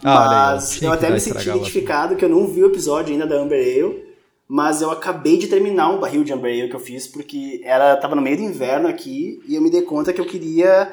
Ah, 0.04 0.54
mas 0.54 0.72
aí, 0.72 0.78
eu, 0.82 0.88
eu 0.88 0.92
até 0.92 1.10
me 1.10 1.20
senti 1.20 1.48
identificado 1.48 2.16
que 2.16 2.24
eu 2.24 2.28
não 2.28 2.46
vi 2.46 2.62
o 2.62 2.66
episódio 2.66 3.12
ainda 3.12 3.26
da 3.26 3.36
Amber 3.36 3.60
Ale. 3.60 4.10
Mas 4.52 4.82
eu 4.82 4.90
acabei 4.90 5.38
de 5.38 5.46
terminar 5.46 5.90
um 5.90 6.00
barril 6.00 6.24
de 6.24 6.32
Amber 6.32 6.52
Ale 6.52 6.68
que 6.68 6.74
eu 6.74 6.80
fiz 6.80 7.06
porque 7.06 7.60
era 7.62 7.96
tava 7.96 8.16
no 8.16 8.22
meio 8.22 8.36
do 8.36 8.42
inverno 8.42 8.88
aqui 8.88 9.40
e 9.46 9.54
eu 9.54 9.62
me 9.62 9.70
dei 9.70 9.82
conta 9.82 10.12
que 10.12 10.20
eu 10.20 10.26
queria 10.26 10.90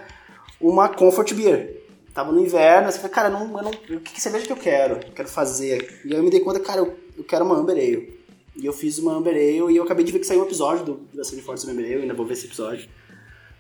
uma 0.60 0.90
comfort 0.90 1.34
beer. 1.34 1.84
tava 2.14 2.32
no 2.32 2.40
inverno, 2.40 2.88
assim, 2.88 3.08
cara, 3.08 3.30
não, 3.30 3.42
eu 3.58 3.64
não, 3.64 3.72
o 3.72 4.00
que, 4.00 4.14
que 4.14 4.22
cerveja 4.22 4.46
que 4.46 4.52
eu 4.52 4.58
quero? 4.58 5.00
Quero 5.14 5.28
fazer. 5.28 6.02
E 6.04 6.14
aí 6.14 6.20
eu 6.20 6.24
me 6.24 6.30
dei 6.30 6.40
conta, 6.40 6.60
cara, 6.60 6.82
eu, 6.82 6.98
eu 7.18 7.24
quero 7.24 7.46
uma 7.46 7.56
Amber 7.56 7.76
Ale. 7.76 8.18
E 8.56 8.66
eu 8.66 8.74
fiz 8.74 8.98
uma 8.98 9.14
Amber 9.14 9.36
Ale 9.36 9.74
e 9.74 9.78
eu 9.78 9.84
acabei 9.84 10.04
de 10.04 10.12
ver 10.12 10.20
que 10.20 10.26
saiu 10.26 10.42
um 10.42 10.46
episódio 10.46 10.84
do, 10.84 11.00
da 11.14 11.24
série 11.24 11.42
Forte 11.42 11.70
Amber 11.70 11.86
Ale, 11.86 12.02
ainda 12.02 12.14
vou 12.14 12.26
ver 12.26 12.34
esse 12.34 12.46
episódio. 12.46 12.90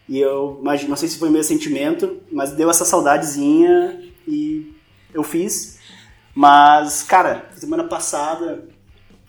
E 0.10 0.20
eu 0.20 0.58
imagino, 0.62 0.90
não 0.90 0.98
sei 0.98 1.10
se 1.10 1.20
foi 1.20 1.30
meu 1.30 1.44
sentimento, 1.44 2.22
mas 2.32 2.52
deu 2.52 2.70
essa 2.70 2.86
saudadezinha 2.86 4.02
e 4.28 4.74
eu 5.14 5.22
fiz. 5.22 5.78
Mas, 6.34 7.04
cara, 7.04 7.50
semana 7.56 7.84
passada 7.84 8.64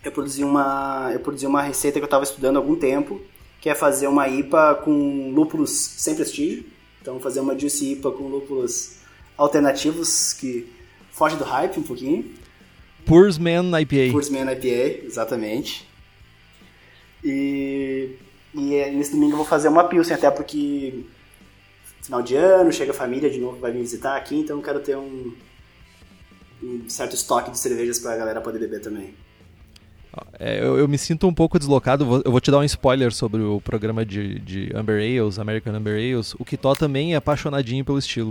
eu 0.05 0.12
produzi 0.12 0.45
uma, 0.45 1.11
eu 1.12 1.21
produzi 1.21 1.47
uma 1.47 1.62
receita 1.62 1.99
que 1.99 2.05
eu 2.05 2.07
estava 2.07 2.25
estudando 2.25 2.57
há 2.57 2.59
algum 2.61 2.77
tempo, 2.77 3.21
que 3.61 3.69
é 3.69 3.75
fazer 3.75 4.07
uma 4.07 4.29
IPA 4.29 4.77
com 4.85 5.31
lúpulos 5.33 5.71
sem 5.71 6.14
prestígio. 6.14 6.64
Então, 7.09 7.18
fazer 7.18 7.40
uma 7.40 7.59
Juicy 7.59 7.92
IPA 7.92 8.12
com 8.12 8.24
lúpulos 8.24 8.96
alternativos 9.34 10.34
que 10.34 10.70
foge 11.11 11.36
do 11.36 11.44
hype 11.44 11.80
um 11.80 11.82
pouquinho. 11.82 12.34
Pursman 13.06 13.70
IPA. 13.80 14.12
Pursman 14.12 14.52
IPA, 14.52 15.06
exatamente. 15.06 15.88
E, 17.24 18.11
e 18.54 18.74
é, 18.74 18.90
nesse 18.90 19.12
domingo 19.12 19.32
eu 19.32 19.36
vou 19.38 19.46
fazer 19.46 19.68
uma 19.68 19.84
Pilsen, 19.84 20.14
até 20.14 20.30
porque 20.30 21.02
final 22.02 22.20
de 22.20 22.36
ano, 22.36 22.70
chega 22.70 22.90
a 22.90 22.94
família 22.94 23.30
de 23.30 23.40
novo, 23.40 23.59
vai 23.59 23.72
me 23.72 23.80
visitar 23.80 24.14
aqui, 24.14 24.36
então 24.36 24.59
eu 24.59 24.62
quero 24.62 24.80
ter 24.80 24.98
um, 24.98 25.32
um 26.62 26.90
certo 26.90 27.14
estoque 27.14 27.50
de 27.50 27.59
cervejas 27.59 27.98
para 27.98 28.12
a 28.12 28.16
galera 28.18 28.42
poder 28.42 28.59
beber 28.59 28.82
também. 28.82 29.14
É, 30.38 30.61
eu, 30.61 30.78
eu, 30.78 30.88
me 30.88 30.96
sinto 30.96 31.26
um 31.26 31.34
pouco 31.34 31.59
deslocado. 31.59 32.22
Eu 32.24 32.30
vou 32.30 32.40
te 32.40 32.50
dar 32.50 32.59
um 32.59 32.64
spoiler 32.64 33.12
sobre 33.12 33.42
o 33.42 33.61
programa 33.61 34.04
de, 34.04 34.38
de 34.40 34.72
Amber 34.74 34.96
Ales, 34.96 35.38
American 35.38 35.74
Amber 35.74 35.94
Ales. 35.94 36.34
O 36.38 36.44
Kitó 36.44 36.74
também 36.74 37.14
é 37.14 37.16
apaixonadinho 37.16 37.84
pelo 37.84 37.98
estilo. 37.98 38.30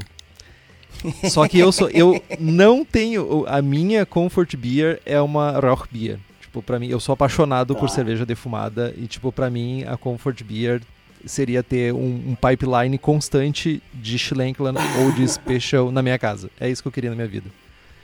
Só 1.29 1.47
que 1.47 1.59
eu 1.59 1.71
sou, 1.71 1.89
eu 1.89 2.21
não 2.39 2.83
tenho 2.83 3.45
a 3.47 3.61
minha 3.61 4.05
comfort 4.05 4.55
beer 4.55 5.01
é 5.05 5.19
uma 5.21 5.59
Rauch 5.59 5.87
beer. 5.91 6.19
Tipo, 6.41 6.61
para 6.61 6.79
mim, 6.79 6.87
eu 6.87 6.99
sou 6.99 7.13
apaixonado 7.13 7.75
por 7.75 7.85
ah. 7.85 7.89
cerveja 7.89 8.25
defumada 8.25 8.93
e 8.97 9.05
tipo, 9.05 9.31
para 9.31 9.49
mim 9.49 9.83
a 9.83 9.97
comfort 9.97 10.43
beer 10.43 10.81
seria 11.25 11.61
ter 11.61 11.93
um, 11.93 12.29
um 12.29 12.35
pipeline 12.35 12.97
constante 12.97 13.81
de 13.93 14.17
Schlenkland 14.17 14.79
ou 15.01 15.11
de 15.11 15.27
Special 15.27 15.91
na 15.91 16.01
minha 16.01 16.17
casa. 16.17 16.49
É 16.59 16.69
isso 16.69 16.81
que 16.81 16.87
eu 16.87 16.91
queria 16.91 17.09
na 17.09 17.15
minha 17.15 17.27
vida. 17.27 17.49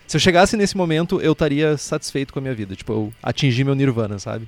Se 0.07 0.17
eu 0.17 0.21
chegasse 0.21 0.57
nesse 0.57 0.75
momento, 0.75 1.21
eu 1.21 1.31
estaria 1.31 1.77
satisfeito 1.77 2.33
com 2.33 2.39
a 2.39 2.41
minha 2.41 2.53
vida. 2.53 2.75
Tipo, 2.75 2.93
eu 2.93 3.13
atingi 3.21 3.63
meu 3.63 3.75
nirvana, 3.75 4.19
sabe? 4.19 4.47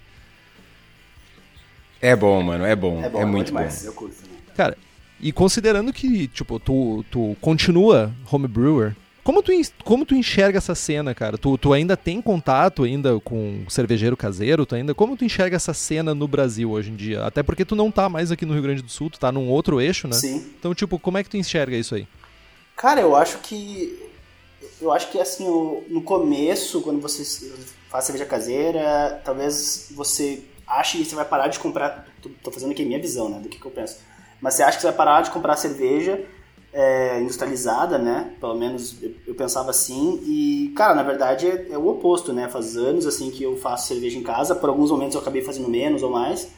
É 2.01 2.15
bom, 2.15 2.41
mano, 2.41 2.65
é 2.65 2.75
bom. 2.75 3.03
É, 3.03 3.09
bom, 3.09 3.19
é, 3.19 3.21
é 3.21 3.25
muito 3.25 3.53
bom. 3.53 3.67
Eu 3.83 3.93
curto? 3.93 4.15
Cara, 4.55 4.77
e 5.19 5.31
considerando 5.31 5.91
que, 5.91 6.27
tipo, 6.27 6.59
tu, 6.59 7.03
tu 7.09 7.35
continua 7.41 8.13
homebrewer, 8.31 8.93
como 9.23 9.41
tu, 9.41 9.51
como 9.83 10.05
tu 10.05 10.13
enxerga 10.13 10.59
essa 10.59 10.75
cena, 10.75 11.15
cara? 11.15 11.35
Tu, 11.35 11.57
tu 11.57 11.73
ainda 11.73 11.97
tem 11.97 12.21
contato 12.21 12.83
ainda 12.83 13.19
com 13.21 13.65
cervejeiro 13.67 14.15
caseiro? 14.15 14.67
Tu 14.67 14.75
ainda, 14.75 14.93
como 14.93 15.17
tu 15.17 15.25
enxerga 15.25 15.55
essa 15.55 15.73
cena 15.73 16.13
no 16.13 16.27
Brasil 16.27 16.69
hoje 16.69 16.91
em 16.91 16.95
dia? 16.95 17.23
Até 17.23 17.41
porque 17.41 17.65
tu 17.65 17.75
não 17.75 17.89
tá 17.89 18.07
mais 18.07 18.31
aqui 18.31 18.45
no 18.45 18.53
Rio 18.53 18.61
Grande 18.61 18.83
do 18.83 18.89
Sul, 18.91 19.09
tu 19.09 19.19
tá 19.19 19.31
num 19.31 19.49
outro 19.49 19.81
eixo, 19.81 20.07
né? 20.07 20.13
Sim. 20.13 20.45
Então, 20.59 20.75
tipo, 20.75 20.99
como 20.99 21.17
é 21.17 21.23
que 21.23 21.29
tu 21.31 21.37
enxerga 21.37 21.75
isso 21.75 21.95
aí? 21.95 22.07
Cara, 22.75 23.01
eu 23.01 23.15
acho 23.15 23.39
que 23.39 23.97
eu 24.85 24.91
acho 24.91 25.11
que 25.11 25.19
assim, 25.19 25.47
no 25.89 26.01
começo, 26.01 26.81
quando 26.81 27.01
você 27.01 27.23
faz 27.89 28.05
cerveja 28.05 28.25
caseira, 28.25 29.21
talvez 29.23 29.91
você 29.95 30.43
ache 30.67 30.97
que 30.97 31.05
você 31.05 31.15
vai 31.15 31.25
parar 31.25 31.47
de 31.47 31.59
comprar. 31.59 32.07
Tô 32.43 32.51
fazendo 32.51 32.71
aqui 32.71 32.83
a 32.83 32.85
minha 32.85 32.99
visão, 32.99 33.29
né? 33.29 33.39
Do 33.39 33.49
que, 33.49 33.59
que 33.59 33.65
eu 33.65 33.71
penso. 33.71 33.97
Mas 34.41 34.53
você 34.53 34.63
acha 34.63 34.77
que 34.77 34.81
você 34.81 34.87
vai 34.87 34.95
parar 34.95 35.21
de 35.21 35.31
comprar 35.31 35.55
cerveja 35.57 36.23
é, 36.73 37.19
industrializada, 37.21 37.97
né? 37.97 38.33
Pelo 38.39 38.55
menos 38.55 38.95
eu, 39.25 39.33
pensava 39.33 39.71
assim. 39.71 40.19
E, 40.23 40.73
cara, 40.75 40.93
na 40.93 41.03
verdade 41.03 41.47
é, 41.47 41.67
é, 41.71 41.77
o 41.77 41.87
oposto, 41.87 42.33
né? 42.33 42.47
Faz 42.47 42.75
anos 42.77 43.07
assim 43.07 43.31
que 43.31 43.43
eu 43.43 43.57
faço 43.57 43.87
cerveja 43.87 44.17
em 44.17 44.23
casa. 44.23 44.53
Por 44.53 44.69
alguns 44.69 44.91
momentos 44.91 45.15
eu 45.15 45.21
acabei 45.21 45.41
fazendo 45.41 45.69
menos 45.69 46.03
ou 46.03 46.11
mais. 46.11 46.49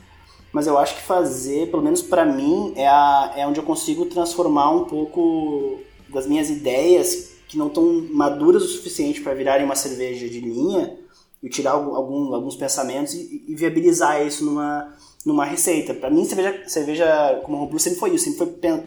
Mas 0.52 0.66
eu 0.66 0.78
acho 0.78 0.96
que 0.96 1.02
fazer, 1.02 1.70
pelo 1.70 1.84
menos 1.84 2.02
para 2.02 2.26
mim, 2.26 2.74
é, 2.76 2.88
a, 2.88 3.34
é 3.38 3.48
onde 3.48 3.60
eu 3.60 3.64
consigo 3.64 4.06
transformar 4.06 4.72
um 4.72 4.86
pouco 4.86 5.82
das 6.10 6.26
minhas 6.26 6.50
ideias 6.50 7.27
que 7.48 7.58
não 7.58 7.68
estão 7.68 8.08
maduras 8.12 8.64
o 8.64 8.68
suficiente 8.68 9.22
para 9.22 9.34
virarem 9.34 9.66
uma 9.66 9.76
cerveja 9.76 10.28
de 10.28 10.40
linha 10.40 10.98
e 11.42 11.50
tirar 11.50 11.72
algum, 11.72 12.34
alguns 12.34 12.56
pensamentos 12.56 13.14
e, 13.14 13.46
e, 13.48 13.56
viabilizar 13.56 14.26
isso 14.26 14.44
numa, 14.44 14.94
numa 15.26 15.46
receita. 15.46 15.94
Para 15.94 16.10
mim, 16.10 16.26
cerveja, 16.26 16.64
cerveja 16.68 17.42
como 17.44 17.58
homebrew 17.58 17.80
sempre 17.80 18.00
foi 18.00 18.14
isso, 18.14 18.26
sempre 18.26 18.40
foi 18.40 18.84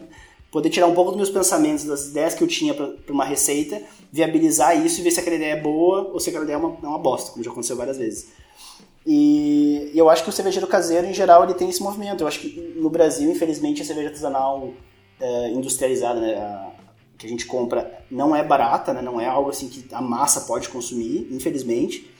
poder 0.51 0.69
tirar 0.69 0.87
um 0.87 0.93
pouco 0.93 1.11
dos 1.11 1.17
meus 1.17 1.29
pensamentos, 1.29 1.85
das 1.85 2.07
ideias 2.07 2.33
que 2.33 2.43
eu 2.43 2.47
tinha 2.47 2.73
para 2.73 2.93
uma 3.09 3.23
receita, 3.23 3.81
viabilizar 4.11 4.85
isso 4.85 4.99
e 4.99 5.03
ver 5.03 5.11
se 5.11 5.19
aquela 5.19 5.37
ideia 5.37 5.53
é 5.53 5.61
boa 5.61 6.09
ou 6.11 6.19
se 6.19 6.29
aquela 6.29 6.43
ideia 6.43 6.57
é 6.57 6.59
uma, 6.59 6.77
é 6.83 6.87
uma 6.87 6.99
bosta, 6.99 7.31
como 7.31 7.43
já 7.43 7.49
aconteceu 7.49 7.77
várias 7.77 7.97
vezes. 7.97 8.27
E, 9.05 9.91
eu 9.95 10.09
acho 10.09 10.23
que 10.23 10.29
o 10.29 10.33
cervejeiro 10.33 10.67
caseiro, 10.67 11.07
em 11.07 11.13
geral, 11.13 11.43
ele 11.43 11.53
tem 11.53 11.69
esse 11.69 11.81
movimento. 11.81 12.21
Eu 12.21 12.27
acho 12.27 12.39
que 12.39 12.75
no 12.75 12.89
Brasil, 12.89 13.31
infelizmente, 13.31 13.81
a 13.81 13.85
cerveja 13.85 14.09
artesanal 14.09 14.71
é, 15.19 15.49
industrializada, 15.49 16.19
né, 16.19 16.70
que 17.21 17.27
a 17.27 17.29
gente 17.29 17.45
compra 17.45 18.03
não 18.09 18.35
é 18.35 18.43
barata, 18.43 18.91
né? 18.93 19.01
Não 19.01 19.21
é 19.21 19.27
algo 19.27 19.51
assim 19.51 19.69
que 19.69 19.85
a 19.93 20.01
massa 20.01 20.41
pode 20.41 20.67
consumir, 20.69 21.27
infelizmente. 21.29 22.11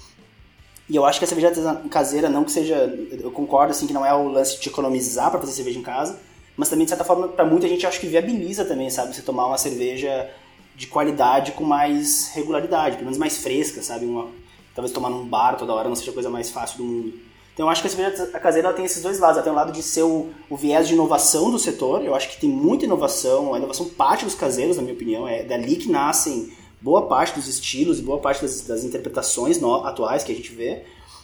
E 0.87 0.95
eu 0.95 1.03
acho 1.05 1.17
que 1.17 1.25
a 1.25 1.27
cerveja 1.27 1.51
caseira 1.89 2.29
não 2.29 2.43
que 2.43 2.51
seja, 2.51 2.75
eu 3.19 3.31
concordo 3.31 3.71
assim 3.71 3.87
que 3.87 3.93
não 3.93 4.05
é 4.05 4.13
o 4.13 4.27
lance 4.27 4.59
de 4.59 4.69
economizar 4.69 5.31
para 5.31 5.39
fazer 5.39 5.53
cerveja 5.53 5.79
em 5.79 5.81
casa, 5.81 6.19
mas 6.55 6.69
também 6.69 6.85
de 6.85 6.89
certa 6.89 7.03
forma 7.03 7.29
para 7.29 7.43
muita 7.43 7.67
gente 7.67 7.87
acho 7.87 7.99
que 7.99 8.05
viabiliza 8.05 8.63
também, 8.63 8.91
sabe, 8.91 9.15
você 9.15 9.23
tomar 9.23 9.47
uma 9.47 9.57
cerveja 9.57 10.29
de 10.75 10.85
qualidade 10.85 11.53
com 11.53 11.63
mais 11.63 12.31
regularidade, 12.35 12.97
pelo 12.97 13.05
menos 13.05 13.17
mais 13.17 13.37
fresca, 13.37 13.81
sabe, 13.81 14.05
uma, 14.05 14.29
talvez 14.75 14.93
tomar 14.93 15.09
num 15.09 15.25
bar 15.25 15.57
toda 15.57 15.73
hora 15.73 15.89
não 15.89 15.95
seja 15.95 16.11
a 16.11 16.13
coisa 16.13 16.29
mais 16.29 16.51
fácil 16.51 16.77
do 16.77 16.83
mundo. 16.83 17.30
Então 17.53 17.65
eu 17.65 17.69
acho 17.69 17.81
que 17.81 17.87
a 17.87 17.91
cerveja 17.91 18.27
caseira 18.39 18.73
tem 18.73 18.85
esses 18.85 19.03
dois 19.03 19.19
lados. 19.19 19.37
Ela 19.37 19.43
tem 19.43 19.51
o 19.51 19.55
um 19.55 19.57
lado 19.57 19.71
de 19.71 19.83
ser 19.83 20.03
o, 20.03 20.29
o, 20.49 20.55
viés 20.55 20.87
de 20.87 20.93
inovação 20.93 21.51
do 21.51 21.59
setor. 21.59 22.03
Eu 22.03 22.15
acho 22.15 22.29
que 22.29 22.39
tem 22.39 22.49
muita 22.49 22.85
inovação. 22.85 23.53
A 23.53 23.57
inovação 23.57 23.87
parte 23.87 24.25
dos 24.25 24.35
caseiros, 24.35 24.77
na 24.77 24.83
minha 24.83 24.95
opinião. 24.95 25.27
É 25.27 25.43
dali 25.43 25.75
que 25.75 25.89
nascem 25.89 26.51
boa 26.81 27.07
parte 27.07 27.35
dos 27.35 27.47
estilos 27.47 27.99
e 27.99 28.01
boa 28.01 28.19
parte 28.19 28.41
das, 28.41 28.61
das 28.61 28.83
interpretações 28.83 29.59
no, 29.59 29.75
atuais 29.85 30.23
que 30.23 30.31
a 30.31 30.35
gente 30.35 30.51
vê. 30.51 30.83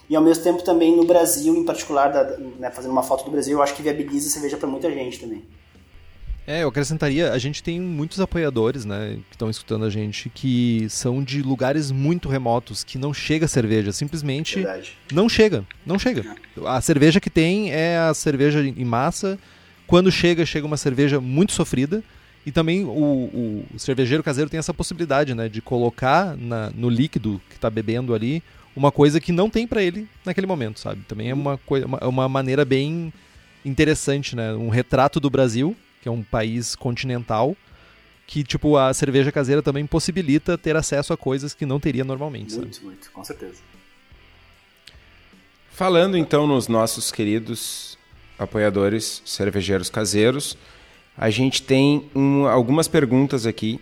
E 0.10 0.16
ao 0.16 0.22
mesmo 0.22 0.44
tempo 0.44 0.64
também 0.64 0.96
no 0.96 1.06
Brasil, 1.06 1.56
em 1.56 1.66
particular, 1.66 2.10
da, 2.10 2.38
né, 2.38 2.72
fazendo 2.72 2.92
uma 2.92 3.04
foto 3.04 3.26
do 3.26 3.32
Brasil, 3.32 3.58
eu 3.58 3.64
acho 3.64 3.74
que 3.74 3.82
viabiliza 3.82 4.28
a 4.30 4.32
cerveja 4.32 4.56
para 4.56 4.68
muita 4.68 4.90
gente 4.92 5.20
também. 5.20 5.44
É, 6.48 6.64
eu 6.64 6.70
acrescentaria, 6.70 7.34
a 7.34 7.38
gente 7.38 7.62
tem 7.62 7.78
muitos 7.78 8.22
apoiadores, 8.22 8.86
né, 8.86 9.18
que 9.30 9.36
estão 9.36 9.50
escutando 9.50 9.84
a 9.84 9.90
gente, 9.90 10.30
que 10.30 10.88
são 10.90 11.22
de 11.22 11.42
lugares 11.42 11.92
muito 11.92 12.30
remotos, 12.30 12.86
que 12.86 12.98
não 12.98 13.14
chega 13.14 13.50
cerveja, 13.50 13.92
simplesmente 13.92 14.56
Verdade. 14.56 14.94
não 15.12 15.28
chega, 15.28 15.66
não 15.86 16.00
chega. 16.00 16.38
A 16.66 16.80
cerveja 16.80 17.20
que 17.20 17.30
tem 17.30 17.74
é 17.74 17.98
a 17.98 18.14
cerveja 18.14 18.62
em 18.62 18.86
massa, 18.86 19.38
quando 19.86 20.10
chega, 20.10 20.46
chega 20.46 20.66
uma 20.66 20.78
cerveja 20.78 21.20
muito 21.20 21.52
sofrida, 21.52 22.02
e 22.46 22.52
também 22.52 22.86
o, 22.86 22.88
o, 22.88 23.66
o 23.76 23.78
cervejeiro 23.80 24.24
caseiro 24.24 24.50
tem 24.50 24.58
essa 24.58 24.74
possibilidade, 24.74 25.36
né, 25.36 25.50
de 25.50 25.62
colocar 25.62 26.38
na, 26.38 26.72
no 26.74 26.90
líquido 26.90 27.42
que 27.50 27.56
está 27.56 27.70
bebendo 27.70 28.14
ali 28.14 28.42
uma 28.74 28.90
coisa 28.90 29.20
que 29.20 29.34
não 29.34 29.50
tem 29.50 29.68
para 29.68 29.84
ele 29.84 30.08
naquele 30.24 30.48
momento, 30.48 30.80
sabe? 30.80 31.02
Também 31.10 31.30
é 31.30 31.34
uma, 31.34 31.60
uma, 31.86 32.08
uma 32.08 32.30
maneira 32.30 32.64
bem 32.64 33.12
interessante, 33.66 34.34
né, 34.34 34.54
um 34.54 34.70
retrato 34.70 35.20
do 35.20 35.30
Brasil, 35.30 35.76
que 36.02 36.10
é 36.10 36.12
um 36.12 36.24
país 36.24 36.76
continental, 36.76 37.56
que 38.26 38.44
tipo 38.44 38.78
a 38.78 38.94
cerveja 38.94 39.32
caseira 39.32 39.62
também 39.62 39.86
possibilita 39.86 40.58
ter 40.58 40.76
acesso 40.76 41.14
a 41.14 41.18
coisas 41.18 41.54
que 41.54 41.66
não 41.66 41.80
teria 41.80 42.04
normalmente. 42.04 42.56
Muito, 42.56 42.76
sabe? 42.76 42.86
muito, 42.86 43.12
com 43.12 43.24
certeza. 43.24 43.62
Falando 45.72 46.18
então 46.18 46.48
nos 46.48 46.68
nossos 46.68 47.12
queridos 47.12 47.98
apoiadores 48.38 49.22
cervejeiros 49.26 49.90
caseiros, 49.90 50.58
a 51.18 51.30
gente 51.30 51.62
tem 51.62 52.10
um, 52.16 52.48
algumas 52.48 52.88
perguntas 52.88 53.46
aqui 53.46 53.80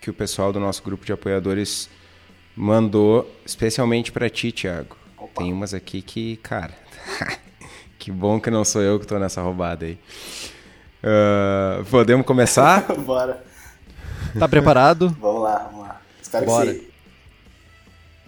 que 0.00 0.10
o 0.10 0.14
pessoal 0.14 0.52
do 0.52 0.60
nosso 0.60 0.82
grupo 0.82 1.04
de 1.04 1.12
apoiadores 1.12 1.90
mandou 2.56 3.30
especialmente 3.44 4.10
para 4.10 4.28
ti, 4.30 4.52
Thiago. 4.52 4.96
Opa. 5.16 5.42
Tem 5.42 5.52
umas 5.52 5.74
aqui 5.74 6.00
que, 6.00 6.36
cara, 6.38 6.76
que 7.98 8.10
bom 8.10 8.40
que 8.40 8.50
não 8.50 8.64
sou 8.64 8.82
eu 8.82 8.98
que 8.98 9.04
estou 9.04 9.18
nessa 9.18 9.42
roubada 9.42 9.86
aí. 9.86 9.98
Uh, 11.02 11.84
podemos 11.84 12.26
começar? 12.26 12.86
Bora. 12.98 13.44
Tá 14.38 14.48
preparado? 14.48 15.08
vamos 15.20 15.42
lá, 15.42 15.68
vamos 15.70 15.86
lá. 15.86 16.00
Espero 16.20 16.46
Bora. 16.46 16.74
que 16.74 16.80
sim. 16.80 16.86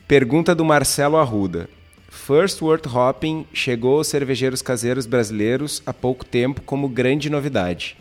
Pergunta 0.07 0.55
do 0.55 0.65
Marcelo 0.65 1.17
Arruda. 1.17 1.69
First 2.09 2.61
World 2.61 2.89
Hopping 2.89 3.47
chegou 3.53 3.99
aos 3.99 4.09
cervejeiros 4.09 4.63
caseiros 4.63 5.07
brasileiros 5.07 5.83
há 5.87 5.93
pouco 5.93 6.25
tempo 6.25 6.61
como 6.63 6.89
grande 6.89 7.31
novidade, 7.31 7.97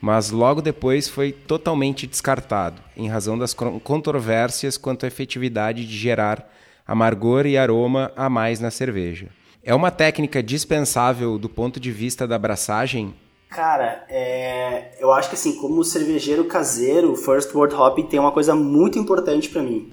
mas 0.00 0.30
logo 0.30 0.62
depois 0.62 1.08
foi 1.08 1.32
totalmente 1.32 2.06
descartado, 2.06 2.80
em 2.96 3.08
razão 3.08 3.36
das 3.36 3.52
controvérsias 3.54 4.76
quanto 4.76 5.04
à 5.04 5.08
efetividade 5.08 5.84
de 5.84 5.96
gerar 5.96 6.48
amargor 6.86 7.46
e 7.46 7.58
aroma 7.58 8.12
a 8.16 8.30
mais 8.30 8.60
na 8.60 8.70
cerveja. 8.70 9.26
É 9.64 9.74
uma 9.74 9.90
técnica 9.90 10.40
dispensável 10.40 11.36
do 11.36 11.48
ponto 11.48 11.80
de 11.80 11.90
vista 11.90 12.26
da 12.26 12.36
abraçagem 12.36 13.12
Cara, 13.48 14.04
é, 14.08 14.92
eu 15.00 15.10
acho 15.10 15.30
que 15.30 15.34
assim, 15.34 15.54
como 15.54 15.82
cervejeiro 15.82 16.44
caseiro, 16.44 17.16
First 17.16 17.54
World 17.54 17.74
Hopping 17.74 18.06
tem 18.06 18.20
uma 18.20 18.32
coisa 18.32 18.54
muito 18.54 18.98
importante 18.98 19.48
para 19.48 19.62
mim. 19.62 19.92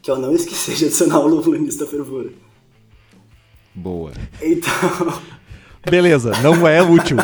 Que 0.00 0.10
eu 0.10 0.18
não 0.18 0.32
esqueci 0.36 0.74
de 0.74 0.86
adicionar 0.86 1.18
o 1.20 1.28
lúpulo 1.28 1.56
início 1.56 1.80
da 1.80 1.86
fervura. 1.86 2.30
Boa. 3.74 4.12
Então, 4.40 5.20
Beleza, 5.88 6.32
não 6.42 6.66
é 6.66 6.82
útil. 6.82 7.16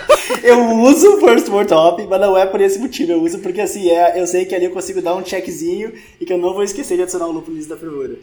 eu 0.42 0.70
uso 0.82 1.16
o 1.16 1.20
First 1.20 1.48
World 1.48 1.72
Hopping, 1.72 2.06
mas 2.06 2.20
não 2.20 2.36
é 2.36 2.46
por 2.46 2.60
esse 2.60 2.78
motivo. 2.78 3.12
Eu 3.12 3.22
uso 3.22 3.38
porque 3.40 3.60
assim, 3.60 3.90
é, 3.90 4.20
eu 4.20 4.26
sei 4.26 4.44
que 4.44 4.54
ali 4.54 4.66
eu 4.66 4.70
consigo 4.70 5.02
dar 5.02 5.14
um 5.14 5.24
checkzinho 5.24 5.92
e 6.20 6.24
que 6.24 6.32
eu 6.32 6.38
não 6.38 6.54
vou 6.54 6.62
esquecer 6.62 6.96
de 6.96 7.02
adicionar 7.02 7.26
o 7.26 7.32
lúpulo 7.32 7.56
início 7.56 7.70
da 7.70 7.76
fervura. 7.76 8.14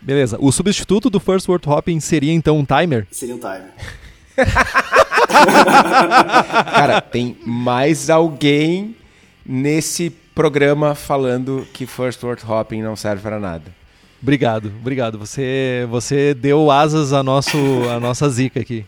Beleza, 0.00 0.38
o 0.40 0.50
substituto 0.50 1.10
do 1.10 1.20
First 1.20 1.48
World 1.48 1.68
Hopping 1.68 2.00
seria 2.00 2.32
então 2.32 2.58
um 2.58 2.64
timer? 2.64 3.06
Seria 3.10 3.34
um 3.34 3.38
timer. 3.38 3.70
Cara, 6.72 7.00
tem 7.00 7.36
mais 7.44 8.10
alguém 8.10 8.96
nesse 9.44 10.10
programa 10.34 10.94
falando 10.94 11.66
que 11.72 11.86
First 11.86 12.22
World 12.22 12.44
Hopping 12.46 12.82
não 12.82 12.96
serve 12.96 13.22
para 13.22 13.38
nada. 13.38 13.74
Obrigado, 14.22 14.72
obrigado. 14.80 15.18
Você, 15.18 15.86
você 15.90 16.34
deu 16.34 16.70
asas 16.70 17.12
à, 17.12 17.22
nosso, 17.22 17.56
à 17.88 17.98
nossa 17.98 18.28
zica 18.28 18.60
aqui. 18.60 18.84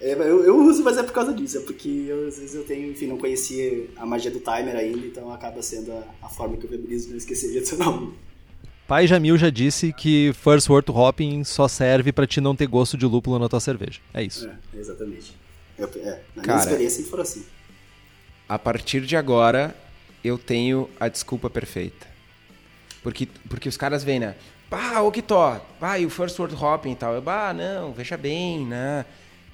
É, 0.00 0.12
eu, 0.12 0.44
eu 0.44 0.58
uso, 0.58 0.84
mas 0.84 0.98
é 0.98 1.02
por 1.02 1.12
causa 1.12 1.32
disso. 1.32 1.58
É 1.58 1.60
porque 1.60 1.88
eu, 1.88 2.28
às 2.28 2.38
vezes 2.38 2.54
eu 2.54 2.64
tenho, 2.64 2.90
enfim, 2.90 3.06
não 3.06 3.16
conhecia 3.16 3.86
a 3.96 4.04
magia 4.04 4.30
do 4.30 4.40
timer 4.40 4.76
ainda, 4.76 5.06
então 5.06 5.32
acaba 5.32 5.62
sendo 5.62 5.92
a, 5.92 6.26
a 6.26 6.28
forma 6.28 6.56
que 6.56 6.66
eu 6.66 6.70
beberizo 6.70 7.10
não 7.10 7.16
esquecer 7.16 7.52
de 7.52 7.58
adicionar 7.58 7.90
um. 7.90 8.12
Pai 8.86 9.06
Jamil 9.06 9.36
já 9.36 9.50
disse 9.50 9.92
que 9.92 10.32
First 10.34 10.68
World 10.68 10.92
Hopping 10.92 11.42
só 11.42 11.66
serve 11.66 12.12
pra 12.12 12.26
te 12.26 12.40
não 12.40 12.54
ter 12.54 12.66
gosto 12.66 12.96
de 12.96 13.04
lúpulo 13.04 13.38
na 13.38 13.48
tua 13.48 13.58
cerveja. 13.58 14.00
É 14.14 14.22
isso. 14.22 14.48
É, 14.48 14.78
exatamente. 14.78 15.34
Eu, 15.76 15.90
é, 15.96 16.20
na 16.36 16.42
Cara, 16.42 16.58
minha 16.58 16.58
experiência 16.58 16.96
sempre 16.96 17.10
foi 17.10 17.20
assim. 17.20 17.44
A 18.48 18.58
partir 18.58 19.00
de 19.00 19.16
agora, 19.16 19.76
eu 20.22 20.38
tenho 20.38 20.88
a 21.00 21.08
desculpa 21.08 21.50
perfeita. 21.50 22.06
Porque, 23.02 23.28
porque 23.48 23.68
os 23.68 23.76
caras 23.76 24.04
vêm, 24.04 24.20
né? 24.20 24.36
Ah, 24.70 25.02
o 25.02 25.10
que 25.10 25.22
to? 25.22 25.60
Ah, 25.80 25.98
e 25.98 26.06
o 26.06 26.10
First 26.10 26.38
World 26.38 26.54
Hopping 26.54 26.92
e 26.92 26.96
tal. 26.96 27.12
Eu, 27.14 27.22
ah, 27.26 27.52
não, 27.52 27.92
veja 27.92 28.16
bem, 28.16 28.64
né? 28.64 29.04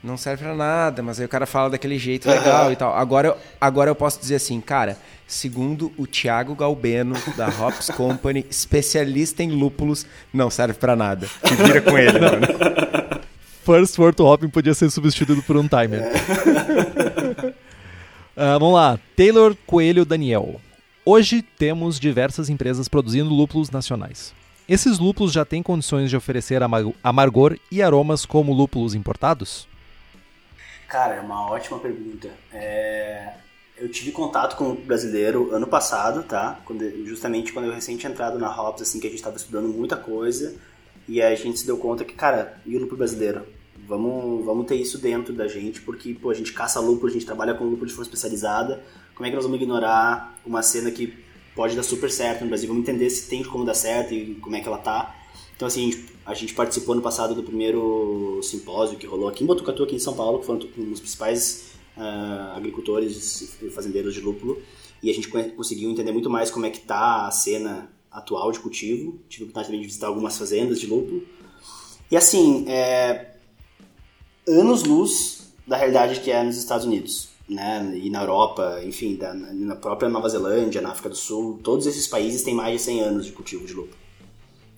Não 0.03 0.17
serve 0.17 0.43
pra 0.45 0.55
nada, 0.55 1.01
mas 1.03 1.21
aí 1.21 1.27
o 1.27 1.29
cara 1.29 1.47
fala 1.47 1.71
daquele 1.71 1.97
jeito 1.99 2.29
legal 2.29 2.73
e 2.73 2.77
tal. 2.77 2.93
Agora, 2.97 3.29
eu- 3.29 3.37
agora 3.61 3.89
eu 3.91 3.95
posso 3.95 4.19
dizer 4.19 4.35
assim, 4.35 4.61
cara, 4.61 4.99
segundo 5.29 5.93
o 5.97 6.07
Thiago 6.09 6.57
Galbeno, 6.57 7.15
da 7.37 7.47
Hops 7.61 7.89
Company, 7.91 8.45
especialista 8.51 9.45
em 9.45 9.51
lúpulos, 9.53 10.05
não 10.35 10.51
serve 10.51 10.75
pra 10.75 10.97
nada. 10.97 11.29
Te 11.45 11.55
vira 11.55 11.81
com 11.81 11.97
ele, 11.97 12.19
mano. 12.19 12.47
First 13.65 13.97
World 13.97 14.21
Hopping 14.21 14.49
podia 14.49 14.75
ser 14.75 14.91
substituído 14.91 15.41
por 15.45 15.57
um 15.57 15.69
timer. 15.69 16.03
Ah, 18.37 18.59
vamos 18.59 18.75
lá. 18.75 18.99
Taylor 19.17 19.55
Coelho 19.67 20.05
Daniel. 20.05 20.61
Hoje 21.05 21.43
temos 21.43 22.01
diversas 22.01 22.49
empresas 22.49 22.89
produzindo 22.89 23.31
lúpulos 23.33 23.71
nacionais. 23.71 24.33
Esses 24.69 24.99
lúpulos 24.99 25.33
já 25.33 25.45
têm 25.45 25.63
condições 25.63 26.11
de 26.11 26.17
oferecer 26.17 26.61
ama- 26.63 26.93
amargor 27.05 27.57
e 27.71 27.81
aromas 27.83 28.25
como 28.27 28.53
lúpulos 28.53 28.95
importados? 28.95 29.69
Cara, 30.93 31.15
é 31.15 31.21
uma 31.21 31.51
ótima 31.51 31.79
pergunta. 31.79 32.29
É, 32.53 33.33
Eu 33.79 33.89
tive 33.91 34.13
contato 34.13 34.57
com 34.57 34.73
o 34.73 34.75
brasileiro 34.75 35.51
ano 35.55 35.67
passado, 35.67 36.23
tá? 36.23 36.61
Quando- 36.67 36.85
justamente 37.07 37.51
quando 37.51 37.73
eu 37.73 37.79
tinha 37.81 38.11
entrado 38.11 38.39
na 38.39 38.49
Hops, 38.55 38.83
assim, 38.83 39.01
que 39.01 39.07
a 39.07 39.11
gente 39.11 39.19
estava 39.19 39.37
estudando 39.37 39.69
muita 39.69 39.97
coisa. 39.97 40.55
E 41.09 41.23
a 41.23 41.35
gente 41.35 41.59
se 41.61 41.65
deu 41.67 41.79
conta 41.79 42.05
que, 42.05 42.13
cara, 42.13 42.61
e 42.67 42.77
o 42.77 42.81
lúpulo 42.81 42.99
brasileiro? 42.99 43.47
Vamos, 43.89 44.45
vamos 44.45 44.67
ter 44.67 44.77
isso 44.77 44.99
dentro 44.99 45.33
da 45.33 45.49
gente, 45.49 45.81
porque, 45.81 46.13
pô, 46.15 46.29
a 46.29 46.35
gente 46.35 46.53
caça 46.53 46.79
lúpulo, 46.79 47.09
a 47.09 47.13
gente 47.13 47.25
trabalha 47.25 47.55
com 47.55 47.65
lúpulo 47.65 47.87
de 47.87 47.93
forma 47.95 48.05
especializada. 48.05 48.83
Como 49.15 49.27
é 49.27 49.31
que 49.31 49.35
nós 49.37 49.47
vamos 49.47 49.59
ignorar 49.61 50.39
uma 50.45 50.63
cena 50.63 50.91
que 50.91 51.15
pode 51.57 51.75
dar 51.75 51.83
super 51.83 52.11
certo 52.11 52.43
no 52.43 52.49
Brasil? 52.49 52.69
Vamos 52.69 52.83
entender 52.83 53.09
se 53.09 53.29
tem 53.31 53.43
como 53.43 53.65
dar 53.65 53.75
certo 53.75 54.13
e 54.13 54.35
como 54.37 54.55
é 54.55 54.61
que 54.61 54.69
ela 54.69 54.79
tá. 54.79 55.17
Então, 55.63 55.69
assim, 55.69 55.93
a 56.27 56.35
gente, 56.35 56.55
participou 56.55 56.93
no 56.93 57.01
passado 57.01 57.37
do 57.37 57.43
primeiro 57.45 58.41
simpósio 58.43 58.99
que 58.99 59.07
rolou 59.07 59.29
aqui 59.29 59.45
em 59.45 59.47
Botucatu, 59.47 59.85
aqui 59.85 59.95
em 59.95 59.99
São 60.01 60.13
Paulo, 60.13 60.41
que 60.41 60.45
foram 60.47 60.59
dos 60.59 60.99
principais 60.99 61.67
ah, 61.97 62.55
agricultores 62.57 63.43
e 63.63 63.71
fazendeiros 63.71 64.13
de 64.13 64.21
lúpulo. 64.21 64.61
E 65.01 65.09
a 65.09 65.15
gente 65.15 65.29
conseguiu 65.29 65.89
entender 65.89 66.11
muito 66.11 66.29
mais 66.29 66.51
como 66.51 66.67
é 66.67 66.71
que 66.71 66.81
tá 66.81 67.29
a 67.29 67.31
cena 67.31 67.89
atual 68.11 68.51
de 68.51 68.59
cultivo. 68.59 69.21
Tive 69.29 69.45
a 69.45 69.47
oportunidade 69.47 69.69
também 69.69 69.81
de 69.83 69.87
visitar 69.87 70.09
algumas 70.09 70.37
fazendas 70.37 70.81
de 70.81 70.89
lúpulo. 70.89 71.23
E, 72.11 72.17
assim, 72.17 72.65
é, 72.69 73.37
anos-luz 74.49 75.55
da 75.65 75.77
realidade 75.77 76.19
que 76.19 76.33
é 76.33 76.43
nos 76.43 76.57
Estados 76.57 76.87
Unidos. 76.87 77.29
Né? 77.49 78.01
E 78.03 78.11
na 78.11 78.23
Europa, 78.23 78.81
enfim, 78.85 79.15
da- 79.15 79.33
na 79.33 79.77
própria 79.77 80.09
Nova 80.09 80.29
Zelândia, 80.29 80.81
na 80.81 80.91
África 80.91 81.09
do 81.09 81.17
Sul, 81.17 81.61
todos 81.63 81.87
esses 81.87 82.09
países 82.09 82.43
têm 82.43 82.53
mais 82.53 82.79
de 82.79 82.83
100 82.83 83.01
anos 83.03 83.27
de 83.27 83.31
cultivo 83.31 83.65
de 83.65 83.75
lúpulo. 83.75 84.02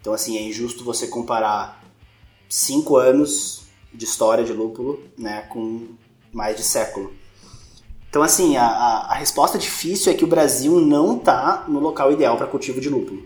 Então, 0.04 0.12
assim, 0.12 0.36
é 0.36 0.42
injusto 0.42 0.84
você 0.84 1.06
comparar 1.06 1.82
cinco 2.46 2.98
anos 2.98 3.62
de 3.90 4.04
história 4.04 4.44
de 4.44 4.52
lúpulo 4.52 5.02
né, 5.16 5.46
com 5.48 5.88
mais 6.30 6.54
de 6.54 6.62
século. 6.62 7.10
Então, 8.10 8.22
assim, 8.22 8.54
a, 8.58 8.66
a, 8.66 9.14
resposta 9.14 9.56
difícil 9.56 10.12
é 10.12 10.14
que 10.14 10.22
o 10.22 10.26
Brasil 10.26 10.78
não 10.78 11.16
está 11.16 11.64
no 11.66 11.80
local 11.80 12.12
ideal 12.12 12.36
para 12.36 12.46
cultivo 12.46 12.82
de 12.82 12.90
lúpulo. 12.90 13.24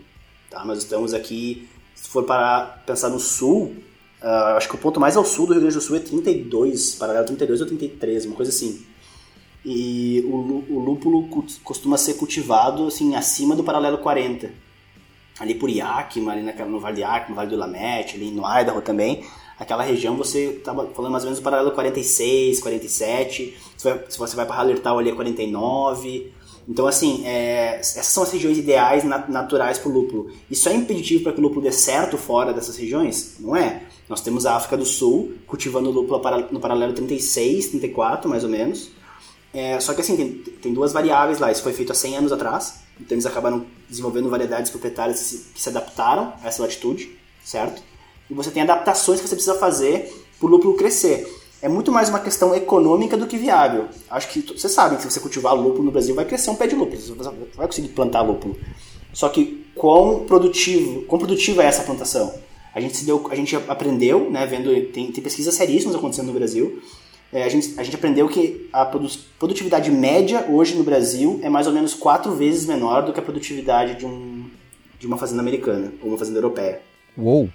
Tá? 0.49 0.65
Nós 0.65 0.79
estamos 0.79 1.13
aqui, 1.13 1.69
se 1.97 2.09
for 2.11 2.23
para 2.23 2.81
pensar 2.87 3.09
no 3.09 3.19
sul, 3.19 3.75
ah, 4.23 4.55
acho 4.57 4.69
que 4.69 4.77
o 4.77 4.79
ponto 4.79 5.01
mais 5.01 5.17
ao 5.17 5.25
sul 5.25 5.49
do 5.49 5.55
Rio 5.55 5.63
Grande 5.63 5.75
do 5.75 5.83
Sul 5.83 5.97
é 5.97 5.99
32, 5.99 6.95
paralelo 6.95 7.27
32 7.27 7.61
ou 7.61 7.67
33, 7.67 8.27
uma 8.27 8.37
coisa 8.37 8.53
assim. 8.53 8.87
E 9.65 10.25
o, 10.29 10.65
o 10.73 10.79
lúpulo 10.79 11.29
costuma 11.65 11.99
ser 11.99 12.15
cultivado 12.15 12.87
assim 12.87 13.17
acima 13.17 13.57
do 13.57 13.65
paralelo 13.65 13.99
40 13.99 14.68
ali 15.39 15.55
por 15.55 15.71
Yakima, 15.71 16.33
ali 16.33 16.43
naquela, 16.43 16.69
no 16.69 16.81
Vale 16.81 16.97
de 16.97 17.01
Yakima, 17.03 17.29
no 17.31 17.35
Vale 17.37 17.49
do 17.49 17.53
Willamette, 17.55 18.17
ali 18.17 18.31
no 18.31 18.43
Idaho 18.43 18.83
também, 18.83 19.25
aquela 19.59 19.83
região 19.83 20.17
você 20.17 20.47
estava 20.59 20.87
falando 20.89 21.13
mais 21.13 21.25
ou 21.25 21.29
menos 21.29 21.41
do 21.41 21.43
paralelo 21.43 21.73
46, 21.73 22.61
47, 22.61 23.57
se, 23.77 23.85
vai, 23.85 24.05
você 24.09 24.37
vai 24.37 24.47
para 24.47 24.57
Hallertau 24.57 24.99
ali 24.99 25.11
é 25.11 25.15
49. 25.15 26.33
Então, 26.69 26.87
assim, 26.87 27.27
é, 27.27 27.79
essas 27.81 28.05
são 28.07 28.23
as 28.23 28.31
regiões 28.31 28.59
ideais 28.59 29.03
na- 29.03 29.27
naturais 29.27 29.79
para 29.79 29.89
o 29.89 29.93
lúpulo. 29.93 30.31
Isso 30.51 30.69
é 30.69 30.75
impeditivo 30.75 31.23
para 31.23 31.33
que 31.33 31.39
o 31.39 31.43
lúpulo 31.43 31.63
dê 31.63 31.73
certo 31.73 32.19
fora 32.19 32.53
dessas 32.53 32.77
regiões? 32.77 33.37
Não 33.41 33.57
é. 33.57 33.85
Nós 34.07 34.21
temos 34.21 34.45
a 34.45 34.55
África 34.55 34.77
do 34.77 34.85
Sul 34.85 35.33
cultivando 35.47 35.91
lúpulo 35.91 36.21
no 36.53 36.61
paralelo 36.61 36.93
36, 36.93 37.69
34, 37.69 38.29
mais 38.29 38.45
ou 38.45 38.51
menos. 38.51 38.91
É, 39.53 39.81
só 39.81 39.95
que 39.95 40.03
assim, 40.03 40.15
tem, 40.15 40.29
tem 40.61 40.75
duas 40.75 40.93
variáveis 40.93 41.39
lá. 41.39 41.51
Isso 41.51 41.63
foi 41.63 41.73
feito 41.73 41.91
há 41.91 41.95
100 41.95 42.17
anos 42.19 42.33
atrás. 42.33 42.81
Então 43.01 43.15
eles 43.15 43.25
acabaram 43.25 43.65
desenvolvendo 43.89 44.29
variedades 44.29 44.71
proprietárias 44.71 45.19
que 45.19 45.25
se, 45.25 45.39
que 45.55 45.61
se 45.61 45.69
adaptaram 45.69 46.33
a 46.43 46.49
essa 46.49 46.63
latitude, 46.63 47.17
certo? 47.45 47.83
E 48.31 48.35
você 48.35 48.51
tem 48.51 48.63
adaptações 48.63 49.21
que 49.21 49.29
você 49.29 49.35
precisa 49.35 49.59
fazer 49.59 50.13
para 50.39 50.47
o 50.47 50.51
lúpulo 50.51 50.75
crescer. 50.75 51.27
É 51.61 51.69
muito 51.69 51.91
mais 51.91 52.09
uma 52.09 52.21
questão 52.21 52.55
econômica 52.55 53.17
do 53.17 53.27
que 53.27 53.37
viável. 53.37 53.89
Acho 54.09 54.29
que 54.29 54.41
vocês 54.41 54.73
sabem 54.73 54.97
que 54.97 55.03
se 55.03 55.11
você 55.11 55.19
cultivar 55.19 55.55
lúpulo 55.55 55.85
no 55.85 55.91
Brasil, 55.91 56.15
vai 56.15 56.25
crescer 56.25 56.51
um 56.51 56.55
pé 56.55 56.67
de 56.67 56.77
lúpulo. 56.77 57.01
Você 57.01 57.13
vai 57.57 57.67
conseguir 57.67 57.89
plantar 57.89 58.23
lúpulo. 58.23 58.57
Só 59.13 59.29
que 59.29 59.67
quão 59.75 60.25
produtivo, 60.25 61.03
quão 61.03 61.19
produtiva 61.19 61.65
é 61.65 61.67
essa 61.67 61.83
plantação? 61.83 62.33
A 62.75 62.81
gente, 62.81 62.97
se 62.97 63.05
deu, 63.05 63.27
a 63.31 63.35
gente 63.35 63.57
aprendeu, 63.57 64.31
né, 64.31 64.47
vendo, 64.47 64.71
tem, 64.93 65.11
tem 65.11 65.25
pesquisas 65.25 65.55
seríssimas 65.55 65.97
acontecendo 65.97 66.27
no 66.27 66.33
Brasil, 66.33 66.81
é, 67.33 67.45
a, 67.45 67.49
gente, 67.49 67.75
a 67.79 67.83
gente 67.83 67.95
aprendeu 67.97 68.29
que 68.29 68.69
a 68.73 68.85
produ- 68.85 69.11
produtividade 69.39 69.91
média 69.91 70.47
hoje 70.49 70.75
no 70.77 70.85
Brasil 70.85 71.39
é 71.43 71.49
mais 71.49 71.67
ou 71.67 71.73
menos 71.73 71.95
quatro 71.95 72.33
vezes 72.35 72.65
menor 72.67 73.03
do 73.05 73.13
que 73.13 73.21
a 73.21 73.23
produtividade 73.23 73.97
de, 73.97 74.07
um, 74.07 74.49
de 74.99 75.07
uma 75.07 75.17
fazenda 75.19 75.41
americana 75.43 75.93
ou 76.03 76.09
uma 76.11 76.19
fazenda 76.19 76.39
europeia. 76.39 76.81
Uou, 77.17 77.49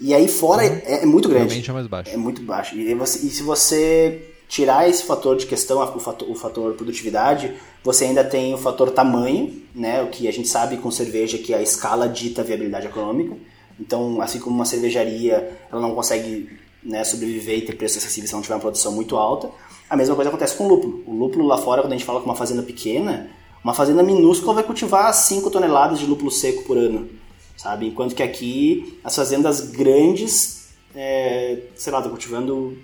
E 0.00 0.12
aí 0.14 0.26
fora 0.26 0.64
é, 0.64 1.02
é 1.02 1.06
muito 1.06 1.28
grande. 1.28 1.46
realmente 1.46 1.70
é 1.70 1.72
mais 1.72 1.86
baixo. 1.86 2.10
É 2.10 2.16
muito 2.16 2.42
baixo. 2.42 2.76
E, 2.76 2.92
você- 2.94 3.26
e 3.26 3.30
se 3.30 3.42
você 3.42 4.28
tirar 4.48 4.88
esse 4.88 5.04
fator 5.04 5.36
de 5.36 5.46
questão, 5.46 5.80
o 5.80 6.00
fator, 6.00 6.28
o 6.28 6.34
fator 6.34 6.74
produtividade, 6.74 7.52
você 7.84 8.04
ainda 8.06 8.22
tem 8.24 8.52
o 8.52 8.58
fator 8.58 8.90
tamanho, 8.90 9.62
né? 9.74 10.02
O 10.02 10.08
que 10.08 10.26
a 10.28 10.32
gente 10.32 10.48
sabe 10.48 10.76
com 10.76 10.90
cerveja 10.90 11.38
que 11.38 11.54
a 11.54 11.62
escala 11.62 12.08
dita 12.08 12.42
a 12.42 12.44
viabilidade 12.44 12.86
econômica. 12.86 13.34
Então, 13.80 14.20
assim 14.20 14.38
como 14.40 14.54
uma 14.56 14.66
cervejaria, 14.66 15.56
ela 15.70 15.80
não 15.80 15.94
consegue 15.94 16.48
né, 16.84 17.04
sobreviver 17.04 17.58
e 17.58 17.62
ter 17.62 17.76
preço 17.76 17.98
acessível 17.98 18.28
se 18.28 18.34
não 18.34 18.42
tiver 18.42 18.54
uma 18.54 18.60
produção 18.60 18.92
muito 18.92 19.16
alta. 19.16 19.50
A 19.88 19.96
mesma 19.96 20.14
coisa 20.14 20.30
acontece 20.30 20.56
com 20.56 20.64
o 20.64 20.68
lúpulo. 20.68 21.02
O 21.06 21.14
lúpulo 21.14 21.46
lá 21.46 21.58
fora, 21.58 21.82
quando 21.82 21.92
a 21.92 21.96
gente 21.96 22.06
fala 22.06 22.20
com 22.20 22.26
uma 22.26 22.34
fazenda 22.34 22.62
pequena, 22.62 23.30
uma 23.62 23.74
fazenda 23.74 24.02
minúscula 24.02 24.54
vai 24.54 24.64
cultivar 24.64 25.12
5 25.12 25.50
toneladas 25.50 25.98
de 25.98 26.06
lúpulo 26.06 26.30
seco 26.30 26.64
por 26.64 26.76
ano, 26.76 27.08
sabe? 27.56 27.88
Enquanto 27.88 28.14
que 28.14 28.22
aqui 28.22 28.98
as 29.04 29.14
fazendas 29.14 29.70
grandes, 29.70 30.70
é, 30.94 31.64
sei 31.76 31.92
lá, 31.92 31.98
estão 31.98 32.10
cultivando. 32.10 32.76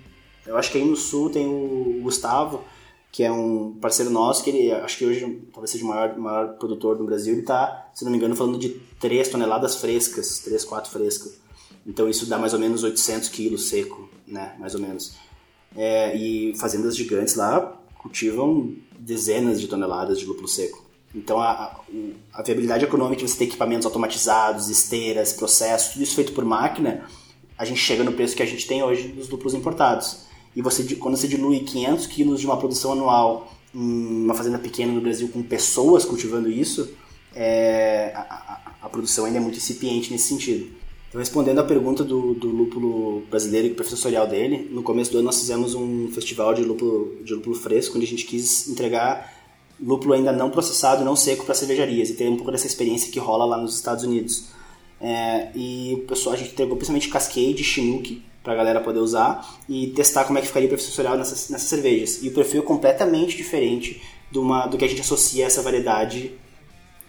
Eu 0.47 0.57
acho 0.57 0.71
que 0.71 0.79
aí 0.79 0.85
no 0.85 0.97
sul 0.97 1.31
tem 1.31 1.47
o 1.47 2.01
Gustavo, 2.03 2.63
que 3.11 3.25
é 3.25 3.33
um 3.33 3.77
parceiro 3.81 4.11
nosso, 4.11 4.45
que 4.45 4.51
ele 4.51 4.71
acho 4.71 4.99
que 4.99 5.05
hoje 5.05 5.43
talvez 5.53 5.71
seja 5.71 5.85
o 5.85 5.89
maior, 5.89 6.17
maior 6.17 6.59
produtor 6.59 6.97
do 6.97 7.05
Brasil. 7.05 7.33
Ele 7.33 7.41
está, 7.41 7.91
se 7.93 8.05
não 8.05 8.13
me 8.13 8.17
engano, 8.17 8.37
falando 8.37 8.59
de 8.59 8.69
3 9.01 9.29
toneladas 9.29 9.77
frescas, 9.77 10.39
3, 10.41 10.65
4 10.65 10.93
frescas. 10.93 11.48
Então 11.89 12.09
isso 12.09 12.27
dá 12.27 12.39
mais 12.39 12.53
ou 12.53 12.61
menos 12.61 12.83
800 12.85 13.31
quilos 13.31 13.69
seco, 13.69 14.11
né? 14.27 14.55
Mais 14.59 14.75
ou 14.75 14.81
menos. 14.81 15.15
É, 15.75 16.15
e 16.15 16.55
fazendas 16.57 16.95
gigantes 16.95 17.35
lá 17.35 17.81
cultivam 17.97 18.75
dezenas 18.99 19.59
de 19.59 19.67
toneladas 19.67 20.19
de 20.19 20.27
lúpulo 20.27 20.47
seco. 20.47 20.85
Então 21.15 21.41
a, 21.41 21.81
a, 22.33 22.43
viabilidade 22.43 22.85
econômica 22.85 23.25
de 23.25 23.31
você 23.31 23.39
ter 23.39 23.45
equipamentos 23.45 23.87
automatizados, 23.87 24.69
esteiras, 24.69 25.33
processos, 25.33 25.93
tudo 25.95 26.03
isso 26.03 26.15
feito 26.15 26.33
por 26.33 26.45
máquina, 26.45 27.07
a 27.57 27.65
gente 27.65 27.81
chega 27.81 28.05
no 28.05 28.13
preço 28.13 28.37
que 28.37 28.43
a 28.43 28.47
gente 28.47 28.67
tem 28.67 28.83
hoje 28.83 29.09
dos 29.09 29.29
lúpulos 29.31 29.55
importados. 29.55 30.27
E 30.55 30.61
você, 30.61 30.95
quando 30.97 31.17
você 31.17 31.27
dilui 31.27 31.61
500 31.61 32.07
quilos 32.07 32.41
de 32.41 32.47
uma 32.47 32.59
produção 32.59 32.93
anual 32.93 33.53
em 33.75 34.25
uma 34.25 34.35
fazenda 34.35 34.59
pequena 34.59 34.93
no 34.93 35.01
Brasil 35.01 35.29
com 35.29 35.43
pessoas 35.43 36.05
cultivando 36.05 36.51
isso, 36.51 36.91
é, 37.35 38.13
a, 38.15 38.21
a, 38.21 38.87
a, 38.87 38.89
produção 38.89 39.25
ainda 39.25 39.39
é 39.39 39.41
muito 39.41 39.57
incipiente 39.57 40.11
nesse 40.11 40.29
sentido. 40.29 40.78
Então, 41.09 41.19
respondendo 41.19 41.59
à 41.59 41.65
pergunta 41.65 42.05
do, 42.05 42.35
do 42.35 42.49
lúpulo 42.49 43.23
brasileiro 43.31 43.69
e 43.69 43.75
professorial 43.75 44.27
dele, 44.27 44.69
no 44.71 44.83
começo 44.83 45.11
do 45.11 45.19
ano 45.19 45.27
nós 45.27 45.41
fizemos 45.41 45.75
um 45.75 46.11
festival 46.13 46.53
de 46.53 46.63
lúpulo, 46.63 47.23
de 47.25 47.35
lúpulo 47.35 47.57
fresco, 47.57 47.97
onde 47.97 48.07
a 48.07 48.09
gente 48.09 48.25
quis 48.25 48.69
entregar 48.69 49.33
lúpulo 49.81 50.13
ainda 50.13 50.33
não 50.33 50.51
processado, 50.51 51.05
não 51.05 51.17
seco 51.17 51.45
para 51.45 51.55
cervejarias, 51.55 52.11
e 52.11 52.15
ter 52.15 52.29
um 52.29 52.37
pouco 52.37 52.53
dessa 52.53 52.67
experiência 52.67 53.11
que 53.11 53.19
rola 53.19 53.45
lá 53.45 53.57
nos 53.57 53.75
Estados 53.75 54.05
Unidos. 54.05 54.49
É, 55.01 55.51
e 55.55 55.95
o 55.95 56.07
pessoal, 56.07 56.35
a 56.35 56.39
gente 56.39 56.51
entregou 56.51 56.77
principalmente 56.77 57.09
Cascade, 57.09 57.63
Chinook, 57.63 58.23
para 58.43 58.53
a 58.53 58.57
galera 58.57 58.81
poder 58.81 58.99
usar 58.99 59.59
e 59.69 59.89
testar 59.89 60.25
como 60.25 60.39
é 60.39 60.43
que 60.43 60.49
ficaria 60.49 60.67
o 60.67 60.71
perfil 60.71 60.89
sensorial 60.89 61.17
nessas, 61.17 61.49
nessas 61.49 61.69
cervejas. 61.69 62.23
E 62.23 62.29
o 62.29 62.33
perfil 62.33 62.63
é 62.63 62.65
completamente 62.65 63.37
diferente 63.37 64.03
do, 64.31 64.43
uma, 64.43 64.67
do 64.67 64.77
que 64.77 64.85
a 64.85 64.89
gente 64.89 65.01
associa 65.01 65.45
a 65.45 65.47
essa 65.47 65.63
variedade 65.63 66.33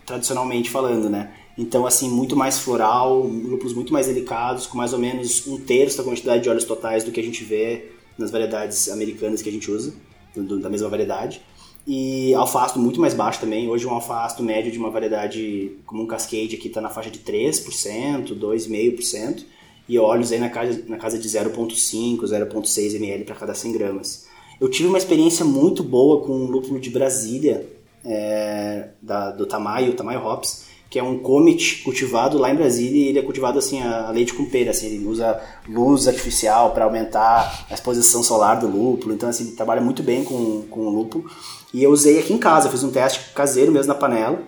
tradicionalmente 0.05 0.69
falando, 0.69 1.09
né? 1.09 1.31
Então, 1.59 1.85
assim, 1.85 2.09
muito 2.09 2.37
mais 2.37 2.57
floral, 2.57 3.19
lúpulos 3.19 3.73
muito 3.73 3.91
mais 3.91 4.07
delicados, 4.07 4.65
com 4.65 4.77
mais 4.77 4.93
ou 4.93 4.99
menos 4.99 5.45
um 5.45 5.59
terço 5.59 5.97
da 5.97 6.05
quantidade 6.05 6.41
de 6.41 6.47
óleos 6.47 6.63
totais 6.63 7.03
do 7.03 7.11
que 7.11 7.19
a 7.19 7.23
gente 7.23 7.43
vê 7.43 7.91
nas 8.17 8.31
variedades 8.31 8.87
americanas 8.87 9.41
que 9.41 9.49
a 9.49 9.51
gente 9.51 9.69
usa, 9.69 9.93
da 10.37 10.69
mesma 10.69 10.87
variedade. 10.87 11.41
E 11.85 12.33
alfasto 12.33 12.79
muito 12.79 13.01
mais 13.01 13.13
baixo 13.13 13.41
também. 13.41 13.67
Hoje 13.67 13.85
um 13.85 13.89
alfasto 13.89 14.41
médio 14.41 14.71
de 14.71 14.77
uma 14.77 14.89
variedade 14.89 15.73
como 15.85 16.01
um 16.01 16.07
Cascade 16.07 16.55
aqui 16.55 16.69
está 16.69 16.79
na 16.79 16.89
faixa 16.89 17.09
de 17.09 17.19
3%, 17.19 18.39
2,5%. 18.39 19.43
E 19.89 19.99
óleos 19.99 20.31
aí 20.31 20.39
na 20.39 20.49
casa, 20.49 20.81
na 20.87 20.95
casa 20.95 21.19
de 21.19 21.27
0,5, 21.27 22.21
0,6 22.21 22.95
ml 22.95 23.25
para 23.25 23.35
cada 23.35 23.53
100 23.53 23.73
gramas. 23.73 24.27
Eu 24.61 24.69
tive 24.69 24.87
uma 24.87 24.97
experiência 24.97 25.43
muito 25.43 25.83
boa 25.83 26.25
com 26.25 26.31
um 26.31 26.45
lúpulo 26.45 26.79
de 26.79 26.89
Brasília, 26.89 27.67
é, 28.05 28.91
da, 29.01 29.31
do 29.31 29.45
Tamayo, 29.45 29.93
Tamayo 29.93 30.25
Hops, 30.25 30.68
que 30.89 30.97
é 30.97 31.03
um 31.03 31.19
comet 31.19 31.83
cultivado 31.83 32.37
lá 32.37 32.51
em 32.51 32.55
Brasília 32.55 33.05
e 33.05 33.07
ele 33.09 33.19
é 33.19 33.21
cultivado 33.21 33.59
assim 33.59 33.79
a 33.81 34.09
leite 34.09 34.33
com 34.33 34.45
pera, 34.45 34.71
assim, 34.71 34.87
ele 34.87 35.05
usa 35.05 35.39
luz 35.67 36.07
artificial 36.07 36.71
para 36.71 36.85
aumentar 36.85 37.67
a 37.69 37.73
exposição 37.73 38.23
solar 38.23 38.59
do 38.59 38.67
lúpulo, 38.67 39.13
então 39.13 39.29
assim, 39.29 39.43
ele 39.45 39.55
trabalha 39.55 39.81
muito 39.81 40.01
bem 40.01 40.23
com, 40.23 40.63
com 40.63 40.81
o 40.81 40.89
lúpulo. 40.89 41.29
E 41.71 41.83
eu 41.83 41.91
usei 41.91 42.17
aqui 42.19 42.33
em 42.33 42.39
casa, 42.39 42.69
fiz 42.69 42.83
um 42.83 42.89
teste 42.89 43.31
caseiro 43.35 43.71
mesmo 43.71 43.93
na 43.93 43.99
panela, 43.99 44.41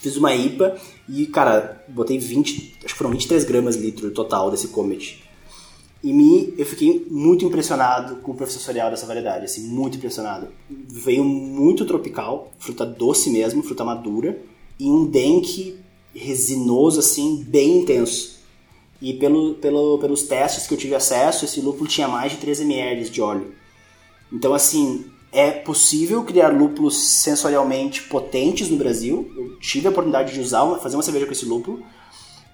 fiz 0.00 0.16
uma 0.16 0.32
IPA 0.32 0.76
e, 1.08 1.26
cara, 1.26 1.84
botei 1.88 2.18
20, 2.18 2.76
acho 2.84 2.94
que 2.94 2.98
foram 2.98 3.10
23 3.10 3.42
gramas 3.42 3.74
litro 3.74 4.12
total 4.12 4.52
desse 4.52 4.68
comet. 4.68 5.24
E 6.04 6.12
me, 6.12 6.54
eu 6.56 6.66
fiquei 6.66 7.06
muito 7.10 7.44
impressionado 7.44 8.16
com 8.16 8.32
o 8.32 8.34
processo 8.34 8.58
sensorial 8.58 8.90
dessa 8.90 9.06
variedade, 9.06 9.46
assim, 9.46 9.62
muito 9.62 9.96
impressionado. 9.96 10.48
Veio 10.68 11.24
muito 11.24 11.84
tropical, 11.86 12.52
fruta 12.58 12.84
doce 12.84 13.30
mesmo, 13.30 13.62
fruta 13.62 13.84
madura, 13.84 14.38
e 14.78 14.90
um 14.90 15.06
dengue 15.06 15.78
resinoso, 16.14 17.00
assim, 17.00 17.44
bem 17.46 17.78
intenso. 17.78 18.38
E 19.00 19.12
pelo, 19.12 19.54
pelo, 19.54 19.98
pelos 19.98 20.22
testes 20.22 20.66
que 20.66 20.74
eu 20.74 20.78
tive 20.78 20.94
acesso, 20.94 21.44
esse 21.44 21.60
lúpulo 21.60 21.88
tinha 21.88 22.08
mais 22.08 22.32
de 22.32 22.38
3 22.38 22.60
ml 22.60 23.08
de 23.08 23.20
óleo. 23.20 23.54
Então, 24.32 24.54
assim, 24.54 25.04
é 25.32 25.50
possível 25.50 26.22
criar 26.24 26.48
lúpulos 26.48 26.96
sensorialmente 26.96 28.02
potentes 28.04 28.68
no 28.70 28.76
Brasil. 28.76 29.30
Eu 29.36 29.58
tive 29.58 29.86
a 29.86 29.90
oportunidade 29.90 30.32
de 30.32 30.40
usar, 30.40 30.64
fazer 30.78 30.96
uma 30.96 31.02
cerveja 31.02 31.26
com 31.26 31.32
esse 31.32 31.44
lúpulo. 31.44 31.82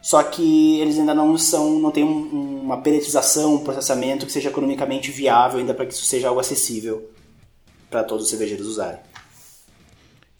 Só 0.02 0.22
que 0.22 0.80
eles 0.80 0.98
ainda 0.98 1.14
não 1.14 1.36
são, 1.36 1.78
não 1.78 1.90
tem 1.90 2.02
um, 2.02 2.62
uma 2.62 2.78
peletização, 2.78 3.54
um 3.54 3.58
processamento 3.58 4.24
que 4.24 4.32
seja 4.32 4.48
economicamente 4.48 5.10
viável 5.10 5.58
ainda 5.58 5.74
para 5.74 5.84
que 5.84 5.92
isso 5.92 6.06
seja 6.06 6.28
algo 6.28 6.40
acessível 6.40 7.10
para 7.90 8.02
todos 8.02 8.24
os 8.24 8.30
cervejeiros 8.30 8.66
usarem. 8.66 8.98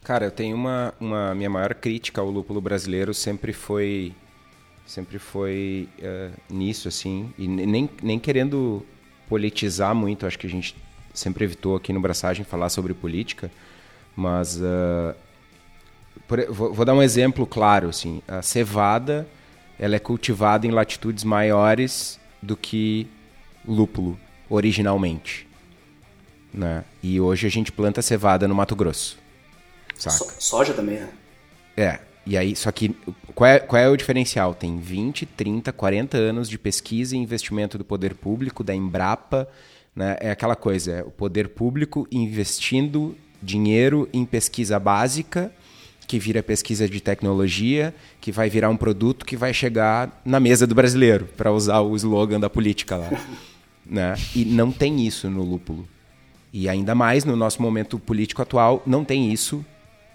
Cara, 0.02 0.24
eu 0.24 0.30
tenho 0.30 0.56
uma, 0.56 0.94
uma 0.98 1.34
minha 1.34 1.50
maior 1.50 1.74
crítica 1.74 2.20
ao 2.20 2.30
lúpulo 2.30 2.60
brasileiro 2.60 3.12
sempre 3.12 3.52
foi 3.52 4.14
sempre 4.86 5.18
foi 5.18 5.88
uh, 5.98 6.32
nisso 6.52 6.88
assim 6.88 7.32
e 7.38 7.46
nem, 7.46 7.88
nem 8.02 8.18
querendo 8.18 8.84
politizar 9.28 9.94
muito, 9.94 10.26
acho 10.26 10.38
que 10.38 10.46
a 10.46 10.50
gente 10.50 10.74
sempre 11.14 11.44
evitou 11.44 11.76
aqui 11.76 11.92
no 11.92 12.00
Braçagem 12.00 12.44
falar 12.44 12.70
sobre 12.70 12.92
política, 12.92 13.50
mas 14.16 14.56
uh, 14.56 15.14
por, 16.26 16.44
vou, 16.46 16.72
vou, 16.72 16.84
dar 16.84 16.94
um 16.94 17.02
exemplo 17.02 17.46
claro 17.46 17.90
assim, 17.90 18.22
a 18.26 18.42
cevada 18.42 19.28
ela 19.78 19.94
é 19.94 20.00
cultivada 20.00 20.66
em 20.66 20.70
latitudes 20.70 21.22
maiores 21.22 22.18
do 22.42 22.56
que 22.56 23.06
lúpulo 23.66 24.18
originalmente, 24.48 25.46
né? 26.52 26.84
E 27.02 27.20
hoje 27.20 27.46
a 27.46 27.50
gente 27.50 27.70
planta 27.70 28.02
cevada 28.02 28.48
no 28.48 28.54
Mato 28.54 28.74
Grosso. 28.74 29.19
So, 30.08 30.32
soja 30.38 30.72
também, 30.72 31.00
né? 31.00 31.08
É. 31.76 31.98
E 32.26 32.36
aí, 32.36 32.54
só 32.54 32.70
que 32.70 32.94
qual 33.34 33.50
é, 33.50 33.58
qual 33.58 33.80
é 33.80 33.88
o 33.88 33.96
diferencial? 33.96 34.54
Tem 34.54 34.78
20, 34.78 35.26
30, 35.26 35.72
40 35.72 36.16
anos 36.16 36.48
de 36.48 36.58
pesquisa 36.58 37.16
e 37.16 37.18
investimento 37.18 37.76
do 37.78 37.84
poder 37.84 38.14
público, 38.14 38.62
da 38.62 38.74
Embrapa, 38.74 39.48
né? 39.94 40.16
É 40.20 40.30
aquela 40.30 40.54
coisa, 40.54 40.92
é 40.92 41.02
o 41.02 41.10
poder 41.10 41.48
público 41.48 42.06
investindo 42.10 43.16
dinheiro 43.42 44.08
em 44.12 44.24
pesquisa 44.24 44.78
básica, 44.78 45.52
que 46.06 46.18
vira 46.18 46.42
pesquisa 46.42 46.88
de 46.88 47.00
tecnologia, 47.00 47.94
que 48.20 48.30
vai 48.30 48.50
virar 48.50 48.68
um 48.68 48.76
produto 48.76 49.24
que 49.24 49.36
vai 49.36 49.54
chegar 49.54 50.20
na 50.24 50.40
mesa 50.40 50.66
do 50.66 50.74
brasileiro, 50.74 51.28
para 51.36 51.52
usar 51.52 51.80
o 51.80 51.94
slogan 51.96 52.40
da 52.40 52.50
política 52.50 52.96
lá. 52.96 53.10
né? 53.86 54.14
E 54.34 54.44
não 54.44 54.70
tem 54.70 55.06
isso 55.06 55.30
no 55.30 55.42
lúpulo. 55.42 55.88
E 56.52 56.68
ainda 56.68 56.94
mais 56.94 57.24
no 57.24 57.36
nosso 57.36 57.62
momento 57.62 57.98
político 57.98 58.42
atual, 58.42 58.82
não 58.86 59.04
tem 59.04 59.32
isso 59.32 59.64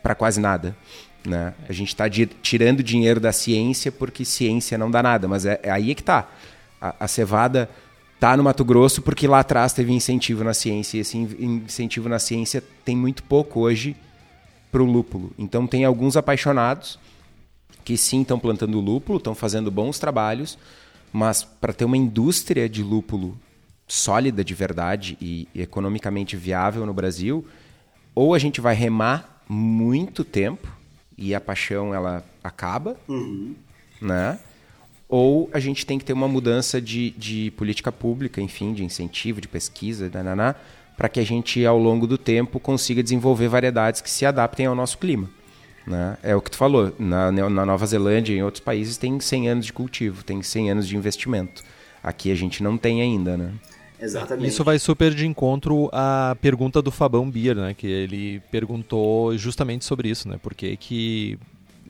para 0.05 0.13
quase 0.13 0.39
nada. 0.39 0.77
Né? 1.25 1.55
A 1.67 1.73
gente 1.73 1.87
está 1.87 2.05
tirando 2.43 2.83
dinheiro 2.83 3.19
da 3.19 3.31
ciência 3.31 3.91
porque 3.91 4.23
ciência 4.23 4.77
não 4.77 4.91
dá 4.91 5.01
nada, 5.01 5.27
mas 5.27 5.47
é, 5.47 5.59
é 5.63 5.71
aí 5.71 5.89
é 5.89 5.95
que 5.95 6.01
está. 6.01 6.29
A, 6.79 6.95
a, 6.99 7.07
cevada 7.07 7.67
está 8.13 8.37
no 8.37 8.43
Mato 8.43 8.63
Grosso 8.63 9.01
porque 9.01 9.27
lá 9.27 9.39
atrás 9.39 9.73
teve 9.73 9.91
incentivo 9.91 10.43
na 10.43 10.53
ciência, 10.53 10.97
e 10.97 10.99
esse 10.99 11.17
incentivo 11.17 12.07
na 12.07 12.19
ciência 12.19 12.63
tem 12.83 12.95
muito 12.95 13.23
pouco 13.23 13.61
hoje 13.61 13.95
para 14.71 14.83
o 14.83 14.85
lúpulo. 14.85 15.31
Então 15.39 15.65
tem 15.65 15.85
alguns 15.85 16.15
apaixonados 16.15 16.99
que 17.83 17.97
sim 17.97 18.21
estão 18.21 18.37
plantando 18.37 18.79
lúpulo, 18.79 19.17
estão 19.17 19.33
fazendo 19.33 19.71
bons 19.71 19.97
trabalhos, 19.97 20.55
mas 21.11 21.43
para 21.43 21.73
ter 21.73 21.85
uma 21.85 21.97
indústria 21.97 22.69
de 22.69 22.83
lúpulo 22.83 23.35
sólida 23.87 24.43
de 24.43 24.53
verdade 24.53 25.17
e 25.19 25.47
economicamente 25.55 26.37
viável 26.37 26.85
no 26.85 26.93
Brasil, 26.93 27.43
ou 28.13 28.35
a 28.35 28.39
gente 28.39 28.61
vai 28.61 28.75
remar 28.75 29.34
muito 29.47 30.23
tempo 30.23 30.67
e 31.17 31.33
a 31.33 31.41
paixão 31.41 31.93
ela 31.93 32.23
acaba, 32.43 32.97
uhum. 33.07 33.55
né? 34.01 34.39
Ou 35.07 35.49
a 35.53 35.59
gente 35.59 35.85
tem 35.85 35.99
que 35.99 36.05
ter 36.05 36.13
uma 36.13 36.27
mudança 36.27 36.81
de, 36.81 37.11
de 37.11 37.51
política 37.51 37.91
pública, 37.91 38.41
enfim, 38.41 38.73
de 38.73 38.83
incentivo, 38.83 39.39
de 39.39 39.47
pesquisa, 39.47 40.11
para 40.97 41.07
que 41.07 41.19
a 41.19 41.23
gente, 41.23 41.65
ao 41.65 41.77
longo 41.77 42.07
do 42.07 42.17
tempo, 42.17 42.59
consiga 42.59 43.03
desenvolver 43.03 43.47
variedades 43.47 44.01
que 44.01 44.09
se 44.09 44.25
adaptem 44.25 44.65
ao 44.65 44.75
nosso 44.75 44.97
clima. 44.97 45.29
Né? 45.85 46.17
É 46.23 46.35
o 46.35 46.41
que 46.41 46.49
tu 46.49 46.57
falou, 46.57 46.93
na, 46.97 47.31
na 47.31 47.65
Nova 47.65 47.85
Zelândia 47.85 48.33
e 48.33 48.37
em 48.37 48.43
outros 48.43 48.63
países 48.63 48.97
tem 48.97 49.19
100 49.19 49.49
anos 49.49 49.65
de 49.67 49.73
cultivo, 49.73 50.23
tem 50.23 50.41
100 50.41 50.71
anos 50.71 50.87
de 50.87 50.97
investimento. 50.97 51.63
Aqui 52.03 52.31
a 52.31 52.35
gente 52.35 52.63
não 52.63 52.77
tem 52.77 53.01
ainda, 53.01 53.37
né? 53.37 53.51
Exatamente. 54.05 54.47
Isso 54.47 54.63
vai 54.63 54.79
super 54.79 55.13
de 55.13 55.25
encontro 55.25 55.89
à 55.91 56.37
pergunta 56.39 56.81
do 56.81 56.91
Fabão 56.91 57.29
Bier, 57.29 57.55
né? 57.55 57.73
Que 57.73 57.87
ele 57.87 58.41
perguntou 58.51 59.37
justamente 59.37 59.83
sobre 59.83 60.09
isso, 60.09 60.29
né? 60.29 60.39
Porque 60.41 60.77
que 60.77 61.37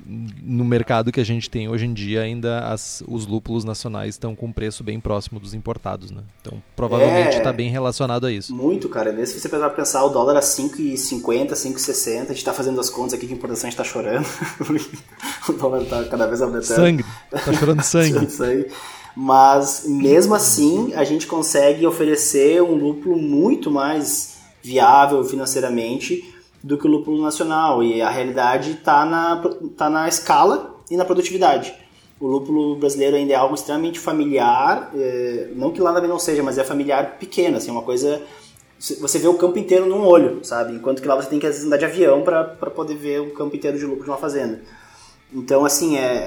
no 0.08 0.64
mercado 0.64 1.12
que 1.12 1.20
a 1.20 1.24
gente 1.24 1.50
tem 1.50 1.68
hoje 1.68 1.86
em 1.86 1.94
dia 1.94 2.22
ainda 2.22 2.60
as, 2.68 3.04
os 3.08 3.26
lúpulos 3.26 3.64
nacionais 3.64 4.10
estão 4.16 4.36
com 4.36 4.46
um 4.46 4.52
preço 4.52 4.84
bem 4.84 5.00
próximo 5.00 5.40
dos 5.40 5.54
importados, 5.54 6.12
né? 6.12 6.22
Então 6.42 6.62
provavelmente 6.76 7.38
está 7.38 7.50
é, 7.50 7.54
bem 7.54 7.70
relacionado 7.70 8.26
a 8.26 8.32
isso. 8.32 8.54
Muito, 8.56 8.88
cara. 8.88 9.12
Mesmo 9.12 9.34
se 9.34 9.40
você 9.40 9.50
pensar, 9.50 9.70
pensar 9.72 10.04
o 10.04 10.10
dólar 10.10 10.38
a 10.38 10.42
5,50, 10.42 11.54
5,60, 11.54 12.22
a 12.22 12.26
gente 12.28 12.38
está 12.38 12.54
fazendo 12.54 12.80
as 12.80 12.90
contas 12.90 13.14
aqui 13.14 13.26
de 13.26 13.34
importação, 13.34 13.68
a 13.68 13.72
gente 13.72 13.80
está 13.80 13.84
chorando. 13.84 14.26
o 15.50 15.54
dólar 15.54 15.82
está 15.82 16.04
cada 16.06 16.28
vez 16.28 16.42
aumentando. 16.42 16.76
Sangue. 16.76 17.06
Está 17.34 17.54
chorando 17.54 17.82
sangue. 17.82 18.30
sangue 18.30 18.68
mas 19.16 19.86
mesmo 19.86 20.36
assim 20.36 20.94
a 20.94 21.04
gente 21.04 21.26
consegue 21.26 21.86
oferecer 21.88 22.62
um 22.62 22.76
lúpulo 22.76 23.18
muito 23.18 23.72
mais 23.72 24.38
viável 24.62 25.24
financeiramente 25.24 26.34
do 26.64 26.78
que 26.78 26.88
o 26.88 26.90
lúpulo 26.90 27.22
nacional 27.22 27.84
e 27.84 28.02
a 28.02 28.10
realidade 28.10 28.72
está 28.72 29.06
na, 29.06 29.42
tá 29.78 29.90
na 29.90 30.08
escala 30.08 30.76
e 30.90 30.98
na 30.98 31.06
produtividade. 31.06 31.74
O 32.20 32.28
lúpulo 32.28 32.76
brasileiro 32.76 33.16
ainda 33.16 33.34
é 33.34 33.36
algo 33.36 33.56
extremamente 33.56 34.00
familiar, 34.00 34.92
é, 34.96 35.50
não 35.56 35.72
que 35.72 35.82
lá 35.82 35.94
também 35.94 36.10
não 36.10 36.18
seja, 36.18 36.42
mas 36.42 36.58
é 36.58 36.64
familiar 36.64 37.18
pequeno, 37.20 37.58
assim, 37.58 37.70
é 37.70 37.72
uma 37.72 37.84
coisa 37.84 38.22
você 39.00 39.18
vê 39.18 39.28
o 39.28 39.36
campo 39.36 39.58
inteiro 39.58 39.86
num 39.86 40.06
olho, 40.06 40.44
sabe? 40.44 40.74
Enquanto 40.74 41.02
que 41.02 41.08
lá 41.08 41.16
você 41.16 41.30
tem 41.30 41.40
que 41.40 41.48
às 41.48 41.54
vezes 41.54 41.66
andar 41.66 41.78
de 41.78 41.86
avião 41.86 42.22
para 42.22 42.44
poder 42.70 42.96
ver 42.96 43.22
o 43.22 43.32
campo 43.32 43.56
inteiro 43.56 43.80
de 43.80 43.86
lucro 43.86 44.04
de 44.04 44.10
uma 44.10 44.18
fazenda. 44.18 44.62
Então, 45.34 45.66
assim, 45.66 45.98
é, 45.98 46.26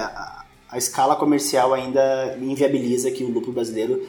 a 0.71 0.77
escala 0.77 1.17
comercial 1.17 1.73
ainda 1.73 2.37
inviabiliza 2.41 3.11
que 3.11 3.25
o 3.25 3.31
lucro 3.31 3.53
brasileiro 3.53 4.07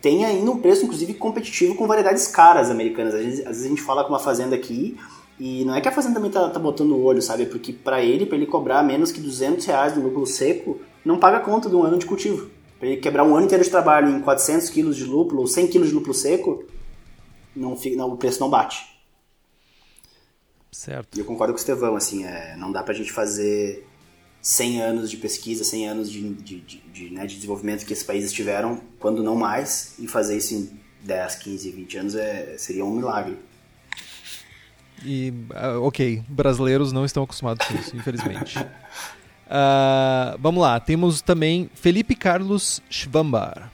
tenha 0.00 0.28
ainda 0.28 0.50
um 0.50 0.58
preço, 0.58 0.84
inclusive, 0.84 1.14
competitivo 1.14 1.74
com 1.74 1.86
variedades 1.86 2.26
caras 2.26 2.70
americanas. 2.70 3.14
Às 3.14 3.22
vezes, 3.22 3.40
às 3.40 3.46
vezes 3.46 3.66
a 3.66 3.68
gente 3.68 3.82
fala 3.82 4.04
com 4.04 4.10
uma 4.10 4.18
fazenda 4.18 4.54
aqui 4.54 4.98
e 5.38 5.64
não 5.64 5.74
é 5.74 5.80
que 5.80 5.88
a 5.88 5.92
fazenda 5.92 6.14
também 6.14 6.30
tá, 6.30 6.48
tá 6.48 6.58
botando 6.58 6.92
o 6.92 7.02
olho, 7.02 7.20
sabe? 7.20 7.46
Porque 7.46 7.72
para 7.72 8.02
ele, 8.02 8.26
para 8.26 8.36
ele 8.36 8.46
cobrar 8.46 8.82
menos 8.82 9.10
que 9.10 9.20
200 9.20 9.64
reais 9.64 9.96
no 9.96 10.02
lúpulo 10.02 10.26
seco, 10.26 10.80
não 11.04 11.18
paga 11.18 11.40
conta 11.40 11.68
de 11.68 11.74
um 11.74 11.82
ano 11.82 11.98
de 11.98 12.06
cultivo. 12.06 12.50
Para 12.78 12.88
ele 12.88 13.00
quebrar 13.00 13.24
um 13.24 13.34
ano 13.34 13.46
inteiro 13.46 13.64
de 13.64 13.70
trabalho 13.70 14.10
em 14.10 14.20
400 14.20 14.68
quilos 14.70 14.96
de 14.96 15.04
lúpulo 15.04 15.40
ou 15.40 15.46
100 15.46 15.68
quilos 15.68 15.88
de 15.88 15.94
lúpulo 15.94 16.14
seco, 16.14 16.64
não, 17.54 17.76
não, 17.96 18.12
o 18.12 18.16
preço 18.16 18.40
não 18.40 18.50
bate. 18.50 18.94
Certo. 20.70 21.16
E 21.16 21.20
eu 21.20 21.24
concordo 21.24 21.52
com 21.52 21.58
o 21.58 21.60
Estevão, 21.60 21.96
assim, 21.96 22.24
é, 22.24 22.56
não 22.56 22.70
dá 22.70 22.82
pra 22.82 22.92
gente 22.92 23.12
fazer 23.12 23.86
100 24.44 24.82
anos 24.82 25.10
de 25.10 25.16
pesquisa, 25.16 25.64
100 25.64 25.88
anos 25.88 26.10
de, 26.10 26.34
de, 26.34 26.60
de, 26.60 26.78
de, 26.92 27.10
né, 27.10 27.26
de 27.26 27.36
desenvolvimento 27.36 27.86
que 27.86 27.94
esses 27.94 28.04
países 28.04 28.30
tiveram, 28.30 28.78
quando 29.00 29.22
não 29.22 29.34
mais, 29.34 29.94
e 29.98 30.06
fazer 30.06 30.36
isso 30.36 30.52
em 30.52 30.70
10, 31.02 31.36
15, 31.36 31.70
20 31.70 31.96
anos 31.96 32.14
é, 32.14 32.54
seria 32.58 32.84
um 32.84 32.94
milagre. 32.94 33.38
E, 35.02 35.32
uh, 35.50 35.80
ok, 35.82 36.22
brasileiros 36.28 36.92
não 36.92 37.06
estão 37.06 37.22
acostumados 37.22 37.66
com 37.66 37.74
isso, 37.74 37.96
infelizmente. 37.96 38.58
Uh, 38.58 40.36
vamos 40.38 40.60
lá, 40.60 40.78
temos 40.78 41.22
também 41.22 41.70
Felipe 41.74 42.14
Carlos 42.14 42.82
Schwambar 42.90 43.70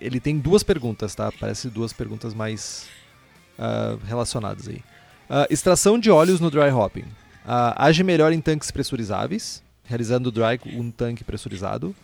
ele 0.00 0.20
tem 0.20 0.38
duas 0.38 0.62
perguntas, 0.62 1.14
tá? 1.14 1.32
Parece 1.40 1.68
duas 1.68 1.92
perguntas 1.92 2.32
mais 2.32 2.86
uh, 3.58 3.98
relacionadas 4.06 4.68
aí. 4.68 4.80
Extração 5.50 5.98
de 5.98 6.08
óleos 6.08 6.40
no 6.40 6.50
dry 6.50 6.70
hopping. 6.70 7.04
Age 7.44 8.04
melhor 8.04 8.32
em 8.32 8.40
tanques 8.40 8.70
pressurizáveis, 8.70 9.60
realizando 9.88 10.30
dry 10.30 10.60
um 10.66 10.90
tanque 10.90 11.24
pressurizado, 11.24 11.94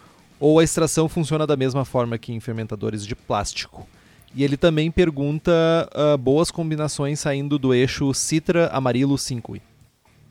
ou 0.41 0.59
a 0.59 0.65
extração 0.65 1.09
funciona 1.09 1.47
da 1.47 1.57
mesma 1.57 1.85
forma 1.85 2.19
que 2.19 2.33
em 2.33 2.41
fermentadores 2.41 3.07
de 3.07 3.15
plástico? 3.15 3.87
E 4.35 4.43
ele 4.43 4.57
também 4.57 4.91
pergunta 4.91 5.53
uh, 5.95 6.19
boas 6.19 6.51
combinações 6.51 7.21
saindo 7.21 7.57
do 7.59 7.73
eixo 7.73 8.13
Citra 8.13 8.69
Amarilo 8.73 9.17
5 9.17 9.57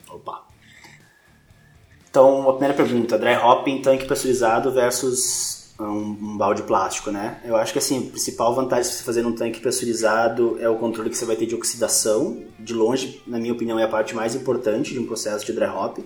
Opa! 0.10 0.44
Então, 2.10 2.50
a 2.50 2.54
primeira 2.54 2.74
pergunta, 2.74 3.18
dry 3.18 3.36
hopping, 3.36 3.82
tanque 3.82 4.06
pressurizado 4.06 4.72
versus 4.72 5.74
um, 5.80 5.86
um, 5.86 6.38
balde 6.38 6.64
plástico, 6.64 7.10
né? 7.10 7.40
Eu 7.44 7.56
acho 7.56 7.74
que 7.74 7.80
assim, 7.80 8.08
a 8.08 8.12
principal 8.12 8.54
vantagem 8.54 8.92
de 8.92 8.98
você 8.98 9.04
fazer 9.04 9.22
num 9.24 9.34
tanque 9.34 9.60
pressurizado 9.60 10.58
é 10.60 10.70
o 10.70 10.76
controle 10.76 11.10
que 11.10 11.18
você 11.18 11.26
vai 11.26 11.36
ter 11.36 11.46
de 11.46 11.56
oxidação. 11.56 12.44
De 12.60 12.74
longe, 12.74 13.24
na 13.26 13.40
minha 13.40 13.54
opinião, 13.54 13.80
é 13.80 13.84
a 13.84 13.88
parte 13.88 14.14
mais 14.14 14.36
importante 14.36 14.94
de 14.94 15.00
um 15.00 15.08
processo 15.08 15.46
de 15.46 15.54
dry 15.54 15.66
hop. 15.66 16.00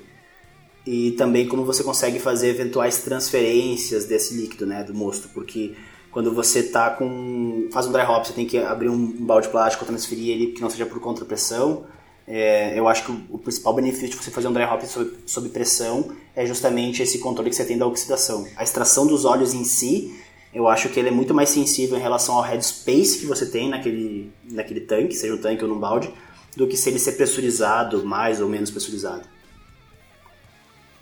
E 0.88 1.12
também 1.12 1.48
como 1.48 1.66
você 1.66 1.84
consegue 1.84 2.18
fazer 2.18 2.48
eventuais 2.48 3.00
transferências 3.00 4.06
desse 4.06 4.34
líquido, 4.34 4.66
né, 4.66 4.84
do 4.84 4.94
mosto, 4.94 5.28
porque 5.34 5.74
quando 6.10 6.34
você 6.34 6.64
tá 6.64 6.90
com 6.90 7.68
faz 7.72 7.86
um 7.86 7.92
dry 7.92 8.04
hop, 8.04 8.26
você 8.26 8.34
tem 8.34 8.48
que 8.48 8.58
abrir 8.58 8.90
um 8.90 9.06
balde 9.26 9.50
plástico, 9.50 9.86
transferir 9.86 10.30
ele 10.30 10.48
que 10.48 10.62
não 10.62 10.70
seja 10.70 10.86
por 10.86 11.00
contrapressão 11.00 11.86
é, 12.28 12.78
eu 12.78 12.90
acho 12.90 13.06
que 13.06 13.12
o, 13.30 13.38
principal 13.38 13.74
benefício 13.74 14.10
de 14.10 14.18
você 14.18 14.30
fazer 14.30 14.50
um 14.50 14.54
dry 14.54 14.66
hop 14.66 14.84
sob, 14.84 15.12
sob, 15.26 15.48
pressão 15.48 16.12
é 16.36 16.46
justamente 16.46 17.02
esse 17.02 17.20
controle 17.20 17.50
que 17.50 17.56
você 17.56 17.64
tem 17.64 17.78
da 17.78 17.88
oxidação. 17.88 18.46
A 18.58 18.64
extração 18.64 19.08
dos 19.08 19.24
óleos 19.24 19.54
em 19.54 19.64
si, 19.64 20.14
eu 20.54 20.68
acho 20.68 20.90
que 20.90 21.00
ele 21.00 21.08
é 21.08 21.12
muito 21.12 21.34
mais 21.34 21.50
sensível 21.50 21.98
em 21.98 22.02
relação 22.02 22.36
ao 22.36 22.42
headspace 22.42 23.20
que 23.20 23.26
você 23.26 23.46
tem 23.46 23.70
naquele, 23.70 24.30
naquele 24.52 24.82
tanque, 24.82 25.16
seja 25.16 25.34
um 25.34 25.38
tanque 25.38 25.64
ou 25.64 25.70
num 25.70 25.80
balde, 25.80 26.14
do 26.58 26.68
que 26.68 26.76
se 26.76 26.90
ele 26.90 27.00
ser 27.00 27.14
pressurizado, 27.14 28.06
mais 28.06 28.42
ou 28.42 28.50
menos 28.50 28.70
pressurizado. 28.70 29.24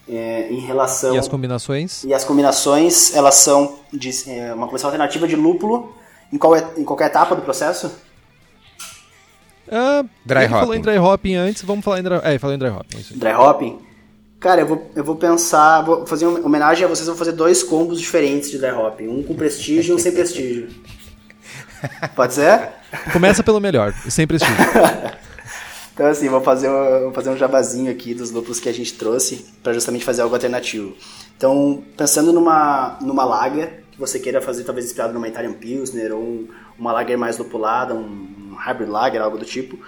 É, 0.07 0.49
em 0.51 0.59
relação 0.59 1.15
e 1.15 1.17
as 1.17 1.27
combinações 1.27 2.03
e 2.03 2.13
as 2.13 2.23
combinações 2.23 3.15
elas 3.15 3.33
são 3.35 3.79
de, 3.91 4.11
é, 4.29 4.53
uma 4.53 4.67
combinação 4.67 4.89
alternativa 4.89 5.27
de 5.27 5.35
lúpulo 5.35 5.95
em, 6.31 6.37
qual, 6.37 6.55
em 6.77 6.83
qualquer 6.83 7.07
etapa 7.07 7.35
do 7.35 7.41
processo 7.41 7.91
Uh, 9.67 10.07
dry 10.23 10.45
hopping. 10.45 10.49
falou 10.49 10.75
em 10.75 10.81
dry 10.81 10.97
hopping 10.97 11.35
antes, 11.35 11.63
vamos 11.63 11.83
falar 11.83 11.99
em 11.99 12.03
dry, 12.03 12.19
é, 12.23 12.37
falou 12.37 12.55
em 12.55 12.59
dry 12.59 12.69
hopping. 12.69 12.97
É 12.99 13.17
dry 13.17 13.33
hopping? 13.33 13.79
Cara, 14.39 14.61
eu 14.61 14.67
vou, 14.67 14.91
eu 14.95 15.03
vou 15.03 15.15
pensar, 15.15 15.81
vou 15.81 16.05
fazer 16.05 16.27
uma 16.27 16.39
homenagem 16.39 16.85
a 16.85 16.87
vocês, 16.87 17.07
vou 17.07 17.17
fazer 17.17 17.31
dois 17.31 17.63
combos 17.63 17.99
diferentes 17.99 18.51
de 18.51 18.59
dry 18.59 18.71
hopping. 18.71 19.07
Um 19.07 19.23
com 19.23 19.33
prestígio 19.33 19.93
e 19.93 19.95
um 19.95 19.99
sem 19.99 20.11
prestígio. 20.11 20.69
Pode 22.15 22.35
ser? 22.35 22.69
Começa 23.11 23.41
pelo 23.41 23.59
melhor, 23.59 23.91
sem 24.07 24.27
prestígio. 24.27 24.55
então 25.95 26.07
assim, 26.07 26.27
vou 26.27 26.41
fazer, 26.41 26.69
um, 26.69 27.03
vou 27.03 27.13
fazer 27.13 27.29
um 27.29 27.37
jabazinho 27.37 27.89
aqui 27.89 28.13
dos 28.13 28.29
lúpulos 28.29 28.59
que 28.59 28.67
a 28.67 28.73
gente 28.73 28.93
trouxe 28.95 29.45
para 29.63 29.71
justamente 29.71 30.03
fazer 30.03 30.23
algo 30.23 30.35
alternativo. 30.35 30.93
Então, 31.37 31.81
pensando 31.95 32.33
numa, 32.33 32.97
numa 33.01 33.23
lager 33.23 33.85
que 33.91 33.97
você 33.97 34.19
queira 34.19 34.41
fazer, 34.41 34.65
talvez 34.65 34.85
inspirado 34.85 35.13
numa 35.13 35.27
Italian 35.29 35.53
Pilsner 35.53 36.13
ou 36.13 36.21
um, 36.21 36.47
uma 36.77 36.91
lager 36.91 37.17
mais 37.17 37.37
lupulada, 37.37 37.95
um 37.95 38.55
Hybrid 38.57 38.89
Lager, 38.89 39.21
algo 39.21 39.37
do 39.37 39.45
tipo. 39.45 39.79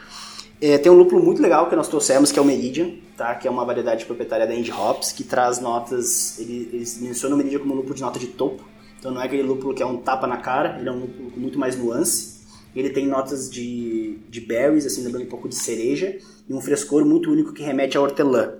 É, 0.62 0.78
tem 0.78 0.90
um 0.90 0.96
lúpulo 0.96 1.22
muito 1.22 1.42
legal 1.42 1.68
que 1.70 1.76
nós 1.76 1.90
trouxemos, 1.90 2.32
que 2.32 2.40
é 2.40 2.42
o 2.42 2.46
Meridian, 2.46 2.94
tá? 3.18 3.36
que 3.36 3.46
é 3.46 3.52
uma 3.52 3.66
variedade 3.66 4.06
proprietária 4.06 4.48
da 4.48 4.56
Indie 4.56 4.72
Hops, 4.72 5.12
que 5.12 5.26
traz 5.26 5.60
notas, 5.60 6.40
ele, 6.40 6.70
eles 6.72 7.02
mencionam 7.02 7.36
o 7.36 7.38
Meridian 7.38 7.60
como 7.60 7.74
um 7.74 7.78
lúpulo 7.78 7.94
de 7.94 8.02
nota 8.02 8.18
de 8.18 8.28
topo, 8.28 8.64
então 8.98 9.12
não 9.12 9.22
é 9.22 9.26
aquele 9.26 9.44
lúpulo 9.44 9.74
que 9.74 9.84
é 9.84 9.86
um 9.86 9.98
tapa 9.98 10.26
na 10.26 10.38
cara, 10.38 10.78
ele 10.80 10.88
é 10.88 10.92
um 10.92 11.02
lúpulo 11.02 11.32
com 11.32 11.40
muito 11.40 11.60
mais 11.60 11.78
nuance. 11.78 12.37
Ele 12.78 12.91
tem 12.91 13.08
notas 13.08 13.49
de, 13.49 14.20
de 14.30 14.40
berries, 14.40 14.86
assim, 14.86 15.04
lembrando 15.04 15.24
um 15.24 15.30
pouco 15.30 15.49
de 15.49 15.56
cereja, 15.56 16.16
e 16.48 16.54
um 16.54 16.62
frescor 16.62 17.04
muito 17.04 17.32
único 17.32 17.52
que 17.52 17.64
remete 17.64 17.98
a 17.98 18.02
hortelã. 18.02 18.54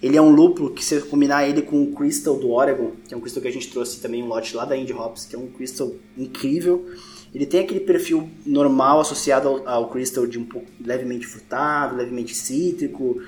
Ele 0.00 0.16
é 0.16 0.22
um 0.22 0.30
lúpulo 0.30 0.70
que, 0.70 0.84
se 0.84 1.00
combinar 1.00 1.48
ele 1.48 1.62
com 1.62 1.82
o 1.82 1.92
Crystal 1.92 2.36
do 2.38 2.50
Oregon, 2.50 2.92
que 3.08 3.12
é 3.12 3.16
um 3.16 3.20
crystal 3.20 3.42
que 3.42 3.48
a 3.48 3.52
gente 3.52 3.68
trouxe 3.68 4.00
também 4.00 4.22
um 4.22 4.28
lote 4.28 4.54
lá 4.54 4.64
da 4.64 4.76
Indie 4.76 4.92
Hops, 4.92 5.24
que 5.24 5.34
é 5.34 5.38
um 5.38 5.48
crystal 5.48 5.90
incrível, 6.16 6.86
ele 7.34 7.44
tem 7.44 7.60
aquele 7.60 7.80
perfil 7.80 8.28
normal 8.46 9.00
associado 9.00 9.48
ao, 9.48 9.68
ao 9.68 9.88
crystal 9.90 10.24
de 10.24 10.38
um 10.38 10.44
pouco 10.44 10.68
levemente 10.80 11.26
frutado, 11.26 11.96
levemente 11.96 12.34
cítrico, 12.34 13.20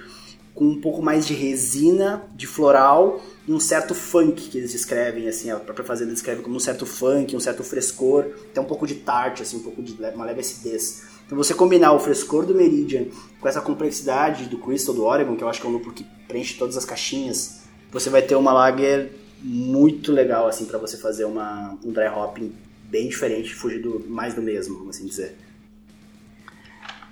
com 0.55 0.65
um 0.65 0.81
pouco 0.81 1.03
mais 1.03 1.27
de 1.27 1.35
resina, 1.35 2.23
de 2.37 2.47
floral 2.47 3.21
um 3.53 3.59
certo 3.61 3.95
funk 3.95 4.49
que 4.49 4.59
eles 4.59 4.73
descrevem, 4.73 5.29
assim, 5.29 5.51
a 5.51 5.57
própria 5.57 5.85
fazenda 5.85 6.13
descreve 6.13 6.43
como 6.43 6.57
um 6.57 6.61
certo 6.61 6.87
funk, 6.87 7.35
um 7.35 7.41
certo 7.41 7.65
frescor, 7.65 8.27
até 8.51 8.61
um 8.61 8.65
pouco 8.65 8.87
de 8.87 8.95
tarte, 8.97 9.43
assim, 9.43 9.57
um 9.57 9.63
pouco 9.63 9.83
de 9.83 9.93
uma 10.15 10.25
leve 10.25 10.41
acidez. 10.41 11.03
Então 11.27 11.37
você 11.37 11.53
combinar 11.55 11.93
o 11.93 11.99
frescor 11.99 12.47
do 12.47 12.55
Meridian 12.55 13.07
com 13.41 13.49
essa 13.49 13.61
complexidade 13.61 14.47
do 14.47 14.59
Crystal 14.59 14.95
do 14.95 15.05
Oregon, 15.05 15.37
que 15.37 15.43
eu 15.43 15.49
acho 15.49 15.61
que 15.61 15.67
é 15.67 15.71
um 15.71 15.73
lúpulo 15.73 15.95
que 15.95 16.05
preenche 16.29 16.55
todas 16.59 16.77
as 16.77 16.85
caixinhas, 16.85 17.61
você 17.91 18.09
vai 18.09 18.23
ter 18.23 18.37
uma 18.37 18.53
lager 18.53 19.13
muito 19.43 20.13
legal 20.13 20.47
assim 20.47 20.65
para 20.65 20.79
você 20.79 20.97
fazer 20.97 21.25
uma, 21.25 21.77
um 21.85 21.91
dry 21.93 22.09
hopping 22.09 22.53
bem 22.85 23.09
diferente, 23.09 23.55
fugir 23.55 23.81
do, 23.81 24.05
mais 24.09 24.35
do 24.35 24.43
mesmo, 24.43 24.79
vamos 24.79 24.97
assim 24.97 25.07
dizer. 25.07 25.37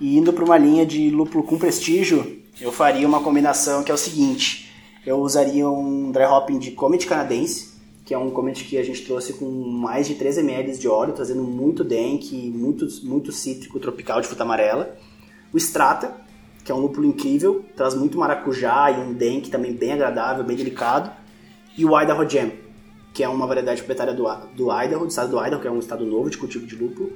E 0.00 0.16
indo 0.16 0.32
para 0.32 0.44
uma 0.44 0.58
linha 0.58 0.86
de 0.86 1.10
lúpulo 1.10 1.42
com 1.42 1.58
prestígio, 1.58 2.42
eu 2.60 2.70
faria 2.70 3.06
uma 3.06 3.20
combinação 3.20 3.82
que 3.82 3.90
é 3.90 3.94
o 3.94 3.98
seguinte: 3.98 4.67
eu 5.08 5.20
usaria 5.20 5.66
um 5.66 6.12
dry 6.12 6.24
hopping 6.24 6.58
de 6.58 6.72
Comet 6.72 7.06
canadense, 7.06 7.78
que 8.04 8.12
é 8.12 8.18
um 8.18 8.30
Comet 8.30 8.62
que 8.62 8.76
a 8.76 8.82
gente 8.82 9.06
trouxe 9.06 9.32
com 9.32 9.46
mais 9.46 10.06
de 10.06 10.14
3 10.14 10.36
ml 10.38 10.76
de 10.76 10.86
óleo, 10.86 11.14
trazendo 11.14 11.42
muito 11.42 11.82
dank, 11.82 12.30
muito, 12.54 12.86
muito 13.04 13.32
cítrico 13.32 13.80
tropical 13.80 14.20
de 14.20 14.26
fruta 14.26 14.42
amarela. 14.42 14.94
O 15.50 15.56
Strata, 15.56 16.14
que 16.62 16.70
é 16.70 16.74
um 16.74 16.80
lúpulo 16.80 17.06
incrível, 17.06 17.64
traz 17.74 17.94
muito 17.94 18.18
maracujá 18.18 18.90
e 18.90 19.00
um 19.00 19.14
dank 19.14 19.48
também 19.48 19.72
bem 19.72 19.92
agradável, 19.92 20.44
bem 20.44 20.56
delicado. 20.56 21.10
E 21.76 21.86
o 21.86 21.98
Idaho 21.98 22.28
Jam, 22.28 22.52
que 23.14 23.24
é 23.24 23.28
uma 23.28 23.46
variedade 23.46 23.80
proprietária 23.80 24.12
do, 24.12 24.24
do 24.54 24.70
Idaho, 24.70 25.06
do 25.06 25.08
estado 25.08 25.30
do 25.30 25.42
Idaho, 25.42 25.62
que 25.62 25.68
é 25.68 25.70
um 25.70 25.78
estado 25.78 26.04
novo 26.04 26.28
de 26.28 26.36
cultivo 26.36 26.66
de 26.66 26.76
lúpulo, 26.76 27.12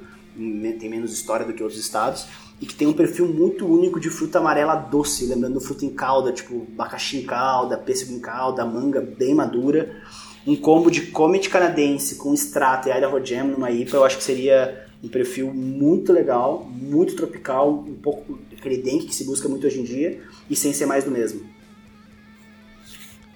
tem 0.79 0.89
menos 0.89 1.13
história 1.13 1.45
do 1.45 1.53
que 1.53 1.61
outros 1.61 1.79
estados, 1.79 2.25
e 2.61 2.65
que 2.65 2.75
tem 2.75 2.87
um 2.87 2.93
perfil 2.93 3.27
muito 3.27 3.65
único 3.65 3.99
de 3.99 4.09
fruta 4.09 4.39
amarela 4.39 4.75
doce, 4.75 5.25
lembrando 5.25 5.59
fruta 5.59 5.85
em 5.85 5.89
calda, 5.89 6.31
tipo 6.31 6.67
abacaxi 6.73 7.17
em 7.17 7.23
calda, 7.23 7.77
pêssego 7.77 8.13
em 8.13 8.19
calda, 8.19 8.65
manga 8.65 9.01
bem 9.01 9.33
madura. 9.33 10.01
Um 10.45 10.55
combo 10.55 10.91
de 10.91 11.07
Comet 11.07 11.49
canadense 11.49 12.15
com 12.15 12.33
Strata 12.33 12.89
e 12.89 12.97
Idaho 12.97 13.25
Jam 13.25 13.47
numa 13.47 13.71
IPA, 13.71 13.97
eu 13.97 14.05
acho 14.05 14.17
que 14.17 14.23
seria 14.23 14.87
um 15.03 15.07
perfil 15.07 15.53
muito 15.53 16.13
legal, 16.13 16.65
muito 16.65 17.15
tropical, 17.15 17.69
um 17.69 17.95
pouco 17.95 18.39
aquele 18.57 18.77
dengue 18.77 19.07
que 19.07 19.15
se 19.15 19.25
busca 19.25 19.49
muito 19.49 19.67
hoje 19.67 19.81
em 19.81 19.83
dia, 19.83 20.21
e 20.49 20.55
sem 20.55 20.71
ser 20.73 20.85
mais 20.85 21.03
do 21.03 21.11
mesmo. 21.11 21.41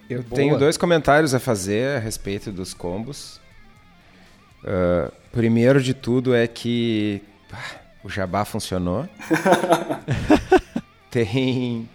Eu 0.09 0.23
Boa. 0.23 0.35
tenho 0.35 0.57
dois 0.57 0.77
comentários 0.77 1.33
a 1.33 1.39
fazer 1.39 1.97
a 1.97 1.99
respeito 1.99 2.49
dos 2.49 2.73
combos. 2.73 3.41
Uh, 4.63 5.11
primeiro 5.31 5.81
de 5.81 5.93
tudo 5.93 6.35
é 6.35 6.47
que 6.47 7.21
o 8.03 8.09
jabá 8.09 8.45
funcionou. 8.45 9.07
tem 11.11 11.87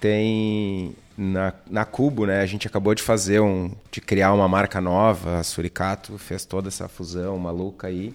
tem 0.00 0.94
na, 1.16 1.52
na 1.68 1.84
Cubo, 1.84 2.26
né? 2.26 2.40
A 2.40 2.46
gente 2.46 2.66
acabou 2.66 2.94
de 2.94 3.02
fazer 3.02 3.40
um 3.40 3.70
de 3.90 4.00
criar 4.00 4.32
uma 4.32 4.46
marca 4.46 4.80
nova, 4.80 5.38
a 5.38 5.42
Suricato 5.42 6.18
fez 6.18 6.44
toda 6.44 6.68
essa 6.68 6.88
fusão 6.88 7.38
maluca 7.38 7.88
aí. 7.88 8.14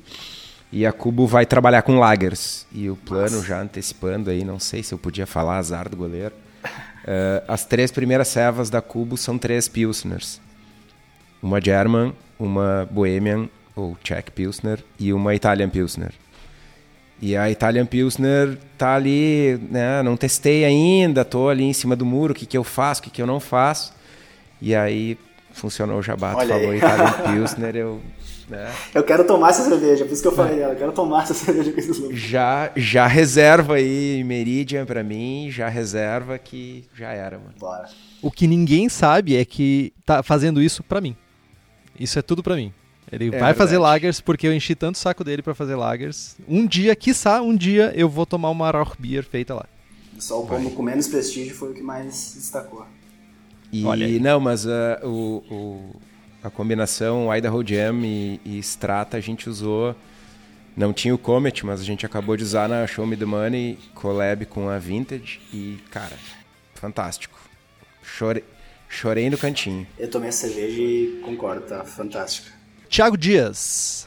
E 0.71 0.85
a 0.85 0.93
Cubo 0.93 1.27
vai 1.27 1.45
trabalhar 1.45 1.81
com 1.81 1.99
lagers. 1.99 2.65
E 2.71 2.89
o 2.89 2.95
plano, 2.95 3.37
Nossa. 3.37 3.47
já 3.47 3.61
antecipando 3.61 4.29
aí, 4.29 4.45
não 4.45 4.57
sei 4.57 4.81
se 4.81 4.93
eu 4.93 4.97
podia 4.97 5.25
falar, 5.25 5.57
azar 5.57 5.89
do 5.89 5.97
goleiro. 5.97 6.33
Uh, 6.63 7.43
as 7.47 7.65
três 7.65 7.91
primeiras 7.91 8.29
servas 8.29 8.69
da 8.69 8.81
Cubo 8.81 9.17
são 9.17 9.37
três 9.37 9.67
Pilsners. 9.67 10.39
Uma 11.43 11.59
German, 11.59 12.13
uma 12.39 12.87
Bohemian 12.89 13.49
ou 13.75 13.97
Czech 14.03 14.31
Pilsner 14.31 14.83
e 14.99 15.13
uma 15.13 15.33
Italian 15.35 15.69
Pilsner. 15.69 16.11
E 17.21 17.37
a 17.37 17.51
Italian 17.51 17.85
Pilsner 17.85 18.57
tá 18.77 18.95
ali, 18.95 19.59
né? 19.69 20.01
Não 20.01 20.17
testei 20.17 20.65
ainda, 20.65 21.23
tô 21.23 21.49
ali 21.49 21.63
em 21.63 21.73
cima 21.73 21.95
do 21.95 22.05
muro, 22.05 22.33
o 22.33 22.35
que, 22.35 22.45
que 22.45 22.57
eu 22.57 22.63
faço, 22.63 23.01
o 23.01 23.03
que, 23.03 23.09
que 23.11 23.21
eu 23.21 23.27
não 23.27 23.39
faço. 23.39 23.93
E 24.59 24.73
aí 24.75 25.17
funcionou 25.53 25.99
o 25.99 26.01
Jabato, 26.01 26.39
Olha 26.39 26.55
falou 26.55 26.71
aí. 26.71 26.77
Italian 26.77 27.11
Pilsner, 27.33 27.75
eu 27.75 28.01
né? 28.51 28.69
Eu 28.93 29.03
quero 29.03 29.23
tomar 29.25 29.51
essa 29.51 29.63
cerveja, 29.63 30.03
por 30.03 30.11
isso 30.11 30.21
que 30.21 30.27
eu 30.27 30.35
falei 30.35 30.57
dela. 30.57 30.73
Eu 30.73 30.77
quero 30.77 30.91
tomar 30.91 31.23
essa 31.23 31.33
cerveja 31.33 31.71
com 31.71 31.79
esses 31.79 31.97
lúpulos. 31.97 32.19
Já, 32.19 32.69
já 32.75 33.07
reserva 33.07 33.75
aí 33.75 34.23
Meridian 34.25 34.85
pra 34.85 35.03
mim, 35.03 35.49
já 35.49 35.69
reserva 35.69 36.37
que 36.37 36.85
já 36.93 37.11
era, 37.11 37.39
mano. 37.39 37.53
Bora. 37.57 37.87
O 38.21 38.29
que 38.29 38.45
ninguém 38.45 38.89
sabe 38.89 39.37
é 39.37 39.45
que 39.45 39.93
tá 40.05 40.21
fazendo 40.21 40.61
isso 40.61 40.83
pra 40.83 40.99
mim. 40.99 41.15
Isso 41.97 42.19
é 42.19 42.21
tudo 42.21 42.43
pra 42.43 42.55
mim. 42.55 42.73
Ele 43.11 43.27
é 43.27 43.29
vai 43.29 43.39
verdade. 43.39 43.57
fazer 43.57 43.77
lagers 43.77 44.21
porque 44.21 44.47
eu 44.47 44.53
enchi 44.53 44.73
tanto 44.73 44.95
o 44.95 44.97
saco 44.97 45.23
dele 45.23 45.41
para 45.41 45.53
fazer 45.53 45.75
lagers. 45.75 46.35
Um 46.47 46.65
dia, 46.65 46.95
quiçá, 46.95 47.41
um 47.41 47.55
dia 47.55 47.91
eu 47.95 48.07
vou 48.07 48.25
tomar 48.25 48.49
uma 48.49 48.71
Rauch 48.71 48.95
Beer 48.97 49.23
feita 49.23 49.53
lá. 49.53 49.65
Só 50.17 50.41
o 50.41 50.47
como 50.47 50.71
com 50.71 50.83
menos 50.83 51.07
prestígio 51.07 51.53
foi 51.55 51.71
o 51.71 51.73
que 51.73 51.81
mais 51.81 52.33
destacou. 52.35 52.85
E 53.71 53.85
Olha 53.85 54.07
não, 54.19 54.39
mas 54.39 54.65
uh, 54.65 54.69
o, 55.03 55.43
o 55.49 55.95
a 56.43 56.49
combinação 56.49 57.33
Idaho 57.35 57.65
Jam 57.65 58.03
e, 58.03 58.39
e 58.45 58.59
Strata 58.59 59.17
a 59.17 59.21
gente 59.21 59.49
usou. 59.49 59.95
Não 60.75 60.93
tinha 60.93 61.13
o 61.13 61.17
Comet, 61.17 61.65
mas 61.65 61.81
a 61.81 61.83
gente 61.83 62.05
acabou 62.05 62.37
de 62.37 62.43
usar 62.43 62.69
na 62.69 62.87
Show 62.87 63.05
Me 63.05 63.17
the 63.17 63.25
Money 63.25 63.77
collab 63.93 64.45
com 64.45 64.69
a 64.69 64.79
Vintage 64.79 65.41
e, 65.53 65.77
cara, 65.91 66.17
fantástico. 66.73 67.37
Chorei, 68.01 68.43
chorei 68.87 69.29
no 69.29 69.37
cantinho. 69.37 69.85
Eu 69.99 70.09
tomei 70.09 70.29
a 70.29 70.31
cerveja 70.31 70.81
e 70.81 71.21
concordo, 71.25 71.65
tá 71.67 71.83
fantástico. 71.83 72.47
Tiago 72.91 73.15
Dias, 73.15 74.05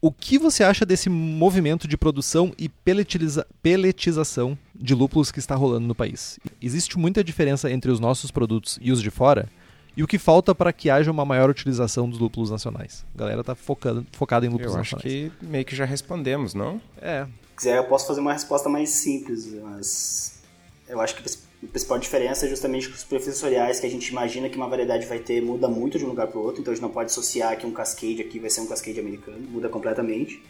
o 0.00 0.10
que 0.10 0.38
você 0.38 0.64
acha 0.64 0.86
desse 0.86 1.10
movimento 1.10 1.86
de 1.86 1.98
produção 1.98 2.50
e 2.56 2.66
peletiza 2.66 3.46
peletização 3.62 4.56
de 4.74 4.94
lúpulos 4.94 5.30
que 5.30 5.38
está 5.38 5.54
rolando 5.54 5.86
no 5.86 5.94
país? 5.94 6.40
Existe 6.58 6.98
muita 6.98 7.22
diferença 7.22 7.70
entre 7.70 7.90
os 7.90 8.00
nossos 8.00 8.30
produtos 8.30 8.78
e 8.80 8.90
os 8.90 9.02
de 9.02 9.10
fora? 9.10 9.50
E 9.94 10.02
o 10.02 10.06
que 10.06 10.16
falta 10.16 10.54
para 10.54 10.72
que 10.72 10.88
haja 10.88 11.10
uma 11.10 11.26
maior 11.26 11.50
utilização 11.50 12.08
dos 12.08 12.18
lúpulos 12.18 12.50
nacionais? 12.50 13.04
A 13.14 13.18
galera 13.18 13.44
tá 13.44 13.54
focando, 13.54 14.06
focada 14.12 14.46
em 14.46 14.48
lúpulos 14.48 14.72
eu 14.72 14.78
nacionais. 14.78 15.14
Eu 15.14 15.26
acho 15.26 15.38
que 15.38 15.44
meio 15.44 15.64
que 15.66 15.76
já 15.76 15.84
respondemos, 15.84 16.54
não? 16.54 16.80
É. 17.02 17.26
Se 17.26 17.56
quiser, 17.58 17.76
eu 17.76 17.84
posso 17.84 18.06
fazer 18.06 18.20
uma 18.20 18.32
resposta 18.32 18.66
mais 18.66 18.88
simples, 18.88 19.46
mas 19.62 20.42
eu 20.88 20.98
acho 21.02 21.16
que 21.16 21.22
a 21.62 21.66
principal 21.68 21.98
diferença 21.98 22.46
é 22.46 22.48
justamente 22.48 22.88
que 22.88 22.94
os 22.94 23.04
perfis 23.04 23.34
sensoriais 23.34 23.78
que 23.78 23.86
a 23.86 23.90
gente 23.90 24.08
imagina 24.08 24.48
que 24.48 24.56
uma 24.56 24.68
variedade 24.68 25.06
vai 25.06 25.18
ter 25.18 25.40
muda 25.40 25.68
muito 25.68 25.98
de 25.98 26.04
um 26.04 26.08
lugar 26.08 26.26
para 26.26 26.38
o 26.38 26.42
outro, 26.42 26.60
então 26.60 26.72
a 26.72 26.74
gente 26.74 26.82
não 26.82 26.90
pode 26.90 27.10
associar 27.10 27.56
que 27.56 27.66
um 27.66 27.72
cascade 27.72 28.20
aqui 28.20 28.38
vai 28.38 28.50
ser 28.50 28.60
um 28.60 28.66
cascade 28.66 28.98
americano, 28.98 29.38
muda 29.48 29.68
completamente. 29.68 30.42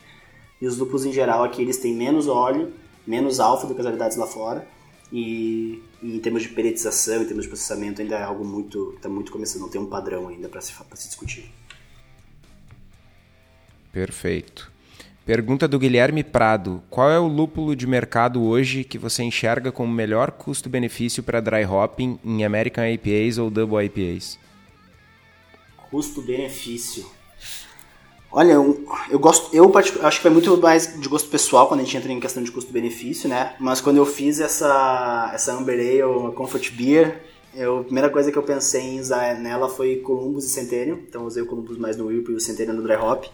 E 0.61 0.67
os 0.67 0.79
lúpulos 0.79 1.05
em 1.05 1.13
geral 1.13 1.45
aqui 1.45 1.61
eles 1.61 1.77
têm 1.77 1.95
menos 1.95 2.29
óleo, 2.29 2.73
menos 3.07 3.41
alfa 3.41 3.67
do 3.67 3.75
que 3.75 3.81
as 3.81 3.85
variedades 3.85 4.17
lá 4.17 4.27
fora 4.27 4.67
e, 5.13 5.83
e, 6.03 6.17
em 6.17 6.21
termos 6.21 6.43
de 6.43 6.49
peritização, 6.49 7.23
em 7.23 7.27
termos 7.27 7.45
de 7.45 7.49
processamento, 7.49 8.01
ainda 8.01 8.17
é 8.17 8.23
algo 8.23 8.45
muito. 8.45 8.95
está 8.97 9.09
muito 9.09 9.31
começando, 9.31 9.61
não 9.61 9.69
tem 9.69 9.81
um 9.81 9.87
padrão 9.87 10.29
ainda 10.29 10.49
para 10.49 10.63
se, 10.63 10.73
se 10.73 11.09
discutir. 11.09 11.53
Perfeito. 13.93 14.72
Pergunta 15.25 15.69
do 15.69 15.79
Guilherme 15.79 16.25
Prado: 16.25 16.83
Qual 16.91 17.09
é 17.09 17.19
o 17.19 17.29
lúpulo 17.29 17.77
de 17.77 17.87
mercado 17.87 18.43
hoje 18.43 18.83
que 18.83 18.99
você 18.99 19.23
enxerga 19.23 19.71
como 19.71 19.93
melhor 19.93 20.33
custo-benefício 20.33 21.23
para 21.23 21.41
dry 21.41 21.65
hopping 21.65 22.19
em 22.25 22.45
American 22.45 22.85
IPAs 22.85 23.39
ou 23.39 23.49
Double 23.49 23.85
IPAs? 23.85 24.37
Custo-benefício. 25.91 27.07
Olha, 28.33 28.53
eu, 28.53 28.85
eu 29.11 29.19
gosto, 29.19 29.55
eu 29.55 29.71
acho 29.77 30.17
que 30.17 30.25
vai 30.25 30.33
muito 30.33 30.57
mais 30.57 30.99
de 31.01 31.07
gosto 31.07 31.29
pessoal 31.29 31.69
quando 31.69 31.81
a 31.81 31.85
gente 31.85 31.97
entra 31.97 32.11
em 32.11 32.19
questão 32.19 32.43
de 32.43 32.51
custo-benefício, 32.51 33.29
né? 33.29 33.55
Mas 33.61 33.81
quando 33.81 33.99
eu 33.99 34.07
fiz 34.07 34.41
essa, 34.41 35.31
essa 35.33 35.53
Amber 35.53 35.79
Ale, 35.79 36.33
Comfort 36.35 36.73
Beer, 36.73 37.23
eu, 37.55 37.81
a 37.81 37.85
primeira 37.85 38.11
coisa 38.11 38.33
que 38.33 38.39
eu 38.39 38.43
pensei 38.43 38.95
em 38.95 39.01
usar 39.01 39.39
nela 39.39 39.69
foi 39.69 39.97
Columbus 39.97 40.47
e 40.47 40.49
Centennial. 40.49 40.99
Então 41.07 41.27
usei 41.27 41.43
o 41.43 41.47
Columbus 41.47 41.77
mais 41.77 41.97
no 41.97 42.07
Whip 42.07 42.33
e 42.33 42.35
o 42.35 42.41
Centennial 42.41 42.75
no 42.75 42.83
Dry 42.83 42.97
Hop. 42.97 43.27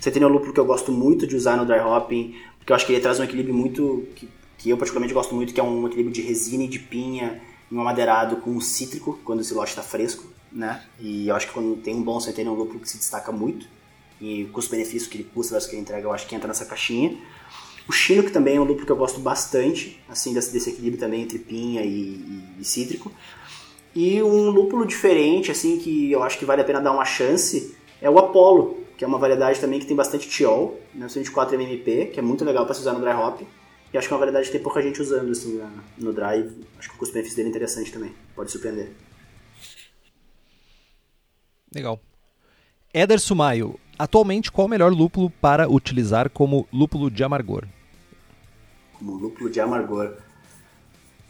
O 0.00 0.02
Centennial 0.02 0.30
é 0.30 0.32
um 0.32 0.34
lúpulo 0.36 0.54
que 0.54 0.60
eu 0.60 0.64
gosto 0.64 0.90
muito 0.90 1.26
de 1.26 1.36
usar 1.36 1.58
no 1.58 1.66
Dry 1.66 1.78
Hopping, 1.78 2.34
porque 2.58 2.72
eu 2.72 2.76
acho 2.76 2.86
que 2.86 2.92
ele 2.92 3.02
traz 3.02 3.20
um 3.20 3.24
equilíbrio 3.24 3.54
muito... 3.54 4.08
Que, 4.16 4.28
que 4.56 4.70
eu 4.70 4.76
particularmente 4.76 5.12
gosto 5.12 5.34
muito, 5.34 5.52
que 5.54 5.60
é 5.60 5.62
um 5.62 5.86
equilíbrio 5.86 6.12
de 6.12 6.22
resina 6.22 6.64
e 6.64 6.68
de 6.68 6.78
pinha 6.78 7.40
em 7.70 7.76
um 7.76 7.80
amadeirado 7.80 8.36
com 8.36 8.50
um 8.50 8.60
cítrico, 8.60 9.18
quando 9.24 9.40
esse 9.40 9.54
lote 9.54 9.70
está 9.70 9.82
fresco, 9.82 10.26
né? 10.50 10.82
E 10.98 11.28
eu 11.28 11.36
acho 11.36 11.46
que 11.46 11.52
quando 11.52 11.76
tem 11.76 11.94
um 11.94 12.02
bom 12.02 12.18
Centennial 12.18 12.54
é 12.54 12.56
um 12.56 12.60
lúpulo 12.60 12.80
que 12.80 12.88
se 12.88 12.98
destaca 12.98 13.30
muito 13.30 13.66
e 14.20 14.44
custo-benefício 14.52 15.08
que 15.08 15.18
ele 15.18 15.30
custa 15.34 15.52
versus 15.52 15.68
que 15.68 15.76
ele 15.76 15.82
entrega, 15.82 16.06
eu 16.06 16.12
acho 16.12 16.26
que 16.26 16.34
entra 16.34 16.48
nessa 16.48 16.64
caixinha. 16.64 17.16
O 17.88 17.92
Chino, 17.92 18.22
que 18.22 18.30
também 18.30 18.56
é 18.56 18.60
um 18.60 18.64
lúpulo 18.64 18.86
que 18.86 18.92
eu 18.92 18.96
gosto 18.96 19.20
bastante, 19.20 20.02
assim, 20.08 20.32
desse, 20.34 20.52
desse 20.52 20.70
equilíbrio 20.70 20.98
também 20.98 21.22
entre 21.22 21.38
pinha 21.38 21.82
e, 21.82 21.88
e, 21.88 22.44
e, 22.60 22.64
cítrico. 22.64 23.10
E 23.94 24.22
um 24.22 24.50
lúpulo 24.50 24.86
diferente, 24.86 25.50
assim, 25.50 25.78
que 25.78 26.10
eu 26.10 26.22
acho 26.22 26.38
que 26.38 26.44
vale 26.44 26.62
a 26.62 26.64
pena 26.64 26.80
dar 26.80 26.92
uma 26.92 27.04
chance, 27.04 27.74
é 28.00 28.08
o 28.08 28.18
Apollo, 28.18 28.79
que 29.00 29.04
é 29.04 29.06
uma 29.08 29.16
variedade 29.16 29.58
também 29.58 29.80
que 29.80 29.86
tem 29.86 29.96
bastante 29.96 30.28
tiol, 30.28 30.78
924 30.92 31.56
né, 31.56 31.64
MMP, 31.64 32.10
que 32.12 32.18
é 32.18 32.22
muito 32.22 32.44
legal 32.44 32.66
para 32.66 32.74
se 32.74 32.82
usar 32.82 32.92
no 32.92 33.00
dry 33.00 33.14
hop. 33.14 33.40
E 33.90 33.96
acho 33.96 34.06
que 34.06 34.12
é 34.12 34.14
uma 34.14 34.18
variedade 34.18 34.44
que 34.44 34.52
tem 34.52 34.60
pouca 34.62 34.82
gente 34.82 35.00
usando, 35.00 35.30
assim, 35.30 35.58
no 35.96 36.12
dry. 36.12 36.46
Acho 36.78 36.90
que 36.90 36.96
o 36.96 36.98
custo-benefício 36.98 37.34
dele 37.34 37.48
é 37.48 37.50
interessante 37.50 37.90
também, 37.90 38.14
pode 38.36 38.50
surpreender. 38.50 38.92
Legal. 41.74 41.98
Éder 42.92 43.18
Sumaio, 43.18 43.80
Atualmente, 43.98 44.52
qual 44.52 44.66
o 44.66 44.70
melhor 44.70 44.92
lúpulo 44.92 45.30
para 45.30 45.66
utilizar 45.66 46.28
como 46.28 46.68
lúpulo 46.70 47.10
de 47.10 47.24
amargor? 47.24 47.64
Como 48.98 49.14
lúpulo 49.14 49.48
de 49.48 49.60
amargor. 49.60 50.14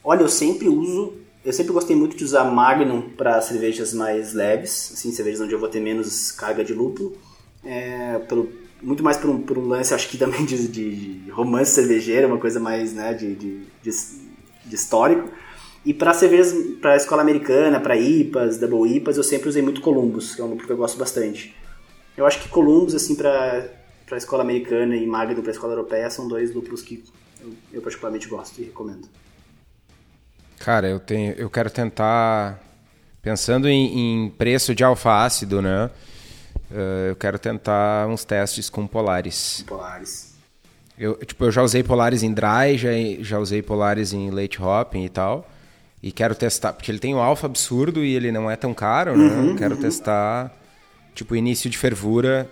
Olha, 0.02 0.22
eu 0.22 0.28
sempre 0.28 0.68
uso, 0.68 1.14
eu 1.44 1.52
sempre 1.52 1.72
gostei 1.72 1.94
muito 1.94 2.16
de 2.16 2.24
usar 2.24 2.44
Magnum 2.44 3.10
para 3.10 3.40
cervejas 3.40 3.94
mais 3.94 4.32
leves, 4.32 4.90
assim, 4.92 5.12
cervejas 5.12 5.40
onde 5.40 5.52
eu 5.52 5.60
vou 5.60 5.68
ter 5.68 5.78
menos 5.78 6.32
carga 6.32 6.64
de 6.64 6.74
lúpulo. 6.74 7.16
É, 7.64 8.18
pelo, 8.28 8.50
muito 8.82 9.02
mais 9.02 9.16
por 9.16 9.30
um, 9.30 9.42
por 9.42 9.58
um 9.58 9.66
lance, 9.66 9.92
acho 9.92 10.08
que 10.08 10.16
também 10.16 10.44
de, 10.44 10.68
de, 10.68 11.30
romance 11.30 11.72
cervejeiro, 11.72 12.26
uma 12.26 12.38
coisa 12.38 12.58
mais 12.58 12.94
né, 12.94 13.14
de, 13.14 13.34
de, 13.34 13.60
de, 13.82 14.74
histórico. 14.74 15.28
E 15.84 15.94
para 15.94 16.12
cervejas, 16.12 16.52
para 16.80 16.96
escola 16.96 17.22
americana, 17.22 17.80
para 17.80 17.96
IPAs, 17.96 18.58
Double 18.58 18.96
IPAs, 18.96 19.16
eu 19.16 19.22
sempre 19.22 19.48
usei 19.48 19.62
muito 19.62 19.80
Columbus, 19.80 20.34
que 20.34 20.40
é 20.40 20.44
um 20.44 20.48
lúpulo 20.48 20.66
que 20.66 20.72
eu 20.72 20.76
gosto 20.76 20.98
bastante. 20.98 21.54
Eu 22.16 22.26
acho 22.26 22.40
que 22.40 22.48
Columbus, 22.48 22.94
assim, 22.94 23.14
para 23.14 23.70
a 24.10 24.16
escola 24.16 24.42
americana 24.42 24.94
e 24.94 25.06
Magnum 25.06 25.42
para 25.42 25.52
escola 25.52 25.72
europeia 25.72 26.10
são 26.10 26.28
dois 26.28 26.52
duplos 26.52 26.82
que 26.82 27.02
eu, 27.40 27.52
eu, 27.72 27.82
particularmente 27.82 28.28
gosto 28.28 28.60
e 28.60 28.64
recomendo. 28.64 29.08
Cara, 30.58 30.86
eu 30.86 31.00
tenho, 31.00 31.32
eu 31.32 31.48
quero 31.48 31.70
tentar 31.70 32.60
pensando 33.22 33.66
em, 33.66 34.26
em 34.26 34.30
preço 34.30 34.74
de 34.74 34.84
alfa 34.84 35.24
ácido, 35.24 35.62
né? 35.62 35.90
Uh, 36.70 37.08
eu 37.08 37.16
quero 37.16 37.38
tentar 37.38 38.06
uns 38.06 38.24
testes 38.24 38.70
com 38.70 38.86
Polaris. 38.86 39.64
Polaris. 39.66 40.34
Eu, 40.98 41.14
tipo, 41.16 41.44
eu 41.44 41.50
já 41.50 41.62
usei 41.62 41.82
Polaris 41.82 42.22
em 42.22 42.32
dry, 42.32 42.76
já, 42.76 42.90
já 43.20 43.38
usei 43.38 43.62
Polaris 43.62 44.12
em 44.12 44.30
late 44.30 44.60
hopping 44.60 45.04
e 45.04 45.08
tal. 45.08 45.48
E 46.02 46.12
quero 46.12 46.34
testar, 46.34 46.72
porque 46.72 46.90
ele 46.90 46.98
tem 46.98 47.14
um 47.14 47.18
alfa 47.18 47.46
absurdo 47.46 48.04
e 48.04 48.14
ele 48.14 48.30
não 48.32 48.50
é 48.50 48.56
tão 48.56 48.72
caro, 48.72 49.16
né? 49.16 49.34
Uhum, 49.34 49.56
quero 49.56 49.74
uhum. 49.74 49.80
testar 49.80 50.54
tipo 51.14 51.34
início 51.36 51.68
de 51.68 51.76
fervura 51.76 52.50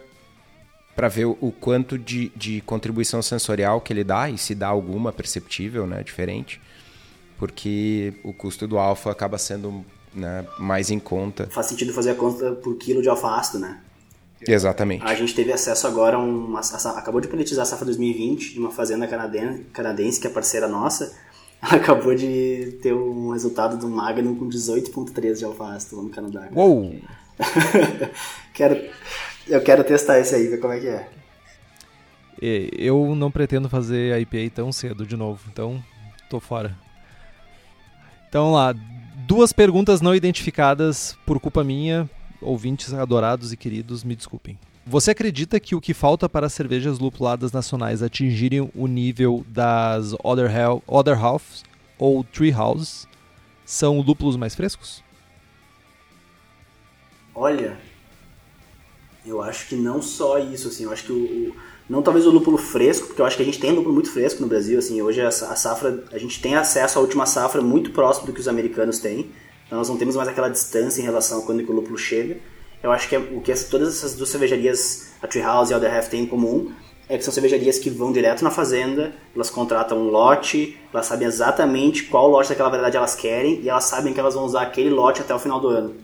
para 0.94 1.08
ver 1.08 1.26
o 1.26 1.54
quanto 1.60 1.96
de, 1.96 2.30
de 2.34 2.60
contribuição 2.62 3.22
sensorial 3.22 3.80
que 3.80 3.92
ele 3.92 4.02
dá 4.02 4.28
e 4.28 4.36
se 4.36 4.54
dá 4.54 4.66
alguma 4.66 5.12
perceptível, 5.12 5.86
né, 5.86 6.02
diferente, 6.02 6.60
porque 7.38 8.14
o 8.24 8.32
custo 8.32 8.66
do 8.66 8.78
alfa 8.78 9.12
acaba 9.12 9.38
sendo 9.38 9.84
né, 10.12 10.44
mais 10.58 10.90
em 10.90 10.98
conta. 10.98 11.46
Faz 11.50 11.66
sentido 11.66 11.92
fazer 11.92 12.10
a 12.10 12.14
conta 12.16 12.50
por 12.50 12.76
quilo 12.76 13.00
de 13.00 13.08
alfa 13.08 13.28
ácido, 13.36 13.60
né? 13.60 13.80
Exatamente. 14.46 15.04
A 15.04 15.14
gente 15.14 15.34
teve 15.34 15.52
acesso 15.52 15.86
agora 15.86 16.16
a 16.16 16.20
uma. 16.20 16.60
Acabou 16.60 17.20
de 17.20 17.28
planetizar 17.28 17.62
a 17.62 17.66
safra 17.66 17.84
2020 17.86 18.52
de 18.52 18.58
uma 18.58 18.70
fazenda 18.70 19.06
canadense, 19.06 19.64
canadense 19.72 20.20
que 20.20 20.26
é 20.26 20.30
parceira 20.30 20.68
nossa. 20.68 21.16
Acabou 21.60 22.14
de 22.14 22.78
ter 22.82 22.92
um 22.94 23.30
resultado 23.30 23.76
do 23.76 23.88
Magnum 23.88 24.36
com 24.36 24.48
18,3 24.48 25.38
de 25.38 25.44
alfa 25.44 25.74
ácido 25.74 25.96
lá 25.96 26.02
no 26.04 26.10
Canadá. 26.10 26.48
Uou! 26.54 26.94
quero, 28.54 28.80
eu 29.48 29.60
quero 29.60 29.82
testar 29.82 30.20
esse 30.20 30.34
aí, 30.34 30.46
ver 30.46 30.58
como 30.58 30.72
é 30.72 30.80
que 30.80 30.86
é. 30.86 31.08
Eu 32.40 33.16
não 33.16 33.30
pretendo 33.30 33.68
fazer 33.68 34.14
a 34.14 34.20
IPA 34.20 34.54
tão 34.54 34.70
cedo 34.70 35.04
de 35.04 35.16
novo, 35.16 35.42
então 35.50 35.82
tô 36.30 36.38
fora. 36.38 36.76
Então 38.28 38.52
lá, 38.52 38.72
duas 39.26 39.52
perguntas 39.52 40.00
não 40.00 40.14
identificadas 40.14 41.16
por 41.26 41.40
culpa 41.40 41.64
minha, 41.64 42.08
ouvintes 42.40 42.92
adorados 42.92 43.52
e 43.52 43.56
queridos, 43.56 44.04
me 44.04 44.14
desculpem. 44.16 44.58
Você 44.86 45.10
acredita 45.10 45.60
que 45.60 45.74
o 45.74 45.80
que 45.80 45.92
falta 45.92 46.28
para 46.28 46.46
as 46.46 46.52
cervejas 46.54 46.98
lupuladas 46.98 47.52
nacionais 47.52 48.02
atingirem 48.02 48.70
o 48.74 48.86
nível 48.86 49.44
das 49.48 50.14
Other, 50.24 50.50
Hell, 50.50 50.82
Other 50.86 51.22
Halves 51.22 51.62
ou 51.98 52.24
Tree 52.24 52.54
Houses 52.54 53.06
são 53.66 54.00
lúpulos 54.00 54.36
mais 54.36 54.54
frescos? 54.54 55.04
Olha, 57.34 57.78
eu 59.26 59.42
acho 59.42 59.68
que 59.68 59.76
não 59.76 60.00
só 60.00 60.38
isso, 60.38 60.68
assim, 60.68 60.84
eu 60.84 60.90
acho 60.90 61.04
que 61.04 61.12
o, 61.12 61.16
o, 61.16 61.56
não 61.86 62.02
talvez 62.02 62.26
o 62.26 62.30
lúpulo 62.30 62.56
fresco, 62.56 63.08
porque 63.08 63.20
eu 63.20 63.26
acho 63.26 63.36
que 63.36 63.42
a 63.42 63.44
gente 63.46 63.60
tem 63.60 63.72
lúpulo 63.72 63.94
muito 63.94 64.10
fresco 64.10 64.40
no 64.40 64.48
Brasil, 64.48 64.78
assim, 64.78 65.02
hoje 65.02 65.20
a, 65.20 65.28
a 65.28 65.32
safra, 65.32 66.02
a 66.10 66.18
gente 66.18 66.40
tem 66.40 66.54
acesso 66.54 66.98
à 66.98 67.02
última 67.02 67.26
safra 67.26 67.60
muito 67.60 67.90
próximo 67.90 68.26
do 68.26 68.32
que 68.32 68.40
os 68.40 68.48
americanos 68.48 68.98
têm, 69.00 69.30
nós 69.70 69.88
não 69.88 69.96
temos 69.96 70.16
mais 70.16 70.28
aquela 70.28 70.48
distância 70.48 71.00
em 71.00 71.04
relação 71.04 71.40
a 71.40 71.42
quando 71.42 71.60
o 71.60 71.72
lúpulo 71.72 71.98
chega. 71.98 72.38
Eu 72.82 72.92
acho 72.92 73.08
que 73.08 73.16
é, 73.16 73.18
o 73.18 73.40
que 73.40 73.52
as, 73.52 73.64
todas 73.64 73.88
essas 73.88 74.14
duas 74.14 74.28
cervejarias, 74.30 75.08
a 75.20 75.26
Treehouse 75.26 75.72
e 75.72 75.74
a 75.74 75.96
Half, 75.96 76.08
têm 76.08 76.22
em 76.22 76.26
comum 76.26 76.72
é 77.08 77.16
que 77.16 77.24
são 77.24 77.32
cervejarias 77.32 77.78
que 77.78 77.88
vão 77.88 78.12
direto 78.12 78.44
na 78.44 78.50
fazenda, 78.50 79.14
elas 79.34 79.48
contratam 79.48 79.98
um 79.98 80.10
lote, 80.10 80.78
elas 80.92 81.06
sabem 81.06 81.26
exatamente 81.26 82.04
qual 82.04 82.28
lote 82.28 82.50
daquela 82.50 82.68
variedade 82.68 82.98
elas 82.98 83.14
querem 83.14 83.62
e 83.62 83.68
elas 83.68 83.84
sabem 83.84 84.12
que 84.12 84.20
elas 84.20 84.34
vão 84.34 84.44
usar 84.44 84.62
aquele 84.62 84.90
lote 84.90 85.22
até 85.22 85.34
o 85.34 85.38
final 85.38 85.58
do 85.58 85.68
ano. 85.68 85.94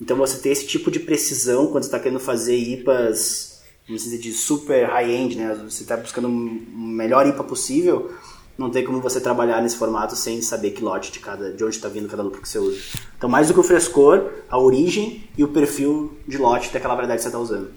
Então 0.00 0.16
você 0.16 0.38
ter 0.38 0.48
esse 0.50 0.66
tipo 0.66 0.90
de 0.90 1.00
precisão 1.00 1.66
quando 1.66 1.82
você 1.82 1.88
está 1.88 1.98
querendo 1.98 2.20
fazer 2.20 2.56
IPAs, 2.56 3.60
vamos 3.86 4.04
dizer, 4.04 4.18
de 4.18 4.32
super 4.32 4.88
high-end, 4.88 5.36
né? 5.36 5.54
Você 5.68 5.82
está 5.82 5.96
buscando 5.96 6.28
o 6.28 6.30
melhor 6.30 7.26
IPA 7.26 7.44
possível, 7.44 8.10
não 8.58 8.70
tem 8.70 8.84
como 8.84 9.00
você 9.00 9.20
trabalhar 9.20 9.62
nesse 9.62 9.76
formato 9.76 10.16
sem 10.16 10.42
saber 10.42 10.72
que 10.72 10.82
lote 10.82 11.12
de 11.12 11.20
cada, 11.20 11.52
de 11.52 11.62
onde 11.64 11.76
está 11.76 11.88
vindo 11.88 12.08
cada 12.08 12.24
lúpulo 12.24 12.42
que 12.42 12.48
você 12.48 12.58
usa. 12.58 12.78
Então 13.16 13.30
mais 13.30 13.46
do 13.46 13.54
que 13.54 13.60
o 13.60 13.62
frescor, 13.62 14.30
a 14.50 14.58
origem 14.58 15.22
e 15.38 15.44
o 15.44 15.48
perfil 15.48 16.18
de 16.26 16.36
lote 16.36 16.72
daquela 16.72 16.94
variedade 16.94 17.18
que 17.18 17.22
você 17.22 17.28
está 17.28 17.38
usando. 17.38 17.70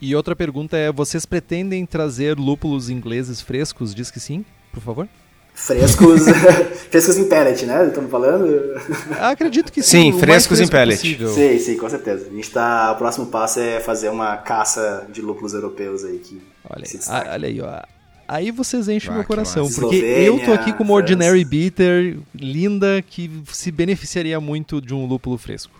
E 0.00 0.14
outra 0.14 0.36
pergunta 0.36 0.76
é: 0.76 0.92
vocês 0.92 1.26
pretendem 1.26 1.84
trazer 1.84 2.38
lúpulos 2.38 2.88
ingleses 2.88 3.40
frescos? 3.40 3.92
Diz 3.92 4.12
que 4.12 4.20
sim, 4.20 4.44
por 4.72 4.80
favor. 4.80 5.08
Frescos, 5.52 6.22
frescos 6.88 7.18
em 7.18 7.28
pellet, 7.28 7.66
né? 7.66 7.88
Estamos 7.88 8.08
falando? 8.08 8.80
Acredito 9.18 9.72
que 9.72 9.82
sim. 9.82 10.12
Sim, 10.12 10.18
frescos 10.20 10.60
em 10.60 10.68
pellet. 10.68 11.00
possível. 11.00 11.28
Sim, 11.30 11.58
sim, 11.58 11.76
com 11.76 11.90
certeza. 11.90 12.28
A 12.30 12.32
gente 12.32 12.48
tá, 12.48 12.92
o 12.92 12.96
próximo 12.96 13.26
passo 13.26 13.58
é 13.58 13.80
fazer 13.80 14.08
uma 14.08 14.36
caça 14.36 15.08
de 15.12 15.20
lúpulos 15.20 15.52
europeus 15.52 16.04
aí 16.04 16.18
que 16.20 16.40
Olha, 16.70 16.86
se 16.86 16.92
aí, 16.94 16.98
destaque. 16.98 17.28
olha 17.30 17.48
aí, 17.48 17.60
ó. 17.60 17.97
Aí 18.28 18.50
vocês 18.50 18.88
enchem 18.88 19.10
Ah, 19.10 19.14
meu 19.14 19.24
coração, 19.24 19.66
porque 19.72 19.96
Eslovênia, 19.96 20.22
eu 20.26 20.44
tô 20.44 20.52
aqui 20.52 20.70
com 20.74 20.84
uma 20.84 20.92
Ordinary. 20.92 21.42
Bitter 21.46 22.18
linda 22.34 23.00
que 23.00 23.42
se 23.50 23.72
beneficiaria 23.72 24.38
muito 24.38 24.82
de 24.82 24.94
um 24.94 25.06
lúpulo 25.06 25.38
fresco. 25.38 25.72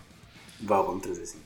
Val, 0.59 0.83
vamos 0.87 1.03
trazer 1.03 1.27
sim. 1.27 1.37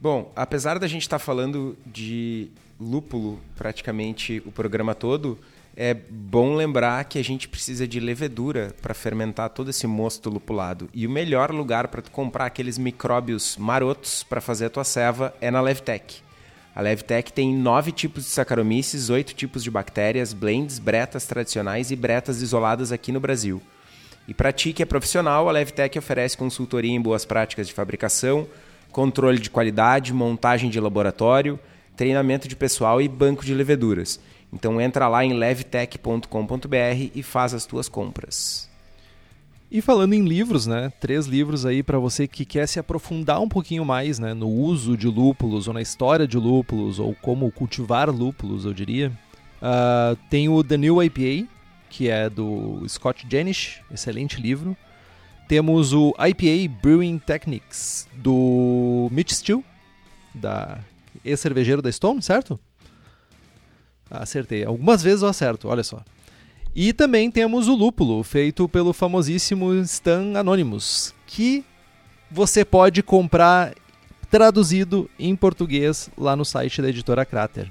Bom, 0.00 0.32
apesar 0.36 0.78
da 0.78 0.86
gente 0.86 1.02
estar 1.02 1.18
falando 1.18 1.76
de 1.84 2.48
lúpulo 2.80 3.40
praticamente 3.56 4.40
o 4.46 4.52
programa 4.52 4.94
todo, 4.94 5.36
é 5.76 5.92
bom 5.92 6.54
lembrar 6.54 7.04
que 7.04 7.18
a 7.18 7.24
gente 7.24 7.48
precisa 7.48 7.86
de 7.86 7.98
levedura 7.98 8.74
para 8.80 8.94
fermentar 8.94 9.50
todo 9.50 9.70
esse 9.70 9.86
mosto 9.86 10.30
lupulado. 10.30 10.88
E 10.94 11.06
o 11.06 11.10
melhor 11.10 11.50
lugar 11.50 11.88
para 11.88 12.02
tu 12.02 12.10
comprar 12.10 12.46
aqueles 12.46 12.78
micróbios 12.78 13.56
marotos 13.56 14.22
para 14.22 14.40
fazer 14.40 14.66
a 14.66 14.70
tua 14.70 14.84
ceva 14.84 15.34
é 15.40 15.50
na 15.50 15.60
Levtech. 15.60 16.22
A 16.74 16.80
Levtech 16.80 17.32
tem 17.32 17.54
nove 17.54 17.90
tipos 17.90 18.24
de 18.24 18.30
Saccharomyces, 18.30 19.10
oito 19.10 19.34
tipos 19.34 19.64
de 19.64 19.70
bactérias, 19.70 20.32
blends, 20.32 20.78
bretas 20.78 21.26
tradicionais 21.26 21.90
e 21.90 21.96
bretas 21.96 22.40
isoladas 22.40 22.92
aqui 22.92 23.10
no 23.10 23.18
Brasil. 23.18 23.60
E 24.28 24.32
para 24.32 24.52
ti 24.52 24.72
que 24.72 24.82
é 24.82 24.86
profissional, 24.86 25.48
a 25.48 25.52
Levtech 25.52 25.98
oferece 25.98 26.36
consultoria 26.36 26.92
em 26.92 27.00
boas 27.00 27.24
práticas 27.24 27.66
de 27.66 27.74
fabricação, 27.74 28.46
controle 28.92 29.40
de 29.40 29.50
qualidade, 29.50 30.12
montagem 30.12 30.70
de 30.70 30.78
laboratório, 30.78 31.58
treinamento 31.96 32.46
de 32.46 32.54
pessoal 32.54 33.02
e 33.02 33.08
banco 33.08 33.44
de 33.44 33.52
leveduras. 33.52 34.20
Então 34.52 34.80
entra 34.80 35.08
lá 35.08 35.24
em 35.24 35.32
levtech.com.br 35.32 37.10
e 37.14 37.22
faz 37.22 37.52
as 37.52 37.66
tuas 37.66 37.88
compras. 37.88 38.69
E 39.70 39.80
falando 39.80 40.14
em 40.14 40.24
livros, 40.24 40.66
né? 40.66 40.92
Três 40.98 41.26
livros 41.26 41.64
aí 41.64 41.80
para 41.80 41.96
você 41.96 42.26
que 42.26 42.44
quer 42.44 42.66
se 42.66 42.80
aprofundar 42.80 43.40
um 43.40 43.48
pouquinho 43.48 43.84
mais, 43.84 44.18
né, 44.18 44.34
no 44.34 44.48
uso 44.48 44.96
de 44.96 45.06
lúpulos 45.06 45.68
ou 45.68 45.74
na 45.74 45.80
história 45.80 46.26
de 46.26 46.36
lúpulos 46.36 46.98
ou 46.98 47.14
como 47.14 47.52
cultivar 47.52 48.10
lúpulos, 48.10 48.64
eu 48.64 48.74
diria. 48.74 49.12
Ah, 49.62 50.16
tem 50.28 50.48
o 50.48 50.64
The 50.64 50.76
New 50.76 51.00
IPA, 51.00 51.48
que 51.88 52.08
é 52.08 52.28
do 52.28 52.84
Scott 52.88 53.24
Jenish, 53.30 53.80
excelente 53.92 54.40
livro. 54.40 54.76
Temos 55.46 55.92
o 55.92 56.14
IPA 56.18 56.72
Brewing 56.82 57.18
Techniques 57.18 58.08
do 58.14 59.08
Mitch 59.12 59.32
Steele, 59.32 59.64
da 60.34 60.80
ex-cervejeiro 61.24 61.80
da 61.80 61.92
Stone, 61.92 62.22
certo? 62.22 62.58
Acertei. 64.10 64.64
Algumas 64.64 65.00
vezes 65.00 65.22
eu 65.22 65.28
acerto, 65.28 65.68
olha 65.68 65.84
só. 65.84 66.02
E 66.74 66.92
também 66.92 67.30
temos 67.30 67.66
o 67.66 67.74
lúpulo, 67.74 68.22
feito 68.22 68.68
pelo 68.68 68.92
famosíssimo 68.92 69.74
Stan 69.74 70.38
Anonymous, 70.38 71.12
que 71.26 71.64
você 72.30 72.64
pode 72.64 73.02
comprar 73.02 73.74
traduzido 74.30 75.10
em 75.18 75.34
português 75.34 76.08
lá 76.16 76.36
no 76.36 76.44
site 76.44 76.80
da 76.80 76.88
editora 76.88 77.24
Crater. 77.24 77.68